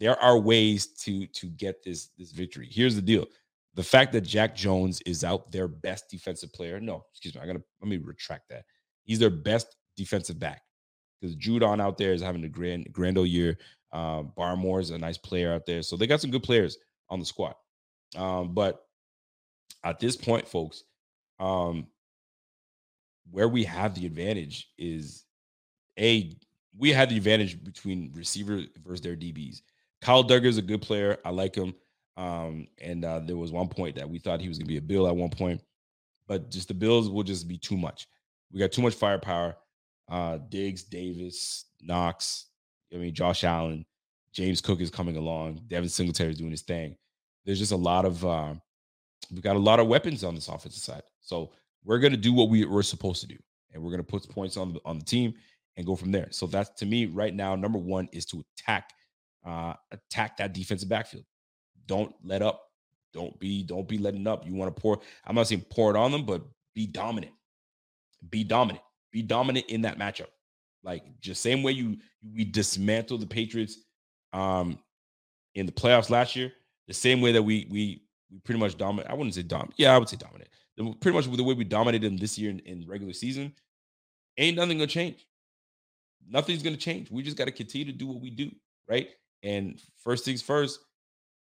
there 0.00 0.20
are 0.20 0.38
ways 0.38 0.86
to 0.86 1.26
to 1.26 1.46
get 1.48 1.84
this 1.84 2.08
this 2.18 2.32
victory. 2.32 2.66
Here's 2.70 2.96
the 2.96 3.02
deal: 3.02 3.26
the 3.74 3.82
fact 3.82 4.12
that 4.12 4.22
Jack 4.22 4.56
Jones 4.56 5.02
is 5.04 5.22
out, 5.22 5.52
their 5.52 5.68
best 5.68 6.08
defensive 6.10 6.52
player. 6.52 6.80
No, 6.80 7.04
excuse 7.12 7.34
me. 7.34 7.42
I'm 7.42 7.46
gonna 7.46 7.62
let 7.82 7.88
me 7.88 7.98
retract 7.98 8.48
that. 8.48 8.64
He's 9.04 9.18
their 9.18 9.30
best 9.30 9.76
defensive 9.96 10.38
back 10.38 10.62
because 11.20 11.36
Judon 11.36 11.80
out 11.80 11.98
there 11.98 12.12
is 12.12 12.22
having 12.22 12.44
a 12.44 12.48
grand 12.48 12.92
grand 12.92 13.18
old 13.18 13.28
year. 13.28 13.58
Uh, 13.92 14.22
Barmore 14.22 14.80
is 14.80 14.90
a 14.90 14.98
nice 14.98 15.18
player 15.18 15.52
out 15.52 15.66
there, 15.66 15.82
so 15.82 15.96
they 15.96 16.06
got 16.06 16.20
some 16.20 16.30
good 16.30 16.42
players 16.42 16.78
on 17.08 17.20
the 17.20 17.24
squad. 17.24 17.54
Um, 18.16 18.54
but 18.54 18.86
at 19.84 20.00
this 20.00 20.16
point, 20.16 20.48
folks, 20.48 20.84
um, 21.38 21.86
where 23.30 23.48
we 23.48 23.64
have 23.64 23.94
the 23.94 24.06
advantage 24.06 24.70
is 24.78 25.24
a 25.98 26.36
we 26.76 26.90
had 26.90 27.08
the 27.08 27.16
advantage 27.16 27.62
between 27.62 28.12
receiver 28.14 28.62
versus 28.84 29.00
their 29.00 29.16
DBs. 29.16 29.62
Kyle 30.00 30.24
Dugger 30.24 30.46
is 30.46 30.58
a 30.58 30.62
good 30.62 30.82
player. 30.82 31.18
I 31.24 31.30
like 31.30 31.54
him. 31.54 31.74
Um, 32.16 32.66
and 32.80 33.04
uh, 33.04 33.20
there 33.20 33.36
was 33.36 33.52
one 33.52 33.68
point 33.68 33.96
that 33.96 34.08
we 34.08 34.18
thought 34.18 34.40
he 34.40 34.48
was 34.48 34.58
going 34.58 34.66
to 34.66 34.72
be 34.72 34.76
a 34.76 34.82
Bill 34.82 35.08
at 35.08 35.16
one 35.16 35.30
point, 35.30 35.60
but 36.28 36.50
just 36.50 36.68
the 36.68 36.74
Bills 36.74 37.08
will 37.08 37.22
just 37.22 37.48
be 37.48 37.58
too 37.58 37.76
much. 37.76 38.06
We 38.52 38.60
got 38.60 38.72
too 38.72 38.82
much 38.82 38.94
firepower. 38.94 39.56
Uh, 40.08 40.38
Diggs, 40.48 40.82
Davis, 40.82 41.66
Knox, 41.82 42.46
I 42.92 42.96
mean, 42.98 43.14
Josh 43.14 43.44
Allen, 43.44 43.84
James 44.32 44.60
Cook 44.60 44.80
is 44.80 44.90
coming 44.90 45.16
along. 45.16 45.60
Devin 45.68 45.88
Singletary 45.88 46.30
is 46.30 46.38
doing 46.38 46.50
his 46.50 46.62
thing. 46.62 46.96
There's 47.44 47.58
just 47.58 47.72
a 47.72 47.76
lot 47.76 48.04
of, 48.04 48.24
uh, 48.24 48.54
we've 49.30 49.42
got 49.42 49.56
a 49.56 49.60
lot 49.60 49.80
of 49.80 49.86
weapons 49.86 50.24
on 50.24 50.34
this 50.34 50.48
offensive 50.48 50.82
side. 50.82 51.02
So 51.20 51.52
we're 51.84 51.98
to 52.12 52.16
do 52.16 52.32
what 52.32 52.48
we, 52.48 52.64
we're 52.64 52.82
supposed 52.82 53.20
to 53.22 53.26
do. 53.26 53.36
And 53.72 53.82
we're 53.82 53.90
to 53.98 54.04
put 54.04 54.28
points 54.28 54.56
on 54.56 54.74
the, 54.74 54.80
on 54.84 54.98
the 54.98 55.04
team 55.04 55.34
and 55.76 55.86
go 55.86 55.96
from 55.96 56.12
there. 56.12 56.28
So 56.30 56.46
that's 56.46 56.70
to 56.78 56.86
me 56.86 57.06
right 57.06 57.34
now. 57.34 57.56
Number 57.56 57.78
one 57.78 58.08
is 58.12 58.24
to 58.26 58.44
attack, 58.58 58.90
uh, 59.44 59.74
attack 59.90 60.36
that 60.36 60.52
defensive 60.52 60.88
backfield. 60.88 61.24
Don't 61.86 62.14
let 62.22 62.42
up. 62.42 62.70
Don't 63.12 63.38
be 63.38 63.62
don't 63.62 63.86
be 63.86 63.98
letting 63.98 64.26
up. 64.26 64.44
You 64.46 64.54
want 64.54 64.74
to 64.74 64.80
pour. 64.80 65.00
I'm 65.24 65.36
not 65.36 65.46
saying 65.46 65.64
pour 65.70 65.90
it 65.90 65.96
on 65.96 66.10
them, 66.10 66.24
but 66.24 66.42
be 66.74 66.86
dominant. 66.86 67.32
Be 68.28 68.42
dominant. 68.42 68.82
Be 69.14 69.22
dominant 69.22 69.66
in 69.70 69.80
that 69.82 69.98
matchup. 69.98 70.26
Like 70.82 71.04
just 71.20 71.40
same 71.40 71.62
way 71.62 71.72
you 71.72 71.96
we 72.34 72.44
dismantled 72.44 73.22
the 73.22 73.26
Patriots 73.26 73.78
um 74.34 74.78
in 75.54 75.64
the 75.64 75.72
playoffs 75.72 76.10
last 76.10 76.36
year. 76.36 76.52
The 76.88 76.94
same 76.94 77.22
way 77.22 77.32
that 77.32 77.42
we 77.42 77.66
we 77.70 78.02
we 78.30 78.40
pretty 78.40 78.60
much 78.60 78.76
dominate. 78.76 79.10
I 79.10 79.14
wouldn't 79.14 79.34
say 79.34 79.42
dominant. 79.42 79.74
Yeah, 79.78 79.94
I 79.94 79.98
would 79.98 80.08
say 80.08 80.16
dominant. 80.16 80.50
The, 80.76 80.92
pretty 81.00 81.16
much 81.16 81.34
the 81.34 81.44
way 81.44 81.54
we 81.54 81.64
dominated 81.64 82.10
them 82.10 82.16
this 82.18 82.36
year 82.36 82.50
in, 82.50 82.58
in 82.58 82.84
regular 82.86 83.14
season. 83.14 83.54
Ain't 84.36 84.56
nothing 84.56 84.78
gonna 84.78 84.88
change 84.88 85.26
nothing's 86.28 86.62
to 86.62 86.76
change. 86.76 87.10
We 87.10 87.22
just 87.22 87.36
got 87.36 87.46
to 87.46 87.52
continue 87.52 87.86
to 87.86 87.92
do 87.92 88.06
what 88.06 88.20
we 88.20 88.30
do, 88.30 88.50
right? 88.88 89.08
And 89.42 89.80
first 89.96 90.24
things 90.24 90.42
first, 90.42 90.80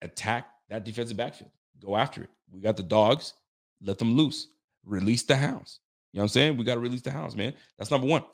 attack 0.02 0.48
that 0.68 0.84
defensive 0.84 1.16
backfield. 1.16 1.50
Go 1.84 1.96
after 1.96 2.22
it. 2.22 2.30
We 2.50 2.60
got 2.60 2.76
the 2.76 2.82
dogs. 2.82 3.34
Let 3.82 3.98
them 3.98 4.16
loose. 4.16 4.48
Release 4.84 5.22
the 5.22 5.36
hounds. 5.36 5.80
Know 6.18 6.22
what 6.22 6.30
I'm 6.30 6.30
saying? 6.30 6.56
We 6.56 6.64
got 6.64 6.74
to 6.74 6.80
release 6.80 7.02
the 7.02 7.12
hounds, 7.12 7.36
man. 7.36 7.54
That's 7.78 7.92
number 7.92 8.08
one. 8.08 8.24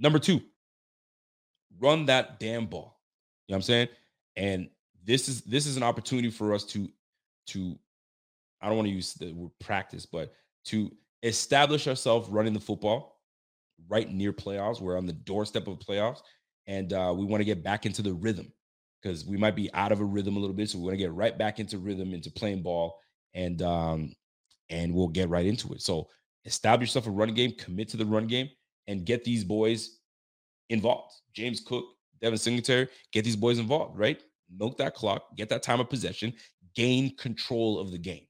Number 0.00 0.18
two, 0.18 0.40
run 1.78 2.06
that 2.06 2.40
damn 2.40 2.66
ball. 2.66 2.98
You 3.46 3.52
know 3.52 3.54
what 3.54 3.58
I'm 3.58 3.62
saying? 3.62 3.88
And 4.34 4.68
this 5.04 5.28
is 5.28 5.42
this 5.42 5.64
is 5.64 5.76
an 5.76 5.84
opportunity 5.84 6.30
for 6.30 6.52
us 6.52 6.64
to 6.64 6.88
to 7.48 7.78
I 8.60 8.66
don't 8.66 8.76
want 8.76 8.88
to 8.88 8.94
use 8.94 9.14
the 9.14 9.32
word 9.32 9.52
practice, 9.60 10.04
but 10.04 10.34
to 10.66 10.90
establish 11.22 11.86
ourselves 11.86 12.28
running 12.28 12.54
the 12.54 12.60
football 12.60 13.20
right 13.88 14.12
near 14.12 14.32
playoffs. 14.32 14.80
We're 14.80 14.98
on 14.98 15.06
the 15.06 15.12
doorstep 15.12 15.68
of 15.68 15.78
playoffs, 15.78 16.22
and 16.66 16.92
uh, 16.92 17.14
we 17.16 17.24
want 17.24 17.40
to 17.40 17.44
get 17.44 17.62
back 17.62 17.86
into 17.86 18.02
the 18.02 18.14
rhythm 18.14 18.52
because 19.00 19.24
we 19.24 19.36
might 19.36 19.54
be 19.54 19.72
out 19.74 19.92
of 19.92 20.00
a 20.00 20.04
rhythm 20.04 20.36
a 20.36 20.40
little 20.40 20.56
bit. 20.56 20.70
So 20.70 20.78
we 20.78 20.86
want 20.86 20.94
to 20.94 21.04
get 21.04 21.12
right 21.12 21.38
back 21.38 21.60
into 21.60 21.78
rhythm, 21.78 22.14
into 22.14 22.32
playing 22.32 22.62
ball, 22.62 22.98
and 23.32 23.62
um, 23.62 24.12
and 24.70 24.92
we'll 24.92 25.06
get 25.06 25.28
right 25.28 25.46
into 25.46 25.72
it. 25.72 25.82
So 25.82 26.08
establish 26.44 26.90
yourself 26.90 27.06
a 27.06 27.10
running 27.10 27.34
game, 27.34 27.52
commit 27.58 27.88
to 27.90 27.96
the 27.96 28.06
run 28.06 28.26
game, 28.26 28.48
and 28.86 29.04
get 29.04 29.24
these 29.24 29.44
boys 29.44 29.98
involved. 30.70 31.12
James 31.34 31.60
Cook, 31.60 31.84
Devin 32.20 32.38
Singletary, 32.38 32.88
get 33.12 33.24
these 33.24 33.36
boys 33.36 33.58
involved. 33.58 33.98
Right, 33.98 34.22
milk 34.54 34.76
that 34.78 34.94
clock, 34.94 35.36
get 35.36 35.48
that 35.50 35.62
time 35.62 35.80
of 35.80 35.90
possession, 35.90 36.32
gain 36.74 37.16
control 37.16 37.78
of 37.78 37.90
the 37.90 37.98
game. 37.98 38.26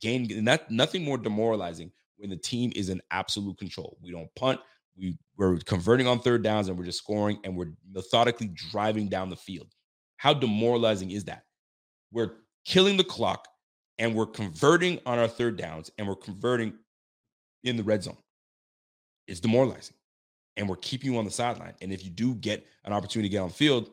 Gain 0.00 0.44
that 0.44 0.70
nothing 0.70 1.04
more 1.04 1.18
demoralizing 1.18 1.92
when 2.16 2.30
the 2.30 2.36
team 2.36 2.72
is 2.76 2.88
in 2.88 3.00
absolute 3.10 3.58
control. 3.58 3.98
We 4.02 4.12
don't 4.12 4.32
punt. 4.34 4.60
We, 4.96 5.18
we're 5.36 5.58
converting 5.58 6.06
on 6.06 6.20
third 6.20 6.42
downs 6.42 6.68
and 6.68 6.78
we're 6.78 6.84
just 6.84 6.98
scoring 6.98 7.38
and 7.44 7.56
we're 7.56 7.72
methodically 7.90 8.48
driving 8.48 9.08
down 9.08 9.30
the 9.30 9.36
field. 9.36 9.68
How 10.16 10.34
demoralizing 10.34 11.10
is 11.10 11.24
that? 11.24 11.44
We're 12.12 12.32
killing 12.64 12.96
the 12.96 13.04
clock 13.04 13.46
and 13.98 14.14
we're 14.14 14.26
converting 14.26 14.98
on 15.06 15.18
our 15.18 15.28
third 15.28 15.56
downs 15.56 15.90
and 15.96 16.06
we're 16.06 16.16
converting 16.16 16.74
in 17.64 17.76
the 17.76 17.82
red 17.82 18.02
zone. 18.02 18.16
It's 19.26 19.40
demoralizing. 19.40 19.96
And 20.56 20.68
we're 20.68 20.76
keeping 20.76 21.12
you 21.12 21.18
on 21.18 21.24
the 21.24 21.30
sideline. 21.30 21.74
And 21.80 21.92
if 21.92 22.04
you 22.04 22.10
do 22.10 22.34
get 22.34 22.66
an 22.84 22.92
opportunity 22.92 23.28
to 23.28 23.32
get 23.32 23.40
on 23.40 23.48
the 23.48 23.54
field, 23.54 23.90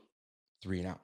three 0.61 0.79
and 0.79 0.87
out. 0.87 1.01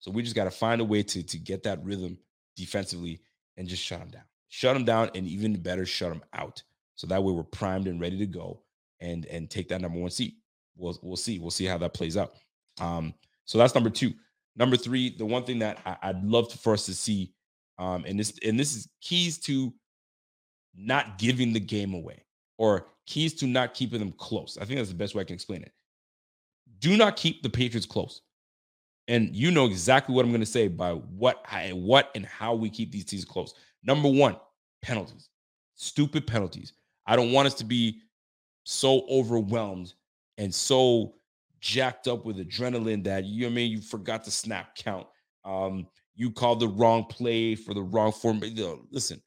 So 0.00 0.10
we 0.10 0.22
just 0.22 0.36
got 0.36 0.44
to 0.44 0.50
find 0.50 0.80
a 0.80 0.84
way 0.84 1.02
to, 1.02 1.22
to 1.22 1.38
get 1.38 1.62
that 1.64 1.84
rhythm 1.84 2.18
defensively 2.56 3.20
and 3.56 3.68
just 3.68 3.82
shut 3.82 4.00
them 4.00 4.08
down 4.08 4.22
shut 4.48 4.74
them 4.74 4.84
down, 4.84 5.10
and 5.14 5.26
even 5.26 5.54
better, 5.54 5.86
shut 5.86 6.10
them 6.10 6.22
out. 6.32 6.62
So 6.96 7.06
that 7.06 7.22
way 7.22 7.32
we're 7.32 7.44
primed 7.44 7.86
and 7.86 8.00
ready 8.00 8.18
to 8.18 8.26
go 8.26 8.62
and 9.00 9.24
and 9.26 9.48
take 9.48 9.68
that 9.68 9.80
number 9.80 9.98
one 9.98 10.10
seat. 10.10 10.34
We'll 10.76 10.98
we'll 11.02 11.16
see. 11.16 11.38
We'll 11.38 11.50
see 11.50 11.66
how 11.66 11.78
that 11.78 11.94
plays 11.94 12.16
out. 12.16 12.32
Um, 12.80 13.14
so 13.44 13.58
that's 13.58 13.74
number 13.74 13.90
two. 13.90 14.14
Number 14.56 14.76
three, 14.76 15.16
the 15.16 15.24
one 15.24 15.44
thing 15.44 15.60
that 15.60 15.78
I, 16.02 16.12
would 16.12 16.24
love 16.24 16.52
for 16.52 16.72
us 16.72 16.86
to 16.86 16.94
see, 16.94 17.32
um, 17.78 18.04
and 18.06 18.18
this 18.18 18.36
and 18.44 18.58
this 18.58 18.74
is 18.74 18.88
keys 19.00 19.38
to 19.40 19.72
not 20.78 21.18
giving 21.18 21.52
the 21.52 21.60
game 21.60 21.94
away 21.94 22.22
or 22.56 22.86
keys 23.06 23.34
to 23.34 23.46
not 23.46 23.74
keeping 23.74 23.98
them 23.98 24.12
close. 24.12 24.56
I 24.60 24.64
think 24.64 24.78
that's 24.78 24.90
the 24.90 24.94
best 24.94 25.14
way 25.14 25.22
I 25.22 25.24
can 25.24 25.34
explain 25.34 25.62
it. 25.62 25.72
Do 26.78 26.96
not 26.96 27.16
keep 27.16 27.42
the 27.42 27.50
Patriots 27.50 27.86
close. 27.86 28.22
And 29.08 29.34
you 29.34 29.50
know 29.50 29.64
exactly 29.64 30.14
what 30.14 30.24
I'm 30.24 30.30
going 30.30 30.40
to 30.40 30.46
say 30.46 30.68
by 30.68 30.92
what 30.92 31.42
I, 31.50 31.70
what 31.70 32.10
and 32.14 32.26
how 32.26 32.54
we 32.54 32.68
keep 32.68 32.92
these 32.92 33.06
teams 33.06 33.24
close. 33.24 33.54
Number 33.82 34.08
one, 34.08 34.36
penalties. 34.82 35.30
Stupid 35.76 36.26
penalties. 36.26 36.74
I 37.06 37.16
don't 37.16 37.32
want 37.32 37.46
us 37.46 37.54
to 37.54 37.64
be 37.64 38.02
so 38.64 39.06
overwhelmed 39.08 39.94
and 40.36 40.54
so 40.54 41.14
jacked 41.60 42.06
up 42.06 42.24
with 42.24 42.36
adrenaline 42.36 43.02
that 43.04 43.24
you 43.24 43.42
know 43.42 43.48
I 43.48 43.50
mean 43.50 43.72
you 43.72 43.80
forgot 43.80 44.24
to 44.24 44.30
snap 44.30 44.76
count. 44.76 45.06
Um, 45.44 45.86
you 46.14 46.30
called 46.30 46.60
the 46.60 46.68
wrong 46.68 47.04
play 47.04 47.54
for 47.54 47.72
the 47.72 47.82
wrong 47.82 48.12
form. 48.12 48.42
Listen, 48.90 49.22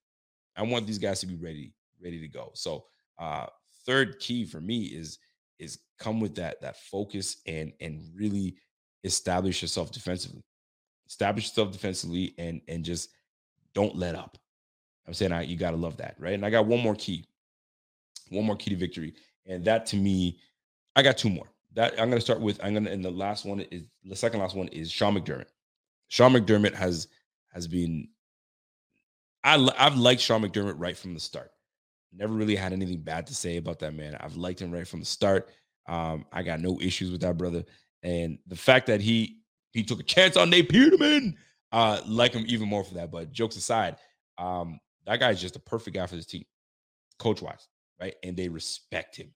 I 0.56 0.64
want 0.64 0.88
these 0.88 0.98
guys 0.98 1.20
to 1.22 1.28
be 1.28 1.36
ready, 1.36 1.74
ready 2.02 2.20
to 2.20 2.28
go. 2.28 2.52
So 2.54 2.86
uh 3.20 3.48
third 3.86 4.20
key 4.20 4.46
for 4.46 4.62
me 4.62 4.84
is 4.86 5.20
is 5.60 5.80
come 6.00 6.20
with 6.20 6.36
that 6.36 6.62
that 6.62 6.78
focus 6.78 7.38
and 7.46 7.72
and 7.80 8.02
really 8.16 8.56
establish 9.04 9.62
yourself 9.62 9.92
defensively. 9.92 10.44
Establish 11.08 11.46
yourself 11.48 11.72
defensively 11.72 12.34
and 12.38 12.62
and 12.68 12.84
just 12.84 13.10
don't 13.74 13.96
let 13.96 14.16
up. 14.16 14.38
I'm 15.08 15.14
saying 15.14 15.32
I, 15.32 15.44
you 15.44 15.58
got 15.58 15.72
to 15.72 15.78
love 15.78 15.98
that, 15.98 16.16
right? 16.20 16.34
And 16.34 16.46
I 16.46 16.50
got 16.50 16.66
one 16.66 16.80
more 16.80 16.96
key, 16.96 17.26
one 18.30 18.46
more 18.46 18.56
key 18.56 18.70
to 18.70 18.76
victory, 18.76 19.14
and 19.46 19.66
that 19.66 19.86
to 19.88 19.96
me, 19.96 20.40
I 20.96 21.02
got 21.02 21.18
two 21.18 21.30
more. 21.30 21.48
That 21.74 21.94
I'm 22.00 22.10
to 22.12 22.22
start 22.22 22.42
with. 22.42 22.60
I'm 22.64 22.84
to, 22.84 22.92
and 22.92 23.04
the 23.04 23.12
last 23.12 23.46
one 23.46 23.62
is 23.62 23.84
the 24.04 24.16
second 24.16 24.40
last 24.40 24.56
one 24.56 24.68
is 24.70 24.92
Sean 24.92 25.16
McDermott. 25.16 25.48
Sean 26.08 26.34
McDermott 26.34 26.74
has 26.74 27.08
has 27.54 27.68
been. 27.68 28.08
I 29.44 29.70
I've 29.78 29.98
liked 29.98 30.22
Sean 30.22 30.42
McDermott 30.44 30.76
right 30.78 30.98
from 30.98 31.14
the 31.14 31.20
start. 31.20 31.52
Never 32.14 32.34
really 32.34 32.56
had 32.56 32.74
anything 32.74 33.02
bad 33.02 33.28
to 33.28 33.36
say 33.36 33.58
about 33.58 33.80
that 33.80 33.94
man. 33.94 34.16
I've 34.20 34.36
liked 34.36 34.62
him 34.62 34.72
right 34.72 34.88
from 34.88 35.00
the 35.00 35.06
start. 35.06 35.50
Um, 35.88 36.26
I 36.32 36.44
got 36.44 36.60
no 36.60 36.80
issues 36.82 37.12
with 37.12 37.22
that 37.22 37.38
brother, 37.38 37.64
and 38.04 38.38
the 38.48 38.56
fact 38.56 38.88
that 38.88 39.02
he 39.02 39.40
he 39.72 39.84
took 39.84 40.00
a 40.00 40.04
chance 40.04 40.38
on 40.38 40.50
Nate 40.50 40.70
Peterman, 40.70 41.38
uh, 41.72 42.02
like 42.06 42.34
him 42.34 42.44
even 42.48 42.68
more 42.68 42.84
for 42.84 42.96
that. 42.96 43.12
But 43.12 43.32
jokes 43.32 43.56
aside, 43.56 43.96
um, 44.38 44.80
that 45.06 45.20
guy 45.20 45.32
is 45.32 45.42
just 45.42 45.56
a 45.56 45.60
perfect 45.60 45.96
guy 45.96 46.06
for 46.06 46.16
this 46.16 46.26
team, 46.26 46.44
coach 47.18 47.42
wise, 47.42 47.68
right? 48.00 48.16
And 48.24 48.36
they 48.36 48.50
respect 48.50 49.16
him. 49.16 49.34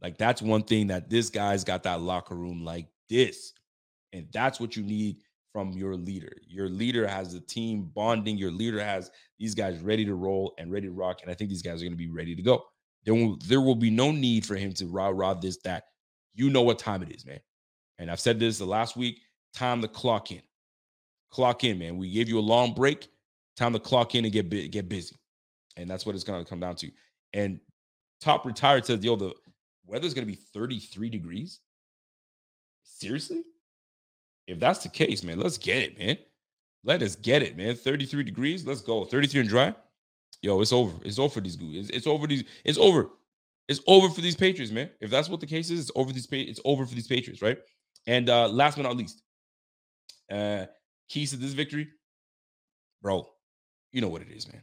Like 0.00 0.18
that's 0.18 0.42
one 0.42 0.62
thing 0.62 0.88
that 0.88 1.10
this 1.10 1.30
guy's 1.30 1.64
got 1.64 1.82
that 1.84 2.00
locker 2.00 2.34
room 2.36 2.64
like 2.64 2.86
this. 3.08 3.52
And 4.12 4.28
that's 4.32 4.60
what 4.60 4.76
you 4.76 4.82
need 4.82 5.18
from 5.58 5.72
your 5.72 5.96
leader. 5.96 6.36
Your 6.46 6.68
leader 6.68 7.04
has 7.04 7.32
the 7.32 7.40
team 7.40 7.90
bonding. 7.92 8.38
Your 8.38 8.52
leader 8.52 8.78
has 8.80 9.10
these 9.40 9.56
guys 9.56 9.80
ready 9.80 10.04
to 10.04 10.14
roll 10.14 10.54
and 10.56 10.70
ready 10.70 10.86
to 10.86 10.92
rock. 10.92 11.18
And 11.22 11.30
I 11.32 11.34
think 11.34 11.50
these 11.50 11.62
guys 11.62 11.82
are 11.82 11.84
going 11.84 11.90
to 11.90 11.96
be 11.96 12.08
ready 12.08 12.36
to 12.36 12.42
go. 12.42 12.64
There 13.04 13.12
will, 13.12 13.38
there 13.44 13.60
will 13.60 13.74
be 13.74 13.90
no 13.90 14.12
need 14.12 14.46
for 14.46 14.54
him 14.54 14.72
to 14.74 14.86
rah 14.86 15.08
rah 15.08 15.34
this, 15.34 15.58
that. 15.64 15.86
You 16.32 16.48
know 16.48 16.62
what 16.62 16.78
time 16.78 17.02
it 17.02 17.10
is, 17.10 17.26
man. 17.26 17.40
And 17.98 18.08
I've 18.08 18.20
said 18.20 18.38
this 18.38 18.58
the 18.58 18.66
last 18.66 18.96
week 18.96 19.18
time 19.52 19.82
to 19.82 19.88
clock 19.88 20.30
in. 20.30 20.42
Clock 21.32 21.64
in, 21.64 21.76
man. 21.76 21.96
We 21.96 22.12
gave 22.12 22.28
you 22.28 22.38
a 22.38 22.40
long 22.40 22.72
break. 22.72 23.08
Time 23.56 23.72
to 23.72 23.80
clock 23.80 24.14
in 24.14 24.24
and 24.24 24.32
get 24.32 24.48
get 24.70 24.88
busy, 24.88 25.16
and 25.76 25.90
that's 25.90 26.06
what 26.06 26.14
it's 26.14 26.22
going 26.22 26.44
to 26.44 26.48
come 26.48 26.60
down 26.60 26.76
to. 26.76 26.88
And 27.32 27.58
top 28.20 28.46
retired 28.46 28.86
says, 28.86 29.02
"Yo, 29.02 29.16
the 29.16 29.34
weather's 29.84 30.14
going 30.14 30.24
to 30.24 30.32
be 30.32 30.38
33 30.54 31.10
degrees." 31.10 31.58
Seriously? 32.84 33.42
If 34.48 34.58
that's 34.58 34.80
the 34.82 34.88
case, 34.88 35.22
man, 35.22 35.38
let's 35.38 35.58
get 35.58 35.78
it, 35.82 35.98
man. 35.98 36.18
Let 36.84 37.02
us 37.02 37.14
get 37.14 37.42
it, 37.42 37.56
man. 37.56 37.76
33 37.76 38.24
degrees. 38.24 38.66
Let's 38.66 38.80
go. 38.80 39.04
33 39.04 39.42
and 39.42 39.48
dry. 39.48 39.74
Yo, 40.42 40.60
it's 40.60 40.72
over. 40.72 40.96
It's 41.04 41.20
over 41.20 41.34
for 41.34 41.40
these 41.40 41.56
It's, 41.60 41.90
it's 41.90 42.06
over 42.08 42.26
these. 42.26 42.44
It's 42.64 42.78
over. 42.78 43.10
It's 43.68 43.80
over 43.86 44.08
for 44.08 44.20
these 44.20 44.36
Patriots, 44.36 44.72
man. 44.72 44.90
If 45.00 45.10
that's 45.10 45.28
what 45.28 45.40
the 45.40 45.46
case 45.46 45.70
is, 45.70 45.80
it's 45.80 45.90
over 45.94 46.12
these. 46.12 46.26
It's 46.32 46.60
over 46.64 46.86
for 46.86 46.94
these 46.96 47.06
Patriots, 47.06 47.42
right? 47.42 47.58
And 48.08 48.30
uh 48.30 48.48
last 48.48 48.76
but 48.76 48.84
not 48.84 48.96
least, 48.96 49.22
uh 50.32 50.66
keys 51.08 51.30
to 51.30 51.36
this 51.36 51.52
victory, 51.52 51.88
bro 53.02 53.28
you 53.92 54.00
know 54.00 54.08
what 54.08 54.22
it 54.22 54.30
is, 54.30 54.50
man. 54.52 54.62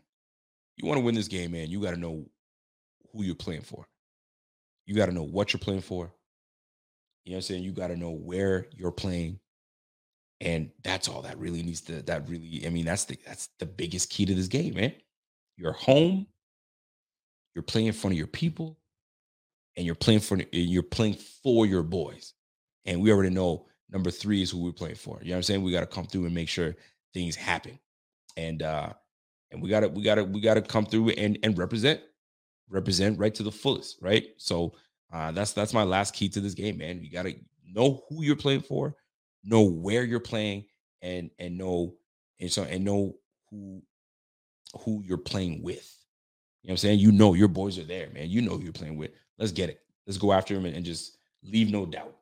You 0.77 0.87
want 0.87 0.99
to 0.99 1.05
win 1.05 1.15
this 1.15 1.27
game, 1.27 1.51
man. 1.51 1.69
You 1.69 1.81
got 1.81 1.91
to 1.91 1.99
know 1.99 2.25
who 3.13 3.23
you're 3.23 3.35
playing 3.35 3.61
for. 3.61 3.87
You 4.85 4.95
got 4.95 5.07
to 5.07 5.11
know 5.11 5.23
what 5.23 5.53
you're 5.53 5.59
playing 5.59 5.81
for. 5.81 6.13
You 7.23 7.31
know 7.31 7.35
what 7.35 7.37
I'm 7.37 7.41
saying? 7.43 7.63
You 7.63 7.71
got 7.71 7.87
to 7.87 7.95
know 7.95 8.11
where 8.11 8.67
you're 8.75 8.91
playing. 8.91 9.39
And 10.41 10.69
that's 10.83 11.07
all 11.07 11.21
that 11.21 11.37
really 11.37 11.63
needs 11.63 11.81
to 11.81 12.01
that 12.03 12.27
really 12.27 12.65
I 12.65 12.69
mean 12.69 12.85
that's 12.85 13.05
the 13.05 13.17
that's 13.25 13.49
the 13.59 13.65
biggest 13.65 14.09
key 14.09 14.25
to 14.25 14.35
this 14.35 14.47
game, 14.47 14.75
man. 14.75 14.93
You're 15.57 15.73
home. 15.73 16.27
You're 17.53 17.63
playing 17.63 17.87
in 17.87 17.93
front 17.93 18.13
of 18.13 18.17
your 18.17 18.27
people 18.27 18.77
and 19.77 19.85
you're 19.85 19.95
playing 19.95 20.19
for 20.19 20.37
you're 20.51 20.83
playing 20.83 21.15
for 21.41 21.65
your 21.65 21.83
boys. 21.83 22.33
And 22.85 23.01
we 23.01 23.11
already 23.11 23.33
know 23.33 23.67
number 23.89 24.11
3 24.11 24.41
is 24.41 24.51
who 24.51 24.63
we're 24.63 24.71
playing 24.71 24.95
for. 24.95 25.19
You 25.21 25.29
know 25.29 25.35
what 25.35 25.37
I'm 25.37 25.43
saying? 25.43 25.63
We 25.63 25.71
got 25.71 25.79
to 25.79 25.85
come 25.85 26.05
through 26.05 26.25
and 26.25 26.35
make 26.35 26.49
sure 26.49 26.75
things 27.13 27.35
happen. 27.35 27.79
And 28.35 28.61
uh 28.61 28.91
and 29.51 29.61
we 29.61 29.69
gotta 29.69 29.87
we 29.87 30.03
gotta 30.03 30.23
we 30.23 30.41
gotta 30.41 30.61
come 30.61 30.85
through 30.85 31.09
and 31.11 31.39
and 31.43 31.57
represent 31.57 32.01
represent 32.69 33.17
right 33.17 33.33
to 33.35 33.43
the 33.43 33.51
fullest 33.51 33.97
right 34.01 34.27
so 34.37 34.73
uh 35.13 35.31
that's 35.31 35.53
that's 35.53 35.73
my 35.73 35.83
last 35.83 36.13
key 36.13 36.27
to 36.27 36.41
this 36.41 36.53
game 36.53 36.77
man 36.77 37.01
you 37.01 37.09
gotta 37.09 37.33
know 37.73 38.03
who 38.09 38.23
you're 38.23 38.35
playing 38.35 38.61
for 38.61 38.95
know 39.45 39.61
where 39.61 40.03
you're 40.03 40.19
playing 40.19 40.65
and 41.01 41.29
and 41.39 41.57
know 41.57 41.95
and 42.39 42.51
so 42.51 42.63
and 42.63 42.83
know 42.83 43.15
who 43.49 43.81
who 44.81 45.01
you're 45.05 45.17
playing 45.17 45.61
with. 45.61 45.95
You 46.61 46.69
know 46.69 46.71
what 46.71 46.73
i'm 46.73 46.77
saying? 46.77 46.99
You 46.99 47.11
know 47.11 47.33
your 47.33 47.47
boys 47.47 47.77
are 47.77 47.83
there 47.83 48.09
man. 48.09 48.29
You 48.29 48.41
know 48.41 48.57
who 48.57 48.63
you're 48.63 48.73
playing 48.73 48.97
with. 48.97 49.11
Let's 49.37 49.51
get 49.51 49.69
it. 49.69 49.81
Let's 50.07 50.17
go 50.17 50.33
after 50.33 50.55
him 50.55 50.65
and, 50.65 50.75
and 50.75 50.85
just 50.85 51.17
leave 51.43 51.71
no 51.71 51.85
doubt. 51.85 52.15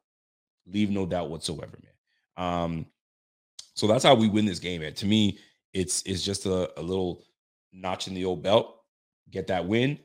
Leave 0.67 0.89
no 0.89 1.05
doubt 1.05 1.29
whatsoever 1.29 1.77
man. 1.81 2.45
Um 2.45 2.85
so 3.75 3.87
that's 3.87 4.03
how 4.03 4.13
we 4.13 4.29
win 4.29 4.45
this 4.45 4.59
game 4.59 4.81
man. 4.81 4.93
To 4.95 5.05
me 5.05 5.39
it's 5.73 6.03
it's 6.03 6.23
just 6.23 6.45
a, 6.45 6.79
a 6.79 6.81
little 6.81 7.23
notch 7.71 8.07
in 8.07 8.13
the 8.13 8.25
old 8.25 8.43
belt, 8.43 8.75
get 9.31 9.47
that 9.47 9.65
win, 9.65 9.97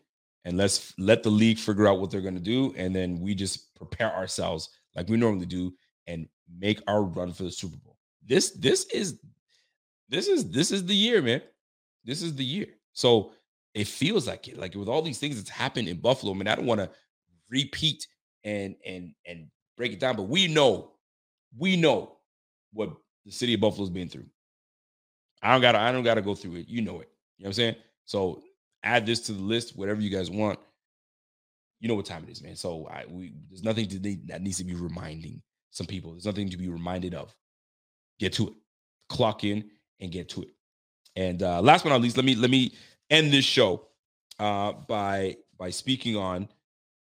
and 0.45 0.57
let's 0.57 0.95
let 0.99 1.23
the 1.23 1.31
league 1.31 1.59
figure 1.59 1.87
out 1.87 2.01
what 2.01 2.11
they're 2.11 2.23
to 2.35 2.41
do, 2.41 2.73
and 2.77 2.95
then 2.95 3.21
we 3.21 3.35
just 3.35 3.75
prepare 3.75 4.15
ourselves 4.15 4.71
like 4.97 5.09
we 5.09 5.17
normally 5.17 5.47
do 5.47 5.73
and 6.09 6.27
make 6.59 6.83
our 6.89 7.03
run 7.03 7.33
for 7.33 7.45
the 7.45 7.53
Super 7.53 7.77
Bowl. 7.77 7.97
This 8.27 8.51
this 8.53 8.87
is 8.87 9.21
this 10.09 10.27
is 10.27 10.51
this 10.51 10.73
is 10.73 10.85
the 10.85 10.97
year, 10.97 11.23
man. 11.23 11.43
This 12.05 12.23
is 12.23 12.35
the 12.35 12.45
year. 12.45 12.67
So 12.93 13.33
it 13.75 13.87
feels 13.87 14.27
like 14.27 14.49
it. 14.49 14.59
Like 14.59 14.75
with 14.75 14.89
all 14.89 15.03
these 15.03 15.19
things 15.19 15.37
that's 15.37 15.51
happened 15.51 15.87
in 15.87 15.99
Buffalo, 16.01 16.35
I 16.35 16.37
mean, 16.37 16.49
I 16.49 16.57
don't 16.57 16.67
want 16.67 16.81
to 16.81 16.91
repeat 17.51 18.09
and 18.43 18.75
and 18.85 19.15
and 19.27 19.47
break 19.77 19.93
it 19.93 20.01
down, 20.01 20.17
but 20.17 20.25
we 20.25 20.49
know, 20.49 20.93
we 21.57 21.77
know 21.77 22.17
what 22.73 22.91
the 23.25 23.31
city 23.31 23.55
of 23.55 23.61
Buffalo's 23.61 23.91
been 23.91 24.09
through. 24.09 24.27
I 25.43 25.53
don't 25.53 25.61
gotta, 25.61 25.79
I 25.79 25.93
don't 25.93 26.03
gotta 26.03 26.23
go 26.23 26.35
through 26.35 26.57
it. 26.57 26.69
You 26.69 26.83
know 26.83 27.01
it. 27.01 27.11
You 27.37 27.45
know 27.45 27.47
what 27.47 27.47
I'm 27.49 27.53
saying? 27.53 27.77
So 28.07 28.43
add 28.83 29.07
this 29.07 29.21
to 29.21 29.33
the 29.33 29.43
list, 29.43 29.77
whatever 29.77 30.01
you 30.01 30.11
guys 30.11 30.31
want. 30.31 30.59
You 31.81 31.89
know 31.89 31.95
what 31.95 32.07
time 32.07 32.25
it 32.25 32.33
is, 32.33 32.43
man. 32.43 32.57
So 32.57 32.89
I 32.91 33.05
we 33.09 33.35
there's 33.49 33.63
nothing 33.63 33.87
to, 33.89 34.17
that 34.27 34.43
needs 34.43 34.59
to 34.59 34.65
be 34.65 34.75
reminding 34.75 35.41
some 35.71 35.87
people. 35.87 36.13
There's 36.13 36.27
nothing 36.27 36.51
to 36.51 36.57
be 36.57 36.69
reminded 36.69 37.15
of. 37.15 37.35
Get 38.19 38.33
to 38.35 38.49
it. 38.49 38.55
Clock 39.09 39.45
in 39.45 39.71
and 40.01 40.11
get 40.13 40.29
to 40.31 40.43
it. 40.43 40.51
And 41.17 41.43
uh 41.43 41.61
last 41.61 41.85
but 41.85 41.91
not 41.91 42.01
least, 42.01 42.17
let 42.17 42.27
me 42.27 42.35
let 42.35 42.51
me 42.51 42.75
end 43.11 43.33
this 43.33 43.45
show 43.45 43.89
uh 44.39 44.73
by 44.73 45.37
by 45.59 45.71
speaking 45.71 46.17
on 46.17 46.49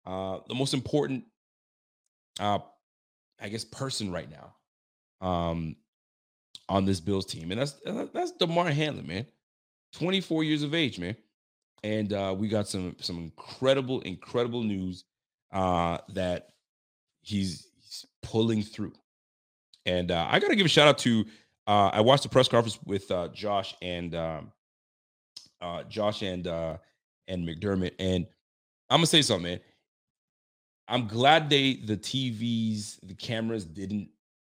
uh 0.07 0.39
the 0.49 0.55
most 0.55 0.75
important 0.75 1.25
uh 2.41 2.59
I 3.41 3.49
guess 3.49 3.65
person 3.65 4.13
right 4.13 4.29
now. 4.31 5.27
Um 5.27 5.77
on 6.69 6.85
this 6.85 7.01
Bills 7.01 7.27
team, 7.27 7.51
and 7.51 7.61
that's 7.61 7.75
that's 8.13 8.33
Damar 8.33 8.71
Hamlin, 8.71 9.07
man. 9.07 9.27
24 9.93 10.45
years 10.45 10.63
of 10.63 10.75
age, 10.75 10.99
man. 10.99 11.17
And 11.85 12.13
uh, 12.13 12.35
we 12.37 12.49
got 12.49 12.69
some 12.69 12.97
some 13.01 13.19
incredible, 13.19 14.01
incredible 14.01 14.63
news 14.63 15.05
uh, 15.53 15.99
that 16.11 16.51
he's 17.23 17.69
pulling 18.23 18.63
through. 18.63 18.93
And 19.87 20.11
uh, 20.11 20.27
I 20.31 20.39
got 20.39 20.49
to 20.49 20.57
give 20.57 20.67
a 20.67 20.69
shout 20.69 20.89
out 20.89 20.99
to. 20.99 21.25
Uh, 21.67 21.91
I 21.93 22.01
watched 22.01 22.25
the 22.25 22.29
press 22.29 22.49
conference 22.49 22.79
with 22.85 23.11
uh, 23.11 23.29
Josh 23.29 23.75
and 23.83 24.15
um, 24.15 24.53
uh, 25.61 25.85
Josh 25.85 26.23
and 26.23 26.47
uh, 26.47 26.79
and 27.29 27.47
McDermott, 27.47 27.93
and 27.99 28.27
I'm 28.91 28.99
gonna 28.99 29.07
say 29.07 29.23
something, 29.23 29.51
man. 29.53 29.61
I'm 30.89 31.07
glad 31.07 31.49
they 31.49 31.75
the 31.75 31.97
TVs, 31.97 32.99
the 33.03 33.15
cameras 33.15 33.65
didn't 33.65 34.09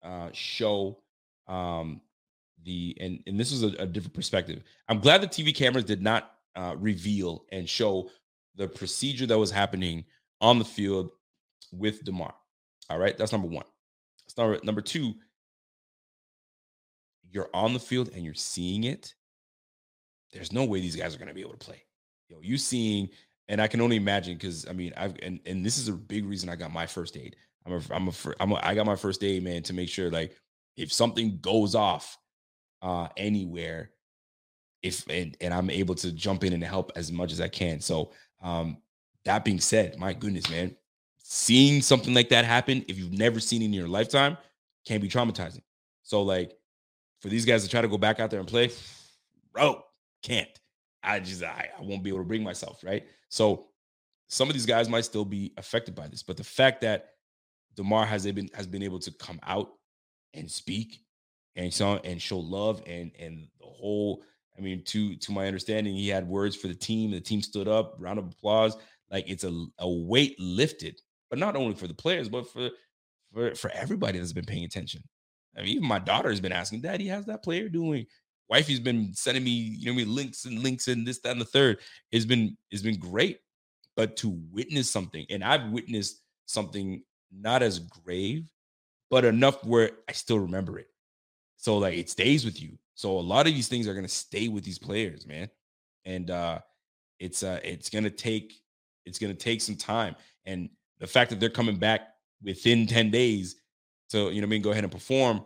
uh, 0.04 0.30
show 0.32 1.00
um, 1.48 2.02
the 2.64 2.98
and 3.00 3.22
and 3.28 3.40
this 3.40 3.52
is 3.52 3.64
a, 3.64 3.68
a, 3.80 3.86
different 3.86 4.16
perspective. 4.16 4.64
I'm 4.90 5.00
glad 5.00 5.22
the 5.22 5.28
TV 5.28 5.54
cameras 5.54 5.86
did 5.86 6.02
not 6.02 6.32
reveal 6.78 7.46
and 7.52 7.70
show 7.70 8.10
the 8.56 8.68
procedure 8.68 9.28
that 9.28 9.38
was 9.38 9.52
happening 9.52 10.06
on 10.42 10.58
the 10.60 10.66
field 10.66 11.12
with 11.72 12.04
Damar. 12.04 12.34
All 12.90 12.99
right, 12.99 13.18
that's 13.18 13.32
number 13.32 13.48
one. 13.48 13.66
That's 14.26 14.38
number 14.38 14.60
number 14.64 14.82
two. 14.82 15.14
You're 17.32 17.49
on 17.53 17.74
the 17.74 17.80
field 17.80 18.12
and 18.14 18.24
you're 18.24 18.34
seeing 18.34 18.86
it. 18.86 19.14
There's 20.32 20.53
no 20.53 20.66
way 20.66 20.80
these 20.80 20.95
guys 20.95 21.16
are 21.16 21.18
going 21.18 21.28
to 21.28 21.34
be 21.34 21.41
able 21.41 21.53
to 21.53 21.57
play. 21.57 21.84
You 22.30 22.36
know, 22.36 22.41
you 22.41 22.57
seeing, 22.57 23.10
and 23.49 23.62
I 23.62 23.68
can 23.68 23.82
only 23.82 23.95
imagine 23.95 24.36
because 24.36 24.68
I 24.68 24.74
mean, 24.74 24.94
I've 24.95 25.16
and 25.22 25.40
and 25.45 25.66
this 25.66 25.78
is 25.78 25.88
a 25.88 25.94
big 25.94 26.26
reason 26.26 26.49
I 26.49 26.56
got 26.56 26.72
my 26.72 26.86
first 26.86 27.18
aid. 27.18 27.36
I'm 27.66 27.74
a 27.74 27.82
I'm 27.91 28.07
a 28.07 28.14
I'm 28.40 28.52
a, 28.52 28.60
I 28.64 28.76
got 28.76 28.86
my 28.86 28.95
first 28.95 29.24
aid 29.24 29.44
man 29.44 29.64
to 29.64 29.74
make 29.74 29.90
sure 29.90 30.12
like 30.12 30.36
if 30.78 30.91
something 30.91 31.40
goes 31.41 31.76
off 31.76 32.18
uh 32.82 33.07
anywhere 33.18 33.91
if 34.84 35.07
and, 35.10 35.36
and 35.41 35.53
i'm 35.53 35.70
able 35.70 35.95
to 35.95 36.12
jump 36.12 36.44
in 36.44 36.53
and 36.53 36.64
help 36.64 36.91
as 36.95 37.12
much 37.12 37.32
as 37.32 37.41
i 37.41 37.48
can 37.48 37.80
so 37.80 38.12
um 38.41 38.78
that 39.24 39.44
being 39.44 39.60
said 39.60 39.98
my 39.98 40.14
goodness 40.14 40.49
man 40.49 40.76
seeing 41.27 41.81
something 41.81 42.14
like 42.14 42.30
that 42.30 42.45
happen 42.45 42.85
if 42.88 42.99
you've 42.99 43.11
never 43.11 43.39
seen 43.39 43.64
it 43.64 43.65
in 43.65 43.73
your 43.73 43.88
lifetime 43.88 44.38
can 44.85 45.02
be 45.02 45.10
traumatizing. 45.10 45.64
So 46.03 46.22
like 46.22 46.56
for 47.19 47.30
these 47.30 47.45
guys 47.45 47.64
to 47.64 47.69
try 47.69 47.81
to 47.81 47.88
go 47.88 47.97
back 47.97 48.19
out 48.19 48.30
there 48.30 48.39
and 48.39 48.47
play 48.47 48.69
bro 49.52 49.84
can't. 50.22 50.47
I 51.02 51.19
just 51.19 51.43
I, 51.43 51.69
I 51.76 51.81
won't 51.81 52.03
be 52.03 52.11
able 52.11 52.19
to 52.19 52.26
bring 52.26 52.43
myself, 52.43 52.84
right? 52.84 53.07
So 53.30 53.69
some 54.27 54.49
of 54.49 54.53
these 54.53 54.68
guys 54.68 54.88
might 54.88 55.06
still 55.06 55.26
be 55.26 55.52
affected 55.57 55.95
by 55.95 56.07
this, 56.07 56.22
but 56.22 56.38
the 56.38 56.43
fact 56.43 56.81
that 56.81 57.14
Damar 57.76 58.06
has 58.06 58.31
been 58.31 58.49
has 58.53 58.68
been 58.68 58.84
able 58.84 58.99
to 58.99 59.11
come 59.14 59.39
out 59.41 59.69
and 60.35 60.49
speak 60.49 60.99
and 61.56 61.73
so 61.73 61.95
and 62.03 62.22
show 62.22 62.38
love 62.38 62.84
and 62.85 63.11
and 63.18 63.47
the 63.60 63.65
whole 63.65 64.23
I 64.56 64.61
mean 64.61 64.84
to 64.84 65.15
to 65.15 65.31
my 65.31 65.47
understanding 65.47 65.95
he 65.95 66.07
had 66.07 66.27
words 66.27 66.56
for 66.56 66.68
the 66.68 66.76
team 66.76 67.10
the 67.10 67.19
team 67.19 67.41
stood 67.41 67.68
up 67.68 67.95
round 67.97 68.19
of 68.19 68.27
applause. 68.27 68.77
Like 69.10 69.27
it's 69.27 69.43
a, 69.43 69.65
a 69.80 69.89
weight 69.89 70.39
lifted 70.39 71.02
but 71.30 71.39
not 71.39 71.56
only 71.56 71.76
for 71.76 71.88
the 71.88 71.93
players 71.93 72.30
but 72.30 72.49
for 72.52 72.69
for 73.34 73.56
for 73.56 73.72
everybody 73.72 74.19
that's 74.19 74.34
been 74.34 74.45
paying 74.45 74.65
attention 74.65 75.02
I 75.57 75.61
mean 75.61 75.69
even 75.69 75.88
my 75.88 75.99
daughter 75.99 76.30
has 76.30 76.41
been 76.41 76.52
asking 76.52 76.81
daddy 76.81 77.07
how's 77.07 77.26
that 77.26 77.43
player 77.43 77.69
doing 77.69 78.06
wifey's 78.49 78.80
been 78.80 79.14
sending 79.14 79.43
me 79.43 79.52
you 79.52 79.88
know 79.88 79.93
me 79.93 80.06
links 80.06 80.45
and 80.45 80.60
links 80.60 80.88
and 80.88 81.06
this 81.07 81.19
that 81.19 81.31
and 81.31 81.41
the 81.41 81.45
third 81.45 81.80
it's 82.11 82.26
been 82.26 82.57
it's 82.72 82.84
been 82.84 82.99
great 82.99 83.39
but 83.95 84.18
to 84.18 84.38
witness 84.52 84.91
something 84.91 85.26
and 85.30 85.43
I've 85.43 85.69
witnessed 85.72 86.22
something 86.45 87.03
not 87.31 87.64
as 87.64 87.80
grave 87.80 88.52
but 89.10 89.26
enough 89.26 89.64
where 89.64 89.91
I 90.07 90.11
still 90.14 90.39
remember 90.39 90.80
it 90.80 90.88
so 91.57 91.77
like 91.77 91.97
it 91.97 92.10
stays 92.10 92.45
with 92.45 92.61
you. 92.61 92.77
So 92.93 93.18
a 93.18 93.22
lot 93.22 93.47
of 93.47 93.53
these 93.53 93.68
things 93.68 93.88
are 93.88 93.93
gonna 93.93 94.07
stay 94.07 94.47
with 94.47 94.64
these 94.64 94.80
players, 94.80 95.26
man. 95.26 95.49
And 96.06 96.30
uh 96.30 96.60
it's 97.19 97.43
uh 97.43 97.60
it's 97.64 97.89
gonna 97.89 98.10
take 98.10 98.53
it's 99.06 99.19
gonna 99.19 99.34
take 99.34 99.61
some 99.61 99.76
time. 99.76 100.15
And 100.45 100.69
the 100.99 101.07
fact 101.07 101.30
that 101.30 101.39
they're 101.39 101.49
coming 101.49 101.77
back 101.77 102.01
within 102.43 102.88
10 102.88 103.11
days 103.11 103.55
to 104.09 104.31
you 104.31 104.41
know 104.41 104.47
I 104.47 104.49
mean 104.49 104.61
go 104.61 104.72
ahead 104.72 104.84
and 104.84 104.91
perform, 104.91 105.43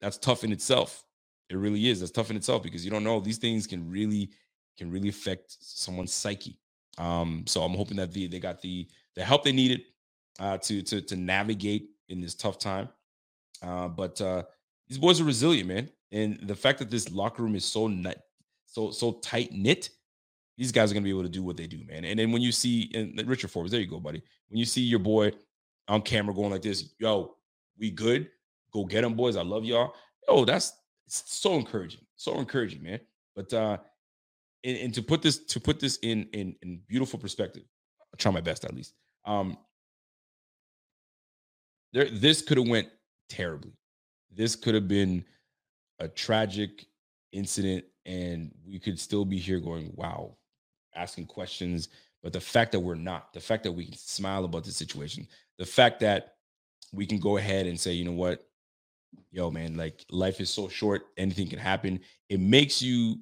that's 0.00 0.18
tough 0.18 0.44
in 0.44 0.52
itself. 0.52 1.04
It 1.50 1.56
really 1.56 1.88
is. 1.88 2.00
That's 2.00 2.12
tough 2.12 2.30
in 2.30 2.36
itself 2.36 2.62
because 2.62 2.84
you 2.84 2.90
don't 2.90 3.04
know 3.04 3.20
these 3.20 3.38
things 3.38 3.66
can 3.66 3.90
really 3.90 4.30
can 4.76 4.90
really 4.90 5.08
affect 5.08 5.56
someone's 5.60 6.12
psyche. 6.12 6.58
Um, 6.98 7.44
so 7.46 7.62
I'm 7.62 7.74
hoping 7.74 7.96
that 7.98 8.12
the, 8.12 8.26
they 8.26 8.38
got 8.38 8.60
the 8.60 8.88
the 9.14 9.24
help 9.24 9.44
they 9.44 9.52
needed 9.52 9.82
uh, 10.38 10.58
to 10.58 10.82
to 10.82 11.00
to 11.00 11.16
navigate 11.16 11.90
in 12.08 12.20
this 12.20 12.34
tough 12.34 12.58
time. 12.58 12.88
Uh, 13.62 13.88
but 13.88 14.20
uh, 14.20 14.42
these 14.88 14.98
boys 14.98 15.20
are 15.20 15.24
resilient, 15.24 15.68
man. 15.68 15.88
And 16.12 16.38
the 16.42 16.54
fact 16.54 16.78
that 16.78 16.90
this 16.90 17.10
locker 17.10 17.42
room 17.42 17.54
is 17.54 17.64
so 17.64 17.88
nut, 17.88 18.20
so 18.66 18.90
so 18.90 19.12
tight 19.12 19.52
knit, 19.52 19.90
these 20.56 20.72
guys 20.72 20.90
are 20.90 20.94
gonna 20.94 21.04
be 21.04 21.10
able 21.10 21.22
to 21.22 21.28
do 21.28 21.42
what 21.42 21.56
they 21.56 21.66
do, 21.66 21.80
man. 21.86 22.04
And 22.04 22.18
then 22.18 22.32
when 22.32 22.42
you 22.42 22.52
see 22.52 22.90
and 22.94 23.26
Richard 23.26 23.50
Forbes, 23.50 23.70
there 23.70 23.80
you 23.80 23.86
go, 23.86 24.00
buddy. 24.00 24.22
When 24.48 24.58
you 24.58 24.64
see 24.64 24.82
your 24.82 24.98
boy 24.98 25.32
on 25.88 26.02
camera 26.02 26.34
going 26.34 26.50
like 26.50 26.62
this, 26.62 26.94
yo, 26.98 27.36
we 27.78 27.90
good. 27.90 28.28
Go 28.72 28.84
get 28.84 29.02
them, 29.02 29.14
boys. 29.14 29.36
I 29.36 29.42
love 29.42 29.64
y'all. 29.64 29.94
Oh, 30.28 30.44
that's 30.44 30.72
so 31.06 31.54
encouraging. 31.54 32.00
So 32.16 32.38
encouraging, 32.38 32.82
man. 32.82 33.00
But 33.34 33.52
uh 33.52 33.78
and, 34.64 34.78
and 34.78 34.94
to 34.94 35.02
put 35.02 35.22
this 35.22 35.44
to 35.46 35.60
put 35.60 35.80
this 35.80 35.98
in 36.02 36.28
in 36.32 36.54
in 36.62 36.80
beautiful 36.88 37.18
perspective, 37.18 37.64
I'll 38.12 38.18
try 38.18 38.32
my 38.32 38.40
best 38.40 38.64
at 38.64 38.74
least. 38.74 38.94
Um 39.24 39.58
there 41.92 42.10
this 42.10 42.42
could 42.42 42.58
have 42.58 42.68
went 42.68 42.88
terribly 43.28 43.72
this 44.36 44.56
could 44.56 44.74
have 44.74 44.88
been 44.88 45.24
a 46.00 46.08
tragic 46.08 46.86
incident 47.32 47.84
and 48.06 48.52
we 48.66 48.78
could 48.78 48.98
still 48.98 49.24
be 49.24 49.38
here 49.38 49.60
going 49.60 49.90
wow 49.94 50.36
asking 50.96 51.26
questions 51.26 51.88
but 52.22 52.32
the 52.32 52.40
fact 52.40 52.72
that 52.72 52.80
we're 52.80 52.94
not 52.94 53.32
the 53.32 53.40
fact 53.40 53.62
that 53.64 53.72
we 53.72 53.86
can 53.86 53.96
smile 53.96 54.44
about 54.44 54.64
the 54.64 54.70
situation 54.70 55.26
the 55.58 55.66
fact 55.66 56.00
that 56.00 56.34
we 56.92 57.06
can 57.06 57.18
go 57.18 57.36
ahead 57.36 57.66
and 57.66 57.78
say 57.78 57.92
you 57.92 58.04
know 58.04 58.12
what? 58.12 58.46
Yo 59.30 59.50
man 59.50 59.76
like 59.76 60.04
life 60.10 60.40
is 60.40 60.50
so 60.50 60.68
short 60.68 61.06
anything 61.16 61.48
can 61.48 61.58
happen. 61.58 62.00
It 62.28 62.40
makes 62.40 62.82
you 62.82 63.18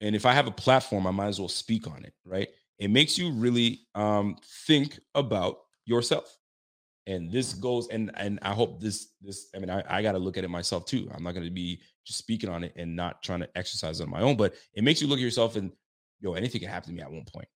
and 0.00 0.14
if 0.14 0.26
i 0.26 0.32
have 0.32 0.46
a 0.46 0.52
platform 0.52 1.06
i 1.06 1.10
might 1.10 1.28
as 1.28 1.38
well 1.38 1.48
speak 1.48 1.86
on 1.86 2.04
it 2.04 2.14
right? 2.24 2.48
It 2.78 2.90
makes 2.90 3.18
you 3.18 3.30
really 3.32 3.80
um 3.94 4.36
think 4.66 4.98
about 5.14 5.58
yourself. 5.84 6.36
And 7.06 7.32
this 7.32 7.54
goes 7.54 7.88
and 7.88 8.12
and 8.16 8.38
i 8.42 8.52
hope 8.52 8.80
this 8.80 9.08
this 9.20 9.48
i 9.54 9.58
mean 9.58 9.70
i, 9.70 9.82
I 9.88 10.02
got 10.02 10.12
to 10.12 10.18
look 10.18 10.36
at 10.36 10.44
it 10.44 10.50
myself 10.50 10.84
too. 10.86 11.10
I'm 11.14 11.24
not 11.24 11.34
going 11.34 11.46
to 11.46 11.50
be 11.50 11.80
just 12.04 12.18
speaking 12.18 12.50
on 12.50 12.64
it 12.64 12.72
and 12.76 12.94
not 12.94 13.22
trying 13.22 13.40
to 13.40 13.48
exercise 13.56 14.00
on 14.00 14.10
my 14.10 14.20
own 14.20 14.36
but 14.36 14.54
it 14.74 14.84
makes 14.84 15.00
you 15.00 15.08
look 15.08 15.18
at 15.18 15.22
yourself 15.22 15.56
and 15.56 15.72
yo 16.22 16.34
anything 16.34 16.60
can 16.60 16.70
happen 16.70 16.88
to 16.90 16.94
me 16.94 17.02
at 17.02 17.12
one 17.12 17.26
point. 17.30 17.48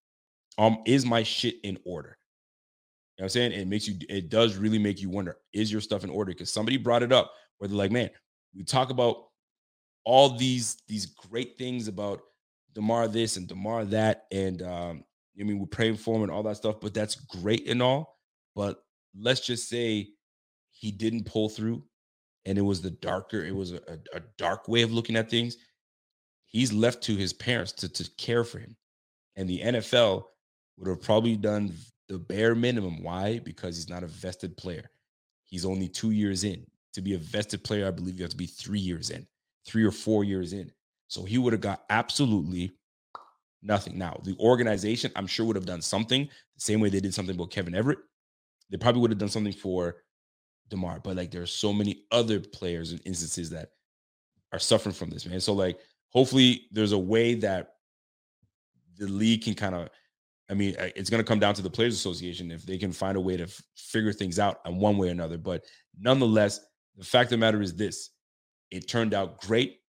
Um 0.58 0.78
is 0.84 1.06
my 1.06 1.22
shit 1.22 1.56
in 1.64 1.78
order? 1.86 2.18
You 3.16 3.22
know 3.22 3.24
what 3.24 3.26
i'm 3.26 3.28
saying? 3.30 3.52
It 3.52 3.66
makes 3.66 3.88
you 3.88 3.96
it 4.08 4.28
does 4.28 4.56
really 4.56 4.78
make 4.78 5.00
you 5.00 5.08
wonder 5.08 5.38
is 5.54 5.72
your 5.72 5.80
stuff 5.80 6.04
in 6.04 6.10
order? 6.10 6.32
Because 6.32 6.52
somebody 6.52 6.76
brought 6.76 7.02
it 7.02 7.12
up 7.12 7.32
where 7.58 7.68
they're 7.68 7.78
like 7.78 7.92
man 7.92 8.10
we 8.54 8.64
talk 8.64 8.90
about 8.90 9.28
all 10.04 10.36
these 10.36 10.78
these 10.88 11.06
great 11.06 11.58
things 11.58 11.88
about 11.88 12.20
damar 12.74 13.08
this 13.08 13.36
and 13.36 13.48
damar 13.48 13.84
that 13.84 14.26
and 14.32 14.62
um 14.62 15.04
i 15.38 15.42
mean 15.42 15.58
we're 15.58 15.66
praying 15.66 15.96
for 15.96 16.16
him 16.16 16.22
and 16.22 16.30
all 16.30 16.42
that 16.42 16.56
stuff 16.56 16.80
but 16.80 16.94
that's 16.94 17.14
great 17.14 17.68
and 17.68 17.82
all 17.82 18.18
but 18.54 18.82
let's 19.18 19.40
just 19.40 19.68
say 19.68 20.08
he 20.70 20.90
didn't 20.90 21.26
pull 21.26 21.48
through 21.48 21.82
and 22.44 22.56
it 22.58 22.62
was 22.62 22.80
the 22.80 22.90
darker 22.90 23.44
it 23.44 23.54
was 23.54 23.72
a, 23.72 23.80
a, 24.14 24.20
dark 24.38 24.68
way 24.68 24.82
of 24.82 24.92
looking 24.92 25.16
at 25.16 25.30
things 25.30 25.56
he's 26.56 26.72
left 26.72 27.02
to 27.02 27.14
his 27.14 27.34
parents 27.34 27.70
to, 27.72 27.86
to 27.86 28.08
care 28.16 28.42
for 28.42 28.58
him. 28.58 28.74
And 29.36 29.46
the 29.46 29.60
nfl 29.60 30.24
would 30.78 30.88
have 30.88 31.02
probably 31.02 31.36
done 31.36 31.74
the 32.08 32.18
bare 32.18 32.54
minimum. 32.54 33.02
Why? 33.02 33.40
Because 33.40 33.76
he's 33.76 33.90
not 33.90 34.02
a 34.02 34.06
vested 34.06 34.56
player. 34.56 34.90
He's 35.44 35.66
only 35.66 35.86
two 35.86 36.12
years 36.12 36.44
in. 36.44 36.66
To 36.94 37.02
be 37.02 37.14
a 37.14 37.18
vested 37.18 37.62
player 37.62 37.86
i 37.86 37.90
believe 37.90 38.16
you 38.16 38.22
have 38.22 38.30
to 38.30 38.38
be 38.38 38.46
three 38.46 38.80
years 38.80 39.10
in 39.10 39.26
three 39.66 39.84
or 39.84 39.90
four 39.90 40.24
years 40.24 40.54
in. 40.54 40.72
So 41.08 41.24
he 41.24 41.36
would 41.36 41.52
have 41.52 41.60
got 41.60 41.84
absolutely 41.90 42.72
nothing. 43.62 43.98
Now 43.98 44.18
the 44.24 44.36
organization 44.40 45.12
i'm 45.14 45.26
sure 45.26 45.44
would 45.44 45.56
have 45.56 45.66
done 45.66 45.82
something 45.82 46.24
the 46.24 46.60
same 46.60 46.80
way 46.80 46.88
they 46.88 47.00
did 47.00 47.12
something 47.12 47.34
about 47.34 47.50
kevin 47.50 47.74
everett. 47.74 47.98
They 48.70 48.78
probably 48.78 49.02
would 49.02 49.10
have 49.10 49.18
done 49.18 49.28
something 49.28 49.52
for 49.52 49.96
Damar, 50.70 51.00
but 51.00 51.16
like 51.16 51.30
there's 51.30 51.52
so 51.52 51.70
many 51.70 52.04
other 52.10 52.40
players 52.40 52.92
and 52.92 53.00
instances 53.04 53.50
that 53.50 53.72
are 54.52 54.58
suffering 54.58 54.94
from 54.94 55.10
this, 55.10 55.26
man. 55.26 55.38
So 55.38 55.52
like 55.52 55.78
hopefully 56.16 56.66
there's 56.70 56.92
a 56.92 56.98
way 56.98 57.34
that 57.34 57.74
the 58.96 59.06
league 59.06 59.44
can 59.44 59.54
kind 59.54 59.74
of 59.74 59.88
I 60.48 60.54
mean, 60.54 60.76
it's 60.78 61.10
going 61.10 61.20
to 61.20 61.26
come 61.26 61.40
down 61.40 61.54
to 61.54 61.62
the 61.62 61.68
Players 61.68 61.94
Association 61.94 62.52
if 62.52 62.64
they 62.64 62.78
can 62.78 62.92
find 62.92 63.16
a 63.16 63.20
way 63.20 63.36
to 63.36 63.42
f- 63.42 63.60
figure 63.74 64.12
things 64.12 64.38
out 64.38 64.60
in 64.64 64.76
one 64.76 64.96
way 64.96 65.08
or 65.08 65.10
another. 65.10 65.38
But 65.38 65.64
nonetheless, 65.98 66.60
the 66.96 67.04
fact 67.04 67.26
of 67.26 67.30
the 67.30 67.38
matter 67.38 67.60
is 67.60 67.74
this 67.74 68.10
it 68.70 68.86
turned 68.86 69.12
out 69.12 69.40
great, 69.40 69.80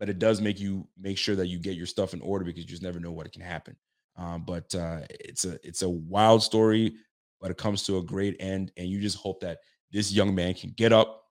but 0.00 0.08
it 0.08 0.18
does 0.18 0.40
make 0.40 0.58
you 0.58 0.88
make 0.98 1.18
sure 1.18 1.36
that 1.36 1.48
you 1.48 1.58
get 1.58 1.76
your 1.76 1.84
stuff 1.84 2.14
in 2.14 2.22
order 2.22 2.46
because 2.46 2.62
you 2.62 2.68
just 2.68 2.82
never 2.82 2.98
know 2.98 3.12
what 3.12 3.30
can 3.30 3.42
happen. 3.42 3.76
Um, 4.16 4.44
but 4.46 4.74
uh, 4.74 5.00
it's 5.10 5.44
a 5.44 5.58
it's 5.62 5.82
a 5.82 5.88
wild 5.88 6.42
story 6.42 6.94
but 7.40 7.50
it 7.50 7.56
comes 7.56 7.82
to 7.84 7.98
a 7.98 8.02
great 8.02 8.36
end. 8.40 8.72
And 8.76 8.88
you 8.88 9.00
just 9.00 9.18
hope 9.18 9.40
that 9.40 9.58
this 9.92 10.12
young 10.12 10.34
man 10.34 10.54
can 10.54 10.70
get 10.70 10.92
up 10.92 11.24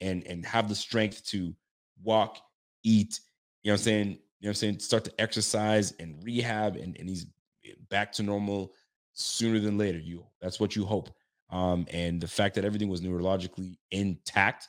and 0.00 0.26
and 0.26 0.44
have 0.44 0.68
the 0.68 0.74
strength 0.74 1.24
to 1.26 1.54
walk, 2.02 2.38
eat, 2.82 3.20
you 3.64 3.70
know 3.70 3.74
what 3.74 3.80
I'm 3.80 3.84
saying? 3.84 4.06
You 4.08 4.12
know 4.12 4.18
what 4.40 4.48
I'm 4.50 4.54
saying? 4.54 4.78
Start 4.80 5.04
to 5.04 5.12
exercise 5.18 5.92
and 5.98 6.22
rehab 6.22 6.76
and, 6.76 6.96
and 6.98 7.08
he's 7.08 7.26
back 7.88 8.12
to 8.12 8.22
normal 8.22 8.72
sooner 9.14 9.58
than 9.58 9.78
later. 9.78 9.98
You 9.98 10.24
that's 10.40 10.60
what 10.60 10.76
you 10.76 10.84
hope. 10.84 11.10
Um, 11.50 11.86
and 11.90 12.20
the 12.20 12.28
fact 12.28 12.54
that 12.56 12.64
everything 12.64 12.88
was 12.88 13.00
neurologically 13.00 13.78
intact 13.90 14.68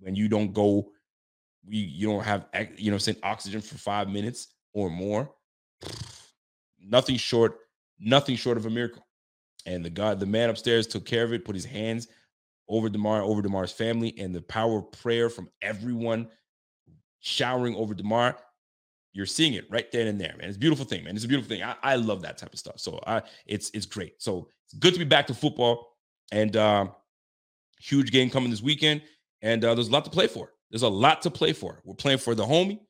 when 0.00 0.14
you 0.14 0.28
don't 0.28 0.52
go, 0.52 0.90
we 1.66 1.76
you 1.76 2.08
don't 2.08 2.24
have 2.24 2.46
you 2.76 2.90
know 2.90 2.98
saying 2.98 3.18
oxygen 3.22 3.60
for 3.60 3.76
five 3.76 4.08
minutes 4.08 4.48
or 4.72 4.90
more, 4.90 5.30
nothing 6.80 7.16
short, 7.16 7.58
nothing 8.00 8.36
short 8.36 8.56
of 8.56 8.66
a 8.66 8.70
miracle. 8.70 9.06
And 9.66 9.84
the 9.84 9.90
God, 9.90 10.18
the 10.18 10.26
man 10.26 10.50
upstairs 10.50 10.86
took 10.86 11.04
care 11.04 11.24
of 11.24 11.32
it, 11.32 11.44
put 11.44 11.54
his 11.54 11.64
hands 11.64 12.08
over 12.68 12.88
Damar, 12.88 13.22
over 13.22 13.42
Damar's 13.42 13.72
family, 13.72 14.14
and 14.18 14.34
the 14.34 14.42
power 14.42 14.78
of 14.78 14.92
prayer 14.92 15.28
from 15.28 15.48
everyone 15.62 16.28
showering 17.24 17.74
over 17.74 17.94
Damar. 17.94 18.36
You're 19.12 19.26
seeing 19.26 19.54
it 19.54 19.64
right 19.70 19.90
then 19.92 20.08
and 20.08 20.20
there, 20.20 20.34
man. 20.36 20.48
It's 20.48 20.56
a 20.56 20.60
beautiful 20.60 20.84
thing, 20.84 21.04
man. 21.04 21.14
It's 21.14 21.24
a 21.24 21.28
beautiful 21.28 21.48
thing. 21.48 21.62
I, 21.62 21.76
I 21.82 21.96
love 21.96 22.22
that 22.22 22.36
type 22.36 22.52
of 22.52 22.58
stuff. 22.58 22.78
So 22.78 23.00
I 23.06 23.22
it's 23.46 23.70
it's 23.72 23.86
great. 23.86 24.20
So 24.20 24.48
it's 24.66 24.74
good 24.74 24.92
to 24.92 24.98
be 24.98 25.04
back 25.04 25.26
to 25.28 25.34
football. 25.34 25.88
And 26.32 26.56
uh, 26.56 26.86
huge 27.78 28.10
game 28.10 28.30
coming 28.30 28.50
this 28.50 28.62
weekend. 28.62 29.02
And 29.42 29.64
uh, 29.64 29.74
there's 29.74 29.88
a 29.88 29.92
lot 29.92 30.04
to 30.04 30.10
play 30.10 30.26
for. 30.26 30.50
There's 30.70 30.82
a 30.82 30.88
lot 30.88 31.22
to 31.22 31.30
play 31.30 31.52
for. 31.52 31.80
We're 31.84 31.94
playing 31.94 32.18
for 32.18 32.34
the 32.34 32.44
homie. 32.44 32.80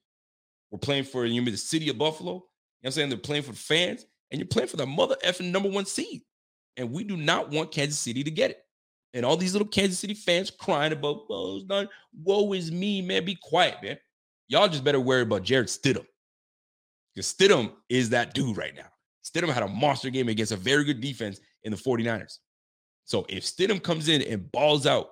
We're 0.70 0.78
playing 0.78 1.04
for 1.04 1.26
you 1.26 1.40
know, 1.40 1.50
the 1.50 1.56
city 1.56 1.90
of 1.90 1.98
Buffalo. 1.98 2.32
You 2.32 2.38
know 2.38 2.40
what 2.40 2.88
I'm 2.88 2.92
saying? 2.92 3.08
They're 3.10 3.18
playing 3.18 3.42
for 3.42 3.52
the 3.52 3.58
fans, 3.58 4.06
and 4.30 4.38
you're 4.38 4.48
playing 4.48 4.68
for 4.68 4.76
the 4.76 4.86
mother 4.86 5.16
effing 5.24 5.50
number 5.50 5.68
one 5.68 5.84
seed. 5.84 6.22
And 6.76 6.90
we 6.90 7.04
do 7.04 7.16
not 7.16 7.50
want 7.50 7.70
Kansas 7.70 7.98
City 7.98 8.24
to 8.24 8.30
get 8.30 8.50
it. 8.50 8.58
And 9.12 9.24
all 9.24 9.36
these 9.36 9.52
little 9.52 9.68
Kansas 9.68 9.98
City 9.98 10.14
fans 10.14 10.50
crying 10.50 10.92
about, 10.92 11.22
oh, 11.30 11.58
it's 11.58 11.66
not, 11.66 11.88
woe 12.20 12.52
is 12.52 12.72
me, 12.72 13.00
man. 13.00 13.24
Be 13.24 13.38
quiet, 13.40 13.76
man. 13.82 13.98
Y'all 14.48 14.68
just 14.68 14.84
better 14.84 15.00
worry 15.00 15.22
about 15.22 15.42
Jarrett 15.42 15.68
Stidham. 15.68 16.06
Because 17.14 17.32
Stidham 17.32 17.72
is 17.88 18.10
that 18.10 18.34
dude 18.34 18.56
right 18.56 18.74
now. 18.74 18.88
Stidham 19.24 19.52
had 19.52 19.62
a 19.62 19.68
monster 19.68 20.10
game 20.10 20.28
against 20.28 20.52
a 20.52 20.56
very 20.56 20.84
good 20.84 21.00
defense 21.00 21.40
in 21.62 21.70
the 21.72 21.78
49ers. 21.78 22.38
So 23.04 23.24
if 23.28 23.44
Stidham 23.44 23.82
comes 23.82 24.08
in 24.08 24.22
and 24.22 24.50
balls 24.52 24.86
out 24.86 25.10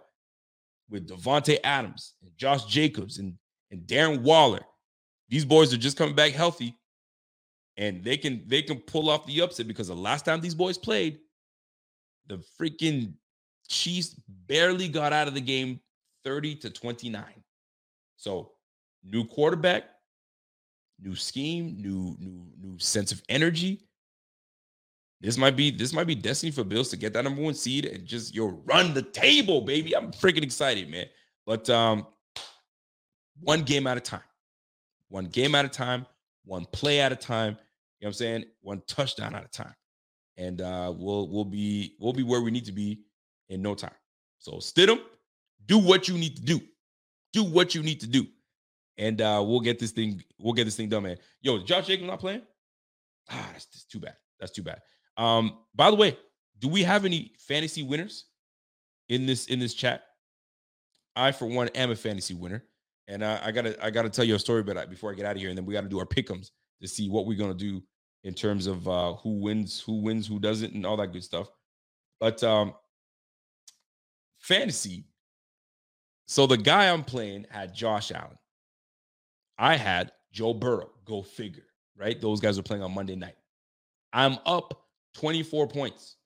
with 0.90 1.08
Davante 1.08 1.58
Adams 1.64 2.14
and 2.22 2.30
Josh 2.36 2.64
Jacobs 2.66 3.18
and, 3.18 3.34
and 3.70 3.82
Darren 3.82 4.22
Waller, 4.22 4.62
these 5.28 5.44
boys 5.44 5.72
are 5.72 5.78
just 5.78 5.96
coming 5.96 6.14
back 6.14 6.32
healthy. 6.32 6.76
and 7.76 8.04
they 8.04 8.16
can 8.18 8.44
they 8.46 8.62
can 8.62 8.78
pull 8.80 9.08
off 9.08 9.26
the 9.26 9.40
upset 9.40 9.66
because 9.66 9.88
the 9.88 9.94
last 9.94 10.24
time 10.24 10.40
these 10.40 10.54
boys 10.54 10.76
played, 10.78 11.18
the 12.26 12.42
freaking 12.60 13.14
Chiefs 13.68 14.14
barely 14.46 14.88
got 14.88 15.12
out 15.12 15.28
of 15.28 15.34
the 15.34 15.40
game 15.40 15.80
30 16.24 16.56
to 16.56 16.70
29. 16.70 17.24
So, 18.16 18.51
new 19.04 19.24
quarterback, 19.24 19.84
new 21.00 21.14
scheme, 21.14 21.76
new 21.80 22.16
new 22.18 22.46
new 22.60 22.78
sense 22.78 23.12
of 23.12 23.22
energy. 23.28 23.86
This 25.20 25.38
might 25.38 25.56
be 25.56 25.70
this 25.70 25.92
might 25.92 26.06
be 26.06 26.14
destiny 26.14 26.50
for 26.50 26.64
Bills 26.64 26.88
to 26.90 26.96
get 26.96 27.12
that 27.14 27.22
number 27.22 27.42
one 27.42 27.54
seed 27.54 27.86
and 27.86 28.04
just 28.04 28.34
yo 28.34 28.60
run 28.64 28.92
the 28.94 29.02
table, 29.02 29.60
baby. 29.60 29.94
I'm 29.96 30.10
freaking 30.12 30.42
excited, 30.42 30.88
man. 30.90 31.06
But 31.46 31.68
um, 31.70 32.06
one 33.40 33.62
game 33.62 33.86
at 33.86 33.96
a 33.96 34.00
time, 34.00 34.22
one 35.08 35.26
game 35.26 35.54
at 35.54 35.64
a 35.64 35.68
time, 35.68 36.06
one 36.44 36.66
play 36.72 37.00
at 37.00 37.12
a 37.12 37.16
time. 37.16 37.56
You 38.00 38.06
know 38.06 38.08
what 38.08 38.08
I'm 38.08 38.12
saying? 38.14 38.44
One 38.62 38.82
touchdown 38.88 39.34
at 39.34 39.44
a 39.44 39.48
time, 39.48 39.74
and 40.36 40.60
uh, 40.60 40.92
we'll 40.96 41.28
we'll 41.28 41.44
be 41.44 41.94
we'll 42.00 42.12
be 42.12 42.24
where 42.24 42.40
we 42.40 42.50
need 42.50 42.64
to 42.64 42.72
be 42.72 43.02
in 43.48 43.62
no 43.62 43.74
time. 43.74 43.94
So 44.38 44.52
Stidham, 44.54 45.00
do 45.66 45.78
what 45.78 46.08
you 46.08 46.18
need 46.18 46.36
to 46.36 46.42
do. 46.42 46.60
Do 47.32 47.44
what 47.44 47.74
you 47.74 47.82
need 47.82 48.00
to 48.00 48.06
do, 48.06 48.26
and 48.98 49.20
uh, 49.20 49.42
we'll 49.46 49.60
get 49.60 49.78
this 49.78 49.92
thing 49.92 50.22
we'll 50.38 50.52
get 50.52 50.64
this 50.64 50.76
thing 50.76 50.88
done, 50.88 51.04
man. 51.04 51.16
Yo, 51.40 51.58
Josh 51.58 51.86
Jacobs 51.86 52.06
not 52.06 52.20
playing? 52.20 52.42
Ah, 53.30 53.48
that's, 53.52 53.66
that's 53.66 53.84
too 53.84 54.00
bad. 54.00 54.16
That's 54.40 54.52
too 54.52 54.62
bad. 54.62 54.80
Um, 55.16 55.58
by 55.74 55.90
the 55.90 55.96
way, 55.96 56.16
do 56.58 56.68
we 56.68 56.82
have 56.82 57.04
any 57.04 57.32
fantasy 57.38 57.82
winners 57.82 58.26
in 59.08 59.26
this 59.26 59.46
in 59.46 59.58
this 59.58 59.74
chat? 59.74 60.04
I, 61.14 61.32
for 61.32 61.46
one, 61.46 61.68
am 61.68 61.90
a 61.90 61.96
fantasy 61.96 62.34
winner, 62.34 62.64
and 63.08 63.22
uh, 63.22 63.38
I 63.42 63.52
gotta 63.52 63.84
I 63.84 63.90
gotta 63.90 64.10
tell 64.10 64.24
you 64.24 64.34
a 64.34 64.38
story, 64.38 64.62
but 64.62 64.88
before 64.88 65.10
I 65.10 65.14
get 65.14 65.26
out 65.26 65.36
of 65.36 65.40
here, 65.40 65.50
and 65.50 65.58
then 65.58 65.66
we 65.66 65.74
got 65.74 65.82
to 65.82 65.88
do 65.88 65.98
our 65.98 66.06
pickums 66.06 66.50
to 66.80 66.88
see 66.88 67.08
what 67.08 67.26
we're 67.26 67.38
gonna 67.38 67.54
do 67.54 67.82
in 68.24 68.34
terms 68.34 68.66
of 68.66 68.88
uh, 68.88 69.14
who 69.14 69.40
wins, 69.40 69.80
who 69.80 70.00
wins, 70.00 70.26
who 70.26 70.38
doesn't, 70.38 70.74
and 70.74 70.86
all 70.86 70.96
that 70.96 71.12
good 71.12 71.24
stuff. 71.24 71.48
But 72.20 72.42
um, 72.42 72.74
fantasy. 74.38 75.06
So 76.26 76.46
the 76.46 76.56
guy 76.56 76.90
I'm 76.90 77.04
playing 77.04 77.46
had 77.50 77.74
Josh 77.74 78.12
Allen. 78.12 78.38
I 79.62 79.76
had 79.76 80.10
Joe 80.32 80.52
Burrow. 80.52 80.90
Go 81.04 81.22
figure, 81.22 81.62
right? 81.96 82.20
Those 82.20 82.40
guys 82.40 82.58
are 82.58 82.62
playing 82.64 82.82
on 82.82 82.92
Monday 82.92 83.14
night. 83.14 83.36
I'm 84.12 84.38
up 84.44 84.88
24 85.14 85.68
points. 85.68 86.16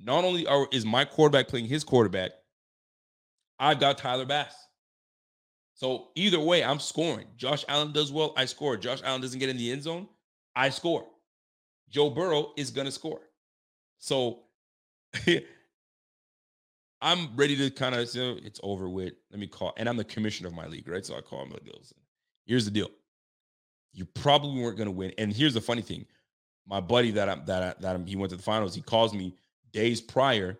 Not 0.00 0.24
only 0.24 0.46
are, 0.46 0.68
is 0.70 0.86
my 0.86 1.04
quarterback 1.04 1.48
playing 1.48 1.66
his 1.66 1.82
quarterback, 1.82 2.30
I've 3.58 3.80
got 3.80 3.98
Tyler 3.98 4.24
Bass. 4.24 4.54
So 5.74 6.10
either 6.14 6.38
way, 6.38 6.62
I'm 6.62 6.78
scoring. 6.78 7.26
Josh 7.36 7.64
Allen 7.68 7.90
does 7.90 8.12
well, 8.12 8.34
I 8.36 8.44
score. 8.44 8.76
Josh 8.76 9.00
Allen 9.04 9.20
doesn't 9.20 9.40
get 9.40 9.48
in 9.48 9.56
the 9.56 9.72
end 9.72 9.82
zone, 9.82 10.06
I 10.54 10.70
score. 10.70 11.04
Joe 11.90 12.08
Burrow 12.08 12.52
is 12.56 12.70
going 12.70 12.84
to 12.84 12.92
score. 12.92 13.20
So 13.98 14.44
I'm 17.00 17.34
ready 17.34 17.56
to 17.56 17.70
kind 17.70 17.96
of, 17.96 18.14
you 18.14 18.22
know, 18.22 18.38
it's 18.44 18.60
over 18.62 18.88
with. 18.88 19.14
Let 19.32 19.40
me 19.40 19.48
call, 19.48 19.72
and 19.76 19.88
I'm 19.88 19.96
the 19.96 20.04
commissioner 20.04 20.48
of 20.48 20.54
my 20.54 20.68
league, 20.68 20.86
right? 20.86 21.04
So 21.04 21.16
I 21.16 21.20
call 21.20 21.42
him 21.42 21.50
like, 21.50 21.64
listen, 21.64 21.96
here's 22.44 22.64
the 22.64 22.70
deal. 22.70 22.88
You 23.92 24.04
probably 24.04 24.62
weren't 24.62 24.76
going 24.76 24.86
to 24.86 24.92
win. 24.92 25.12
And 25.18 25.32
here's 25.32 25.54
the 25.54 25.60
funny 25.60 25.82
thing 25.82 26.06
my 26.66 26.80
buddy 26.80 27.10
that 27.12 27.28
I'm 27.28 27.44
that 27.46 27.62
I, 27.62 27.80
that 27.80 27.94
I'm, 27.94 28.06
he 28.06 28.16
went 28.16 28.30
to 28.30 28.36
the 28.36 28.42
finals. 28.42 28.74
He 28.74 28.80
calls 28.80 29.14
me 29.14 29.34
days 29.72 30.00
prior 30.00 30.58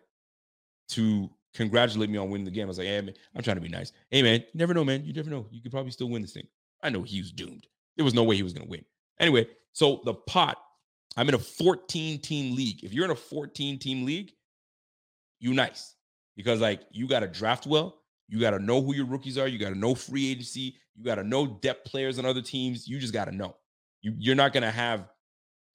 to 0.90 1.30
congratulate 1.54 2.10
me 2.10 2.18
on 2.18 2.30
winning 2.30 2.44
the 2.44 2.50
game. 2.50 2.64
I 2.64 2.68
was 2.68 2.78
like, 2.78 2.88
"Hey 2.88 3.00
man, 3.00 3.14
I'm 3.34 3.42
trying 3.42 3.56
to 3.56 3.62
be 3.62 3.68
nice. 3.68 3.92
Hey 4.10 4.22
man, 4.22 4.40
you 4.40 4.46
never 4.54 4.74
know, 4.74 4.84
man. 4.84 5.04
You 5.04 5.12
never 5.12 5.30
know. 5.30 5.46
You 5.50 5.60
could 5.60 5.72
probably 5.72 5.92
still 5.92 6.09
win 6.09 6.22
this 6.22 6.32
thing." 6.32 6.46
I 6.82 6.90
know 6.90 7.02
he 7.02 7.20
was 7.20 7.30
doomed. 7.30 7.66
There 7.96 8.04
was 8.04 8.14
no 8.14 8.24
way 8.24 8.36
he 8.36 8.42
was 8.42 8.52
going 8.52 8.66
to 8.66 8.70
win. 8.70 8.84
Anyway, 9.20 9.46
so 9.72 10.00
the 10.04 10.14
pot. 10.14 10.59
I'm 11.16 11.28
in 11.28 11.34
a 11.34 11.38
14 11.38 12.20
team 12.20 12.56
league. 12.56 12.82
If 12.82 12.94
you're 12.94 13.04
in 13.04 13.10
a 13.10 13.14
14 13.14 13.78
team 13.78 14.06
league, 14.06 14.32
you 15.40 15.52
nice 15.52 15.94
because 16.36 16.60
like 16.60 16.80
you 16.90 17.06
got 17.06 17.20
to 17.20 17.28
draft 17.28 17.66
well. 17.66 17.98
You 18.28 18.40
got 18.40 18.50
to 18.50 18.59
know 18.59 18.80
who 18.80 18.94
your 18.94 19.04
rookies 19.04 19.36
are. 19.36 19.46
You 19.46 19.59
got 19.59 19.68
to 19.70 19.78
know 19.78 19.94
free 19.94 20.30
agency. 20.30 20.76
You 20.97 21.05
got 21.05 21.16
to 21.16 21.24
know 21.24 21.47
depth 21.47 21.85
players 21.85 22.19
on 22.19 22.27
other 22.27 22.43
teams. 22.43 22.86
You 22.86 22.98
just 22.98 23.12
got 23.12 23.27
to 23.27 23.32
know. 23.32 23.56
You, 24.02 24.14
you're 24.19 24.35
not 24.35 24.52
going 24.52 24.62
to 24.62 24.70
have 24.70 25.09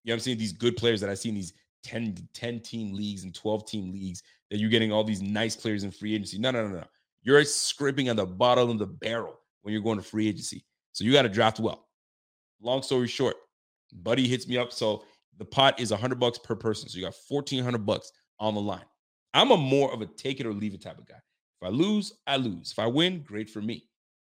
you 0.04 0.12
know, 0.12 0.16
I'm 0.16 0.20
seeing 0.22 0.38
these 0.38 0.54
good 0.54 0.78
players 0.78 1.02
that 1.02 1.10
I 1.10 1.16
see 1.16 1.30
in 1.30 1.36
these 1.36 1.54
10, 1.84 2.16
10 2.34 2.60
team 2.62 2.94
leagues 2.94 3.26
and 3.26 3.36
12 3.36 3.68
team 3.68 3.92
leagues 3.92 4.24
that 4.50 4.58
you're 4.58 4.70
getting 4.70 4.92
all 4.92 5.04
these 5.04 5.22
nice 5.22 5.56
players 5.56 5.84
in 5.84 5.92
free 5.92 6.16
agency. 6.16 6.38
No, 6.38 6.52
no, 6.52 6.66
no, 6.66 6.76
no. 6.76 6.84
You're 7.24 7.44
scraping 7.44 8.10
on 8.10 8.16
the 8.16 8.26
bottom 8.26 8.70
of 8.70 8.80
the 8.80 8.88
barrel 8.88 9.38
when 9.62 9.74
you're 9.74 9.84
going 9.84 9.98
to 9.98 10.04
free 10.04 10.30
agency. 10.30 10.64
So 10.94 11.04
you 11.04 11.12
got 11.12 11.24
to 11.24 11.30
draft 11.30 11.60
well. 11.60 11.88
Long 12.62 12.82
story 12.82 13.08
short, 13.08 13.36
Buddy 13.92 14.28
hits 14.28 14.48
me 14.48 14.58
up. 14.58 14.72
So 14.72 15.04
the 15.38 15.46
pot 15.46 15.80
is 15.80 15.92
100 15.92 16.20
bucks 16.20 16.38
per 16.38 16.56
person. 16.56 16.88
So 16.88 16.98
you 16.98 17.04
got 17.04 17.16
1400 17.28 17.86
bucks 17.86 18.12
on 18.40 18.56
the 18.56 18.62
line. 18.62 18.86
I'm 19.34 19.52
a 19.52 19.58
more 19.58 19.94
of 19.94 20.02
a 20.02 20.06
take 20.06 20.40
it 20.40 20.46
or 20.46 20.54
leave 20.54 20.74
it 20.74 20.82
type 20.82 20.98
of 20.98 21.06
guy. 21.06 21.20
If 21.62 21.68
I 21.68 21.70
lose, 21.70 22.14
I 22.26 22.38
lose. 22.38 22.72
If 22.72 22.80
I 22.80 22.88
win, 22.88 23.24
great 23.28 23.50
for 23.50 23.62
me. 23.62 23.90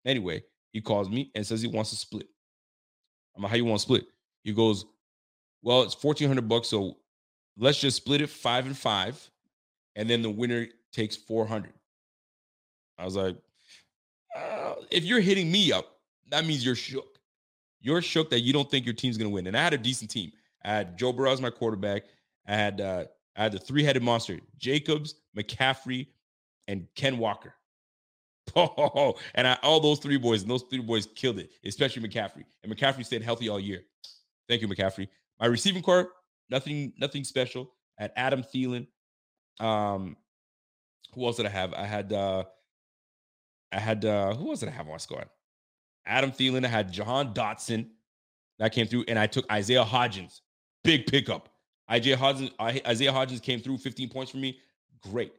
Anyway, 0.06 0.42
he 0.72 0.80
calls 0.80 1.08
me 1.08 1.30
and 1.34 1.46
says 1.46 1.62
he 1.62 1.68
wants 1.68 1.90
to 1.90 1.96
split. 1.96 2.26
I'm 3.36 3.42
like, 3.42 3.50
how 3.50 3.56
you 3.56 3.64
want 3.64 3.78
to 3.78 3.82
split? 3.82 4.06
He 4.42 4.52
goes, 4.52 4.84
well, 5.62 5.82
it's 5.82 5.94
fourteen 5.94 6.28
hundred 6.28 6.48
bucks, 6.48 6.68
so 6.68 6.96
let's 7.56 7.80
just 7.80 7.96
split 7.96 8.20
it 8.20 8.30
five 8.30 8.66
and 8.66 8.76
five, 8.76 9.30
and 9.96 10.08
then 10.08 10.22
the 10.22 10.30
winner 10.30 10.66
takes 10.92 11.16
four 11.16 11.46
hundred. 11.46 11.72
I 12.98 13.04
was 13.04 13.16
like, 13.16 13.36
uh, 14.36 14.74
if 14.90 15.04
you're 15.04 15.20
hitting 15.20 15.50
me 15.50 15.72
up, 15.72 15.98
that 16.30 16.46
means 16.46 16.64
you're 16.64 16.74
shook. 16.74 17.18
You're 17.80 18.02
shook 18.02 18.30
that 18.30 18.40
you 18.40 18.52
don't 18.52 18.70
think 18.70 18.84
your 18.84 18.94
team's 18.94 19.16
gonna 19.16 19.30
win. 19.30 19.46
And 19.46 19.56
I 19.56 19.62
had 19.62 19.74
a 19.74 19.78
decent 19.78 20.10
team. 20.10 20.32
I 20.64 20.68
had 20.68 20.98
Joe 20.98 21.12
Burrow 21.12 21.32
as 21.32 21.40
my 21.40 21.50
quarterback. 21.50 22.04
I 22.46 22.54
had 22.54 22.80
uh, 22.80 23.04
I 23.36 23.42
had 23.44 23.52
the 23.52 23.58
three-headed 23.58 24.02
monster: 24.02 24.38
Jacobs, 24.58 25.14
McCaffrey, 25.36 26.08
and 26.66 26.86
Ken 26.94 27.18
Walker. 27.18 27.54
Oh, 28.58 29.14
and 29.34 29.46
I, 29.46 29.58
all 29.62 29.80
those 29.80 29.98
three 29.98 30.18
boys, 30.18 30.42
and 30.42 30.50
those 30.50 30.64
three 30.70 30.80
boys 30.80 31.06
killed 31.14 31.38
it, 31.38 31.50
especially 31.64 32.06
McCaffrey. 32.06 32.44
And 32.62 32.74
McCaffrey 32.74 33.04
stayed 33.04 33.22
healthy 33.22 33.48
all 33.48 33.60
year. 33.60 33.82
Thank 34.48 34.62
you, 34.62 34.68
McCaffrey. 34.68 35.08
My 35.38 35.46
receiving 35.46 35.82
corps, 35.82 36.08
nothing, 36.50 36.92
nothing 36.98 37.24
special. 37.24 37.70
At 37.98 38.12
Adam 38.16 38.42
Thielen. 38.42 38.86
Um, 39.58 40.16
who 41.14 41.26
else 41.26 41.36
did 41.36 41.46
I 41.46 41.50
have? 41.50 41.72
I 41.74 41.84
had 41.84 42.12
uh 42.12 42.44
I 43.72 43.78
had 43.78 44.04
uh 44.04 44.34
who 44.34 44.50
else 44.50 44.60
did 44.60 44.68
I 44.68 44.72
have 44.72 44.86
on 44.86 44.92
my 44.92 44.98
squad? 44.98 45.28
Adam 46.06 46.30
Thielen, 46.30 46.64
I 46.64 46.68
had 46.68 46.92
Jahan 46.92 47.34
Dotson 47.34 47.88
that 48.58 48.72
came 48.72 48.86
through, 48.86 49.04
and 49.08 49.18
I 49.18 49.26
took 49.26 49.50
Isaiah 49.52 49.84
Hodgins. 49.84 50.40
Big 50.84 51.06
pickup. 51.06 51.48
Isaiah 51.90 52.16
Hodgins, 52.16 52.50
Isaiah 52.60 53.12
Hodgins 53.12 53.42
came 53.42 53.60
through 53.60 53.78
15 53.78 54.08
points 54.08 54.30
for 54.30 54.38
me. 54.38 54.58
Great. 55.00 55.32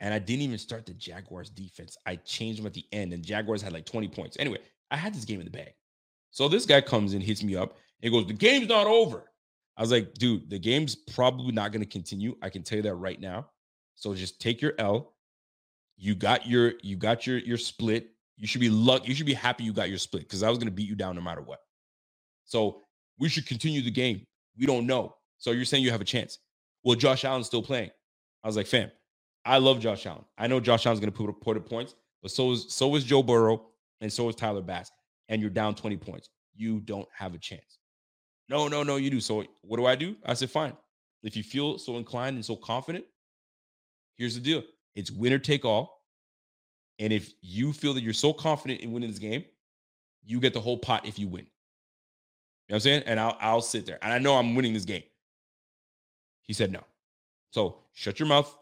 And 0.00 0.12
I 0.12 0.18
didn't 0.18 0.42
even 0.42 0.58
start 0.58 0.84
the 0.84 0.92
Jaguars 0.94 1.48
defense. 1.48 1.96
I 2.04 2.16
changed 2.16 2.58
them 2.58 2.66
at 2.66 2.74
the 2.74 2.84
end, 2.92 3.12
and 3.12 3.24
Jaguars 3.24 3.62
had 3.62 3.72
like 3.72 3.86
20 3.86 4.08
points. 4.08 4.36
Anyway, 4.38 4.58
I 4.90 4.96
had 4.96 5.14
this 5.14 5.24
game 5.24 5.40
in 5.40 5.46
the 5.46 5.50
bag. 5.50 5.72
So 6.30 6.48
this 6.48 6.66
guy 6.66 6.82
comes 6.82 7.14
in, 7.14 7.22
hits 7.22 7.42
me 7.42 7.56
up, 7.56 7.78
he 8.00 8.10
goes, 8.10 8.26
The 8.26 8.34
game's 8.34 8.68
not 8.68 8.86
over. 8.86 9.24
I 9.76 9.82
was 9.82 9.90
like, 9.90 10.14
dude, 10.14 10.48
the 10.48 10.58
game's 10.58 10.94
probably 10.94 11.52
not 11.52 11.70
going 11.70 11.82
to 11.82 11.88
continue. 11.88 12.36
I 12.40 12.48
can 12.48 12.62
tell 12.62 12.76
you 12.76 12.82
that 12.82 12.94
right 12.94 13.20
now. 13.20 13.46
So 13.94 14.14
just 14.14 14.40
take 14.40 14.62
your 14.62 14.72
L. 14.78 15.14
You 15.98 16.14
got 16.14 16.46
your 16.46 16.74
you 16.82 16.96
got 16.96 17.26
your 17.26 17.38
your 17.38 17.58
split. 17.58 18.10
You 18.36 18.46
should 18.46 18.60
be 18.60 18.68
luck. 18.68 19.08
You 19.08 19.14
should 19.14 19.26
be 19.26 19.34
happy 19.34 19.64
you 19.64 19.72
got 19.72 19.88
your 19.88 19.98
split 19.98 20.22
because 20.24 20.42
I 20.42 20.48
was 20.50 20.58
going 20.58 20.68
to 20.68 20.74
beat 20.74 20.88
you 20.88 20.94
down 20.94 21.14
no 21.14 21.22
matter 21.22 21.40
what. 21.40 21.60
So 22.44 22.82
we 23.18 23.28
should 23.28 23.46
continue 23.46 23.82
the 23.82 23.90
game. 23.90 24.22
We 24.58 24.66
don't 24.66 24.86
know. 24.86 25.16
So 25.38 25.50
you're 25.52 25.64
saying 25.64 25.84
you 25.84 25.90
have 25.90 26.00
a 26.00 26.06
chance. 26.06 26.38
Well, 26.84 26.96
Josh 26.96 27.24
Allen's 27.24 27.46
still 27.46 27.62
playing. 27.62 27.90
I 28.44 28.46
was 28.46 28.56
like, 28.56 28.66
fam, 28.66 28.90
I 29.46 29.58
love 29.58 29.80
Josh 29.80 30.04
Allen. 30.06 30.24
I 30.36 30.48
know 30.48 30.60
Josh 30.60 30.84
Allen's 30.86 31.00
going 31.00 31.12
to 31.12 31.32
put 31.32 31.56
up 31.56 31.68
points, 31.68 31.94
but 32.20 32.30
so 32.30 32.52
is 32.52 32.66
so 32.68 32.94
is 32.96 33.04
Joe 33.04 33.22
Burrow 33.22 33.62
and 34.00 34.12
so 34.12 34.28
is 34.28 34.34
Tyler 34.34 34.60
Bass. 34.60 34.90
And 35.28 35.40
you're 35.40 35.50
down 35.50 35.74
20 35.74 35.96
points. 35.96 36.28
You 36.54 36.80
don't 36.80 37.08
have 37.16 37.34
a 37.34 37.38
chance. 37.38 37.78
No, 38.48 38.68
no, 38.68 38.82
no, 38.82 38.96
you 38.96 39.10
do. 39.10 39.20
So 39.20 39.44
what 39.62 39.76
do 39.76 39.86
I 39.86 39.94
do? 39.94 40.16
I 40.24 40.34
said, 40.34 40.50
fine. 40.50 40.72
If 41.22 41.36
you 41.36 41.42
feel 41.42 41.78
so 41.78 41.96
inclined 41.96 42.36
and 42.36 42.44
so 42.44 42.56
confident, 42.56 43.04
here's 44.16 44.34
the 44.34 44.40
deal. 44.40 44.62
It's 44.94 45.10
winner 45.10 45.38
take 45.38 45.64
all. 45.64 46.02
And 46.98 47.12
if 47.12 47.32
you 47.40 47.72
feel 47.72 47.94
that 47.94 48.02
you're 48.02 48.12
so 48.12 48.32
confident 48.32 48.80
in 48.80 48.92
winning 48.92 49.10
this 49.10 49.18
game, 49.18 49.44
you 50.24 50.40
get 50.40 50.54
the 50.54 50.60
whole 50.60 50.78
pot 50.78 51.06
if 51.06 51.18
you 51.18 51.28
win. 51.28 51.42
You 51.42 52.72
know 52.72 52.74
what 52.74 52.76
I'm 52.76 52.80
saying? 52.80 53.02
And 53.06 53.20
I'll 53.20 53.36
I'll 53.40 53.60
sit 53.60 53.86
there. 53.86 53.98
And 54.02 54.12
I 54.12 54.18
know 54.18 54.34
I'm 54.34 54.54
winning 54.54 54.72
this 54.72 54.84
game. 54.84 55.02
He 56.42 56.52
said 56.52 56.72
no. 56.72 56.82
So 57.50 57.78
shut 57.92 58.18
your 58.18 58.28
mouth, 58.28 58.56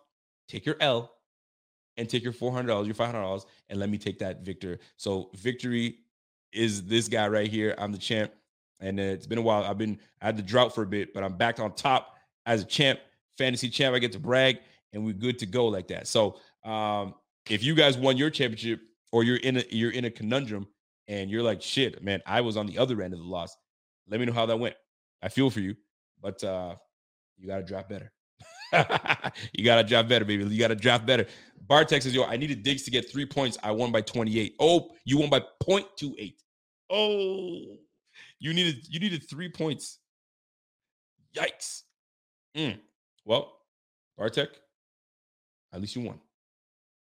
take 0.49 0.67
your 0.67 0.77
L, 0.81 1.13
and 1.97 2.09
take 2.09 2.25
your 2.25 2.33
$400, 2.33 2.87
your 2.87 2.95
$500, 2.95 3.45
and 3.71 3.79
let 3.79 3.89
me 3.89 3.99
take 3.99 4.19
that 4.19 4.43
victor. 4.45 4.79
So 4.97 5.31
victory 5.35 5.99
is 6.53 6.85
this 6.85 7.09
guy 7.09 7.29
right 7.29 7.49
here. 7.49 7.75
I'm 7.79 7.93
the 7.93 7.99
champ 7.99 8.33
and 8.81 9.01
it's 9.01 9.27
been 9.27 9.39
a 9.39 9.43
while. 9.43 9.65
I've 9.65 9.79
been 9.79 9.99
I 10.21 10.27
had 10.27 10.37
the 10.37 10.43
drought 10.43 10.75
for 10.75 10.83
a 10.83 10.87
bit, 10.87 11.15
but 11.15 11.25
I'm 11.25 11.37
back 11.37 11.59
on 11.59 11.75
top 11.75 12.17
as 12.47 12.63
a 12.63 12.65
champ, 12.65 13.01
fantasy 13.37 13.69
champ. 13.69 13.95
I 13.95 13.99
get 13.99 14.13
to 14.13 14.19
brag, 14.19 14.59
and 14.93 15.05
we're 15.05 15.15
good 15.15 15.39
to 15.41 15.47
go 15.47 15.67
like 15.67 15.89
that. 15.89 16.07
So 16.07 16.37
um, 16.65 17.15
if 17.49 17.63
you 17.63 17.75
guys 17.75 17.97
won 17.97 18.17
your 18.17 18.31
championship, 18.31 18.81
or 19.13 19.25
you're 19.25 19.39
in 19.39 19.59
a 19.59 19.65
you're 19.71 19.93
in 19.93 20.05
a 20.05 20.11
conundrum, 20.11 20.67
and 21.09 21.31
you're 21.31 21.43
like, 21.43 21.63
shit, 21.63 22.03
man, 22.03 22.23
I 22.27 22.41
was 22.41 22.57
on 22.57 22.67
the 22.67 22.79
other 22.79 23.01
end 23.03 23.15
of 23.15 23.21
the 23.21 23.27
loss. 23.27 23.57
Let 24.09 24.21
me 24.21 24.27
know 24.27 24.33
how 24.33 24.47
that 24.47 24.59
went. 24.59 24.75
I 25.23 25.29
feel 25.29 25.51
for 25.51 25.61
you, 25.61 25.75
but 26.21 26.43
uh 26.45 26.77
you 27.39 27.49
gotta 27.49 27.65
drop 27.65 27.89
better. 27.89 28.14
you 29.53 29.65
gotta 29.65 29.85
draft 29.85 30.09
better, 30.09 30.25
baby. 30.25 30.45
You 30.45 30.59
gotta 30.59 30.75
draft 30.75 31.07
better. 31.07 31.27
Bartek 31.67 32.03
says, 32.03 32.15
yo, 32.15 32.25
I 32.25 32.37
needed 32.37 32.63
Diggs 32.63 32.83
to 32.83 32.91
get 32.91 33.11
three 33.11 33.27
points. 33.27 33.57
I 33.63 33.71
won 33.71 33.91
by 33.91 34.03
28. 34.03 34.57
Oh, 34.59 34.91
you 35.05 35.19
won 35.19 35.31
by 35.31 35.41
0.28. 35.63 36.35
Oh, 36.91 37.77
you 38.39 38.53
needed 38.53 38.87
you 38.89 39.01
needed 39.01 39.29
three 39.29 39.49
points. 39.49 39.99
Yikes. 41.35 41.83
Mm. 42.57 42.79
Well, 43.25 43.53
Bartek, 44.17 44.51
at 45.73 45.81
least 45.81 45.97
you 45.97 46.03
won. 46.03 46.21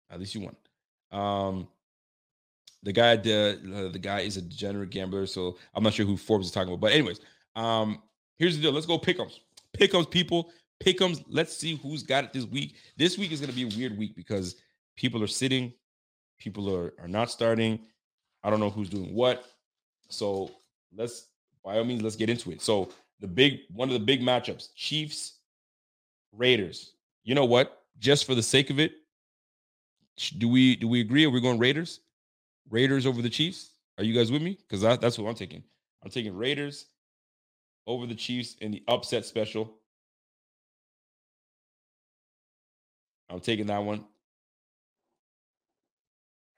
At 0.09 0.19
least 0.19 0.35
you 0.35 0.41
won. 0.41 0.55
Um, 1.11 1.67
the 2.83 2.91
guy, 2.91 3.15
the 3.15 3.59
uh, 3.87 3.91
the 3.91 3.99
guy 3.99 4.21
is 4.21 4.37
a 4.37 4.41
degenerate 4.41 4.89
gambler, 4.89 5.25
so 5.25 5.57
I'm 5.73 5.83
not 5.83 5.93
sure 5.93 6.05
who 6.05 6.17
Forbes 6.17 6.47
is 6.47 6.51
talking 6.51 6.69
about. 6.69 6.81
But 6.81 6.93
anyways, 6.93 7.19
um, 7.55 8.01
here's 8.37 8.55
the 8.55 8.61
deal. 8.61 8.71
Let's 8.71 8.85
go 8.85 8.99
pick'ems. 8.99 9.39
Pick'ems, 9.77 10.09
people. 10.09 10.51
Pick'ems. 10.81 11.23
Let's 11.27 11.55
see 11.55 11.77
who's 11.77 12.03
got 12.03 12.23
it 12.23 12.33
this 12.33 12.45
week. 12.45 12.75
This 12.97 13.17
week 13.17 13.31
is 13.31 13.39
going 13.39 13.49
to 13.51 13.55
be 13.55 13.63
a 13.63 13.77
weird 13.77 13.97
week 13.97 14.15
because 14.15 14.55
people 14.95 15.23
are 15.23 15.27
sitting, 15.27 15.73
people 16.37 16.73
are 16.73 16.93
are 16.99 17.07
not 17.07 17.31
starting. 17.31 17.79
I 18.43 18.49
don't 18.49 18.59
know 18.59 18.69
who's 18.69 18.89
doing 18.89 19.13
what. 19.13 19.45
So 20.09 20.51
let's 20.95 21.27
by 21.63 21.77
all 21.77 21.83
means 21.83 22.01
let's 22.01 22.15
get 22.15 22.29
into 22.29 22.51
it. 22.51 22.61
So 22.61 22.89
the 23.19 23.27
big 23.27 23.59
one 23.71 23.89
of 23.89 23.93
the 23.93 23.99
big 23.99 24.21
matchups: 24.21 24.69
Chiefs, 24.75 25.39
Raiders. 26.31 26.93
You 27.23 27.35
know 27.35 27.45
what? 27.45 27.83
Just 27.99 28.25
for 28.25 28.33
the 28.33 28.43
sake 28.43 28.69
of 28.71 28.79
it, 28.79 28.93
do 30.37 30.49
we 30.49 30.75
do 30.75 30.87
we 30.87 31.01
agree? 31.01 31.25
Are 31.25 31.29
we 31.29 31.41
going 31.41 31.59
Raiders? 31.59 31.99
Raiders 32.69 33.05
over 33.05 33.21
the 33.21 33.29
Chiefs? 33.29 33.71
Are 33.97 34.03
you 34.03 34.13
guys 34.13 34.31
with 34.31 34.41
me? 34.41 34.57
Because 34.61 34.81
that, 34.81 35.01
that's 35.01 35.19
what 35.19 35.29
I'm 35.29 35.35
taking. 35.35 35.63
I'm 36.03 36.09
taking 36.09 36.35
Raiders 36.35 36.87
over 37.85 38.07
the 38.07 38.15
Chiefs 38.15 38.55
in 38.61 38.71
the 38.71 38.83
upset 38.87 39.25
special. 39.25 39.75
I'm 43.31 43.39
taking 43.39 43.67
that 43.67 43.83
one. 43.83 44.03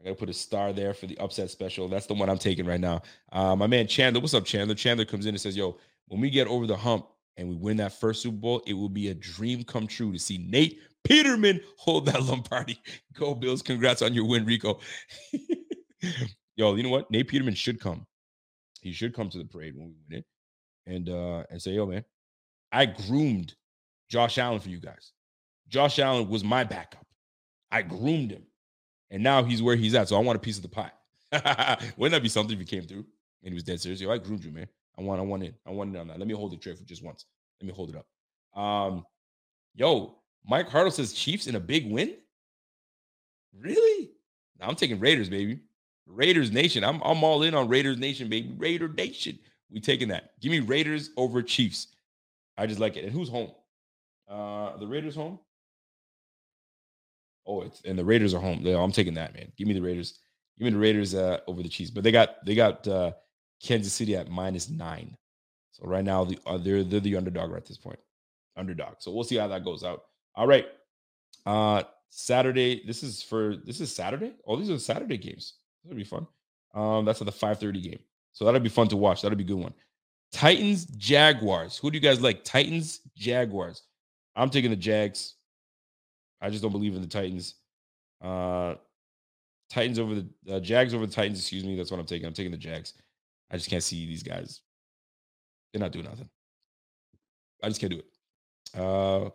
I 0.01 0.05
gotta 0.05 0.15
put 0.15 0.29
a 0.29 0.33
star 0.33 0.73
there 0.73 0.93
for 0.93 1.07
the 1.07 1.17
upset 1.19 1.49
special. 1.49 1.87
That's 1.87 2.07
the 2.07 2.13
one 2.13 2.29
I'm 2.29 2.37
taking 2.37 2.65
right 2.65 2.79
now. 2.79 3.01
Uh, 3.31 3.55
my 3.55 3.67
man 3.67 3.87
Chandler, 3.87 4.19
what's 4.19 4.33
up, 4.33 4.43
Chandler? 4.43 4.75
Chandler 4.75 5.05
comes 5.05 5.25
in 5.25 5.33
and 5.33 5.39
says, 5.39 5.55
"Yo, 5.55 5.77
when 6.07 6.19
we 6.19 6.29
get 6.29 6.47
over 6.47 6.67
the 6.67 6.75
hump 6.75 7.07
and 7.37 7.47
we 7.47 7.55
win 7.55 7.77
that 7.77 7.93
first 7.93 8.21
Super 8.21 8.35
Bowl, 8.35 8.63
it 8.67 8.73
will 8.73 8.89
be 8.89 9.09
a 9.09 9.13
dream 9.13 9.63
come 9.63 9.87
true 9.87 10.11
to 10.11 10.19
see 10.19 10.39
Nate 10.39 10.79
Peterman 11.03 11.61
hold 11.77 12.05
that 12.07 12.23
Lombardi. 12.23 12.81
Go 13.13 13.33
Bills! 13.33 13.61
Congrats 13.61 14.01
on 14.01 14.13
your 14.13 14.25
win, 14.25 14.45
Rico. 14.45 14.79
Yo, 16.55 16.75
you 16.75 16.83
know 16.83 16.89
what? 16.89 17.09
Nate 17.09 17.27
Peterman 17.29 17.55
should 17.55 17.79
come. 17.79 18.05
He 18.81 18.91
should 18.91 19.13
come 19.13 19.29
to 19.29 19.37
the 19.37 19.45
parade 19.45 19.75
when 19.75 19.87
we 19.87 19.93
win 20.09 20.19
it, 20.19 20.25
and 20.85 21.07
uh 21.07 21.43
and 21.49 21.61
say, 21.61 21.71
"Yo, 21.71 21.85
man, 21.85 22.03
I 22.73 22.87
groomed 22.87 23.55
Josh 24.09 24.37
Allen 24.37 24.59
for 24.59 24.69
you 24.69 24.81
guys. 24.81 25.13
Josh 25.67 25.99
Allen 25.99 26.29
was 26.29 26.43
my 26.43 26.63
backup. 26.63 27.05
I 27.71 27.81
groomed 27.81 28.31
him, 28.31 28.43
and 29.09 29.23
now 29.23 29.43
he's 29.43 29.61
where 29.61 29.75
he's 29.75 29.95
at. 29.95 30.09
So 30.09 30.15
I 30.15 30.19
want 30.19 30.35
a 30.35 30.39
piece 30.39 30.57
of 30.57 30.63
the 30.63 30.69
pie. 30.69 30.91
Wouldn't 31.97 32.13
that 32.13 32.21
be 32.21 32.29
something 32.29 32.53
if 32.53 32.59
he 32.59 32.65
came 32.65 32.83
through 32.83 33.05
and 33.43 33.49
he 33.49 33.53
was 33.53 33.63
dead 33.63 33.81
serious? 33.81 33.99
Yo, 33.99 34.11
I 34.11 34.19
groomed 34.19 34.43
you, 34.43 34.51
man. 34.51 34.67
I 34.97 35.01
want, 35.01 35.19
I 35.19 35.23
want 35.23 35.43
it. 35.43 35.55
I 35.65 35.71
want 35.71 35.95
it 35.95 35.99
on 35.99 36.07
that. 36.07 36.19
Let 36.19 36.27
me 36.27 36.35
hold 36.35 36.51
the 36.51 36.57
tray 36.57 36.75
for 36.75 36.83
just 36.83 37.03
once. 37.03 37.25
Let 37.59 37.67
me 37.67 37.73
hold 37.73 37.89
it 37.89 37.95
up. 37.95 38.61
Um, 38.61 39.05
yo, 39.73 40.17
Mike 40.45 40.69
Hartle 40.69 40.91
says 40.91 41.13
Chiefs 41.13 41.47
in 41.47 41.55
a 41.55 41.59
big 41.59 41.91
win. 41.91 42.15
Really? 43.57 44.11
Now 44.59 44.67
I'm 44.67 44.75
taking 44.75 44.99
Raiders, 44.99 45.29
baby. 45.29 45.59
Raiders 46.05 46.51
Nation. 46.51 46.83
I'm 46.83 47.01
I'm 47.01 47.23
all 47.23 47.43
in 47.43 47.55
on 47.55 47.67
Raiders 47.67 47.97
Nation, 47.97 48.29
baby. 48.29 48.53
Raider 48.57 48.89
Nation. 48.89 49.39
We 49.69 49.79
taking 49.79 50.09
that. 50.09 50.39
Give 50.41 50.51
me 50.51 50.59
Raiders 50.59 51.09
over 51.17 51.41
Chiefs. 51.41 51.87
I 52.57 52.67
just 52.67 52.79
like 52.79 52.97
it. 52.97 53.05
And 53.05 53.13
who's 53.13 53.29
home? 53.29 53.51
Uh 54.29 54.77
the 54.77 54.87
Raiders 54.87 55.15
home. 55.15 55.39
Oh, 57.45 57.61
it's 57.61 57.81
and 57.85 57.97
the 57.97 58.05
Raiders 58.05 58.33
are 58.33 58.39
home. 58.39 58.65
I'm 58.65 58.91
taking 58.91 59.15
that, 59.15 59.33
man. 59.33 59.51
Give 59.57 59.67
me 59.67 59.73
the 59.73 59.81
Raiders. 59.81 60.19
Give 60.57 60.65
me 60.65 60.71
the 60.71 60.77
Raiders 60.77 61.15
uh, 61.15 61.39
over 61.47 61.61
the 61.63 61.69
Chiefs. 61.69 61.91
But 61.91 62.03
they 62.03 62.11
got 62.11 62.45
they 62.45 62.55
got 62.55 62.87
uh, 62.87 63.11
Kansas 63.61 63.93
City 63.93 64.15
at 64.15 64.29
minus 64.29 64.69
nine. 64.69 65.17
So 65.71 65.87
right 65.87 66.03
now 66.03 66.23
the 66.23 66.39
uh, 66.45 66.57
they're 66.57 66.83
they're 66.83 66.99
the 66.99 67.17
underdog 67.17 67.53
at 67.55 67.65
this 67.65 67.77
point. 67.77 67.99
Underdog. 68.55 68.95
So 68.99 69.11
we'll 69.11 69.23
see 69.23 69.37
how 69.37 69.47
that 69.47 69.65
goes 69.65 69.83
out. 69.83 70.03
All 70.35 70.47
right. 70.47 70.67
Uh 71.45 71.83
Saturday. 72.09 72.83
This 72.85 73.03
is 73.03 73.23
for 73.23 73.55
this 73.65 73.81
is 73.81 73.93
Saturday. 73.93 74.33
Oh, 74.47 74.55
these 74.55 74.69
are 74.69 74.77
Saturday 74.77 75.17
games. 75.17 75.55
That'll 75.83 75.97
be 75.97 76.03
fun. 76.03 76.27
Um, 76.73 77.05
that's 77.05 77.21
at 77.21 77.25
the 77.25 77.31
5:30 77.31 77.81
game. 77.81 77.99
So 78.33 78.45
that'll 78.45 78.59
be 78.59 78.69
fun 78.69 78.87
to 78.89 78.97
watch. 78.97 79.21
That'll 79.21 79.37
be 79.37 79.43
a 79.43 79.47
good 79.47 79.57
one. 79.57 79.73
Titans, 80.31 80.85
Jaguars. 80.85 81.77
Who 81.77 81.91
do 81.91 81.97
you 81.97 82.01
guys 82.01 82.21
like? 82.21 82.43
Titans, 82.43 83.01
Jaguars. 83.15 83.83
I'm 84.35 84.49
taking 84.49 84.71
the 84.71 84.75
Jags. 84.75 85.35
I 86.43 86.49
just 86.49 86.61
don't 86.61 86.71
believe 86.71 86.95
in 86.95 87.01
the 87.01 87.07
Titans. 87.07 87.55
Uh 88.21 88.75
Titans 89.69 89.97
over 89.97 90.15
the 90.15 90.27
uh, 90.55 90.59
Jags 90.59 90.93
over 90.93 91.07
the 91.07 91.13
Titans, 91.13 91.39
excuse 91.39 91.63
me. 91.63 91.75
That's 91.75 91.89
what 91.89 91.99
I'm 91.99 92.05
taking. 92.05 92.27
I'm 92.27 92.33
taking 92.33 92.51
the 92.51 92.57
Jags. 92.57 92.93
I 93.49 93.57
just 93.57 93.69
can't 93.69 93.81
see 93.81 94.05
these 94.05 94.21
guys. 94.23 94.61
They're 95.71 95.81
not 95.81 95.91
doing 95.91 96.05
nothing. 96.05 96.29
I 97.63 97.69
just 97.69 97.79
can't 97.79 97.93
do 97.93 97.99
it. 97.99 98.79
Uh 98.79 99.29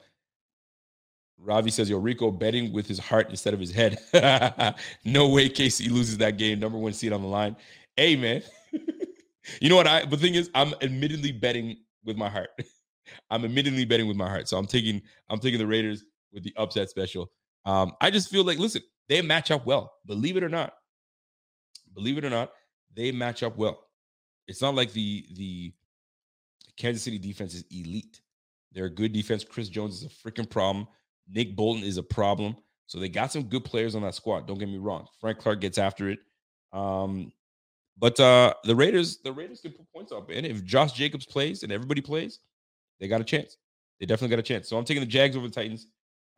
Ravi 1.40 1.70
says, 1.70 1.88
Yo, 1.88 1.98
Rico 1.98 2.30
betting 2.30 2.72
with 2.72 2.86
his 2.86 2.98
heart 2.98 3.30
instead 3.30 3.54
of 3.54 3.60
his 3.60 3.72
head. 3.72 3.98
no 5.04 5.28
way 5.28 5.48
KC 5.48 5.90
loses 5.90 6.18
that 6.18 6.36
game. 6.36 6.58
Number 6.58 6.78
one 6.78 6.92
seed 6.92 7.12
on 7.12 7.22
the 7.22 7.28
line. 7.28 7.56
Hey, 7.96 8.16
man. 8.16 8.42
you 9.60 9.68
know 9.68 9.76
what? 9.76 9.86
I 9.86 10.04
the 10.04 10.16
thing 10.16 10.34
is, 10.34 10.50
I'm 10.54 10.74
admittedly 10.82 11.32
betting 11.32 11.78
with 12.04 12.16
my 12.16 12.28
heart. 12.28 12.50
I'm 13.30 13.44
admittedly 13.44 13.84
betting 13.84 14.08
with 14.08 14.16
my 14.16 14.28
heart. 14.28 14.48
So 14.48 14.58
I'm 14.58 14.66
taking 14.66 15.00
I'm 15.30 15.38
taking 15.38 15.58
the 15.58 15.66
Raiders 15.66 16.04
with 16.32 16.42
the 16.42 16.54
upset 16.56 16.90
special. 16.90 17.30
Um, 17.64 17.92
I 18.00 18.10
just 18.10 18.30
feel 18.30 18.44
like, 18.44 18.58
listen, 18.58 18.82
they 19.08 19.22
match 19.22 19.50
up 19.50 19.66
well. 19.66 19.92
Believe 20.06 20.36
it 20.36 20.44
or 20.44 20.48
not. 20.48 20.74
Believe 21.94 22.18
it 22.18 22.24
or 22.24 22.30
not, 22.30 22.52
they 22.94 23.12
match 23.12 23.42
up 23.42 23.56
well. 23.56 23.78
It's 24.46 24.62
not 24.62 24.74
like 24.74 24.92
the 24.92 25.26
the 25.34 25.72
Kansas 26.76 27.02
City 27.02 27.18
defense 27.18 27.54
is 27.54 27.64
elite. 27.70 28.20
They're 28.72 28.86
a 28.86 28.90
good 28.90 29.12
defense. 29.12 29.44
Chris 29.44 29.68
Jones 29.68 30.02
is 30.02 30.04
a 30.04 30.08
freaking 30.28 30.48
problem. 30.48 30.86
Nick 31.28 31.56
Bolton 31.56 31.82
is 31.82 31.96
a 31.96 32.02
problem. 32.02 32.56
So 32.86 32.98
they 32.98 33.08
got 33.08 33.32
some 33.32 33.42
good 33.42 33.64
players 33.64 33.94
on 33.94 34.02
that 34.02 34.14
squad. 34.14 34.46
Don't 34.46 34.58
get 34.58 34.68
me 34.68 34.78
wrong. 34.78 35.06
Frank 35.20 35.38
Clark 35.38 35.60
gets 35.60 35.76
after 35.76 36.08
it. 36.08 36.20
Um, 36.72 37.32
but 37.98 38.18
uh 38.20 38.54
the 38.64 38.76
Raiders, 38.76 39.18
the 39.18 39.32
Raiders 39.32 39.60
can 39.60 39.72
put 39.72 39.90
points 39.92 40.12
up. 40.12 40.30
And 40.30 40.46
if 40.46 40.64
Josh 40.64 40.92
Jacobs 40.92 41.26
plays 41.26 41.62
and 41.62 41.72
everybody 41.72 42.00
plays, 42.00 42.38
they 43.00 43.08
got 43.08 43.20
a 43.20 43.24
chance. 43.24 43.56
They 43.98 44.06
definitely 44.06 44.36
got 44.36 44.40
a 44.40 44.42
chance. 44.42 44.68
So 44.68 44.78
I'm 44.78 44.84
taking 44.84 45.02
the 45.02 45.06
Jags 45.06 45.36
over 45.36 45.48
the 45.48 45.54
Titans. 45.54 45.88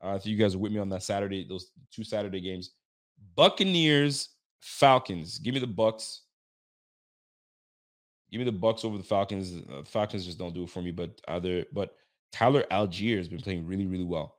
Uh, 0.03 0.15
if 0.19 0.27
you 0.27 0.37
guys 0.37 0.55
are 0.55 0.59
with 0.59 0.73
me 0.73 0.79
on 0.79 0.89
that 0.89 1.03
Saturday, 1.03 1.47
those 1.47 1.71
two 1.93 2.05
Saturday 2.05 2.41
games. 2.41 2.71
Buccaneers, 3.37 4.31
Falcons. 4.61 5.39
Give 5.39 5.55
me 5.55 5.61
the 5.61 5.67
Bucks. 5.67 6.23
Give 8.31 8.39
me 8.39 8.45
the 8.45 8.53
Bucks 8.53 8.85
over 8.85 8.97
the 8.97 9.05
Falcons. 9.05 9.63
Uh, 9.71 9.83
Falcons 9.85 10.25
just 10.25 10.39
don't 10.39 10.55
do 10.55 10.65
it 10.65 10.71
for 10.71 10.81
me. 10.81 10.91
But 10.91 11.21
other, 11.29 11.65
but 11.73 11.97
Tyler 12.33 12.65
Allgeier 12.71 13.19
has 13.19 13.29
been 13.29 13.41
playing 13.41 13.67
really, 13.67 13.87
really 13.87 14.05
well. 14.05 14.37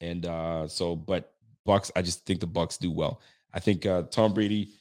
And 0.00 0.26
uh, 0.26 0.66
so, 0.66 0.96
but 0.96 1.34
Bucks, 1.64 1.90
I 1.94 2.02
just 2.02 2.24
think 2.26 2.40
the 2.40 2.46
Bucks 2.46 2.76
do 2.78 2.90
well. 2.90 3.20
I 3.52 3.60
think 3.60 3.86
uh, 3.86 4.02
Tom 4.02 4.34
Brady, 4.34 4.72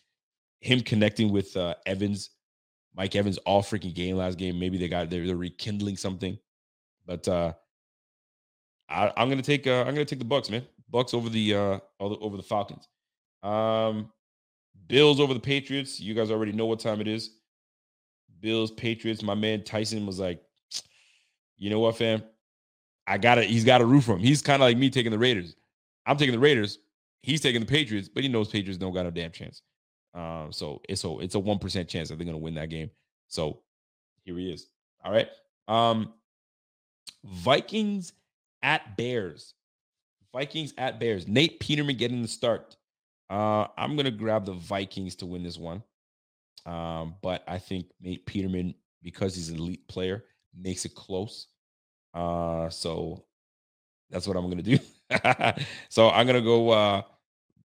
him 0.61 0.81
connecting 0.81 1.31
with 1.31 1.56
uh, 1.56 1.76
Evans, 1.85 2.31
Mike 2.95 3.15
Evans, 3.15 3.38
all 3.39 3.61
freaking 3.61 3.93
game 3.93 4.15
last 4.15 4.38
game. 4.38 4.60
Maybe 4.60 4.77
they 4.77 4.88
got 4.88 5.10
they're, 5.10 5.26
they're 5.26 5.35
rekindling 5.35 5.97
something, 5.97 6.38
but 7.06 7.27
uh, 7.27 7.53
I, 8.90 9.12
am 9.18 9.30
gonna 9.30 9.41
take 9.41 9.68
uh, 9.68 9.82
I'm 9.82 9.94
gonna 9.94 10.06
take 10.06 10.20
the 10.20 10.26
Bucks, 10.26 10.49
man. 10.49 10.64
Bucks 10.90 11.14
over 11.14 11.30
the 11.30 11.56
uh 11.56 11.80
over 11.99 12.38
the 12.38 12.44
Falcons. 12.44 12.88
Um, 13.44 14.12
Bills 14.88 15.20
over 15.20 15.34
the 15.34 15.40
Patriots. 15.40 15.99
You 15.99 16.14
guys 16.14 16.32
already 16.32 16.52
know 16.52 16.66
what 16.66 16.80
time 16.80 17.02
it 17.02 17.07
is. 17.07 17.32
Bills, 18.40 18.72
Patriots. 18.72 19.24
My 19.24 19.36
man 19.36 19.64
Tyson 19.64 20.06
was 20.06 20.20
like, 20.20 20.41
you 21.57 21.70
know 21.70 21.80
what, 21.80 21.98
fam? 21.98 22.24
I 23.07 23.18
gotta, 23.18 23.44
he's 23.44 23.64
got 23.64 23.82
a 23.82 23.86
roof 23.86 24.06
for 24.06 24.14
him. 24.14 24.20
He's 24.20 24.41
kind 24.41 24.62
of 24.62 24.68
like 24.68 24.78
me 24.78 24.90
taking 24.90 25.12
the 25.12 25.20
Raiders. 25.20 25.56
I'm 26.06 26.18
taking 26.18 26.34
the 26.34 26.40
Raiders. 26.40 26.80
He's 27.22 27.41
taking 27.41 27.62
the 27.62 27.68
Patriots, 27.68 28.10
but 28.10 28.24
he 28.24 28.30
knows 28.30 28.49
Patriots 28.49 28.78
don't 28.78 28.94
got 28.94 29.06
a 29.06 29.12
damn 29.12 29.32
chance. 29.32 29.62
Um, 30.14 30.52
so 30.52 30.82
it's 30.88 31.03
a 31.03 31.18
it's 31.20 31.36
a 31.36 31.40
one 31.40 31.60
percent 31.60 31.90
chance 31.90 32.10
that 32.10 32.18
they're 32.18 32.26
gonna 32.26 32.38
win 32.38 32.53
that 32.56 32.70
game. 32.70 32.90
So 33.28 33.62
here 34.24 34.38
he 34.38 34.52
is. 34.52 34.68
All 35.03 35.12
right. 35.12 35.28
Um, 35.68 36.14
Vikings 37.24 38.14
at 38.65 38.97
Bears. 38.97 39.53
Vikings 40.33 40.73
at 40.77 40.99
Bears. 40.99 41.27
Nate 41.27 41.59
Peterman 41.61 41.95
getting 41.95 42.21
the 42.21 42.27
start. 42.27 42.75
Uh, 43.29 43.67
I'm 43.77 43.95
gonna 43.95 44.11
grab 44.11 44.45
the 44.45 44.53
Vikings 44.53 45.15
to 45.17 45.25
win 45.25 45.43
this 45.43 45.57
one. 45.57 45.81
Um, 46.65 47.15
but 47.21 47.43
I 47.47 47.59
think 47.59 47.85
Nate 48.01 48.25
Peterman, 48.25 48.73
because 49.03 49.35
he's 49.35 49.49
an 49.49 49.57
elite 49.57 49.87
player, 49.87 50.25
makes 50.57 50.83
it 50.83 50.95
close. 50.95 51.47
Uh, 52.13 52.69
so 52.69 53.23
that's 54.09 54.27
what 54.27 54.35
I'm 54.35 54.49
gonna 54.49 54.61
do. 54.61 54.79
so 55.89 56.09
I'm 56.09 56.25
gonna 56.25 56.41
go 56.41 56.71
uh 56.71 57.01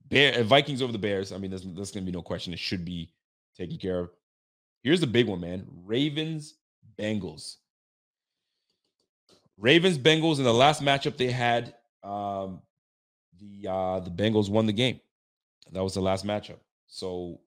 Bear 0.04 0.40
uh, 0.40 0.42
Vikings 0.42 0.82
over 0.82 0.92
the 0.92 0.98
Bears. 0.98 1.32
I 1.32 1.38
mean, 1.38 1.50
there's, 1.50 1.90
gonna 1.92 2.06
be 2.06 2.12
no 2.12 2.22
question. 2.22 2.52
It 2.52 2.58
should 2.58 2.84
be 2.84 3.12
taken 3.56 3.78
care 3.78 4.00
of. 4.00 4.10
Here's 4.82 5.00
the 5.00 5.06
big 5.06 5.26
one, 5.26 5.40
man. 5.40 5.66
Ravens 5.84 6.54
Bengals. 6.98 7.56
Ravens 9.60 9.98
Bengals 9.98 10.38
in 10.38 10.44
the 10.44 10.54
last 10.54 10.82
matchup 10.82 11.18
they 11.18 11.30
had, 11.30 11.74
um, 12.02 12.62
the 13.38 13.68
uh, 13.70 14.00
the 14.00 14.10
Bengals 14.10 14.48
won 14.48 14.66
the 14.66 14.72
game. 14.72 15.00
That 15.72 15.84
was 15.84 15.94
the 15.94 16.00
last 16.00 16.24
matchup. 16.24 16.58
So 16.86 17.40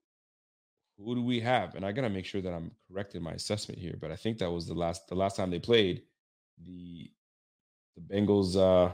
who 0.98 1.16
do 1.16 1.24
we 1.24 1.40
have? 1.40 1.74
And 1.74 1.84
I 1.84 1.92
gotta 1.92 2.10
make 2.10 2.26
sure 2.26 2.42
that 2.42 2.54
I'm 2.54 2.72
correct 2.88 3.16
in 3.16 3.24
my 3.24 3.32
assessment 3.32 3.80
here, 3.80 3.96
but 4.00 4.12
I 4.12 4.16
think 4.16 4.38
that 4.38 4.52
was 4.52 4.68
the 4.68 4.76
last 4.76 5.08
the 5.08 5.16
last 5.16 5.36
time 5.36 5.50
they 5.50 5.60
played. 5.60 6.04
The 6.64 7.12
the 7.96 8.02
Bengals, 8.02 8.56
uh, 8.56 8.94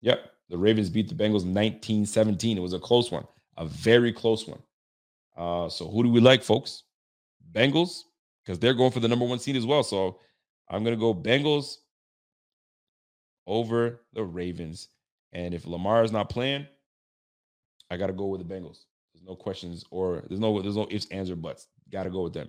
yep, 0.00 0.32
the 0.48 0.56
Ravens 0.58 0.90
beat 0.90 1.08
the 1.08 1.14
Bengals 1.14 1.44
19-17. 1.44 2.56
It 2.56 2.60
was 2.60 2.74
a 2.74 2.78
close 2.78 3.10
one, 3.10 3.26
a 3.56 3.66
very 3.66 4.12
close 4.12 4.46
one. 4.46 4.62
Uh, 5.36 5.68
so 5.68 5.88
who 5.88 6.02
do 6.02 6.10
we 6.10 6.20
like, 6.20 6.42
folks? 6.42 6.84
Bengals, 7.52 8.02
because 8.44 8.58
they're 8.58 8.74
going 8.74 8.90
for 8.92 9.00
the 9.00 9.08
number 9.08 9.24
one 9.24 9.38
seed 9.38 9.56
as 9.56 9.66
well. 9.66 9.82
So 9.82 10.18
I'm 10.70 10.84
gonna 10.84 10.96
go 10.96 11.14
Bengals 11.14 11.76
over 13.50 14.00
the 14.14 14.24
Ravens. 14.24 14.88
And 15.32 15.52
if 15.52 15.66
Lamar 15.66 16.02
is 16.04 16.12
not 16.12 16.30
playing, 16.30 16.66
I 17.90 17.96
gotta 17.96 18.12
go 18.12 18.26
with 18.26 18.46
the 18.46 18.54
Bengals. 18.54 18.84
There's 19.12 19.26
no 19.26 19.34
questions 19.34 19.84
or 19.90 20.22
there's 20.28 20.40
no 20.40 20.62
there's 20.62 20.76
no 20.76 20.86
ifs, 20.90 21.06
ands, 21.10 21.30
or 21.30 21.36
buts. 21.36 21.66
Gotta 21.90 22.10
go 22.10 22.22
with 22.22 22.32
them. 22.32 22.48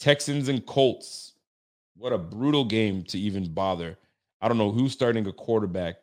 Texans 0.00 0.48
and 0.48 0.64
Colts. 0.66 1.32
What 1.96 2.12
a 2.12 2.18
brutal 2.18 2.64
game 2.64 3.04
to 3.04 3.18
even 3.18 3.52
bother. 3.52 3.96
I 4.40 4.48
don't 4.48 4.58
know 4.58 4.72
who's 4.72 4.92
starting 4.92 5.26
a 5.26 5.32
quarterback, 5.32 5.96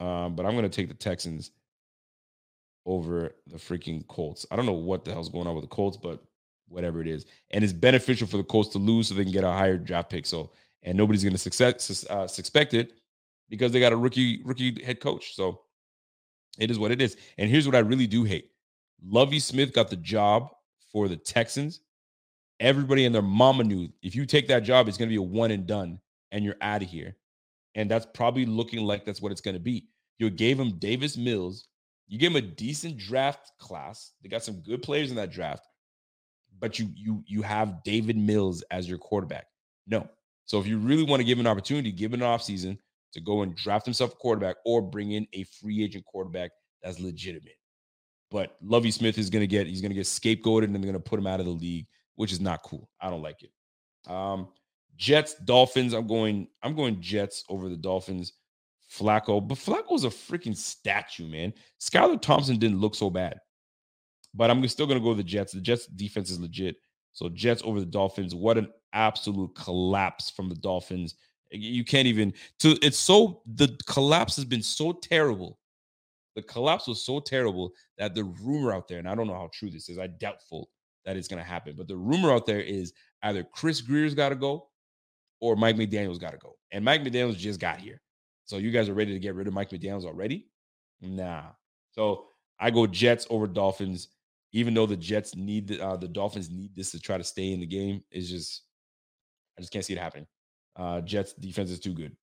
um, 0.00 0.34
but 0.36 0.46
I'm 0.46 0.52
going 0.52 0.62
to 0.62 0.68
take 0.68 0.88
the 0.88 0.94
Texans 0.94 1.50
over 2.86 3.34
the 3.46 3.56
freaking 3.56 4.06
Colts. 4.06 4.46
I 4.50 4.56
don't 4.56 4.66
know 4.66 4.72
what 4.72 5.04
the 5.04 5.12
hell's 5.12 5.28
going 5.28 5.46
on 5.46 5.54
with 5.54 5.64
the 5.64 5.68
Colts, 5.68 5.96
but 5.96 6.22
whatever 6.68 7.00
it 7.00 7.08
is. 7.08 7.26
And 7.50 7.64
it's 7.64 7.72
beneficial 7.72 8.26
for 8.26 8.36
the 8.36 8.44
Colts 8.44 8.70
to 8.70 8.78
lose 8.78 9.08
so 9.08 9.14
they 9.14 9.24
can 9.24 9.32
get 9.32 9.44
a 9.44 9.50
higher 9.50 9.76
draft 9.76 10.10
pick. 10.10 10.26
So, 10.26 10.52
and 10.84 10.96
nobody's 10.96 11.22
going 11.22 11.32
to 11.32 11.38
success, 11.38 12.06
uh, 12.08 12.26
suspect 12.26 12.74
it 12.74 12.92
because 13.48 13.72
they 13.72 13.80
got 13.80 13.92
a 13.92 13.96
rookie 13.96 14.42
rookie 14.44 14.82
head 14.82 15.00
coach. 15.00 15.34
So 15.34 15.60
it 16.58 16.70
is 16.70 16.78
what 16.78 16.92
it 16.92 17.02
is. 17.02 17.16
And 17.38 17.50
here's 17.50 17.66
what 17.66 17.74
I 17.74 17.80
really 17.80 18.06
do 18.06 18.24
hate. 18.24 18.50
Lovie 19.04 19.40
Smith 19.40 19.72
got 19.72 19.90
the 19.90 19.96
job 19.96 20.50
for 20.92 21.08
the 21.08 21.16
Texans 21.16 21.80
everybody 22.60 23.04
and 23.04 23.14
their 23.14 23.22
mama 23.22 23.64
knew 23.64 23.88
if 24.02 24.14
you 24.14 24.26
take 24.26 24.48
that 24.48 24.62
job, 24.62 24.88
it's 24.88 24.96
going 24.96 25.08
to 25.08 25.12
be 25.12 25.16
a 25.16 25.22
one 25.22 25.50
and 25.50 25.66
done 25.66 25.98
and 26.32 26.44
you're 26.44 26.56
out 26.60 26.82
of 26.82 26.88
here. 26.88 27.16
And 27.74 27.90
that's 27.90 28.06
probably 28.14 28.46
looking 28.46 28.84
like 28.84 29.04
that's 29.04 29.20
what 29.20 29.32
it's 29.32 29.40
going 29.40 29.54
to 29.56 29.60
be. 29.60 29.88
You 30.18 30.30
gave 30.30 30.58
him 30.58 30.78
Davis 30.78 31.16
Mills. 31.16 31.68
You 32.06 32.18
gave 32.18 32.30
him 32.30 32.36
a 32.36 32.40
decent 32.40 32.96
draft 32.96 33.52
class. 33.58 34.12
They 34.22 34.28
got 34.28 34.44
some 34.44 34.60
good 34.60 34.82
players 34.82 35.10
in 35.10 35.16
that 35.16 35.32
draft, 35.32 35.66
but 36.60 36.78
you 36.78 36.90
you 36.94 37.24
you 37.26 37.42
have 37.42 37.82
David 37.82 38.16
Mills 38.16 38.62
as 38.70 38.88
your 38.88 38.98
quarterback. 38.98 39.46
No. 39.86 40.08
So 40.46 40.60
if 40.60 40.66
you 40.66 40.78
really 40.78 41.04
want 41.04 41.20
to 41.20 41.24
give 41.24 41.38
an 41.38 41.46
opportunity, 41.46 41.92
give 41.92 42.12
an 42.12 42.20
offseason 42.20 42.78
to 43.12 43.20
go 43.20 43.42
and 43.42 43.54
draft 43.54 43.86
himself 43.86 44.12
a 44.12 44.16
quarterback 44.16 44.56
or 44.64 44.82
bring 44.82 45.12
in 45.12 45.26
a 45.32 45.44
free 45.44 45.82
agent 45.82 46.04
quarterback 46.04 46.50
that's 46.82 47.00
legitimate. 47.00 47.56
But 48.30 48.56
Lovie 48.62 48.90
Smith 48.90 49.16
is 49.16 49.30
going 49.30 49.42
to 49.42 49.46
get 49.46 49.66
he's 49.66 49.80
to 49.80 49.88
get 49.88 50.04
scapegoated 50.04 50.64
and 50.64 50.74
they're 50.74 50.82
going 50.82 50.94
to 50.94 51.00
put 51.00 51.18
him 51.18 51.26
out 51.26 51.40
of 51.40 51.46
the 51.46 51.52
league 51.52 51.86
which 52.16 52.32
is 52.32 52.40
not 52.40 52.62
cool. 52.62 52.88
I 53.00 53.10
don't 53.10 53.22
like 53.22 53.42
it. 53.42 53.50
Um, 54.10 54.48
Jets, 54.96 55.34
Dolphins. 55.34 55.92
I'm 55.92 56.06
going. 56.06 56.48
I'm 56.62 56.74
going 56.74 57.00
Jets 57.00 57.44
over 57.48 57.68
the 57.68 57.76
Dolphins. 57.76 58.32
Flacco, 58.92 59.46
but 59.46 59.58
Flacco's 59.58 60.04
a 60.04 60.08
freaking 60.08 60.56
statue, 60.56 61.26
man. 61.26 61.52
Skylar 61.80 62.20
Thompson 62.20 62.58
didn't 62.58 62.80
look 62.80 62.94
so 62.94 63.10
bad, 63.10 63.38
but 64.34 64.50
I'm 64.50 64.66
still 64.68 64.86
going 64.86 64.98
to 64.98 65.02
go 65.02 65.08
with 65.08 65.16
the 65.16 65.24
Jets. 65.24 65.52
The 65.52 65.60
Jets 65.60 65.86
defense 65.86 66.30
is 66.30 66.38
legit. 66.38 66.76
So 67.14 67.28
Jets 67.30 67.62
over 67.64 67.80
the 67.80 67.86
Dolphins. 67.86 68.34
What 68.34 68.58
an 68.58 68.68
absolute 68.92 69.54
collapse 69.54 70.30
from 70.30 70.48
the 70.48 70.54
Dolphins. 70.56 71.14
You 71.50 71.84
can't 71.84 72.06
even. 72.06 72.34
To 72.60 72.76
it's 72.82 72.98
so 72.98 73.42
the 73.46 73.76
collapse 73.86 74.36
has 74.36 74.44
been 74.44 74.62
so 74.62 74.92
terrible. 74.92 75.58
The 76.36 76.42
collapse 76.42 76.86
was 76.88 77.04
so 77.04 77.20
terrible 77.20 77.72
that 77.96 78.14
the 78.14 78.24
rumor 78.24 78.74
out 78.74 78.88
there, 78.88 78.98
and 78.98 79.08
I 79.08 79.14
don't 79.14 79.28
know 79.28 79.34
how 79.34 79.48
true 79.52 79.70
this 79.70 79.88
is. 79.88 79.98
I 79.98 80.08
doubtful 80.08 80.68
that 81.04 81.16
it's 81.16 81.28
to 81.28 81.42
happen. 81.42 81.74
But 81.76 81.88
the 81.88 81.96
rumor 81.96 82.32
out 82.32 82.46
there 82.46 82.60
is 82.60 82.92
either 83.22 83.44
Chris 83.44 83.80
Grier's 83.80 84.14
got 84.14 84.30
to 84.30 84.34
go 84.34 84.68
or 85.40 85.56
Mike 85.56 85.76
McDaniel's 85.76 86.18
got 86.18 86.32
to 86.32 86.38
go. 86.38 86.56
And 86.72 86.84
Mike 86.84 87.02
McDaniel's 87.02 87.36
just 87.36 87.60
got 87.60 87.78
here. 87.78 88.00
So 88.44 88.56
you 88.56 88.70
guys 88.70 88.88
are 88.88 88.94
ready 88.94 89.12
to 89.12 89.18
get 89.18 89.34
rid 89.34 89.46
of 89.46 89.54
Mike 89.54 89.70
McDaniel's 89.70 90.04
already? 90.04 90.48
Nah. 91.00 91.44
So 91.92 92.26
I 92.58 92.70
go 92.70 92.86
Jets 92.86 93.26
over 93.30 93.46
Dolphins, 93.46 94.08
even 94.54 94.72
though 94.72 94.86
the 94.86 94.96
Jets 94.96 95.34
need 95.34 95.66
the, 95.66 95.84
uh, 95.84 95.96
the 95.96 96.06
Dolphins 96.06 96.48
need 96.48 96.74
this 96.76 96.92
to 96.92 97.00
try 97.00 97.18
to 97.18 97.24
stay 97.24 97.52
in 97.52 97.58
the 97.58 97.66
game. 97.66 98.04
It's 98.12 98.30
just, 98.30 98.62
I 99.58 99.60
just 99.60 99.72
can't 99.72 99.84
see 99.84 99.94
it 99.94 99.98
happening. 99.98 100.28
Uh, 100.76 101.00
Jets 101.00 101.32
defense 101.32 101.70
is 101.70 101.80
too 101.80 101.92
good. 101.92 102.16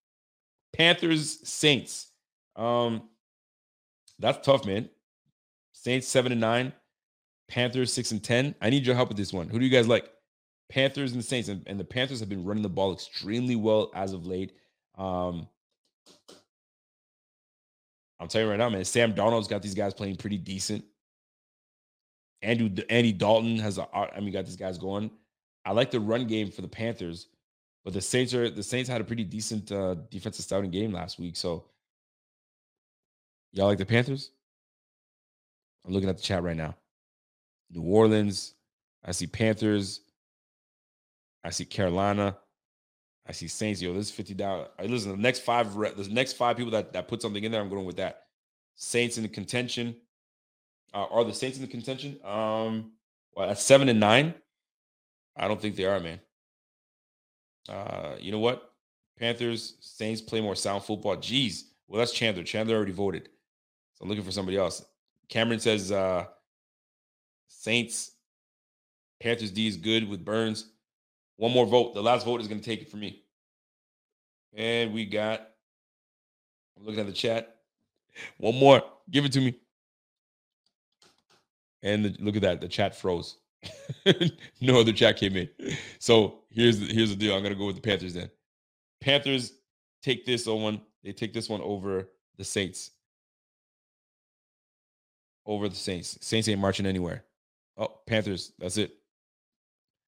Panthers, 0.72 1.46
Saints. 1.46 2.10
Um, 2.56 3.10
that's 4.18 4.44
tough, 4.44 4.64
man. 4.64 4.88
Saints 5.72 6.08
seven 6.08 6.32
and 6.32 6.40
nine. 6.40 6.72
Panthers 7.48 7.92
six 7.92 8.12
and 8.12 8.24
ten. 8.24 8.54
I 8.62 8.70
need 8.70 8.86
your 8.86 8.94
help 8.94 9.08
with 9.08 9.18
this 9.18 9.32
one. 9.32 9.48
Who 9.48 9.58
do 9.58 9.66
you 9.66 9.70
guys 9.70 9.86
like? 9.86 10.08
Panthers 10.70 11.12
and 11.12 11.20
the 11.20 11.26
Saints, 11.26 11.50
and, 11.50 11.62
and 11.66 11.78
the 11.78 11.84
Panthers 11.84 12.20
have 12.20 12.30
been 12.30 12.46
running 12.46 12.62
the 12.62 12.68
ball 12.70 12.94
extremely 12.94 13.56
well 13.56 13.90
as 13.94 14.14
of 14.14 14.26
late. 14.26 14.52
Um, 14.96 15.46
I'm 18.18 18.28
telling 18.28 18.46
you 18.46 18.50
right 18.52 18.58
now, 18.58 18.70
man. 18.70 18.86
Sam 18.86 19.12
Darnold's 19.12 19.48
got 19.48 19.60
these 19.60 19.74
guys 19.74 19.92
playing 19.92 20.16
pretty 20.16 20.38
decent. 20.38 20.82
Andrew 22.42 22.70
Andy 22.90 23.12
Dalton 23.12 23.58
has 23.58 23.78
a, 23.78 23.86
I 23.94 24.20
mean, 24.20 24.32
got 24.32 24.44
these 24.44 24.56
guys 24.56 24.78
going. 24.78 25.10
I 25.64 25.72
like 25.72 25.90
the 25.90 26.00
run 26.00 26.26
game 26.26 26.50
for 26.50 26.62
the 26.62 26.68
Panthers, 26.68 27.28
but 27.84 27.92
the 27.92 28.00
Saints 28.00 28.34
are 28.34 28.50
the 28.50 28.62
Saints 28.62 28.88
had 28.88 29.00
a 29.00 29.04
pretty 29.04 29.24
decent 29.24 29.70
uh, 29.70 29.94
defensive 30.10 30.44
starting 30.44 30.70
game 30.70 30.92
last 30.92 31.18
week. 31.18 31.36
So, 31.36 31.66
y'all 33.52 33.66
like 33.66 33.78
the 33.78 33.86
Panthers? 33.86 34.30
I'm 35.86 35.92
looking 35.92 36.08
at 36.08 36.16
the 36.16 36.22
chat 36.22 36.42
right 36.42 36.56
now. 36.56 36.76
New 37.70 37.82
Orleans. 37.82 38.54
I 39.04 39.12
see 39.12 39.26
Panthers. 39.26 40.00
I 41.44 41.50
see 41.50 41.64
Carolina. 41.64 42.36
I 43.26 43.32
see 43.32 43.48
Saints. 43.48 43.80
Yo, 43.80 43.94
this 43.94 44.06
is 44.06 44.12
fifty 44.12 44.34
dollars. 44.34 44.68
Listen, 44.84 45.12
the 45.12 45.16
next 45.16 45.40
five, 45.40 45.72
the 45.74 46.08
next 46.10 46.32
five 46.34 46.56
people 46.56 46.72
that 46.72 46.92
that 46.92 47.08
put 47.08 47.22
something 47.22 47.42
in 47.42 47.52
there, 47.52 47.60
I'm 47.60 47.68
going 47.68 47.84
with 47.84 47.96
that. 47.96 48.24
Saints 48.74 49.18
in 49.18 49.28
contention. 49.28 49.94
Uh, 50.94 51.06
are 51.10 51.24
the 51.24 51.32
Saints 51.32 51.56
in 51.56 51.62
the 51.62 51.70
contention? 51.70 52.18
Um, 52.24 52.92
well, 53.34 53.50
at 53.50 53.58
seven 53.58 53.88
and 53.88 54.00
nine, 54.00 54.34
I 55.36 55.48
don't 55.48 55.60
think 55.60 55.76
they 55.76 55.86
are, 55.86 56.00
man. 56.00 56.20
Uh, 57.68 58.16
you 58.18 58.32
know 58.32 58.38
what? 58.38 58.72
Panthers, 59.18 59.76
Saints 59.80 60.20
play 60.20 60.40
more 60.40 60.54
sound 60.54 60.82
football. 60.82 61.16
Jeez. 61.16 61.62
Well, 61.86 61.98
that's 61.98 62.12
Chandler. 62.12 62.42
Chandler 62.42 62.76
already 62.76 62.92
voted. 62.92 63.28
So 63.94 64.02
I'm 64.02 64.08
looking 64.08 64.24
for 64.24 64.32
somebody 64.32 64.56
else. 64.58 64.84
Cameron 65.28 65.60
says 65.60 65.92
uh 65.92 66.24
Saints, 67.48 68.12
Panthers 69.20 69.50
D 69.50 69.66
is 69.68 69.76
good 69.76 70.08
with 70.08 70.24
Burns. 70.24 70.66
One 71.36 71.52
more 71.52 71.66
vote. 71.66 71.94
The 71.94 72.02
last 72.02 72.26
vote 72.26 72.40
is 72.40 72.48
going 72.48 72.60
to 72.60 72.64
take 72.64 72.82
it 72.82 72.90
for 72.90 72.96
me. 72.96 73.22
And 74.54 74.92
we 74.92 75.04
got, 75.04 75.48
I'm 76.76 76.84
looking 76.84 77.00
at 77.00 77.06
the 77.06 77.12
chat. 77.12 77.56
One 78.38 78.56
more. 78.56 78.82
Give 79.10 79.24
it 79.24 79.32
to 79.32 79.40
me. 79.40 79.54
And 81.82 82.04
the, 82.04 82.16
look 82.20 82.36
at 82.36 82.42
that. 82.42 82.60
The 82.60 82.68
chat 82.68 82.94
froze. 82.94 83.38
no 84.60 84.80
other 84.80 84.92
chat 84.92 85.16
came 85.16 85.36
in. 85.36 85.48
So 85.98 86.40
here's 86.50 86.80
the, 86.80 86.86
here's 86.86 87.10
the 87.10 87.16
deal. 87.16 87.34
I'm 87.34 87.42
to 87.42 87.54
go 87.54 87.66
with 87.66 87.76
the 87.76 87.82
Panthers 87.82 88.14
then. 88.14 88.30
Panthers 89.00 89.52
take 90.02 90.24
this 90.24 90.46
one. 90.46 90.80
They 91.02 91.12
take 91.12 91.32
this 91.32 91.48
one 91.48 91.60
over 91.60 92.08
the 92.36 92.44
Saints. 92.44 92.90
Over 95.46 95.68
the 95.68 95.76
Saints. 95.76 96.18
Saints 96.20 96.48
ain't 96.48 96.60
marching 96.60 96.86
anywhere. 96.86 97.24
Oh, 97.76 97.88
Panthers. 98.06 98.52
That's 98.58 98.76
it. 98.76 98.92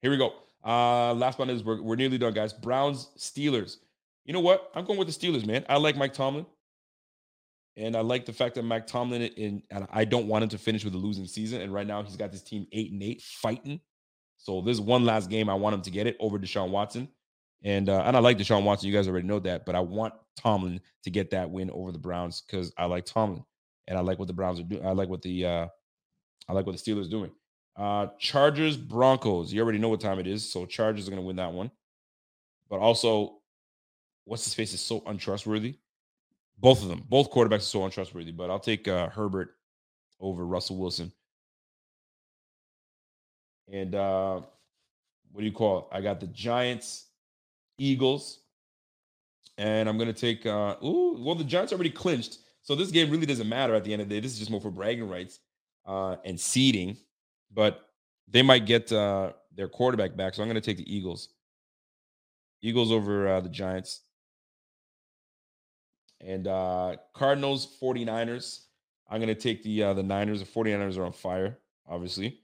Here 0.01 0.11
we 0.11 0.17
go. 0.17 0.33
Uh, 0.65 1.13
last 1.13 1.39
one 1.39 1.49
is 1.49 1.63
we're, 1.63 1.81
we're 1.81 1.95
nearly 1.95 2.17
done, 2.17 2.33
guys. 2.33 2.53
Browns, 2.53 3.09
Steelers. 3.17 3.77
You 4.25 4.33
know 4.33 4.39
what? 4.39 4.71
I'm 4.75 4.85
going 4.85 4.99
with 4.99 5.07
the 5.07 5.13
Steelers, 5.13 5.45
man. 5.45 5.65
I 5.69 5.77
like 5.77 5.95
Mike 5.95 6.13
Tomlin. 6.13 6.45
And 7.77 7.95
I 7.95 8.01
like 8.01 8.25
the 8.25 8.33
fact 8.33 8.55
that 8.55 8.63
Mike 8.63 8.87
Tomlin 8.87 9.21
in 9.21 9.63
and 9.71 9.87
I 9.91 10.05
don't 10.05 10.27
want 10.27 10.43
him 10.43 10.49
to 10.49 10.57
finish 10.57 10.83
with 10.83 10.93
a 10.93 10.97
losing 10.97 11.27
season. 11.27 11.61
And 11.61 11.73
right 11.73 11.87
now 11.87 12.03
he's 12.03 12.17
got 12.17 12.31
this 12.31 12.41
team 12.41 12.67
eight 12.71 12.91
and 12.91 13.01
eight 13.01 13.21
fighting. 13.21 13.79
So 14.37 14.61
this 14.61 14.79
one 14.79 15.05
last 15.05 15.29
game, 15.29 15.49
I 15.49 15.53
want 15.53 15.75
him 15.75 15.81
to 15.83 15.91
get 15.91 16.07
it 16.07 16.17
over 16.19 16.37
Deshaun 16.39 16.69
Watson. 16.69 17.09
And 17.63 17.89
uh, 17.89 18.03
and 18.05 18.15
I 18.15 18.19
like 18.19 18.37
Deshaun 18.37 18.63
Watson. 18.63 18.87
You 18.87 18.95
guys 18.95 19.07
already 19.07 19.27
know 19.27 19.39
that, 19.39 19.65
but 19.65 19.75
I 19.75 19.81
want 19.81 20.13
Tomlin 20.37 20.79
to 21.03 21.09
get 21.09 21.29
that 21.31 21.49
win 21.49 21.69
over 21.71 21.91
the 21.91 21.99
Browns 21.99 22.41
because 22.41 22.71
I 22.77 22.85
like 22.85 23.05
Tomlin 23.05 23.43
and 23.87 23.97
I 23.97 24.01
like 24.01 24.17
what 24.17 24.27
the 24.27 24.33
Browns 24.33 24.59
are 24.59 24.63
doing. 24.63 24.85
I 24.85 24.91
like 24.91 25.09
what 25.09 25.21
the 25.21 25.45
uh, 25.45 25.67
I 26.47 26.53
like 26.53 26.65
what 26.65 26.77
the 26.77 26.91
Steelers 26.91 27.09
doing. 27.09 27.31
Uh, 27.75 28.07
Chargers, 28.17 28.77
Broncos. 28.77 29.51
You 29.51 29.61
already 29.61 29.77
know 29.77 29.89
what 29.89 30.01
time 30.01 30.19
it 30.19 30.27
is. 30.27 30.49
So 30.49 30.65
Chargers 30.65 31.07
are 31.07 31.11
going 31.11 31.21
to 31.21 31.25
win 31.25 31.37
that 31.37 31.53
one. 31.53 31.71
But 32.69 32.79
also, 32.79 33.39
what's 34.25 34.43
his 34.43 34.53
face 34.53 34.73
is 34.73 34.81
so 34.81 35.01
untrustworthy. 35.05 35.77
Both 36.59 36.83
of 36.83 36.89
them, 36.89 37.05
both 37.07 37.31
quarterbacks 37.31 37.57
are 37.57 37.59
so 37.61 37.85
untrustworthy. 37.85 38.31
But 38.31 38.49
I'll 38.49 38.59
take 38.59 38.87
uh, 38.87 39.09
Herbert 39.09 39.55
over 40.19 40.45
Russell 40.45 40.77
Wilson. 40.77 41.11
And 43.71 43.95
uh, 43.95 44.41
what 45.31 45.41
do 45.41 45.45
you 45.45 45.51
call 45.53 45.79
it? 45.79 45.85
I 45.91 46.01
got 46.01 46.19
the 46.19 46.27
Giants, 46.27 47.05
Eagles, 47.77 48.39
and 49.57 49.87
I'm 49.87 49.97
gonna 49.97 50.13
take. 50.13 50.45
uh 50.45 50.75
Ooh, 50.83 51.17
well, 51.19 51.35
the 51.35 51.43
Giants 51.43 51.71
already 51.71 51.91
clinched, 51.91 52.39
so 52.61 52.75
this 52.75 52.91
game 52.91 53.09
really 53.11 53.25
doesn't 53.25 53.47
matter 53.47 53.75
at 53.75 53.83
the 53.83 53.93
end 53.93 54.01
of 54.01 54.09
the 54.09 54.15
day. 54.15 54.19
This 54.19 54.33
is 54.33 54.39
just 54.39 54.51
more 54.51 54.61
for 54.61 54.71
bragging 54.71 55.07
rights 55.07 55.39
uh 55.85 56.15
and 56.25 56.39
seeding, 56.39 56.97
but 57.53 57.81
they 58.27 58.41
might 58.41 58.65
get 58.65 58.91
uh 58.91 59.33
their 59.55 59.67
quarterback 59.67 60.15
back, 60.15 60.33
so 60.33 60.41
I'm 60.41 60.49
gonna 60.49 60.61
take 60.61 60.77
the 60.77 60.93
Eagles. 60.93 61.29
Eagles 62.61 62.91
over 62.91 63.27
uh, 63.27 63.39
the 63.39 63.49
Giants. 63.49 64.01
And 66.21 66.47
uh 66.47 66.97
Cardinals 67.13 67.77
49ers. 67.81 68.61
I'm 69.09 69.19
going 69.19 69.33
to 69.33 69.41
take 69.41 69.63
the 69.63 69.83
uh 69.83 69.93
the 69.93 70.03
Niners. 70.03 70.39
The 70.39 70.45
49ers 70.45 70.97
are 70.97 71.05
on 71.05 71.13
fire, 71.13 71.59
obviously. 71.87 72.41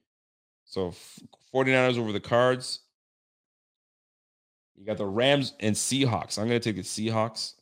So 0.65 0.89
f- 0.89 1.19
49ers 1.53 1.97
over 1.97 2.11
the 2.11 2.19
Cards. 2.19 2.79
You 4.75 4.85
got 4.85 4.97
the 4.97 5.05
Rams 5.05 5.53
and 5.59 5.75
Seahawks. 5.75 6.37
I'm 6.37 6.47
going 6.47 6.59
to 6.59 6.73
take 6.73 6.75
the 6.75 6.81
Seahawks. 6.81 7.53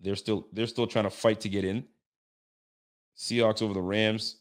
They're 0.00 0.16
still 0.16 0.46
they're 0.52 0.66
still 0.66 0.86
trying 0.86 1.04
to 1.04 1.10
fight 1.10 1.40
to 1.40 1.48
get 1.48 1.64
in. 1.64 1.84
Seahawks 3.16 3.62
over 3.62 3.74
the 3.74 3.82
Rams. 3.82 4.36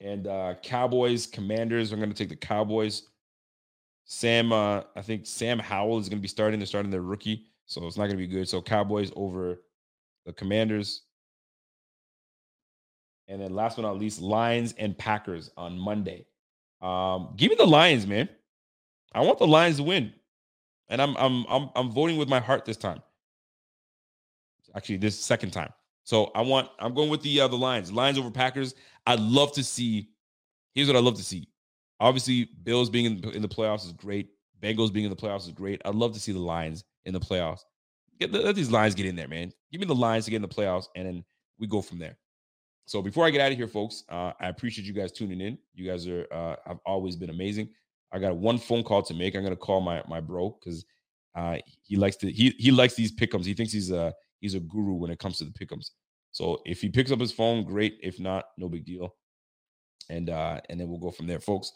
And 0.00 0.26
uh 0.26 0.54
Cowboys, 0.62 1.26
Commanders. 1.26 1.92
I'm 1.92 1.98
going 1.98 2.10
to 2.10 2.16
take 2.16 2.30
the 2.30 2.36
Cowboys. 2.36 3.04
Sam, 4.04 4.52
uh, 4.52 4.82
I 4.96 5.02
think 5.02 5.26
Sam 5.26 5.58
Howell 5.58 5.98
is 5.98 6.08
going 6.08 6.18
to 6.18 6.22
be 6.22 6.28
starting. 6.28 6.58
They're 6.58 6.66
starting 6.66 6.90
their 6.90 7.02
rookie, 7.02 7.46
so 7.66 7.86
it's 7.86 7.96
not 7.96 8.04
going 8.06 8.16
to 8.16 8.16
be 8.16 8.26
good. 8.26 8.48
So 8.48 8.60
Cowboys 8.60 9.12
over 9.14 9.62
the 10.26 10.32
Commanders, 10.32 11.02
and 13.28 13.40
then 13.40 13.54
last 13.54 13.76
but 13.76 13.82
not 13.82 13.98
least, 13.98 14.20
Lions 14.20 14.74
and 14.78 14.96
Packers 14.96 15.50
on 15.56 15.78
Monday. 15.78 16.26
Um, 16.80 17.34
give 17.36 17.50
me 17.50 17.56
the 17.56 17.66
Lions, 17.66 18.06
man. 18.06 18.28
I 19.14 19.20
want 19.20 19.38
the 19.38 19.46
Lions 19.46 19.76
to 19.76 19.82
win, 19.82 20.12
and 20.88 21.00
I'm 21.00 21.16
I'm 21.16 21.44
I'm 21.48 21.70
I'm 21.74 21.90
voting 21.90 22.16
with 22.16 22.28
my 22.28 22.40
heart 22.40 22.64
this 22.64 22.76
time. 22.76 23.02
Actually, 24.74 24.96
this 24.96 25.18
second 25.18 25.50
time. 25.50 25.72
So 26.04 26.32
I 26.34 26.40
want 26.40 26.68
I'm 26.78 26.94
going 26.94 27.10
with 27.10 27.22
the 27.22 27.40
uh, 27.40 27.48
the 27.48 27.56
Lions. 27.56 27.92
Lions 27.92 28.18
over 28.18 28.30
Packers. 28.30 28.74
I'd 29.06 29.20
love 29.20 29.52
to 29.52 29.64
see. 29.64 30.08
Here's 30.74 30.88
what 30.88 30.96
I 30.96 31.00
love 31.00 31.16
to 31.16 31.24
see. 31.24 31.48
Obviously, 32.00 32.48
Bills 32.64 32.90
being 32.90 33.04
in, 33.04 33.30
in 33.30 33.42
the 33.42 33.48
playoffs 33.48 33.84
is 33.84 33.92
great. 33.92 34.30
Bengals 34.60 34.92
being 34.92 35.04
in 35.04 35.10
the 35.10 35.16
playoffs 35.16 35.46
is 35.46 35.52
great. 35.52 35.80
I'd 35.84 35.94
love 35.94 36.12
to 36.14 36.20
see 36.20 36.32
the 36.32 36.38
Lions 36.38 36.84
in 37.04 37.12
the 37.12 37.20
playoffs. 37.20 37.60
Get 38.18 38.32
let 38.32 38.54
these 38.54 38.70
lines 38.70 38.94
get 38.94 39.06
in 39.06 39.16
there, 39.16 39.28
man. 39.28 39.52
Give 39.70 39.80
me 39.80 39.86
the 39.86 39.94
lines 39.94 40.24
to 40.26 40.30
get 40.30 40.36
in 40.36 40.42
the 40.42 40.48
playoffs, 40.48 40.86
and 40.96 41.06
then 41.06 41.24
we 41.58 41.66
go 41.66 41.82
from 41.82 41.98
there. 41.98 42.16
So 42.86 43.00
before 43.00 43.24
I 43.24 43.30
get 43.30 43.40
out 43.40 43.52
of 43.52 43.58
here, 43.58 43.68
folks, 43.68 44.04
uh, 44.08 44.32
I 44.40 44.48
appreciate 44.48 44.86
you 44.86 44.92
guys 44.92 45.12
tuning 45.12 45.40
in. 45.40 45.58
You 45.74 45.88
guys 45.88 46.06
are 46.06 46.26
uh, 46.32 46.56
have 46.66 46.78
always 46.84 47.16
been 47.16 47.30
amazing. 47.30 47.70
I 48.12 48.18
got 48.18 48.36
one 48.36 48.58
phone 48.58 48.82
call 48.82 49.02
to 49.02 49.14
make. 49.14 49.34
I'm 49.34 49.42
gonna 49.42 49.56
call 49.56 49.80
my 49.80 50.02
my 50.08 50.20
bro 50.20 50.56
because 50.60 50.84
uh, 51.34 51.58
he 51.82 51.96
likes 51.96 52.16
to 52.16 52.30
he 52.30 52.50
he 52.58 52.70
likes 52.70 52.94
these 52.94 53.14
pickums. 53.14 53.44
He 53.44 53.54
thinks 53.54 53.72
he's 53.72 53.90
a 53.90 54.12
he's 54.40 54.54
a 54.54 54.60
guru 54.60 54.94
when 54.94 55.10
it 55.10 55.18
comes 55.18 55.38
to 55.38 55.44
the 55.44 55.52
pickums. 55.52 55.90
So 56.32 56.60
if 56.64 56.80
he 56.80 56.88
picks 56.88 57.10
up 57.10 57.20
his 57.20 57.32
phone, 57.32 57.64
great. 57.64 57.98
If 58.02 58.18
not, 58.18 58.46
no 58.58 58.68
big 58.68 58.84
deal. 58.84 59.14
And 60.10 60.30
uh, 60.30 60.60
and 60.68 60.80
then 60.80 60.88
we'll 60.88 60.98
go 60.98 61.10
from 61.10 61.26
there, 61.26 61.40
folks. 61.40 61.72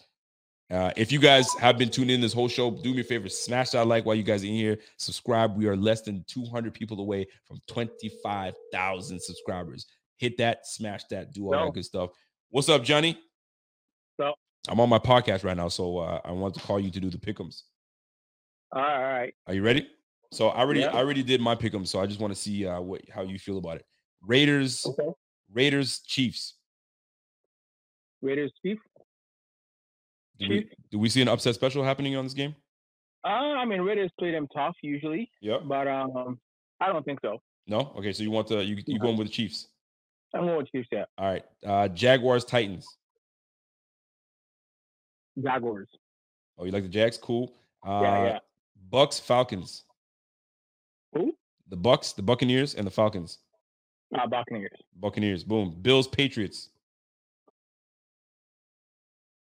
Uh, 0.69 0.91
if 0.97 1.13
you 1.13 1.21
guys 1.21 1.53
have 1.61 1.79
been 1.79 1.89
tuning 1.89 2.17
in 2.17 2.21
this 2.21 2.33
whole 2.33 2.49
show, 2.49 2.71
do 2.73 2.93
me 2.93 3.01
a 3.01 3.05
favor, 3.05 3.29
smash 3.29 3.71
that 3.71 3.87
like 3.87 4.05
while 4.05 4.17
you 4.17 4.25
guys 4.25 4.43
are 4.43 4.47
in 4.49 4.55
here. 4.55 4.79
Subscribe. 4.97 5.57
We 5.57 5.67
are 5.69 5.77
less 5.77 6.03
than 6.03 6.25
200 6.27 6.75
people 6.75 7.01
away 7.01 7.27
from 7.47 7.61
25,000 7.69 9.21
subscribers. 9.23 9.87
Hit 10.17 10.37
that, 10.39 10.67
smash 10.67 11.05
that, 11.11 11.33
do 11.33 11.47
all 11.47 11.53
No. 11.53 11.65
that 11.67 11.75
good 11.75 11.85
stuff. 11.85 12.11
What's 12.51 12.69
up, 12.69 12.83
Johnny? 12.83 13.17
So, 14.19 14.35
I'm 14.69 14.81
on 14.81 14.89
my 14.89 14.99
podcast 14.99 15.45
right 15.45 15.57
now, 15.57 15.69
so 15.69 15.99
uh, 15.99 16.21
I 16.25 16.33
want 16.33 16.55
to 16.55 16.61
call 16.61 16.81
you 16.81 16.91
to 16.91 16.99
do 17.01 17.11
the 17.11 17.19
pickums. 17.19 17.63
all 18.73 18.83
right. 18.83 19.33
Are 19.47 19.55
you 19.55 19.63
ready? 19.63 19.87
So 20.33 20.49
I 20.49 20.59
already, 20.61 20.81
Yeah. 20.81 20.89
I 20.89 20.97
already 20.99 21.23
did 21.23 21.41
my 21.41 21.55
pick'em. 21.55 21.87
So 21.87 22.01
I 22.01 22.07
just 22.07 22.19
want 22.19 22.35
to 22.35 22.41
see 22.41 22.67
uh, 22.67 22.81
what 22.81 23.03
how 23.15 23.23
you 23.23 23.39
feel 23.39 23.59
about 23.59 23.77
it. 23.77 23.87
Raiders, 24.23 24.85
Okay. 24.85 25.09
Raiders, 25.53 26.01
Chiefs. 26.01 26.55
Raiders 28.23 28.53
Chief. 28.61 28.79
Do 30.39 30.49
we, 30.49 30.71
do 30.91 30.99
we 30.99 31.09
see 31.09 31.23
an 31.23 31.29
upset 31.29 31.55
special 31.55 31.83
happening 31.83 32.15
on 32.17 32.25
this 32.25 32.35
game? 32.35 32.55
Uh, 33.25 33.29
I 33.29 33.65
mean, 33.65 33.81
Raiders 33.81 34.11
play 34.19 34.31
them 34.33 34.47
tough 34.55 34.77
usually, 34.83 35.31
Yep. 35.41 35.63
but 35.67 35.89
um, 35.89 36.39
I 36.81 36.89
don't 36.89 37.05
think 37.05 37.21
so. 37.23 37.39
No. 37.67 37.93
Okay. 37.97 38.13
So 38.13 38.23
you 38.23 38.31
want 38.31 38.47
to 38.49 38.63
you 38.65 38.77
you 38.87 38.99
going 39.01 39.17
with 39.17 39.27
the 39.29 39.33
Chiefs? 39.33 39.69
I'm 40.35 40.45
going 40.45 40.59
with 40.59 40.71
Chiefs. 40.71 40.89
Yeah, 40.93 41.05
All 41.19 41.27
right. 41.27 41.45
Uh 41.67 41.89
Jaguars, 41.89 42.45
Titans. 42.45 42.87
Jaguars. 45.43 45.89
Oh, 46.59 46.65
you 46.65 46.71
like 46.71 46.83
the 46.85 46.89
Jags? 46.89 47.19
Cool. 47.19 47.53
Uh, 47.87 48.01
Yeah, 48.03 48.25
yeah. 48.25 48.39
Bucks, 48.91 49.19
Falcons. 49.19 49.85
Who? 51.13 51.33
The 51.69 51.77
Bucks, 51.77 52.13
the 52.13 52.23
Buccaneers, 52.23 52.75
and 52.75 52.87
the 52.87 52.91
Falcons. 52.91 53.39
Uh, 54.17 54.27
Buccaneers. 54.29 54.71
Buccaneers. 55.01 55.43
Boom. 55.45 55.77
Bills, 55.83 56.07
Patriots. 56.07 56.69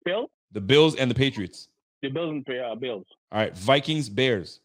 Bill. 0.05 0.29
The 0.51 0.61
Bills 0.61 0.95
and 0.95 1.09
the 1.09 1.15
Patriots. 1.15 1.69
The 2.01 2.09
Bills 2.09 2.31
and 2.31 2.59
uh, 2.59 2.75
Bills. 2.75 3.05
All 3.31 3.39
right. 3.39 3.55
Vikings, 3.57 4.09
Bears. 4.09 4.59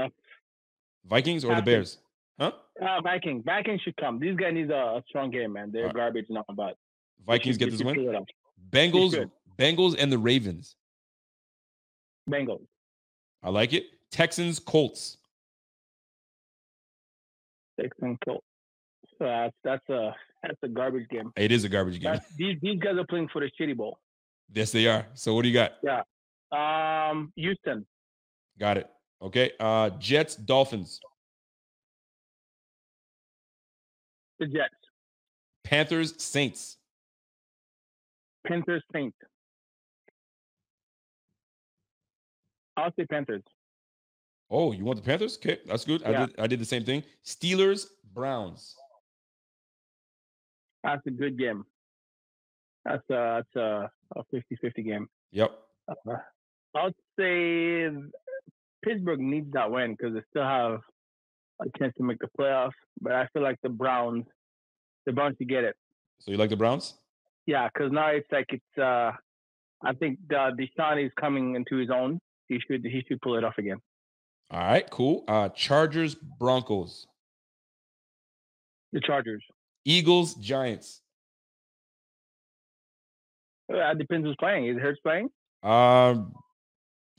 Uh, 0.00 0.08
Vikings 1.04 1.44
or 1.44 1.54
the 1.54 1.62
Bears? 1.62 1.98
Huh? 2.38 2.52
Uh, 2.80 3.00
Vikings. 3.02 3.42
Vikings 3.44 3.80
should 3.82 3.96
come. 3.96 4.18
These 4.18 4.36
guys 4.36 4.54
need 4.54 4.70
a, 4.70 5.02
strong 5.08 5.30
game, 5.30 5.52
man. 5.52 5.70
They're 5.72 5.86
right. 5.86 5.94
garbage 5.94 6.26
now, 6.28 6.44
but 6.54 6.76
Vikings 7.26 7.54
should- 7.54 7.58
get 7.58 7.70
this 7.72 7.82
win. 7.82 7.94
pull 7.94 8.08
it 8.08 8.14
off. 8.14 8.26
Bengals. 8.70 9.30
Bengals, 9.58 9.96
and 9.98 10.12
the 10.12 10.18
Ravens. 10.18 10.76
Bengals. 12.30 12.64
I 13.42 13.50
like 13.50 13.72
it. 13.72 13.86
Texans, 14.12 14.60
Colts. 14.60 15.16
Texans. 17.80 18.18
Colts. 18.24 18.44
So 19.18 19.24
that's 19.24 19.54
that's 19.64 19.88
a 19.88 20.14
that's 20.42 20.58
a 20.62 20.68
garbage 20.68 21.08
game. 21.08 21.32
It 21.36 21.50
is 21.52 21.64
a 21.64 21.68
garbage 21.68 22.00
game. 22.00 22.12
That's, 22.12 22.34
these 22.36 22.56
these 22.62 22.78
guys 22.78 22.96
are 22.96 23.06
playing 23.06 23.28
for 23.32 23.40
the 23.40 23.50
shitty 23.60 23.76
bowl. 23.76 23.98
yes, 24.54 24.70
they 24.72 24.86
are. 24.86 25.06
So 25.14 25.34
what 25.34 25.42
do 25.42 25.48
you 25.48 25.54
got? 25.54 25.72
Yeah. 25.82 26.02
Um, 26.52 27.32
Houston. 27.36 27.86
Got 28.58 28.78
it. 28.78 28.88
Okay. 29.20 29.52
Uh 29.58 29.90
Jets, 29.98 30.36
Dolphins. 30.36 31.00
The 34.38 34.46
Jets. 34.46 34.74
Panthers, 35.64 36.14
Saints. 36.22 36.76
Panthers. 38.46 38.82
Saints. 38.92 39.16
I'll 42.76 42.92
say 42.96 43.04
Panthers. 43.06 43.42
Oh, 44.50 44.72
you 44.72 44.84
want 44.84 44.98
the 44.98 45.04
Panthers? 45.04 45.36
Okay, 45.36 45.58
that's 45.66 45.84
good. 45.84 46.02
I 46.04 46.10
Yeah. 46.10 46.26
did 46.26 46.38
I 46.40 46.46
did 46.46 46.60
the 46.60 46.64
same 46.64 46.84
thing. 46.84 47.02
Steelers, 47.24 47.86
Browns. 48.14 48.76
That's 50.84 51.02
a 51.06 51.10
good 51.10 51.38
game. 51.38 51.64
That's 52.84 53.02
a 53.10 53.42
that's 53.42 53.56
a, 53.56 53.90
a 54.16 54.22
50-50 54.34 54.84
game. 54.84 55.08
Yep. 55.32 55.52
Uh, 55.88 56.12
I'll 56.74 56.92
say 57.18 57.88
Pittsburgh 58.84 59.20
needs 59.20 59.52
that 59.52 59.70
win 59.70 59.92
because 59.92 60.14
they 60.14 60.22
still 60.30 60.44
have 60.44 60.80
a 61.60 61.78
chance 61.78 61.94
to 61.98 62.04
make 62.04 62.18
the 62.20 62.28
playoffs. 62.38 62.72
But 63.00 63.12
I 63.12 63.26
feel 63.32 63.42
like 63.42 63.58
the 63.62 63.68
Browns, 63.68 64.24
the 65.06 65.12
Browns 65.12 65.36
should 65.38 65.48
get 65.48 65.64
it. 65.64 65.76
So 66.20 66.30
you 66.30 66.36
like 66.36 66.50
the 66.50 66.56
Browns? 66.56 66.94
Yeah, 67.46 67.68
because 67.72 67.92
now 67.92 68.08
it's 68.08 68.26
like 68.30 68.46
it's. 68.50 68.78
uh 68.78 69.12
I 69.80 69.92
think 69.92 70.18
uh, 70.30 70.50
Deshaun 70.58 71.04
is 71.06 71.12
coming 71.20 71.54
into 71.54 71.76
his 71.76 71.88
own. 71.88 72.18
He 72.48 72.58
should 72.68 72.84
he 72.84 73.02
should 73.06 73.20
pull 73.20 73.36
it 73.36 73.44
off 73.44 73.58
again. 73.58 73.78
All 74.50 74.60
right, 74.60 74.88
cool. 74.90 75.24
Uh 75.28 75.48
Chargers, 75.50 76.14
Broncos. 76.14 77.06
The 78.92 79.00
Chargers. 79.00 79.44
Eagles, 79.88 80.34
Giants. 80.34 81.00
Uh, 83.72 83.76
That 83.76 83.98
depends 83.98 84.26
who's 84.26 84.36
playing. 84.38 84.66
Is 84.66 84.76
Hurts 84.78 85.00
playing? 85.00 85.30
Um 85.62 86.34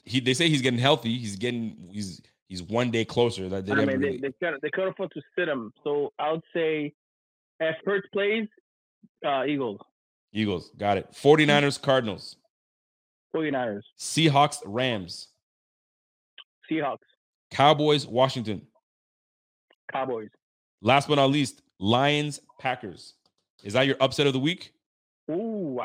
he 0.05 0.19
they 0.19 0.33
say 0.33 0.47
he's 0.49 0.61
getting 0.61 0.79
healthy. 0.79 1.17
He's 1.17 1.35
getting 1.35 1.89
he's 1.91 2.21
he's 2.47 2.63
one 2.63 2.91
day 2.91 3.05
closer. 3.05 3.49
That 3.49 3.65
they 3.65 3.73
I 3.73 3.75
mean, 3.85 3.99
really, 3.99 4.17
they, 4.17 4.33
they 4.61 4.69
could 4.69 4.87
afford 4.87 5.11
to 5.11 5.21
sit 5.37 5.47
him. 5.47 5.73
So 5.83 6.13
I 6.19 6.31
would 6.31 6.41
say, 6.53 6.93
if 7.59 7.75
Hurts 7.85 8.07
plays, 8.13 8.47
uh, 9.25 9.45
Eagles, 9.45 9.79
Eagles. 10.31 10.71
Got 10.77 10.97
it. 10.97 11.11
49ers, 11.11 11.81
Cardinals. 11.81 12.37
49ers, 13.35 13.81
Seahawks, 13.99 14.57
Rams. 14.65 15.27
Seahawks, 16.71 16.97
Cowboys, 17.51 18.07
Washington. 18.07 18.61
Cowboys. 19.91 20.29
Last 20.81 21.07
but 21.07 21.15
not 21.15 21.29
least, 21.29 21.61
Lions, 21.80 22.41
Packers. 22.60 23.14
Is 23.64 23.73
that 23.73 23.88
your 23.88 23.95
upset 23.99 24.27
of 24.27 24.34
the 24.34 24.39
week? 24.39 24.73
Ooh, 25.31 25.80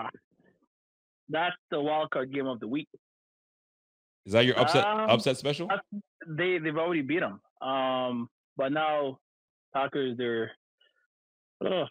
that's 1.29 1.57
the 1.71 1.81
wild 1.81 2.11
card 2.11 2.33
game 2.33 2.47
of 2.47 2.61
the 2.61 2.69
week. 2.69 2.89
Is 4.27 4.33
that 4.33 4.47
your 4.47 4.59
upset 4.59 4.85
Um, 4.87 5.11
upset 5.11 5.37
special? 5.37 5.69
They 6.27 6.59
they've 6.59 6.77
already 6.77 7.03
beat 7.03 7.21
them. 7.21 7.41
Um, 7.66 8.29
but 8.57 8.73
now 8.73 9.19
Packers 9.73 10.16
they're. 10.16 10.53
Ugh, 11.65 11.87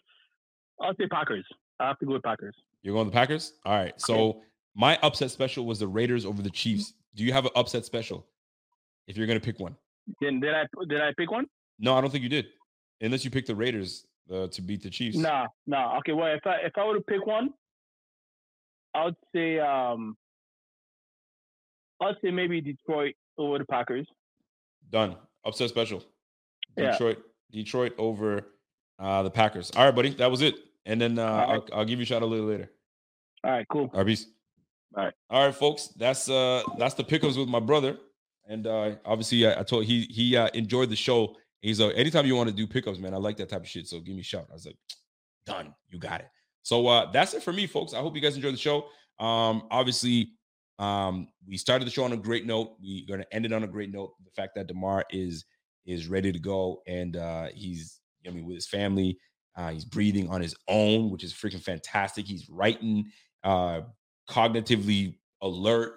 I'll 0.80 0.94
say 0.96 1.06
Packers. 1.08 1.46
I 1.80 1.88
have 1.88 1.98
to 2.00 2.06
go 2.06 2.12
with 2.14 2.22
Packers. 2.22 2.54
You're 2.82 2.94
going 2.94 3.06
the 3.06 3.12
Packers? 3.12 3.54
All 3.64 3.74
right. 3.74 3.98
So 4.00 4.42
My 4.74 4.98
upset 5.02 5.30
special 5.30 5.66
was 5.66 5.78
the 5.78 5.86
Raiders 5.86 6.26
over 6.26 6.42
the 6.42 6.50
Chiefs. 6.50 6.94
Do 7.14 7.22
you 7.24 7.32
have 7.32 7.44
an 7.44 7.52
upset 7.54 7.84
special? 7.84 8.26
If 9.06 9.16
you're 9.16 9.26
gonna 9.26 9.40
pick 9.40 9.60
one. 9.60 9.76
Did, 10.20 10.40
did 10.40 10.54
I 10.54 10.64
did 10.88 11.00
I 11.00 11.12
pick 11.16 11.30
one? 11.30 11.46
No, 11.78 11.94
I 11.94 12.00
don't 12.00 12.10
think 12.10 12.22
you 12.24 12.28
did. 12.28 12.46
Unless 13.00 13.24
you 13.24 13.30
pick 13.30 13.46
the 13.46 13.54
Raiders 13.54 14.06
uh, 14.32 14.46
to 14.48 14.62
beat 14.62 14.82
the 14.82 14.90
Chiefs. 14.90 15.16
Nah, 15.16 15.46
nah. 15.66 15.98
Okay, 15.98 16.12
well, 16.12 16.34
if 16.34 16.46
I 16.46 16.56
if 16.64 16.72
I 16.76 16.86
were 16.86 16.94
to 16.94 17.00
pick 17.00 17.26
one, 17.26 17.50
I 18.94 19.04
would 19.06 19.16
say 19.34 19.58
um, 19.58 20.16
I'd 22.00 22.14
say 22.22 22.30
maybe 22.30 22.60
Detroit 22.60 23.14
over 23.36 23.58
the 23.58 23.64
Packers. 23.64 24.06
Done. 24.90 25.16
Upset 25.44 25.68
special. 25.68 26.02
Yeah. 26.76 26.92
Detroit. 26.92 27.18
Detroit 27.50 27.94
over 27.98 28.46
uh, 28.98 29.22
the 29.22 29.30
Packers. 29.30 29.70
All 29.76 29.84
right, 29.84 29.94
buddy. 29.94 30.10
That 30.10 30.30
was 30.30 30.42
it. 30.42 30.54
And 30.86 31.00
then 31.00 31.18
uh, 31.18 31.24
right. 31.24 31.48
I'll, 31.48 31.64
I'll 31.72 31.84
give 31.84 31.98
you 31.98 32.04
a 32.04 32.06
shot 32.06 32.22
a 32.22 32.26
little 32.26 32.46
later. 32.46 32.70
All 33.42 33.50
right, 33.50 33.66
cool. 33.70 33.90
All 33.92 33.98
right, 33.98 34.06
peace. 34.06 34.26
All 34.96 35.04
right. 35.04 35.14
All 35.28 35.46
right, 35.46 35.54
folks. 35.54 35.88
That's 35.88 36.28
uh 36.28 36.62
that's 36.78 36.94
the 36.94 37.04
pickups 37.04 37.36
with 37.36 37.48
my 37.48 37.60
brother. 37.60 37.98
And 38.48 38.66
uh 38.66 38.96
obviously 39.04 39.46
I, 39.46 39.60
I 39.60 39.62
told 39.62 39.84
he 39.84 40.02
he 40.02 40.36
uh, 40.36 40.48
enjoyed 40.54 40.88
the 40.88 40.96
show. 40.96 41.36
He's 41.64 41.80
uh 41.80 41.88
anytime 41.88 42.26
you 42.26 42.36
want 42.36 42.50
to 42.50 42.54
do 42.54 42.66
pickups, 42.66 42.98
man, 42.98 43.14
I 43.14 43.16
like 43.16 43.38
that 43.38 43.48
type 43.48 43.62
of 43.62 43.68
shit. 43.68 43.86
So 43.86 43.98
give 43.98 44.14
me 44.14 44.20
a 44.20 44.24
shout. 44.24 44.46
I 44.50 44.52
was 44.52 44.66
like, 44.66 44.76
done. 45.46 45.74
You 45.88 45.98
got 45.98 46.20
it. 46.20 46.28
So 46.62 46.86
uh 46.86 47.10
that's 47.10 47.32
it 47.32 47.42
for 47.42 47.52
me, 47.52 47.66
folks. 47.66 47.94
I 47.94 47.98
hope 47.98 48.14
you 48.14 48.20
guys 48.20 48.36
enjoyed 48.36 48.52
the 48.52 48.58
show. 48.58 48.86
Um, 49.18 49.66
obviously, 49.70 50.32
um, 50.78 51.28
we 51.46 51.56
started 51.56 51.86
the 51.86 51.90
show 51.90 52.04
on 52.04 52.12
a 52.12 52.18
great 52.18 52.44
note. 52.44 52.76
We're 52.82 53.06
gonna 53.08 53.24
end 53.32 53.46
it 53.46 53.52
on 53.52 53.64
a 53.64 53.66
great 53.66 53.90
note. 53.90 54.12
The 54.24 54.30
fact 54.30 54.54
that 54.56 54.66
Damar 54.66 55.04
is 55.10 55.46
is 55.86 56.06
ready 56.06 56.32
to 56.32 56.38
go 56.38 56.82
and 56.86 57.16
uh 57.16 57.46
he's 57.54 58.00
I 58.26 58.30
mean 58.30 58.44
with 58.44 58.56
his 58.56 58.68
family, 58.68 59.18
uh, 59.56 59.70
he's 59.70 59.86
breathing 59.86 60.28
on 60.28 60.42
his 60.42 60.54
own, 60.68 61.10
which 61.10 61.24
is 61.24 61.32
freaking 61.32 61.62
fantastic. 61.62 62.26
He's 62.26 62.48
writing, 62.50 63.10
uh, 63.42 63.82
cognitively 64.28 65.16
alert. 65.40 65.94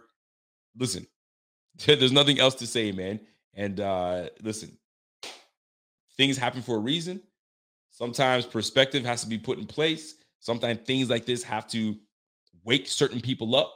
Listen, 0.77 1.07
there's 1.85 2.11
nothing 2.11 2.39
else 2.39 2.55
to 2.55 2.67
say, 2.67 2.91
man. 2.93 3.19
And 3.53 3.79
uh, 3.79 4.29
listen, 4.41 4.77
things 6.17 6.37
happen 6.37 6.61
for 6.61 6.75
a 6.75 6.79
reason. 6.79 7.21
Sometimes 7.89 8.45
perspective 8.45 9.05
has 9.05 9.21
to 9.21 9.27
be 9.27 9.37
put 9.37 9.57
in 9.57 9.65
place. 9.65 10.15
Sometimes 10.39 10.79
things 10.85 11.09
like 11.09 11.25
this 11.25 11.43
have 11.43 11.67
to 11.69 11.95
wake 12.63 12.87
certain 12.87 13.21
people 13.21 13.55
up 13.55 13.73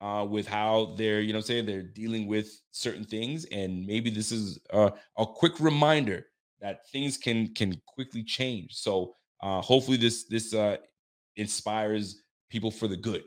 uh, 0.00 0.24
with 0.28 0.46
how 0.46 0.94
they're, 0.96 1.20
you 1.20 1.32
know, 1.32 1.38
I'm 1.38 1.44
saying 1.44 1.66
they're 1.66 1.82
dealing 1.82 2.26
with 2.26 2.60
certain 2.70 3.04
things. 3.04 3.44
And 3.46 3.86
maybe 3.86 4.10
this 4.10 4.30
is 4.30 4.58
uh, 4.72 4.90
a 5.16 5.26
quick 5.26 5.58
reminder 5.58 6.26
that 6.60 6.88
things 6.90 7.16
can 7.16 7.52
can 7.54 7.80
quickly 7.86 8.22
change. 8.22 8.74
So 8.74 9.14
uh, 9.42 9.60
hopefully 9.60 9.96
this 9.96 10.24
this 10.24 10.54
uh, 10.54 10.76
inspires 11.36 12.22
people 12.50 12.70
for 12.70 12.88
the 12.88 12.96
good, 12.96 13.24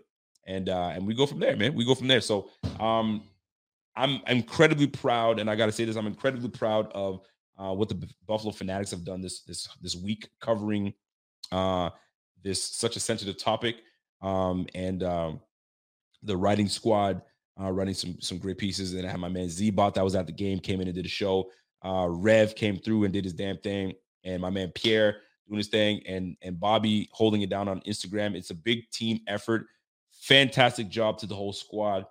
and 0.47 0.69
uh, 0.69 0.91
and 0.93 1.05
we 1.05 1.13
go 1.13 1.25
from 1.25 1.39
there, 1.39 1.55
man. 1.55 1.73
We 1.73 1.85
go 1.85 1.95
from 1.95 2.07
there. 2.07 2.21
So 2.21 2.49
um, 2.79 3.23
I'm 3.95 4.21
incredibly 4.27 4.87
proud, 4.87 5.39
and 5.39 5.49
I 5.49 5.55
got 5.55 5.67
to 5.67 5.71
say 5.71 5.85
this: 5.85 5.95
I'm 5.95 6.07
incredibly 6.07 6.49
proud 6.49 6.91
of 6.93 7.21
uh, 7.59 7.73
what 7.73 7.89
the 7.89 8.07
Buffalo 8.25 8.51
Fanatics 8.51 8.91
have 8.91 9.03
done 9.03 9.21
this 9.21 9.41
this 9.41 9.67
this 9.81 9.95
week, 9.95 10.29
covering 10.39 10.93
uh, 11.51 11.89
this 12.43 12.63
such 12.63 12.95
a 12.95 12.99
sensitive 12.99 13.37
topic, 13.37 13.77
um, 14.21 14.65
and 14.73 15.03
um, 15.03 15.41
the 16.23 16.35
writing 16.35 16.69
squad 16.69 17.21
uh, 17.61 17.71
running 17.71 17.93
some 17.93 18.19
some 18.21 18.37
great 18.37 18.57
pieces. 18.57 18.93
And 18.93 19.05
I 19.05 19.11
had 19.11 19.19
my 19.19 19.29
man 19.29 19.47
Zbot 19.47 19.93
that 19.93 20.03
was 20.03 20.15
at 20.15 20.25
the 20.25 20.31
game, 20.31 20.59
came 20.59 20.81
in 20.81 20.87
and 20.87 20.95
did 20.95 21.05
a 21.05 21.09
show. 21.09 21.49
Uh, 21.83 22.07
Rev 22.09 22.55
came 22.55 22.77
through 22.77 23.03
and 23.03 23.13
did 23.13 23.23
his 23.23 23.33
damn 23.33 23.57
thing, 23.57 23.93
and 24.23 24.41
my 24.41 24.49
man 24.49 24.71
Pierre 24.73 25.17
doing 25.47 25.57
his 25.57 25.67
thing, 25.67 26.01
and 26.07 26.37
and 26.41 26.59
Bobby 26.59 27.09
holding 27.11 27.41
it 27.41 27.49
down 27.49 27.67
on 27.67 27.81
Instagram. 27.81 28.35
It's 28.35 28.51
a 28.51 28.55
big 28.55 28.89
team 28.91 29.19
effort. 29.27 29.65
Fantastic 30.21 30.89
job 30.89 31.17
to 31.19 31.25
the 31.25 31.35
whole 31.35 31.53
squad, 31.53 32.05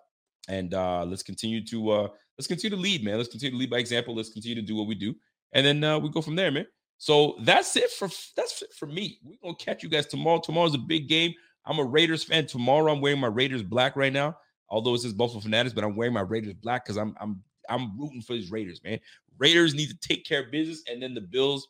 and 0.48 0.74
uh, 0.74 1.04
let's 1.04 1.22
continue 1.22 1.64
to 1.66 1.90
uh, 1.90 2.08
let's 2.38 2.46
continue 2.46 2.76
to 2.76 2.82
lead, 2.82 3.04
man. 3.04 3.16
Let's 3.16 3.28
continue 3.28 3.52
to 3.52 3.58
lead 3.58 3.70
by 3.70 3.78
example. 3.78 4.14
Let's 4.14 4.30
continue 4.30 4.54
to 4.56 4.62
do 4.66 4.76
what 4.76 4.86
we 4.86 4.94
do, 4.94 5.14
and 5.52 5.66
then 5.66 5.82
uh, 5.84 5.98
we 5.98 6.08
go 6.10 6.22
from 6.22 6.36
there, 6.36 6.50
man. 6.50 6.66
So 6.98 7.36
that's 7.42 7.76
it 7.76 7.90
for 7.90 8.08
that's 8.36 8.62
it 8.62 8.72
for 8.74 8.86
me. 8.86 9.18
We're 9.22 9.36
gonna 9.42 9.54
catch 9.54 9.82
you 9.82 9.88
guys 9.88 10.06
tomorrow. 10.06 10.40
Tomorrow's 10.40 10.74
a 10.74 10.78
big 10.78 11.08
game. 11.08 11.32
I'm 11.64 11.78
a 11.78 11.84
Raiders 11.84 12.24
fan. 12.24 12.46
Tomorrow 12.46 12.92
I'm 12.92 13.00
wearing 13.00 13.20
my 13.20 13.28
Raiders 13.28 13.62
black 13.62 13.94
right 13.96 14.12
now. 14.12 14.36
Although 14.68 14.94
it 14.94 14.98
says 14.98 15.12
Buffalo 15.12 15.40
Fanatics, 15.40 15.74
but 15.74 15.84
I'm 15.84 15.96
wearing 15.96 16.14
my 16.14 16.20
Raiders 16.20 16.54
black 16.54 16.84
because 16.84 16.96
I'm 16.96 17.14
I'm 17.20 17.42
I'm 17.68 17.98
rooting 17.98 18.22
for 18.22 18.32
these 18.32 18.50
Raiders, 18.50 18.82
man. 18.82 18.98
Raiders 19.38 19.74
need 19.74 19.88
to 19.90 19.98
take 19.98 20.24
care 20.24 20.42
of 20.42 20.50
business, 20.50 20.82
and 20.90 21.02
then 21.02 21.14
the 21.14 21.20
Bills 21.20 21.68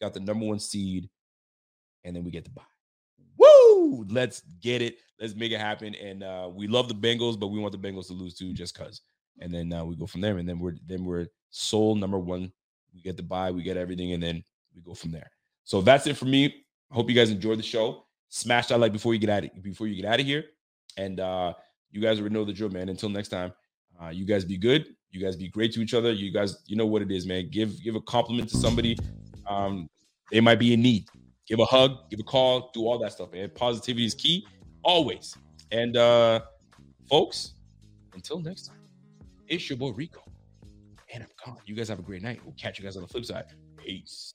got 0.00 0.14
the 0.14 0.20
number 0.20 0.44
one 0.44 0.58
seed, 0.58 1.08
and 2.04 2.16
then 2.16 2.24
we 2.24 2.30
get 2.30 2.44
the 2.44 2.50
bye. 2.50 2.62
Woo! 3.38 4.04
Let's 4.08 4.40
get 4.60 4.82
it. 4.82 4.98
Let's 5.20 5.34
make 5.34 5.52
it 5.52 5.60
happen. 5.60 5.94
And 5.94 6.22
uh, 6.22 6.50
we 6.52 6.66
love 6.66 6.88
the 6.88 6.94
Bengals, 6.94 7.38
but 7.38 7.48
we 7.48 7.58
want 7.58 7.72
the 7.72 7.78
Bengals 7.78 8.08
to 8.08 8.12
lose 8.12 8.34
too, 8.34 8.52
just 8.52 8.76
cause. 8.76 9.02
And 9.40 9.52
then 9.52 9.72
uh, 9.72 9.84
we 9.84 9.96
go 9.96 10.06
from 10.06 10.22
there. 10.22 10.38
And 10.38 10.48
then 10.48 10.58
we're 10.58 10.76
then 10.86 11.04
we're 11.04 11.26
sole 11.50 11.94
number 11.94 12.18
one. 12.18 12.52
We 12.96 13.02
get 13.02 13.16
the 13.16 13.22
buy, 13.22 13.50
we 13.50 13.62
get 13.62 13.76
everything, 13.76 14.12
and 14.12 14.22
then 14.22 14.42
we 14.74 14.82
go 14.82 14.94
from 14.94 15.12
there. 15.12 15.30
So 15.64 15.80
that's 15.80 16.06
it 16.06 16.16
for 16.16 16.24
me. 16.24 16.64
Hope 16.90 17.08
you 17.08 17.14
guys 17.14 17.30
enjoyed 17.30 17.58
the 17.58 17.62
show. 17.62 18.06
Smash 18.28 18.68
that 18.68 18.80
like 18.80 18.92
before 18.92 19.12
you 19.14 19.20
get 19.20 19.30
out 19.30 19.44
of 19.44 19.62
before 19.62 19.86
you 19.86 20.00
get 20.00 20.10
out 20.10 20.18
of 20.18 20.26
here. 20.26 20.44
And 20.96 21.20
uh, 21.20 21.52
you 21.90 22.00
guys 22.00 22.18
already 22.18 22.34
know 22.34 22.44
the 22.44 22.52
drill, 22.52 22.70
man. 22.70 22.88
Until 22.88 23.10
next 23.10 23.28
time, 23.28 23.52
uh, 24.02 24.08
you 24.08 24.24
guys 24.24 24.44
be 24.44 24.56
good. 24.56 24.86
You 25.10 25.20
guys 25.20 25.36
be 25.36 25.48
great 25.48 25.72
to 25.74 25.80
each 25.80 25.94
other. 25.94 26.12
You 26.12 26.32
guys, 26.32 26.62
you 26.66 26.76
know 26.76 26.86
what 26.86 27.02
it 27.02 27.10
is, 27.10 27.26
man. 27.26 27.48
Give 27.50 27.82
give 27.82 27.94
a 27.94 28.00
compliment 28.00 28.48
to 28.50 28.56
somebody. 28.56 28.96
Um, 29.46 29.88
they 30.30 30.40
might 30.40 30.58
be 30.58 30.72
in 30.72 30.82
need. 30.82 31.06
Give 31.46 31.60
a 31.60 31.64
hug, 31.64 32.10
give 32.10 32.18
a 32.18 32.24
call, 32.24 32.70
do 32.74 32.86
all 32.86 32.98
that 32.98 33.12
stuff, 33.12 33.32
man. 33.32 33.50
Positivity 33.54 34.04
is 34.04 34.14
key, 34.14 34.44
always. 34.82 35.36
And 35.70 35.96
uh, 35.96 36.40
folks, 37.08 37.54
until 38.14 38.40
next 38.40 38.66
time, 38.66 38.78
it's 39.46 39.68
your 39.70 39.78
boy 39.78 39.90
Rico, 39.90 40.22
and 41.12 41.22
I'm 41.22 41.28
gone. 41.44 41.58
You 41.66 41.74
guys 41.74 41.88
have 41.88 41.98
a 41.98 42.02
great 42.02 42.22
night. 42.22 42.40
We'll 42.44 42.54
catch 42.54 42.78
you 42.78 42.84
guys 42.84 42.96
on 42.96 43.02
the 43.02 43.08
flip 43.08 43.24
side. 43.24 43.46
Peace. 43.76 44.34